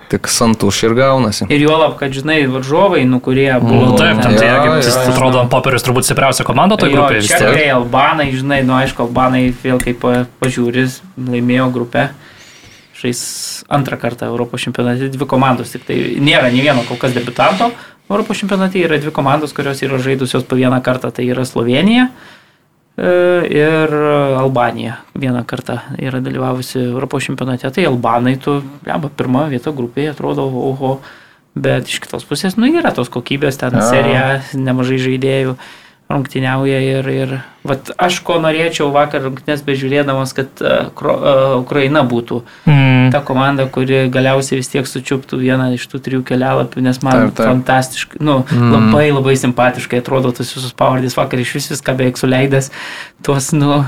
tik 0.09 0.31
Santuš 0.31 0.79
ir 0.87 0.95
gaunasi. 0.97 1.49
Ir 1.53 1.67
juolab, 1.67 1.99
kad, 1.99 2.15
žinai, 2.15 2.39
varžovai, 2.49 3.03
nu, 3.11 3.19
kurie 3.21 3.51
buvo... 3.59 3.91
Nu, 3.91 3.99
taip, 3.99 4.23
Jo, 4.23 4.39
tai, 4.39 4.55
kaip 4.63 4.79
jis 4.87 4.95
jo. 4.95 5.03
atrodo, 5.11 5.43
ant 5.43 5.51
popierius 5.53 5.85
turbūt 5.85 6.07
stipriausia 6.07 6.47
komanda 6.49 6.79
toje 6.81 6.95
grupėje 6.95 7.27
tiek. 7.27 7.59
albanai, 7.75 8.31
žinai, 8.39 8.63
nu 8.65 8.79
aišku, 8.79 9.03
albanai 9.05 9.49
vėl 9.67 9.83
kaip 9.83 9.99
pa- 10.07 10.25
pažiūris, 10.41 11.03
laimėjo 11.19 11.69
grupę. 11.75 12.09
Žais 12.99 13.21
antrą 13.71 13.95
kartą 14.01 14.27
Europos 14.27 14.63
čempionate, 14.65 15.07
dvi 15.13 15.27
komandos, 15.31 15.71
tik 15.75 15.85
tai 15.87 15.99
nėra 16.19 16.49
nei 16.51 16.65
vieno 16.65 16.83
kol 16.89 16.97
kas 16.99 17.13
debutanto. 17.15 17.69
Europos 18.09 18.41
čempionate 18.41 18.81
yra 18.81 18.99
dvi 18.99 19.13
komandos, 19.13 19.53
kurios 19.57 19.83
yra 19.85 20.01
žaidusios 20.01 20.47
po 20.49 20.57
vieną 20.57 20.81
kartą, 20.85 21.11
tai 21.13 21.27
yra 21.29 21.45
Slovenija 21.45 22.09
e, 22.09 23.11
ir 23.53 23.95
Albanija. 24.41 24.99
Vieną 25.19 25.45
kartą 25.49 25.81
yra 26.01 26.23
dalyvavusi 26.25 26.81
Europos 26.87 27.29
čempionate, 27.29 27.71
tai 27.71 27.85
Albanai, 27.89 28.39
tu, 28.41 28.63
blemba, 28.85 29.13
pirma 29.13 29.45
vieta 29.53 29.75
grupėje 29.77 30.15
atrodo, 30.15 30.49
oho, 30.49 30.95
bet 31.59 31.91
iš 31.91 32.01
kitos 32.07 32.25
pusės, 32.29 32.57
nu, 32.57 32.71
yra 32.71 32.95
tos 32.97 33.13
kokybės, 33.13 33.61
ten 33.61 33.77
serija, 33.83 34.41
nemažai 34.57 35.03
žaidėjų 35.05 35.59
rungtyniauja 36.09 36.79
ir, 36.81 37.09
ir 37.13 37.33
vat, 37.69 37.91
aš 38.01 38.21
ko 38.25 38.39
norėčiau 38.41 38.89
vakar 38.95 39.27
rungtynės 39.27 39.61
bežiūrėdamas, 39.67 40.33
kad 40.37 40.63
uh, 40.65 40.89
uh, 40.89 41.59
Ukraina 41.61 42.05
būtų 42.09 42.41
Mm. 43.09 43.11
ta 43.13 43.21
komanda, 43.25 43.67
kuri 43.73 44.07
galiausiai 44.13 44.61
vis 44.61 44.71
tiek 44.73 44.87
sučiuptų 44.89 45.39
vieną 45.41 45.71
iš 45.77 45.87
tų 45.89 46.01
trijų 46.05 46.23
kelialapių, 46.29 46.83
nes 46.85 47.01
man 47.05 47.29
Taip, 47.29 47.35
taip. 47.39 47.51
fantastiškai, 47.51 48.23
nu, 48.25 48.41
mm. 48.45 48.73
labai 48.75 49.09
labai 49.13 49.37
simpatiškai 49.41 50.01
atrodo 50.03 50.33
tas 50.37 50.53
visus 50.55 50.73
pavardės 50.77 51.17
vakar 51.17 51.41
iš 51.41 51.55
vis 51.59 51.71
viską 51.75 51.97
beveik 51.99 52.21
suleidęs, 52.21 52.73
tuos, 53.25 53.53
nu, 53.57 53.85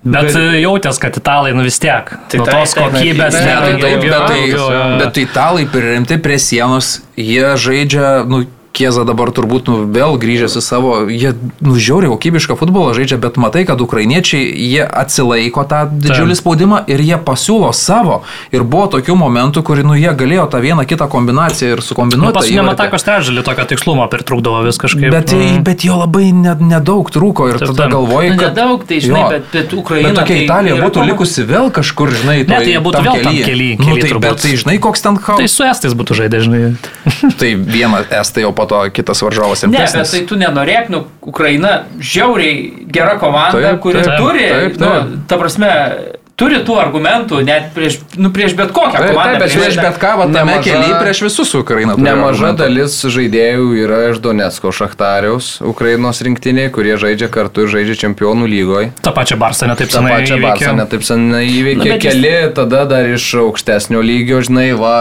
Bet 0.00 0.32
jautės, 0.32 0.96
kad 0.96 1.12
italai, 1.20 1.50
nu 1.52 1.60
vis 1.60 1.76
tiek. 1.76 2.06
Tai 2.08 2.38
taip, 2.38 2.46
tos 2.48 2.72
taip, 2.72 2.86
kokybės 2.86 3.34
taip, 3.34 3.44
Ne, 3.44 3.50
net 3.52 3.82
tai 3.82 3.90
Daugiau, 3.92 4.00
taip, 4.00 4.30
daugiau, 4.30 4.68
bet, 4.70 4.78
tai, 4.80 4.94
bet 5.02 5.12
tai 5.12 5.24
italai 5.26 5.66
pririmti 5.68 6.16
prie 6.24 6.38
sienos, 6.40 6.88
jie 7.20 7.50
žaidžia, 7.60 8.24
nu, 8.24 8.46
Kieza 8.80 9.04
dabar 9.04 9.28
turbūt 9.36 9.66
nu, 9.68 9.74
vėl 9.92 10.14
grįžęs 10.20 10.54
į 10.56 10.62
savo, 10.64 10.92
jie 11.12 11.34
nu, 11.60 11.74
žiauriai 11.76 12.08
kokybišką 12.14 12.56
futbolą 12.56 12.94
žaidžia, 12.96 13.18
bet 13.20 13.36
matai, 13.36 13.66
kad 13.68 13.80
ukrainiečiai, 13.84 14.40
jie 14.56 14.86
atsilaiko 14.88 15.64
tą 15.68 15.82
didžiulį 16.00 16.36
spaudimą 16.38 16.78
ir 16.88 17.02
jie 17.04 17.18
pasiūlo 17.26 17.68
savo. 17.76 18.22
Ir 18.56 18.64
buvo 18.64 18.86
tokių 18.96 19.18
momentų, 19.20 19.60
kur 19.68 19.82
nu, 19.84 19.92
jie 20.00 20.14
galėjo 20.16 20.46
tą 20.54 20.62
vieną 20.64 20.86
kitą 20.88 21.10
kombinaciją 21.12 21.74
ir 21.74 21.82
Nu, 21.82 21.86
sukombinuoti. 21.90 22.38
Paskutinė 22.38 22.72
atakos 22.72 23.04
trečdalį 23.04 23.44
tokio 23.50 23.64
tikslumo 23.74 24.06
pritrūkdavo 24.12 24.62
vis 24.64 24.80
kažkaip. 24.80 25.10
Bet, 25.12 25.32
mm. 25.36 25.60
bet 25.66 25.84
jo 25.84 25.98
labai 26.00 26.30
ne- 26.32 26.56
nedaug 26.72 27.10
trūko 27.12 27.50
ir 27.52 27.58
Taip, 27.60 27.70
tada 27.74 27.84
taip. 27.84 27.94
galvoji, 27.98 28.32
nu, 28.32 28.40
kad... 28.40 28.56
nedaug, 28.56 28.84
tai 28.88 29.00
žinai, 29.04 29.20
Jo. 29.20 29.28
bet, 29.34 29.44
bet 29.52 29.74
Ukraina. 29.76 30.08
Bet 30.08 30.18
tokia 30.22 30.34
tai 30.38 30.44
Italija 30.46 30.78
yra 30.78 30.88
būtų 30.88 31.04
likusi 31.10 31.44
vėl 31.48 31.68
kažkur, 31.74 32.14
žinai, 32.22 32.38
Ne, 32.40 32.48
tai 32.48 32.62
toj- 32.64 32.72
jie 32.72 32.80
būtų 32.88 33.04
vėl 33.04 33.22
tam 33.28 33.38
kely- 33.44 33.76
nu, 33.80 33.96
tai, 34.00 34.12
bet 34.24 34.40
tai 34.46 34.54
žinai, 34.64 34.76
koks 34.88 35.04
ten 35.04 35.20
chaosas. 35.20 35.40
Tai 35.44 35.48
su 35.56 35.68
estais 35.68 35.96
būtų 36.00 36.18
žaidė, 36.22 36.40
žinai. 36.48 36.62
Tai 37.40 37.50
viena 37.56 38.00
estai, 38.20 38.44
o 38.48 38.52
po 38.56 38.64
to 38.70 38.80
kitas 38.94 39.22
varžovas 39.26 39.64
Ne, 39.66 39.82
bet 39.82 40.12
tai 40.14 40.22
tu 40.30 40.38
nenorėk, 40.40 40.90
nu, 40.94 41.02
Ukraina 41.26 41.72
žiauriai 41.98 42.86
gera 42.94 43.16
komanda, 43.20 43.58
Taip, 43.58 43.82
kuri 43.84 44.04
taip, 44.04 44.16
turi, 44.22 44.46
taip, 44.46 44.78
taip. 44.78 45.10
Nu, 45.10 45.22
ta 45.30 45.38
prasme, 45.40 45.70
turi 46.40 46.58
tų 46.64 46.78
argumentų, 46.80 47.42
net 47.44 47.70
prieš, 47.76 47.98
nu, 48.16 48.30
prieš 48.32 48.54
bet 48.56 48.72
kokią 48.72 48.96
komandą. 48.96 49.36
taip, 49.36 49.42
bet 49.44 49.52
prieš 49.58 49.76
bet 49.76 49.98
ką, 50.00 50.12
va, 50.16 50.24
tame 50.26 50.38
Nemaža- 50.54 50.64
kelyje 50.64 50.94
prieš 51.02 51.18
visus 51.26 51.52
Ukrainą. 51.58 51.96
Nemaža 52.00 52.48
argumentų. 52.48 52.56
dalis 52.64 52.96
žaidėjų 53.04 53.66
yra 53.84 53.98
iš 54.14 54.18
Donetsko 54.24 54.72
Šachtariaus, 54.72 55.60
Ukrainos 55.60 56.22
rinktiniai, 56.24 56.70
kurie 56.72 56.96
žaidžia 56.96 57.28
kartu 57.28 57.66
ir 57.66 57.68
žaidžia 57.74 57.96
čempionų 58.06 58.48
lygoje. 58.48 58.90
Ta 59.04 59.12
pačia 59.12 59.36
Barsa 59.36 59.66
netaip 59.68 59.90
Ta 59.92 59.98
senai 60.00 60.12
pačia 60.16 60.38
Barsa 60.40 60.72
netaip 60.72 61.02
senai 61.04 61.44
įveikė. 61.46 61.76
Nu, 61.76 61.84
bet 61.84 62.02
jis- 62.08 62.14
Keli 62.14 62.34
tada 62.56 62.84
dar 62.88 63.04
iš 63.04 63.26
aukštesnio 63.44 64.00
lygio, 64.00 64.40
žinai, 64.40 64.72
va, 64.78 64.94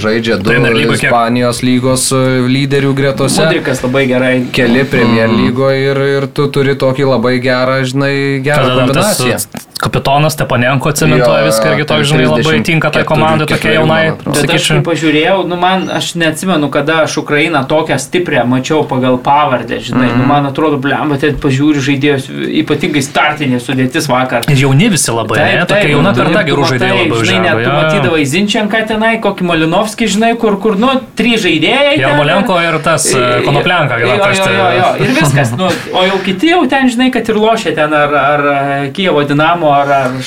žaidžia 0.00 0.38
du 0.40 0.48
Premier 0.50 0.72
lygoj 0.72 0.96
kiek? 0.98 1.10
Ispanijos 1.10 1.60
lygos 1.62 2.08
e, 2.16 2.22
lyderių 2.48 2.94
gretose. 2.96 3.44
Mudrikas 3.44 3.82
labai 3.84 4.06
gerai. 4.08 4.34
Keli 4.52 4.84
Premier 4.88 5.28
lygoje 5.28 5.90
ir, 5.92 5.96
ir 6.16 6.26
tu 6.32 6.48
turi 6.48 6.74
tokį 6.74 7.04
labai 7.12 7.36
gerą, 7.44 7.82
žinai, 7.84 8.40
gerą 8.42 8.64
kombinaciją. 8.80 9.36
kapitonas 9.80 10.32
Stepanenko 10.32 10.85
cementuoja 10.92 11.42
Jo, 11.42 11.48
viską 11.50 11.72
irgi 11.72 11.86
toks, 11.90 12.08
žinai, 12.10 12.26
labai 12.26 12.42
34 12.44 12.66
tinka 12.66 12.90
tai 12.94 13.04
komandai, 13.08 13.48
tokia 13.50 13.74
jaunai. 13.76 14.02
Bet 14.26 14.54
aš 14.56 14.68
pažiūrėjau, 14.86 15.36
nu 15.50 15.58
man, 15.60 15.86
aš 15.98 16.12
neatsimenu, 16.20 16.70
kada 16.72 17.02
aš 17.04 17.18
Ukrainą 17.22 17.62
tokią 17.68 17.98
stiprią 18.02 18.46
mačiau 18.48 18.84
pagal 18.88 19.18
pavardę, 19.22 19.80
žinai, 19.82 20.10
mm. 20.10 20.20
nu 20.20 20.28
man 20.30 20.48
atrodo, 20.50 20.80
blem, 20.82 21.14
bet 21.14 21.40
pažiūri 21.42 21.82
žaidėjus, 21.84 22.28
ypatingai 22.62 23.04
startinė 23.04 23.60
sudėtis 23.62 24.08
vakar. 24.10 24.46
Ir 24.52 24.62
jauni 24.66 24.90
visi 24.92 25.14
labai, 25.14 25.40
ne? 25.42 25.66
Tokia 25.68 25.92
jauna 25.94 26.12
nu, 26.12 26.20
karta 26.20 26.42
ir 26.42 26.50
gerų 26.52 26.70
žaidėjų 26.72 26.98
labai 27.02 27.22
Žinai, 27.26 27.42
net 27.42 27.64
tu 27.64 27.72
matydavai 27.74 28.24
Zinčianką 28.30 28.82
tenai, 28.88 29.12
kokį 29.24 29.46
Malinovskį, 29.50 30.08
žinai, 30.16 30.32
kur, 30.40 30.58
kur, 30.62 30.76
nu, 30.80 30.92
trys 31.18 31.42
žaidėjai. 31.44 31.96
ten. 31.96 32.04
Jarmolenko 32.04 32.58
ir 32.62 32.78
tas 32.84 33.06
Konoplenka, 33.46 33.98
Jo, 34.00 34.06
gal 34.06 34.18
jo, 34.18 34.24
tas. 34.24 34.38
jo, 34.50 34.66
jo, 34.76 34.88
ir 35.04 35.14
viskas. 35.16 35.52
Nu, 35.60 35.70
o 35.96 36.02
jau 36.04 36.18
kiti 36.24 36.50
jau 36.50 36.60
ten, 36.68 36.90
žinai, 36.92 37.08
kad 37.14 37.28
ir 37.30 37.38
lošia 37.40 37.72
ten 37.76 37.94
ar, 37.96 38.12
ar 38.18 38.42
e, 38.50 38.56
Kievo 38.96 39.22
Dinamo, 39.26 39.70
ar, 39.72 39.92
ar 39.96 40.18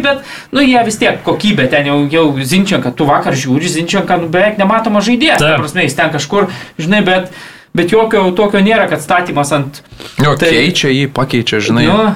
Šachtariui, 0.00 0.22
bet, 0.22 0.24
nu, 0.52 0.60
jie 0.64 0.82
vis 0.84 0.98
tiek 0.98 1.22
kokybė 1.24 1.68
ten 1.70 1.86
jau, 1.86 1.98
jau 2.10 2.24
Zinčianka, 2.40 2.92
tu 2.96 3.06
vakar 3.08 3.34
žiūri, 3.34 3.68
Zinčianka, 3.68 4.16
nu, 4.20 4.28
beveik 4.28 4.58
nematoma 4.58 5.00
žaidėjas. 5.00 5.40
Ta 5.40 5.54
Taip. 5.54 5.60
prasme, 5.62 5.84
jis 5.86 5.96
ten 5.98 6.10
kažkur, 6.10 6.48
žinai, 6.78 7.02
bet, 7.06 7.30
bet 7.74 7.92
jokio 7.92 8.30
tokio 8.36 8.60
nėra, 8.64 8.88
kad 8.90 9.02
statymas 9.02 9.52
ant... 9.52 9.82
Jo, 10.18 10.36
Tai- 10.36 10.50
keičia 10.50 10.90
jį, 10.90 11.08
pakeičia, 11.12 11.60
žinai. 11.60 11.86
Nu, 11.88 12.14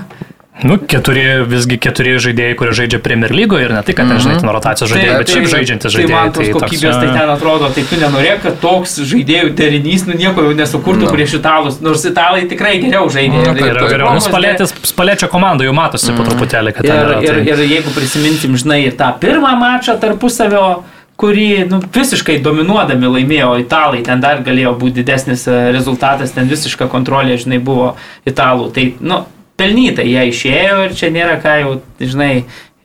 Nu, 0.62 0.76
keturi, 0.78 1.22
visgi 1.50 1.76
keturi 1.82 2.12
žaidėjai, 2.22 2.54
kurie 2.54 2.72
žaidžia 2.78 3.00
Premier 3.02 3.32
lygoje 3.34 3.64
ir 3.66 3.72
ne 3.74 3.80
tik, 3.82 3.96
kad 3.98 4.06
ten, 4.06 4.20
žinai, 4.22 4.36
ten 4.38 4.50
rotacijos 4.54 4.86
žaidėjai, 4.92 5.16
bet 5.18 5.32
šiaip 5.32 5.48
žaidžiantis 5.50 5.88
Tai 5.88 5.94
žaidėjai. 5.96 6.14
man 6.14 6.30
tos 6.36 6.46
toks, 6.46 6.62
kokybės 6.62 6.94
e, 6.94 7.00
tai 7.02 7.08
ten 7.18 7.32
atrodo, 7.32 7.70
tai 7.74 7.82
tu 7.90 7.98
nenorėk, 7.98 8.38
kad 8.44 8.60
toks 8.62 8.94
žaidėjų 9.10 9.50
derinys, 9.58 10.04
nu 10.06 10.14
nieko 10.20 10.44
jau 10.46 10.52
nesukurtų 10.54 11.10
prieš 11.10 11.34
italus, 11.40 11.80
nors 11.82 12.06
italai 12.06 12.46
tikrai 12.46 12.76
geriau 12.84 13.10
žaidė. 13.10 13.42
Na, 13.42 13.50
taip, 13.50 13.66
Ir- 13.66 13.80
taip. 13.82 13.90
geriau. 13.96 14.14
Nu, 14.14 14.22
spalėtis, 14.22 14.76
spalėčio 14.94 15.28
komanda 15.34 15.66
jau 15.66 15.74
matosi 15.74 16.14
po 16.14 16.22
truputėlį, 16.30 16.76
kad 16.78 16.86
Ir, 16.86 16.94
yra. 17.02 17.18
ir, 17.26 17.34
tai- 17.34 17.44
ir 17.50 17.66
jeigu 17.74 17.90
prisiminsim, 17.98 18.54
žinai, 18.54 18.78
ir 18.86 18.94
tą 19.02 19.10
pirmą 19.18 19.56
mačą 19.58 19.98
tarpusavio, 20.00 20.84
kurį 21.18 21.68
nu, 21.70 21.82
visiškai 21.94 22.38
dominuodami 22.42 23.06
laimėjo 23.18 23.52
italai, 23.66 24.00
ten 24.06 24.22
dar 24.22 24.38
galėjo 24.46 24.78
būti 24.78 25.02
didesnis 25.02 25.44
e, 25.50 25.58
rezultatas, 25.74 26.30
ten 26.34 26.46
visiška 26.50 26.88
kontrolė, 26.90 27.36
žinai, 27.38 27.58
buvo 27.62 27.96
italų. 28.26 28.72
Tai, 28.74 28.92
nu, 29.00 29.20
pelnytai 29.60 30.06
jie 30.10 30.28
išėjo 30.30 30.78
ir 30.86 30.94
čia 30.98 31.10
nėra 31.14 31.40
ką 31.42 31.56
jau, 31.62 31.74
žinai, 32.02 32.44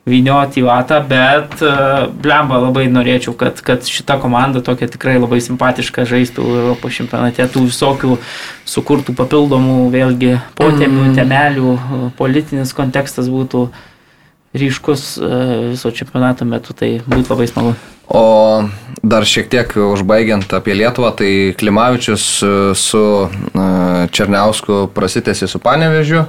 vynioti 0.09 0.61
į 0.61 0.65
vatą, 0.65 0.99
bet 1.05 1.59
uh, 1.61 2.07
blemba 2.23 2.57
labai 2.63 2.87
norėčiau, 2.89 3.35
kad, 3.37 3.59
kad 3.65 3.85
šita 3.85 4.17
komanda 4.21 4.63
tokia 4.65 4.87
tikrai 4.89 5.19
labai 5.19 5.37
simpatiška 5.43 6.07
žaistų 6.09 6.45
Europos 6.63 6.95
čempionate, 6.97 7.45
tų 7.51 7.67
visokių 7.67 8.17
sukurtų 8.69 9.13
papildomų, 9.19 9.77
vėlgi, 9.93 10.33
potėmių, 10.57 11.03
mm. 11.11 11.15
temelių, 11.19 11.75
e, 11.75 12.01
politinis 12.17 12.73
kontekstas 12.77 13.29
būtų 13.29 13.67
ryškus 14.57 15.05
e, 15.21 15.31
viso 15.75 15.93
čempionato 15.93 16.47
metu, 16.49 16.73
tai 16.73 16.97
būtų 17.05 17.35
labai 17.35 17.49
smagu. 17.51 17.77
O 18.09 18.65
dar 19.05 19.25
šiek 19.29 19.49
tiek 19.51 19.75
užbaigiant 19.77 20.49
apie 20.57 20.73
Lietuvą, 20.73 21.11
tai 21.19 21.31
Klimavičius 21.57 22.25
e, 22.41 22.53
su 22.77 23.03
e, 23.29 23.67
Černiausku 24.09 24.87
prasitėsi 24.95 25.49
su 25.49 25.61
Panevežiu, 25.61 26.25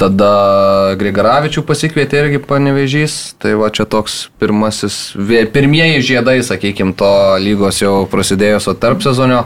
tada 0.00 0.94
Grigaravičių 0.98 1.62
pasikvietė 1.66 2.24
irgi 2.24 2.40
Panevežys, 2.42 3.34
tai 3.42 3.54
va 3.58 3.70
čia 3.74 3.86
toks 3.86 4.28
pirmasis, 4.42 5.14
pirmieji 5.54 6.02
žiedai, 6.10 6.40
sakykime, 6.46 6.96
to 6.98 7.10
lygos 7.42 7.80
jau 7.82 8.02
prasidėjusio 8.10 8.76
tarp 8.82 9.04
sezonio. 9.04 9.44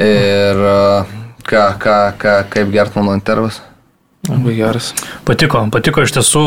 Ir 0.00 0.60
ką, 1.44 1.64
ką, 1.82 1.98
ką, 2.18 2.36
kaip 2.54 2.74
Gertmano 2.74 3.14
intervas? 3.18 3.60
Labai 4.28 4.54
geras. 4.56 4.94
Patiko, 5.28 5.66
patiko 5.74 6.04
iš 6.06 6.14
tiesų. 6.16 6.44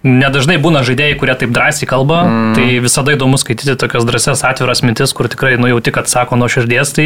Nedažnai 0.00 0.54
būna 0.56 0.80
žaidėjai, 0.80 1.16
kurie 1.20 1.34
taip 1.36 1.50
drąsiai 1.52 1.84
kalba, 1.84 2.22
mm. 2.24 2.52
tai 2.56 2.78
visada 2.80 3.12
įdomu 3.12 3.36
skaityti 3.36 3.74
tokias 3.76 4.06
drąsias 4.08 4.40
atviras 4.48 4.80
mintis, 4.80 5.12
kur 5.12 5.28
tikrai 5.28 5.58
nujauti, 5.60 5.92
kad 5.92 6.08
sako 6.08 6.38
nuo 6.40 6.48
širdies, 6.48 6.94
tai 6.96 7.04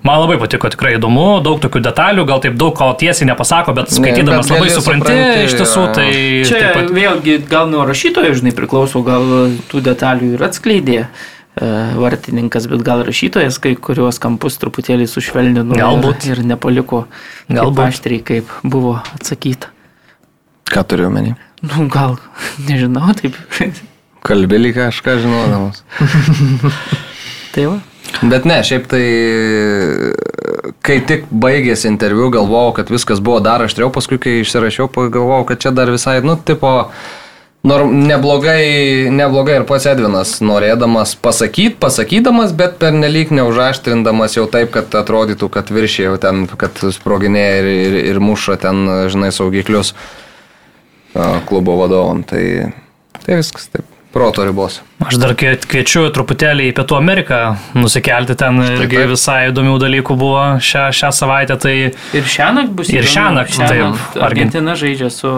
man 0.00 0.22
labai 0.22 0.38
patiko, 0.40 0.70
tikrai 0.72 0.94
įdomu, 0.96 1.26
daug 1.44 1.60
tokių 1.60 1.82
detalių, 1.84 2.24
gal 2.30 2.40
taip 2.40 2.56
daug 2.56 2.72
ko 2.78 2.88
tiesiai 2.96 3.28
nepasako, 3.28 3.74
bet 3.76 3.92
skaitydamas 3.92 4.48
bet 4.48 4.56
labai 4.56 4.72
supranti, 4.72 5.12
supranti, 5.12 5.44
iš 5.44 5.58
tiesų, 5.60 5.84
tai 5.92 6.08
Čia 6.48 6.56
taip 6.56 6.80
pat 6.80 6.96
vėlgi 6.96 7.36
gal 7.52 7.68
nuo 7.68 7.84
rašytojo, 7.92 8.32
žinai, 8.40 8.56
priklauso, 8.56 9.04
gal 9.04 9.28
tų 9.68 9.84
detalių 9.92 10.32
ir 10.38 10.48
atskleidė 10.48 10.98
e, 11.04 11.06
vartininkas, 12.00 12.72
bet 12.72 12.88
gal 12.88 13.04
rašytojas 13.04 13.60
kai 13.60 13.76
kuriuos 13.76 14.16
kampus 14.24 14.56
truputėlį 14.64 15.04
sušvelnino 15.04 15.76
Galbūt. 15.76 16.30
ir, 16.32 16.40
ir 16.40 16.52
nepaliko 16.56 17.04
Galbūt. 17.04 17.60
galbūt 17.60 17.86
aštriai, 17.90 18.24
kaip 18.32 18.60
buvo 18.64 19.02
atsakyta. 19.18 19.68
Ką 20.72 20.88
turiu 20.88 21.12
omeny? 21.12 21.36
Nu, 21.62 21.86
gal, 21.86 22.18
nežinau, 22.68 23.12
taip. 23.18 23.38
Kalbėlį 24.26 24.74
kažką 24.74 25.16
žinodamas. 25.22 25.82
tai 27.54 27.70
va. 27.70 27.78
Bet 28.22 28.44
ne, 28.46 28.58
šiaip 28.66 28.86
tai, 28.90 29.02
kai 30.84 30.98
tik 31.06 31.26
baigėsi 31.30 31.88
interviu, 31.90 32.28
galvojau, 32.34 32.74
kad 32.76 32.92
viskas 32.92 33.22
buvo 33.24 33.40
dar 33.42 33.64
aštriau, 33.64 33.90
paskui 33.94 34.18
kai 34.22 34.40
išsirašiau, 34.42 34.90
pagalvojau, 34.92 35.46
kad 35.48 35.62
čia 35.62 35.72
dar 35.74 35.90
visai, 35.90 36.18
nu, 36.26 36.36
tipo, 36.36 36.70
norm, 37.66 37.94
neblogai, 38.06 39.08
neblogai 39.14 39.60
ir 39.60 39.66
pats 39.66 39.88
Edvinas, 39.90 40.36
norėdamas 40.44 41.14
pasakyti, 41.24 41.78
pasakydamas, 41.82 42.54
bet 42.58 42.76
pernelyg 42.82 43.32
neužaštrindamas 43.34 44.36
jau 44.38 44.48
taip, 44.50 44.74
kad 44.76 44.94
atrodytų, 45.02 45.50
kad 45.56 45.72
viršė 45.74 46.10
jau 46.10 46.18
ten, 46.22 46.44
kad 46.58 46.84
sproginėja 46.98 47.62
ir, 47.62 47.70
ir, 47.86 47.98
ir 48.12 48.22
muša 48.22 48.58
ten, 48.66 48.84
žinai, 49.14 49.32
saugiklius 49.34 49.94
a, 49.96 50.10
klubo 51.48 51.76
vadovam. 51.80 52.22
Tai, 52.24 52.72
tai 53.24 53.36
viskas 53.40 53.68
taip, 53.72 53.84
proto 54.12 54.44
ribos. 54.44 54.80
Aš 55.02 55.16
dar 55.20 55.32
kvie- 55.38 55.56
kviečiu 55.60 56.06
truputėlį 56.14 56.66
į 56.70 56.74
Pietų 56.76 56.96
Ameriką 56.98 57.38
nusikelti, 57.74 58.36
ten 58.36 58.58
irgi 58.64 58.98
taip. 59.00 59.10
visai 59.14 59.38
įdomių 59.50 59.78
dalykų 59.82 60.16
buvo 60.20 60.42
šią, 60.60 60.88
šią 60.92 61.10
savaitę, 61.16 61.56
tai 61.60 61.74
Ir 62.14 62.22
šiąnakt 62.28 62.70
bus. 62.76 62.88
Ir 62.92 63.02
įdomu. 63.02 63.12
šiąnakt, 63.14 63.56
taip. 63.56 64.22
Argentina 64.22 64.74
žaidžia 64.76 65.10
su 65.10 65.32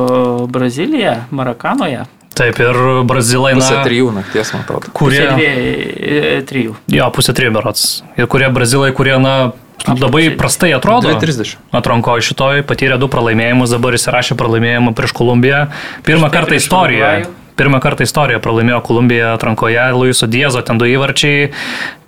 Brazilija, 0.51 1.27
Marakanoje. 1.31 2.05
taip 2.35 2.59
ir 2.59 2.75
brazilai, 3.07 3.53
Pusė 3.55 3.77
na, 3.79 3.85
trijų 3.87 4.09
nakties, 4.17 4.53
man 4.55 4.63
atrodo. 4.65 4.91
kurie... 4.93 5.21
Pusė 5.23 5.37
dviejų, 5.39 6.47
trijų. 6.51 6.73
Jo, 6.91 7.11
pusė 7.15 7.33
trijų 7.39 7.53
berots. 7.55 8.03
Ir 8.19 8.27
kurie 8.27 8.49
brazilai, 8.51 8.91
kurie, 8.93 9.15
na, 9.23 9.53
labai 9.87 10.27
prastai 10.39 10.73
atrodo. 10.77 11.13
2.30. 11.13 11.57
Atranko 11.75 12.19
šitoj, 12.25 12.65
patyrė 12.69 12.99
du 13.01 13.09
pralaimėjimus, 13.13 13.73
dabar 13.75 13.97
įsirašė 13.99 14.37
pralaimėjimą 14.41 14.95
prieš 14.97 15.15
Kolumbiją. 15.17 15.67
Pirmą 16.07 16.29
Štai 16.29 16.37
kartą 16.39 16.55
prieš 16.55 16.69
istorijoje. 16.69 17.33
Pirmą 17.55 17.79
kartą 17.79 18.03
istorijoje 18.03 18.43
pralaimėjo 18.43 18.81
Kolumbiją 18.83 19.35
atrankoje, 19.37 19.83
Luiso 19.95 20.27
Diezo 20.27 20.63
ten 20.67 20.81
du 20.81 20.89
įvarčiai, 20.91 21.53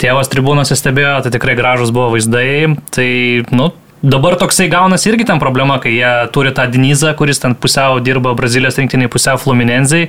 tėvas 0.03 0.31
tribūnose 0.33 0.75
stebėjo, 0.75 1.21
tai 1.23 1.31
tikrai 1.37 1.55
gražus 1.59 1.93
buvo 1.95 2.17
vaizdai. 2.17 2.75
Tai, 2.91 3.11
nu, 3.55 3.69
dabar 4.03 4.37
toksai 4.37 4.69
gaunasi 4.71 5.09
irgi 5.11 5.25
ten 5.27 5.39
problema, 5.41 5.79
kai 5.83 5.95
jie 5.97 6.11
turi 6.35 6.53
tą 6.55 6.67
Dinizą, 6.71 7.15
kuris 7.17 7.39
ten 7.43 7.55
pusiau 7.55 7.99
dirba 8.05 8.35
Brazilijos 8.39 8.77
rinktiniai, 8.79 9.09
pusiau 9.11 9.39
Fluminenzai. 9.41 10.07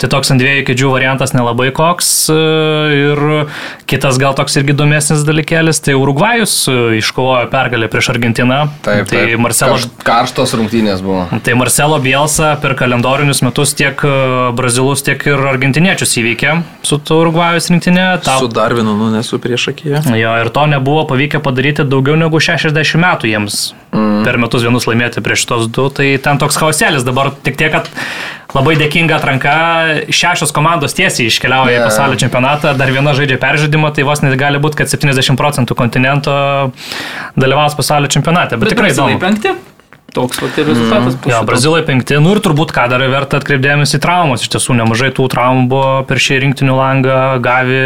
Tai 0.00 0.08
toks 0.12 0.30
ant 0.32 0.40
dviejų 0.40 0.64
kėdžių 0.68 0.90
variantas 0.92 1.34
nelabai 1.34 1.70
koks. 1.74 2.30
e, 2.30 2.38
Ir 2.94 3.20
kitas 3.90 4.18
gal 4.22 4.34
toks 4.38 4.56
irgi 4.56 4.72
įdomesnis 4.74 5.24
dalykėlis, 5.26 5.80
tai 5.84 5.94
Urugvajus 5.98 6.54
e, 6.70 6.76
iškovojo 7.00 7.48
pergalę 7.52 7.88
prieš 7.92 8.10
Argentiną. 8.14 8.68
Taip, 8.86 9.08
tai 9.10 9.26
taip. 9.26 9.38
Marcelo 9.42 9.76
Karš- 9.76 10.04
Karštos 10.06 10.54
rungtynės 10.56 11.02
buvo. 11.04 11.26
Tai 11.44 11.54
Marcelo 11.58 11.98
Bielsa 12.00 12.54
per 12.62 12.74
kalendorinius 12.78 13.42
metus 13.44 13.74
tiek 13.74 13.98
e, 14.06 14.14
brazilus, 14.56 15.02
tiek 15.04 15.20
ir 15.26 15.42
argentiniečius 15.52 16.16
įveikė 16.22 16.54
su 16.86 17.00
Urugvajus 17.14 17.68
rinktinė. 17.72 18.06
Ta, 18.24 18.38
Su 18.38 18.48
Darvinu, 18.48 18.94
nu, 18.96 19.10
nesu 19.12 19.38
prieš 19.42 19.68
akiją. 19.74 20.00
jo, 20.16 20.32
ir 20.44 20.48
to 20.54 20.66
nebuvo 20.70 21.04
pavykę 21.10 21.40
padaryti 21.44 21.84
daugiau 21.84 22.16
negu 22.16 22.40
60 22.40 23.00
metų 23.04 23.23
jiems 23.28 23.74
mm. 23.94 24.22
per 24.26 24.38
metus 24.42 24.64
vienus 24.66 24.86
laimėti 24.88 25.22
prieš 25.24 25.46
tos 25.50 25.68
du. 25.68 25.88
Tai 25.94 26.06
ten 26.24 26.40
toks 26.40 26.58
chaoselis 26.60 27.06
dabar 27.06 27.32
tik 27.46 27.58
tiek, 27.60 27.74
kad 27.74 27.90
labai 28.54 28.76
dėkinga 28.80 29.18
atranka. 29.18 29.54
Šešios 30.08 30.54
komandos 30.54 30.96
tiesiai 30.96 31.28
iškeliauja 31.32 31.76
yeah. 31.76 31.84
į 31.84 31.90
pasaulio 31.90 32.20
čempionatą, 32.22 32.74
dar 32.78 32.94
viena 32.94 33.14
žaidžia 33.16 33.40
peržaidimą, 33.42 33.92
tai 33.96 34.06
vos 34.06 34.24
net 34.24 34.38
gali 34.40 34.62
būti, 34.62 34.82
kad 34.82 34.92
70 34.92 35.40
procentų 35.40 35.78
kontinento 35.78 36.34
dalyvaus 37.38 37.78
pasaulio 37.78 38.12
čempionate. 38.12 38.58
Bet, 38.58 38.68
Bet 38.68 38.76
tikrai 38.76 38.94
įdomu. 38.94 39.20
penkti. 39.22 39.56
Toks 40.14 40.38
vat 40.38 40.58
ir 40.60 40.68
rezultatas. 40.70 41.16
po 41.18 41.30
Jo. 41.30 41.40
Brazilai 41.42 41.82
penkti, 41.86 42.14
nu 42.22 42.36
ir 42.36 42.40
turbūt 42.44 42.70
ką 42.74 42.86
dar 42.92 43.02
verta 43.10 43.40
atkreipdėmės 43.40 43.96
į 43.96 44.00
traumas. 44.04 44.44
Iš 44.44 44.52
tiesų 44.54 44.76
nemažai 44.78 45.10
tų 45.16 45.26
traumų 45.32 45.66
buvo 45.72 45.88
per 46.06 46.22
šį 46.22 46.38
rinktinių 46.44 46.76
langą. 46.78 47.18
Gavi 47.42 47.80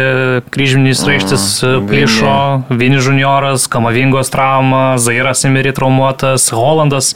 kryžminis 0.53 1.01
raištis 1.09 1.47
mm, 1.65 1.89
plyšo, 1.89 2.37
Vini 2.69 3.01
junioras, 3.01 3.65
Kamavingos 3.71 4.29
trauma, 4.29 4.83
Zairas 5.01 5.41
Emiri 5.49 5.73
traumuotas, 5.73 6.51
Holandas 6.53 7.15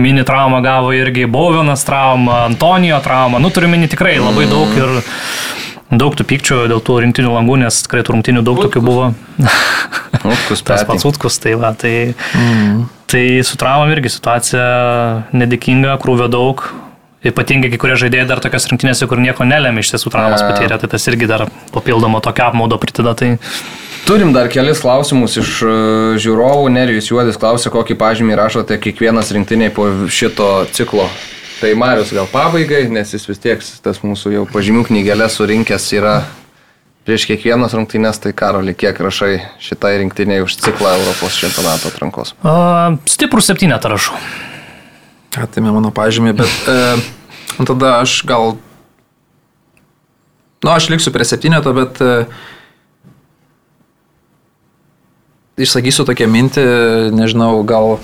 mini 0.00 0.24
traumą 0.24 0.62
gavo 0.64 0.96
irgi, 0.96 1.28
Bovinas 1.28 1.84
trauma, 1.84 2.46
Antonijo 2.48 3.02
trauma. 3.04 3.42
Nu 3.44 3.52
turiu 3.52 3.68
mini 3.68 3.92
tikrai 3.92 4.16
labai 4.16 4.48
daug 4.48 4.76
ir 4.80 5.00
daug 5.92 6.16
tų 6.16 6.24
pykčių 6.28 6.64
dėl 6.72 6.80
tų 6.84 7.00
rinktinių 7.04 7.32
langų, 7.36 7.60
nes 7.64 7.84
tikrai 7.84 8.04
tų 8.04 8.16
rungtinių 8.16 8.44
daug 8.48 8.60
tokių 8.64 8.84
buvo. 8.84 9.10
Utkus 10.24 10.64
Tas 10.68 10.88
pats 10.88 11.08
Utkus, 11.08 11.40
tai 11.40 11.56
va, 11.60 11.72
tai, 11.76 12.14
mm. 12.36 12.86
Tai 13.08 13.40
su 13.44 13.56
traumam 13.60 13.90
irgi 13.94 14.12
situacija 14.12 14.68
nedėkinga, 15.32 15.96
krūvio 16.02 16.28
daug. 16.32 16.62
Ypatingai 17.26 17.72
kai 17.72 17.80
kurie 17.82 17.96
žaidėjai 17.98 18.28
dar 18.30 18.40
tokias 18.44 18.68
rinktinėse, 18.70 19.08
kur 19.10 19.18
nieko 19.18 19.42
nelėmė 19.48 19.82
iš 19.82 19.90
tiesų 19.94 20.12
traumas 20.14 20.44
patyrė, 20.44 20.78
tai 20.78 20.90
tas 20.92 21.08
irgi 21.10 21.26
dar 21.26 21.48
papildomo 21.74 22.20
tokio 22.22 22.46
apmaudo 22.46 22.78
prideda. 22.78 23.16
Tai 23.18 23.32
Turim 24.06 24.30
dar 24.32 24.46
kelis 24.48 24.78
klausimus 24.80 25.34
iš 25.36 25.56
e, 25.66 25.72
žiūrovų. 26.22 26.70
Nerijus 26.72 27.10
Juodis 27.10 27.36
klausė, 27.40 27.68
kokį 27.74 27.98
pažymį 28.00 28.38
rašote 28.38 28.78
kiekvienas 28.80 29.34
rinktiniai 29.34 29.72
po 29.74 29.88
šito 30.08 30.46
ciklo. 30.72 31.08
Tai 31.58 31.72
Marius 31.76 32.14
gal 32.14 32.28
pabaigai, 32.30 32.86
nes 32.94 33.12
jis 33.12 33.26
vis 33.28 33.42
tiek 33.42 33.64
tas 33.84 33.98
mūsų 34.06 34.32
jau 34.36 34.44
pažymių 34.48 34.86
knygelės 34.88 35.40
surinkęs 35.40 35.90
yra 35.98 36.14
prieš 37.08 37.24
kiekvienas 37.30 37.72
rungtynės. 37.72 38.20
Tai 38.20 38.34
Karoli, 38.36 38.76
kiek 38.76 39.00
rašai 39.00 39.38
šitai 39.64 39.96
rinktiniai 40.04 40.44
už 40.44 40.60
ciklą 40.60 40.92
Europos 41.00 41.40
čempionato 41.40 41.88
atrankos? 41.88 42.36
uh, 42.44 43.00
stiprų 43.08 43.40
septynetą 43.44 43.96
rašau. 43.96 44.20
Atėmė 45.38 45.70
mano 45.70 45.92
pažymį, 45.94 46.32
bet 46.40 46.68
e, 46.70 46.76
tada 47.68 47.98
aš 48.00 48.22
gal... 48.26 48.56
Nu, 50.64 50.72
aš 50.72 50.88
liksiu 50.90 51.12
prie 51.14 51.26
septyneto, 51.28 51.70
bet 51.76 52.00
e, 52.02 52.24
išsakysiu 55.62 56.08
tokią 56.08 56.26
mintį, 56.32 56.64
nežinau, 57.14 57.60
gal... 57.68 58.00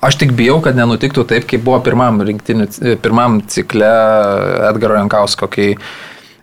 Aš 0.00 0.16
tik 0.20 0.30
bijau, 0.32 0.60
kad 0.64 0.78
nenutiktų 0.78 1.26
taip, 1.28 1.48
kaip 1.50 1.64
buvo 1.66 1.80
pirmam, 1.84 2.22
rinktinių, 2.28 2.68
e, 2.78 2.94
pirmam 3.02 3.40
cikle 3.50 3.90
Edgaro 4.70 5.00
Jankausko, 5.00 5.50
kai, 5.50 5.74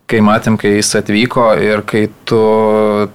kai 0.07 0.23
matėm, 0.23 0.55
kai 0.59 0.77
jis 0.77 0.93
atvyko 1.01 1.51
ir 1.59 1.83
kai 1.87 2.07
tu 2.27 2.41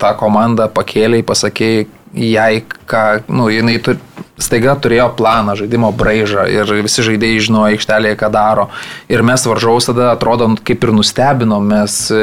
tą 0.01 0.13
komandą 0.21 0.69
pakėliai, 0.73 1.25
pasakėjai 1.25 1.87
jai, 2.13 2.63
ką, 2.87 3.23
nu, 3.33 3.49
jinai 3.49 3.79
tu, 3.83 3.95
staiga 4.43 4.75
turėjo 4.81 5.09
planą, 5.17 5.55
žaidimo 5.57 5.93
braižą 5.97 6.45
ir 6.53 6.73
visi 6.85 7.05
žaidėjai 7.07 7.45
žinojo 7.47 7.71
aikštelėje, 7.73 8.19
ką 8.21 8.29
daro. 8.33 8.69
Ir 9.13 9.25
mes 9.27 9.45
varžovus 9.49 9.89
tada 9.91 10.11
atrodo 10.13 10.51
kaip 10.61 10.85
ir 10.85 10.93
nustebinom, 10.97 11.65
mes 11.73 11.97
e, 12.13 12.23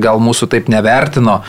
gal 0.00 0.22
mūsų 0.22 0.50
taip 0.54 0.72
nevertino. 0.72 1.40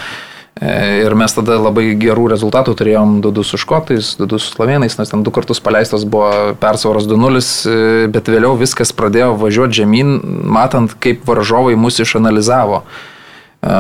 E, 0.61 1.01
Ir 1.05 1.15
mes 1.17 1.33
tada 1.33 1.55
labai 1.57 1.95
gerų 1.97 2.27
rezultatų 2.35 2.75
turėjom 2.77 3.15
2-2 3.25 3.45
su 3.49 3.57
škotais, 3.57 4.11
2-2 4.19 4.38
su 4.38 4.51
slovenais, 4.53 4.93
nes 4.99 5.09
ten 5.09 5.23
du 5.25 5.33
kartus 5.33 5.57
paleistas 5.63 6.05
buvo 6.05 6.53
persvaros 6.61 7.07
2-0, 7.09 7.41
e, 7.41 7.77
bet 8.13 8.29
vėliau 8.29 8.53
viskas 8.59 8.93
pradėjo 8.93 9.33
važiuoti 9.41 9.81
žemyn, 9.81 10.19
matant, 10.45 10.93
kaip 11.01 11.25
varžovai 11.25 11.73
mus 11.81 11.97
išanalizavo. 12.05 12.83
E, 12.85 13.79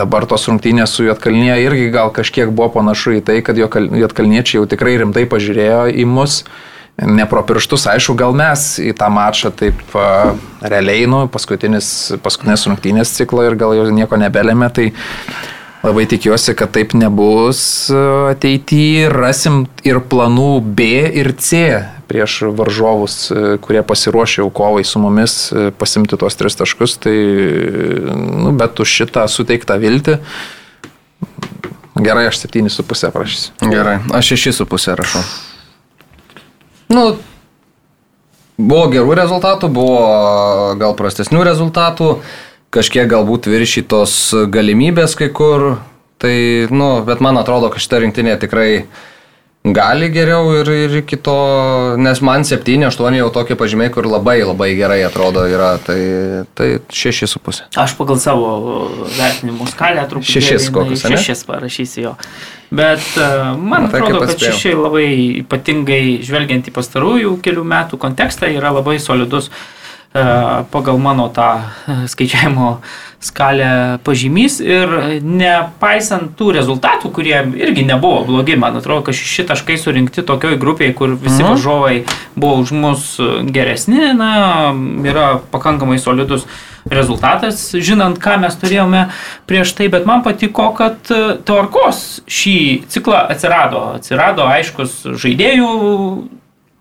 Dabar 0.00 0.24
tos 0.30 0.48
rungtynės 0.48 0.96
su 0.96 1.04
Jotkalnyje 1.04 1.58
irgi 1.66 1.92
gal 1.92 2.08
kažkiek 2.16 2.48
buvo 2.48 2.70
panašu 2.78 3.18
į 3.18 3.22
tai, 3.28 3.42
kad 3.44 3.60
Jotkalniečiai 3.60 4.62
jau 4.62 4.64
tikrai 4.70 4.96
rimtai 5.04 5.26
pažiūrėjo 5.28 5.90
į 5.92 6.08
mus. 6.08 6.40
Ne 6.98 7.28
pro 7.30 7.44
pirštus, 7.46 7.84
aišku, 7.92 8.16
gal 8.18 8.32
mes 8.34 8.64
į 8.82 8.96
tą 8.98 9.06
mačą 9.12 9.52
taip 9.54 9.76
a, 9.94 10.32
realiai, 10.64 11.04
nu, 11.06 11.20
paskutinės 11.30 12.64
rungtynės 12.66 13.12
ciklo 13.20 13.44
ir 13.46 13.60
gal 13.60 13.76
jau 13.76 13.84
nieko 13.92 14.18
nebelėmė, 14.18 14.72
tai 14.74 14.88
labai 15.82 16.06
tikiuosi, 16.10 16.54
kad 16.58 16.72
taip 16.74 16.94
nebus 16.98 17.60
a, 17.92 18.32
ateityje. 18.32 19.08
Rasim 19.12 19.64
ir 19.86 20.00
planų 20.00 20.50
B 20.62 20.88
ir 21.20 21.32
C 21.38 21.80
prieš 22.10 22.40
varžovus, 22.58 23.16
a, 23.30 23.56
kurie 23.62 23.82
pasiruošė 23.86 24.42
jau 24.42 24.50
kovai 24.54 24.84
su 24.86 25.02
mumis 25.02 25.38
a, 25.52 25.68
pasimti 25.78 26.18
tuos 26.20 26.38
tris 26.38 26.58
taškus, 26.58 26.98
tai, 27.04 27.16
nu, 28.14 28.54
bet 28.58 28.80
už 28.82 28.96
šitą 29.02 29.26
suteiktą 29.30 29.78
viltį. 29.82 30.18
Gerai, 31.98 32.28
aš 32.30 32.44
7,5 32.46 33.10
prašysiu. 33.14 33.70
Gerai, 33.72 33.98
aš 34.14 34.34
šešis 34.34 34.60
su 34.60 34.66
pusė 34.70 34.94
rašau. 34.98 35.24
Nu, 36.94 37.02
buvo 38.58 38.86
gerų 38.92 39.16
rezultatų, 39.18 39.70
buvo 39.72 40.04
gal 40.80 40.94
prastesnių 40.98 41.42
rezultatų, 41.50 42.12
kažkiek 42.74 43.08
galbūt 43.10 43.48
viršytos 43.50 44.16
galimybės 44.52 45.16
kai 45.18 45.30
kur. 45.34 45.76
Tai, 46.18 46.34
nu, 46.74 46.96
bet 47.06 47.22
man 47.22 47.38
atrodo, 47.38 47.70
kad 47.70 47.82
šitą 47.82 48.02
rinktinę 48.02 48.34
tikrai 48.42 48.88
gali 49.74 50.08
geriau 50.10 50.48
ir, 50.56 50.70
ir 50.86 50.96
iki 51.02 51.18
to, 51.22 51.34
nes 52.00 52.18
man 52.24 52.42
7-8 52.46 53.18
jau 53.18 53.28
tokie 53.34 53.54
pažymiai, 53.58 53.92
kur 53.94 54.08
labai 54.10 54.40
labai 54.42 54.72
gerai 54.78 54.98
atrodo 55.06 55.44
yra, 55.46 55.76
tai, 55.84 55.98
tai 56.58 56.68
6,5. 56.90 57.68
Aš 57.78 57.94
pagal 57.98 58.18
savo 58.22 58.50
vertinimų 59.14 59.70
skalę 59.70 60.08
truputį. 60.10 60.34
Šešis 60.40 60.68
kokius, 60.74 61.06
ane? 61.06 61.20
Šešis 61.22 61.46
parašysiu 61.46 62.04
jo. 62.08 62.14
Bet 62.74 63.04
uh, 63.14 63.54
man 63.54 63.86
Na, 63.86 63.92
tai 63.94 64.02
atrodo, 64.02 64.24
kad 64.24 64.34
atspėjau. 64.34 64.58
šeši 64.58 64.76
labai 64.76 65.08
ypatingai 65.44 66.02
žvelgiant 66.26 66.66
į 66.66 66.74
pastarųjų 66.74 67.38
kelių 67.44 67.66
metų 67.76 68.00
kontekstą 68.02 68.50
yra 68.52 68.74
labai 68.74 68.98
solidus 69.02 69.52
uh, 69.52 69.66
pagal 70.72 70.98
mano 70.98 71.28
tą 71.28 71.48
uh, 71.60 72.06
skaičiavimo 72.08 72.78
skalę 73.20 73.98
pažymys 74.06 74.60
ir 74.62 74.92
nepaisant 75.26 76.36
tų 76.38 76.52
rezultatų, 76.54 77.10
kurie 77.10 77.34
irgi 77.58 77.82
nebuvo 77.86 78.22
blogi, 78.28 78.54
man 78.56 78.78
atrodo, 78.78 79.02
kad 79.08 79.14
šeši 79.18 79.44
taškai 79.50 79.74
surinkti 79.78 80.22
tokioj 80.22 80.54
grupėje, 80.62 80.94
kur 80.94 81.16
visi 81.18 81.42
Mhm. 81.42 81.48
varžovai 81.50 82.04
buvo 82.36 82.60
už 82.62 82.70
mus 82.72 83.18
geresni, 83.50 84.14
na, 84.14 84.70
yra 85.02 85.40
pakankamai 85.50 85.98
solidus 85.98 86.46
rezultatas, 86.88 87.74
žinant, 87.74 88.18
ką 88.22 88.38
mes 88.40 88.54
turėjome 88.56 89.08
prieš 89.46 89.74
tai, 89.76 89.88
bet 89.88 90.06
man 90.06 90.22
patiko, 90.22 90.70
kad 90.78 90.96
e, 91.10 91.36
tvarkos 91.44 92.22
šį 92.30 92.86
ciklą 92.88 93.26
atsirado. 93.34 93.82
Atsirado 93.98 94.46
aiškus 94.46 95.02
žaidėjų 95.20 95.68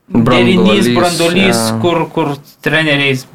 derinys, 0.08 0.88
brandolys, 0.96 1.58
jo. 1.70 1.80
kur, 1.84 2.04
kur 2.14 2.34
treneriais 2.64 3.26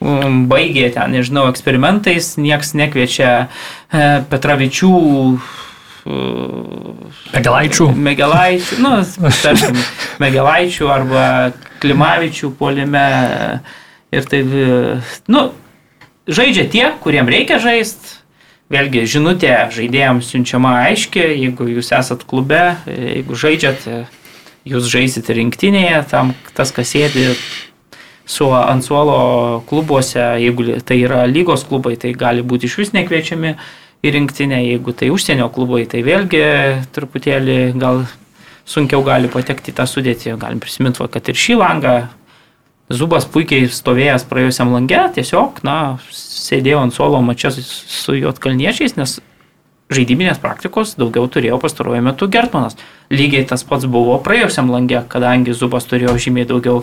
um, 0.00 0.44
baigė 0.50 0.88
ten, 0.94 1.14
nežinau, 1.14 1.46
eksperimentais, 1.52 2.34
nieks 2.40 2.74
nekviečia 2.78 3.30
e, 3.46 4.08
Petravičių. 4.30 4.90
e, 6.06 6.18
Megelaičių. 7.36 7.88
Megelaičių, 8.08 8.80
nu, 8.82 8.96
tarkim, 9.44 9.78
Megelaičių 10.22 10.90
arba 10.90 11.24
Klimavičių 11.82 12.52
polime. 12.58 13.06
Ir 14.14 14.26
tai, 14.30 14.42
nu, 15.30 15.48
žaidžia 16.26 16.68
tie, 16.70 16.86
kuriem 17.02 17.28
reikia 17.30 17.58
žaisti. 17.62 18.22
Vėlgi, 18.66 19.04
žinutė 19.06 19.52
žaidėjams 19.70 20.26
siunčiama 20.26 20.72
aiški, 20.88 21.22
jeigu 21.22 21.68
jūs 21.70 21.92
esat 21.94 22.24
klube, 22.26 22.74
jeigu 22.90 23.36
žaidžiate, 23.38 24.00
jūs 24.66 24.90
žaisite 24.90 25.34
rinktinėje, 25.36 26.02
tam 26.10 26.34
tas, 26.56 26.72
kas 26.74 26.90
sėdi 26.94 27.30
su 28.26 28.48
ant 28.50 28.82
suolo 28.82 29.62
klubuose, 29.70 30.18
jeigu 30.42 30.80
tai 30.86 30.98
yra 31.04 31.24
lygos 31.30 31.62
klubai, 31.68 31.94
tai 32.00 32.12
gali 32.18 32.42
būti 32.42 32.66
iš 32.66 32.78
vis 32.82 32.92
nekviečiami 32.96 33.54
į 34.02 34.12
rinktinę, 34.16 34.58
jeigu 34.66 34.92
tai 34.92 35.12
užsienio 35.14 35.46
klubai, 35.54 35.84
tai 35.90 36.02
vėlgi 36.06 36.42
truputėlį 36.94 37.58
gal 37.78 38.04
sunkiau 38.66 39.04
gali 39.06 39.30
patekti 39.30 39.70
į 39.70 39.78
tą 39.78 39.86
sudėtį. 39.86 40.34
Galim 40.42 40.60
prisiminti, 40.62 41.06
kad 41.10 41.30
ir 41.30 41.38
šį 41.38 41.60
langą 41.62 41.96
Zubas 42.86 43.24
puikiai 43.26 43.66
stovėjęs 43.66 44.22
praėjusiam 44.30 44.68
langė, 44.70 45.00
tiesiog, 45.16 45.56
na, 45.66 45.98
sėdėjo 46.14 46.84
ant 46.84 46.94
suolo 46.94 47.18
mačia 47.18 47.50
su- 47.50 47.64
su 47.66 48.14
juotkalniečiais, 48.14 48.94
nes 48.94 49.16
žaidybinės 49.92 50.40
praktikos 50.42 50.96
daugiau 50.98 51.28
turėjo 51.30 51.58
pastaruoju 51.62 52.02
metu 52.02 52.28
Gertmanas. 52.32 52.76
Lygiai 53.10 53.44
tas 53.46 53.62
pats 53.64 53.86
buvo 53.86 54.18
praėjusiam 54.24 54.70
langė, 54.72 55.04
kadangi 55.08 55.54
Zubas 55.54 55.86
turėjo 55.86 56.16
žymiai 56.18 56.48
daugiau 56.48 56.82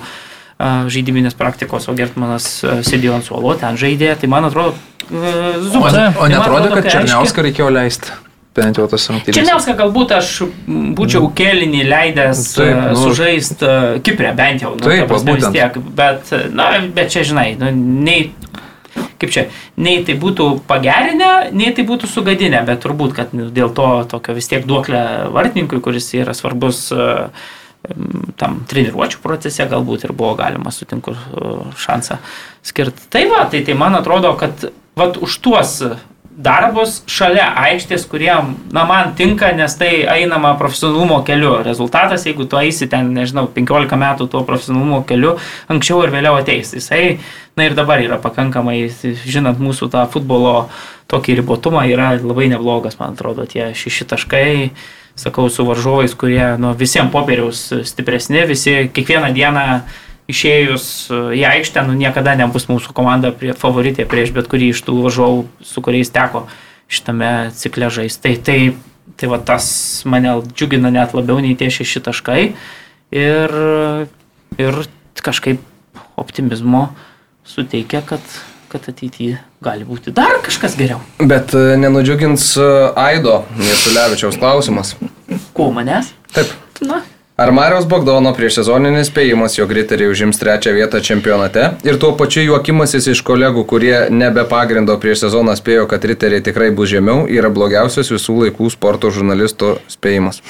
žaidybinės 0.63 1.35
praktikos, 1.35 1.89
o 1.91 1.95
Gertmanas 1.97 2.45
sėdėjo 2.87 3.17
ant 3.17 3.25
suolo, 3.27 3.55
ten 3.59 3.75
žaidė. 3.79 4.13
Tai 4.21 4.29
man 4.31 4.47
atrodo, 4.51 4.75
O, 5.03 5.19
Zubas. 5.59 5.91
o 5.91 5.95
tai 5.97 6.05
man 6.15 6.31
netrodo, 6.31 6.55
atrodo, 6.63 6.75
kad 6.77 6.85
tai 6.85 6.91
Černiauską 6.93 7.43
reikėjo 7.49 7.71
leisti? 7.75 8.13
bent 8.53 8.77
jau 8.77 8.85
tas 8.87 9.07
rungtynės. 9.09 9.33
Černiauską 9.35 9.73
galbūt 9.79 10.11
aš 10.13 10.27
būčiau 10.95 11.25
kelinį 11.35 11.79
leidęs 11.89 12.43
Taip, 12.53 12.77
nu. 12.93 12.99
sužaist 13.01 13.63
Kiprė 14.05 14.35
bent 14.37 14.61
jau. 14.61 14.75
Nu, 14.77 14.85
Taip, 14.85 15.09
būtent. 15.09 15.49
tiek, 15.55 15.79
bet, 15.97 16.29
na, 16.53 16.67
bet 16.93 17.09
čia 17.09 17.23
žinai, 17.25 17.47
nu, 17.57 17.71
nei, 18.05 18.27
kaip 18.93 19.33
čia, 19.33 19.47
nei 19.79 20.03
tai 20.05 20.15
būtų 20.19 20.47
pagerinę, 20.69 21.31
nei 21.55 21.73
tai 21.75 21.85
būtų 21.87 22.09
sugadinę, 22.11 22.61
bet 22.67 22.83
turbūt, 22.83 23.15
kad 23.17 23.33
dėl 23.33 23.73
to 23.75 23.89
tokio 24.11 24.35
vis 24.37 24.49
tiek 24.51 24.67
duoklę 24.69 25.03
vartininkui, 25.33 25.81
kuris 25.83 26.11
yra 26.17 26.35
svarbus 26.37 26.85
uh, 26.95 27.29
tam 28.39 28.61
treniruočio 28.69 29.19
procese 29.23 29.67
galbūt 29.69 30.07
ir 30.07 30.15
buvo 30.15 30.37
galima 30.39 30.71
sutinku 30.71 31.15
uh, 31.15 31.65
šansą 31.79 32.19
skirti. 32.63 33.09
Tai 33.13 33.25
va, 33.31 33.43
tai, 33.51 33.63
tai 33.67 33.75
man 33.79 33.97
atrodo, 33.99 34.35
kad 34.39 34.69
vat, 34.99 35.19
už 35.19 35.39
tuos 35.43 35.79
darbus 36.33 37.01
šalia 37.09 37.45
aikštės, 37.61 38.05
kurie, 38.09 38.31
na, 38.73 38.85
man 38.89 39.13
tinka, 39.17 39.51
nes 39.55 39.75
tai 39.77 39.91
einama 40.09 40.53
profesionalumo 40.59 41.21
keliu. 41.27 41.55
Rezultatas, 41.65 42.25
jeigu 42.27 42.47
tu 42.49 42.57
eisi 42.61 42.87
ten, 42.89 43.11
nežinau, 43.15 43.45
15 43.53 43.99
metų 43.99 44.27
tuo 44.31 44.41
profesionalumo 44.47 45.03
keliu, 45.09 45.35
anksčiau 45.73 46.01
ir 46.05 46.13
vėliau 46.15 46.39
ateis. 46.39 46.73
Jisai, 46.77 47.19
na 47.59 47.69
ir 47.69 47.77
dabar 47.77 48.01
yra 48.03 48.17
pakankamai, 48.21 48.81
žinant 49.25 49.61
mūsų 49.61 49.91
tą 49.93 50.07
futbolo 50.13 50.67
tokį 51.11 51.37
ribotumą, 51.41 51.85
yra 51.91 52.13
labai 52.17 52.49
neblogas, 52.51 52.97
man 52.99 53.13
atrodo, 53.17 53.45
tie 53.49 53.71
šeši 53.77 54.09
taškai 54.15 54.49
sakau, 55.15 55.49
su 55.49 55.65
varžovais, 55.65 56.15
kurie 56.17 56.55
nu, 56.57 56.73
visiems 56.77 57.11
popieriaus 57.13 57.67
stipresni, 57.85 58.41
visi 58.49 58.89
kiekvieną 58.93 59.29
dieną 59.35 59.65
išėjus 60.31 60.85
į 61.35 61.41
aikštę, 61.49 61.83
nu, 61.87 61.97
niekada 61.99 62.35
nebus 62.39 62.69
mūsų 62.69 62.95
komanda 62.95 63.33
prie, 63.35 63.51
favoritė 63.57 64.05
prieš 64.09 64.31
bet 64.35 64.47
kurį 64.51 64.71
iš 64.73 64.83
tų 64.87 65.01
varžovų, 65.05 65.45
su 65.67 65.83
kuriais 65.83 66.11
teko 66.13 66.45
šitame 66.91 67.51
cikle 67.57 67.89
žaisti. 67.93 68.23
Tai, 68.23 68.33
tai, 68.47 68.59
tai 69.19 69.31
va, 69.31 69.39
tas 69.43 69.65
mane 70.09 70.37
džiugina 70.53 70.93
net 70.93 71.15
labiau 71.17 71.41
nei 71.43 71.57
tie 71.59 71.69
šeši 71.73 72.03
taškai 72.07 72.41
ir, 73.13 73.57
ir 74.59 74.81
kažkaip 75.23 75.61
optimizmo 76.19 76.87
suteikia, 77.47 78.01
kad, 78.05 78.21
kad 78.71 78.87
ateityje 78.89 79.39
gali 79.63 79.87
būti 79.87 80.13
dar 80.15 80.39
kažkas 80.45 80.77
geriau. 80.79 81.01
Bet 81.19 81.55
e, 81.55 81.77
nenudžiugins 81.79 82.53
e, 82.59 82.69
Aido 82.99 83.41
Nesulevičiaus 83.59 84.39
klausimas. 84.39 84.95
Ko 85.55 85.69
manęs? 85.75 86.13
Taip. 86.35 86.51
Na, 86.83 87.01
Ar 87.35 87.51
Marijos 87.51 87.87
Bogdono 87.89 88.29
prieš 88.37 88.59
sezoninis 88.59 89.07
spėjimas, 89.09 89.55
jog 89.57 89.71
riteriai 89.73 90.11
užims 90.13 90.37
trečią 90.37 90.69
vietą 90.75 90.99
čempionate 91.01 91.63
ir 91.81 91.95
tuo 91.97 92.11
pačiu 92.19 92.43
juokimasis 92.45 93.07
iš 93.09 93.23
kolegų, 93.25 93.63
kurie 93.71 93.95
nebe 94.13 94.43
pagrindo 94.45 94.93
prieš 95.01 95.23
sezoną 95.25 95.55
spėjo, 95.57 95.87
kad 95.89 96.05
riteriai 96.05 96.43
tikrai 96.45 96.69
bus 96.77 96.91
žemiau, 96.93 97.23
yra 97.25 97.49
blogiausias 97.49 98.13
visų 98.13 98.35
laikų 98.43 98.69
sporto 98.75 99.09
žurnalisto 99.09 99.79
spėjimas. 99.89 100.43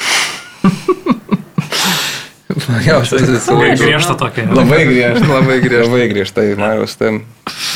blogiausias 2.67 3.29
visų 3.31 3.55
Labai 3.55 3.69
laikų. 3.71 3.83
griežta 3.85 4.17
tokia. 4.19 4.49
Labai 4.51 4.81
griežta, 4.91 5.29
labai 5.31 5.57
griežta, 5.63 5.87
labai 5.87 6.03
griežtai 6.11 6.47
Marijos 6.59 6.99
tam 6.99 7.23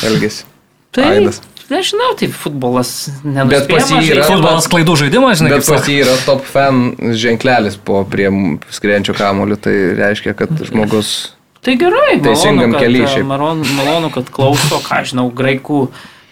elgesi. 0.04 0.44
tai 0.92 1.14
Aidas. 1.14 1.40
Nežinau, 1.72 2.12
tai 2.18 2.28
futbolas 2.32 2.92
Bet 3.22 3.68
pas 3.70 3.88
jį 3.90 3.96
nenuspėjamas 3.96 4.10
yra-. 4.12 4.28
Futbolas 4.28 4.68
klaidų 4.72 4.96
žaidimas, 5.02 5.40
žinai, 5.40 5.54
Bet 5.56 5.70
pas 5.70 5.88
jį 5.88 5.96
yra 6.04 6.14
top 6.26 6.44
fan 6.48 6.84
ženklelis 7.18 7.78
po 7.80 8.02
prie 8.08 8.30
skrienčio 8.74 9.16
kamoliu, 9.18 9.58
tai 9.60 9.74
reiškia, 9.98 10.36
kad 10.38 10.52
žmogus... 10.68 11.34
Tai 11.64 11.74
gerai, 11.74 12.20
Teisingam 12.22 12.76
kely 12.78 13.02
e, 13.02 13.10
šiaip. 13.10 13.26
malonu, 13.26 13.66
malonu, 13.76 14.12
kad 14.14 14.30
klauso, 14.32 14.78
ką 14.84 15.02
žinau, 15.10 15.26
graikų 15.34 15.80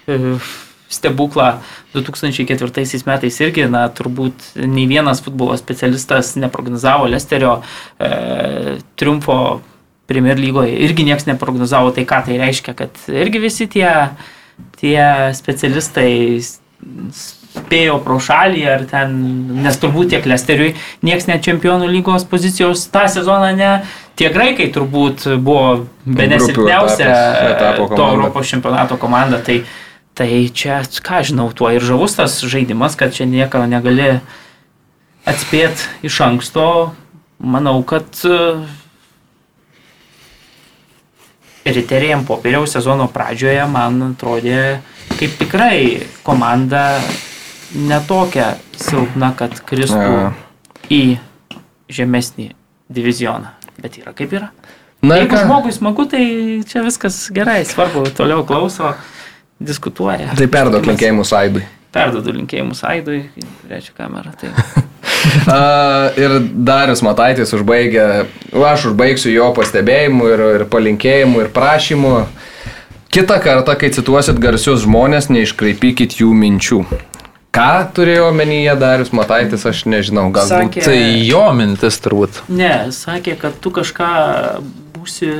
e, 0.06 0.36
stebuklą 0.88 1.48
2004 1.94 3.02
metais 3.06 3.40
irgi, 3.42 3.66
na, 3.70 3.86
turbūt 3.92 4.52
nei 4.62 4.86
vienas 4.88 5.22
futbolo 5.24 5.56
specialistas 5.58 6.36
neprognozavo 6.38 7.08
Lesterio 7.10 7.58
e, 7.98 8.78
triumfo 8.96 9.60
Premier 10.06 10.38
lygoje, 10.38 10.76
irgi 10.86 11.02
niekas 11.08 11.26
neprognozavo, 11.26 11.90
tai 11.90 12.06
ką 12.06 12.22
tai 12.28 12.38
reiškia, 12.38 12.76
kad 12.78 13.00
irgi 13.10 13.42
visi 13.42 13.66
tie, 13.66 13.90
tie 14.80 15.32
specialistai 15.36 16.40
spėjo 17.56 18.00
pro 18.04 18.18
šalį 18.20 18.64
ar 18.68 18.84
ten, 18.88 19.14
nes 19.64 19.78
turbūt 19.80 20.12
tiek 20.12 20.26
Lesteriui 20.28 20.74
niekas 21.06 21.28
net 21.30 21.44
čempionų 21.46 21.88
lygos 21.88 22.26
pozicijos 22.28 22.84
tą 22.92 23.06
sezoną 23.10 23.54
ne, 23.56 23.70
tie 24.18 24.30
graikai 24.32 24.68
turbūt 24.74 25.26
buvo 25.40 25.86
be 26.04 26.26
Grupių 26.26 26.30
nesilpniausia 26.34 27.06
etapas, 27.06 27.50
etapo 27.50 27.88
to. 27.92 28.08
Europos 28.16 28.52
čempionato 28.52 29.00
komanda. 29.00 29.40
Tai, 29.44 29.60
tai 30.16 30.30
čia, 30.52 30.82
ką 30.84 31.22
žinau, 31.30 31.50
tuo 31.56 31.70
ir 31.72 31.84
žavus 31.84 32.16
tas 32.18 32.38
žaidimas, 32.44 32.96
kad 32.98 33.16
čia 33.16 33.28
nieko 33.28 33.64
negali 33.68 34.18
atspėti 35.28 36.06
iš 36.06 36.20
anksto. 36.28 36.66
Manau, 37.36 37.80
kad 37.84 38.08
riteriai 41.66 42.12
ant 42.14 42.26
popieriaus 42.28 42.72
sezono 42.76 43.08
pradžioje 43.12 43.64
man 43.70 44.00
atrodė 44.12 44.78
kaip 45.18 45.36
tikrai 45.40 46.06
komanda 46.26 47.00
netokia 47.74 48.54
silpna, 48.78 49.32
kad 49.36 49.56
kristų 49.66 49.98
Ja. 49.98 50.32
į 50.90 51.18
žemesnį 51.90 52.50
divizioną. 52.92 53.50
Bet 53.82 53.98
yra 53.98 54.12
kaip 54.16 54.32
yra. 54.32 54.50
Na 55.02 55.16
Jeigu 55.20 55.34
ką? 55.36 55.42
žmogui 55.44 55.72
smagu, 55.74 56.06
tai 56.08 56.62
čia 56.66 56.82
viskas 56.82 57.28
gerai, 57.34 57.64
svarbu, 57.68 58.06
toliau 58.16 58.44
klauso, 58.48 58.94
diskutuoja. 59.60 60.32
Tai 60.36 60.46
perduok 60.46 60.86
linkėjimus 60.88 61.32
Aidui. 61.36 61.64
Perdodu 61.96 62.34
linkėjimus 62.36 62.82
Aidui, 62.84 63.22
reiškia 63.70 63.94
kamerą. 64.02 64.34
Tai. 64.40 64.52
A, 65.50 65.60
ir 66.20 66.36
Darius 66.68 67.00
Mataitis 67.02 67.50
užbaigė, 67.56 68.04
aš 68.68 68.90
užbaigsiu 68.92 69.32
jo 69.32 69.48
pastebėjimu 69.56 70.28
ir, 70.34 70.42
ir 70.60 70.64
palinkėjimu 70.70 71.40
ir 71.44 71.50
prašymu. 71.56 72.12
Kita 73.16 73.38
kartą, 73.40 73.74
kai 73.80 73.88
cituosit 73.96 74.38
garsius 74.42 74.84
žmonės, 74.84 75.30
neiškraipykit 75.32 76.18
jų 76.20 76.30
minčių. 76.36 76.82
Ką 77.56 77.68
turėjo 77.96 78.26
omenyje 78.28 78.74
Darius 78.76 79.14
Mataitis, 79.16 79.64
aš 79.64 79.86
nežinau, 79.88 80.26
galbūt. 80.34 80.76
Sakė- 80.76 80.84
Tai 80.84 80.98
jo 81.24 81.44
mintis 81.56 81.96
turbūt. 82.04 82.42
Ne, 82.52 82.74
sakė, 82.92 83.38
kad 83.40 83.56
tu 83.64 83.72
kažką 83.72 84.10
būsi 84.92 85.30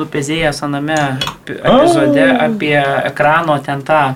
nupezėjęs 0.00 0.62
aname 0.64 0.96
epizode 1.44 2.24
apie 2.46 2.78
ekrano 3.10 3.58
ten 3.66 3.82
tą 3.84 4.14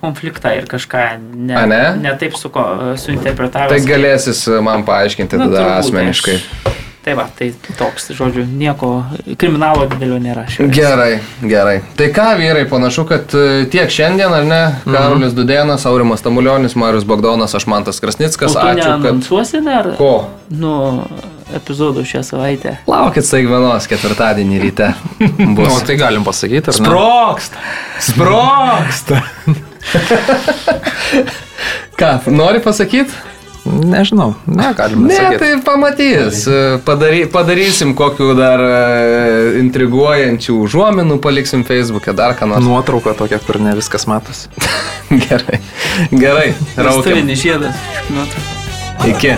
konfliktą 0.00 0.52
ir 0.58 0.66
kažką 0.70 1.04
ne, 1.34 1.56
A, 1.58 1.66
ne? 1.66 1.82
ne 2.02 2.16
taip 2.20 2.36
suko, 2.38 2.64
suinterpretavęs. 3.00 3.72
Tai 3.74 3.80
galėsis 3.88 4.44
man 4.62 4.84
paaiškinti 4.88 5.38
Na, 5.40 5.48
tada 5.48 5.62
turbūt, 5.64 5.78
asmeniškai. 5.84 6.36
aš- 6.42 6.76
Tai 7.08 7.14
va, 7.16 7.24
tai 7.38 7.46
toks, 7.78 8.10
žodžiu, 8.12 8.42
nieko 8.44 8.88
kriminalo 9.40 9.86
didelio 9.88 10.18
nėra. 10.20 10.42
šioje. 10.50 10.68
Gerai, 10.74 11.20
gerai. 11.40 11.78
Tai 11.96 12.08
ką, 12.12 12.26
vyrai, 12.36 12.66
panašu, 12.68 13.06
kad 13.08 13.32
e, 13.38 13.64
tiek 13.72 13.88
šiandien, 13.88 14.34
ar 14.34 14.44
ne? 14.44 14.58
Karolis 14.84 15.32
Dudėnas, 15.32 15.86
Aurimas 15.88 16.20
Tamulionis, 16.26 16.74
Marius 16.76 17.06
Bagdonas, 17.08 17.54
aš 17.56 17.64
Mantas 17.70 18.02
Krasnickas. 18.02 18.52
Ačiū, 18.60 18.98
kad... 19.00 19.64
dar? 19.64 19.88
Ko? 19.96 20.28
Nu, 20.50 21.06
epizodų 21.56 22.04
šią 22.04 22.20
savaitę. 22.28 22.74
Laukit 22.90 23.24
staigmenos 23.24 23.88
ketvirtadienį 23.88 24.60
ryte. 24.66 24.90
Nu, 25.38 25.54
Bus. 25.54 25.80
tai 25.88 25.96
galim 25.96 26.26
pasakyti, 26.26 26.68
ar 26.68 26.76
ne? 26.76 26.90
Sproksta! 26.90 27.56
Sproksta! 28.10 29.22
Ką, 31.98 32.12
nori 32.30 32.60
pasakyti? 32.64 33.12
Nežinau, 33.68 34.30
ne, 34.46 34.70
galim 34.76 35.02
Ne, 35.06 35.16
pasakyti. 35.16 35.38
tai 35.38 35.56
pamatys. 35.66 36.44
Padary, 36.86 37.26
padarysim 37.28 37.90
kokių 37.98 38.28
dar 38.38 38.62
e, 38.64 39.58
intriguojančių 39.60 40.54
užuominų, 40.64 41.18
paliksim 41.24 41.64
Facebook'e 41.68 42.14
dar 42.16 42.32
ką 42.38 42.48
nors. 42.48 42.64
Nuotrauka 42.64 43.12
tokia, 43.18 43.40
kur 43.44 43.58
ne 43.60 43.74
viskas 43.76 44.06
matosi. 44.08 44.48
Gerai. 45.26 45.60
Gerai. 46.12 46.48
Raukiam. 46.78 47.02
Vestuvinis 47.02 47.44
žiedas. 47.44 47.84
Nuotrauka. 48.08 49.10
Iki. 49.12 49.36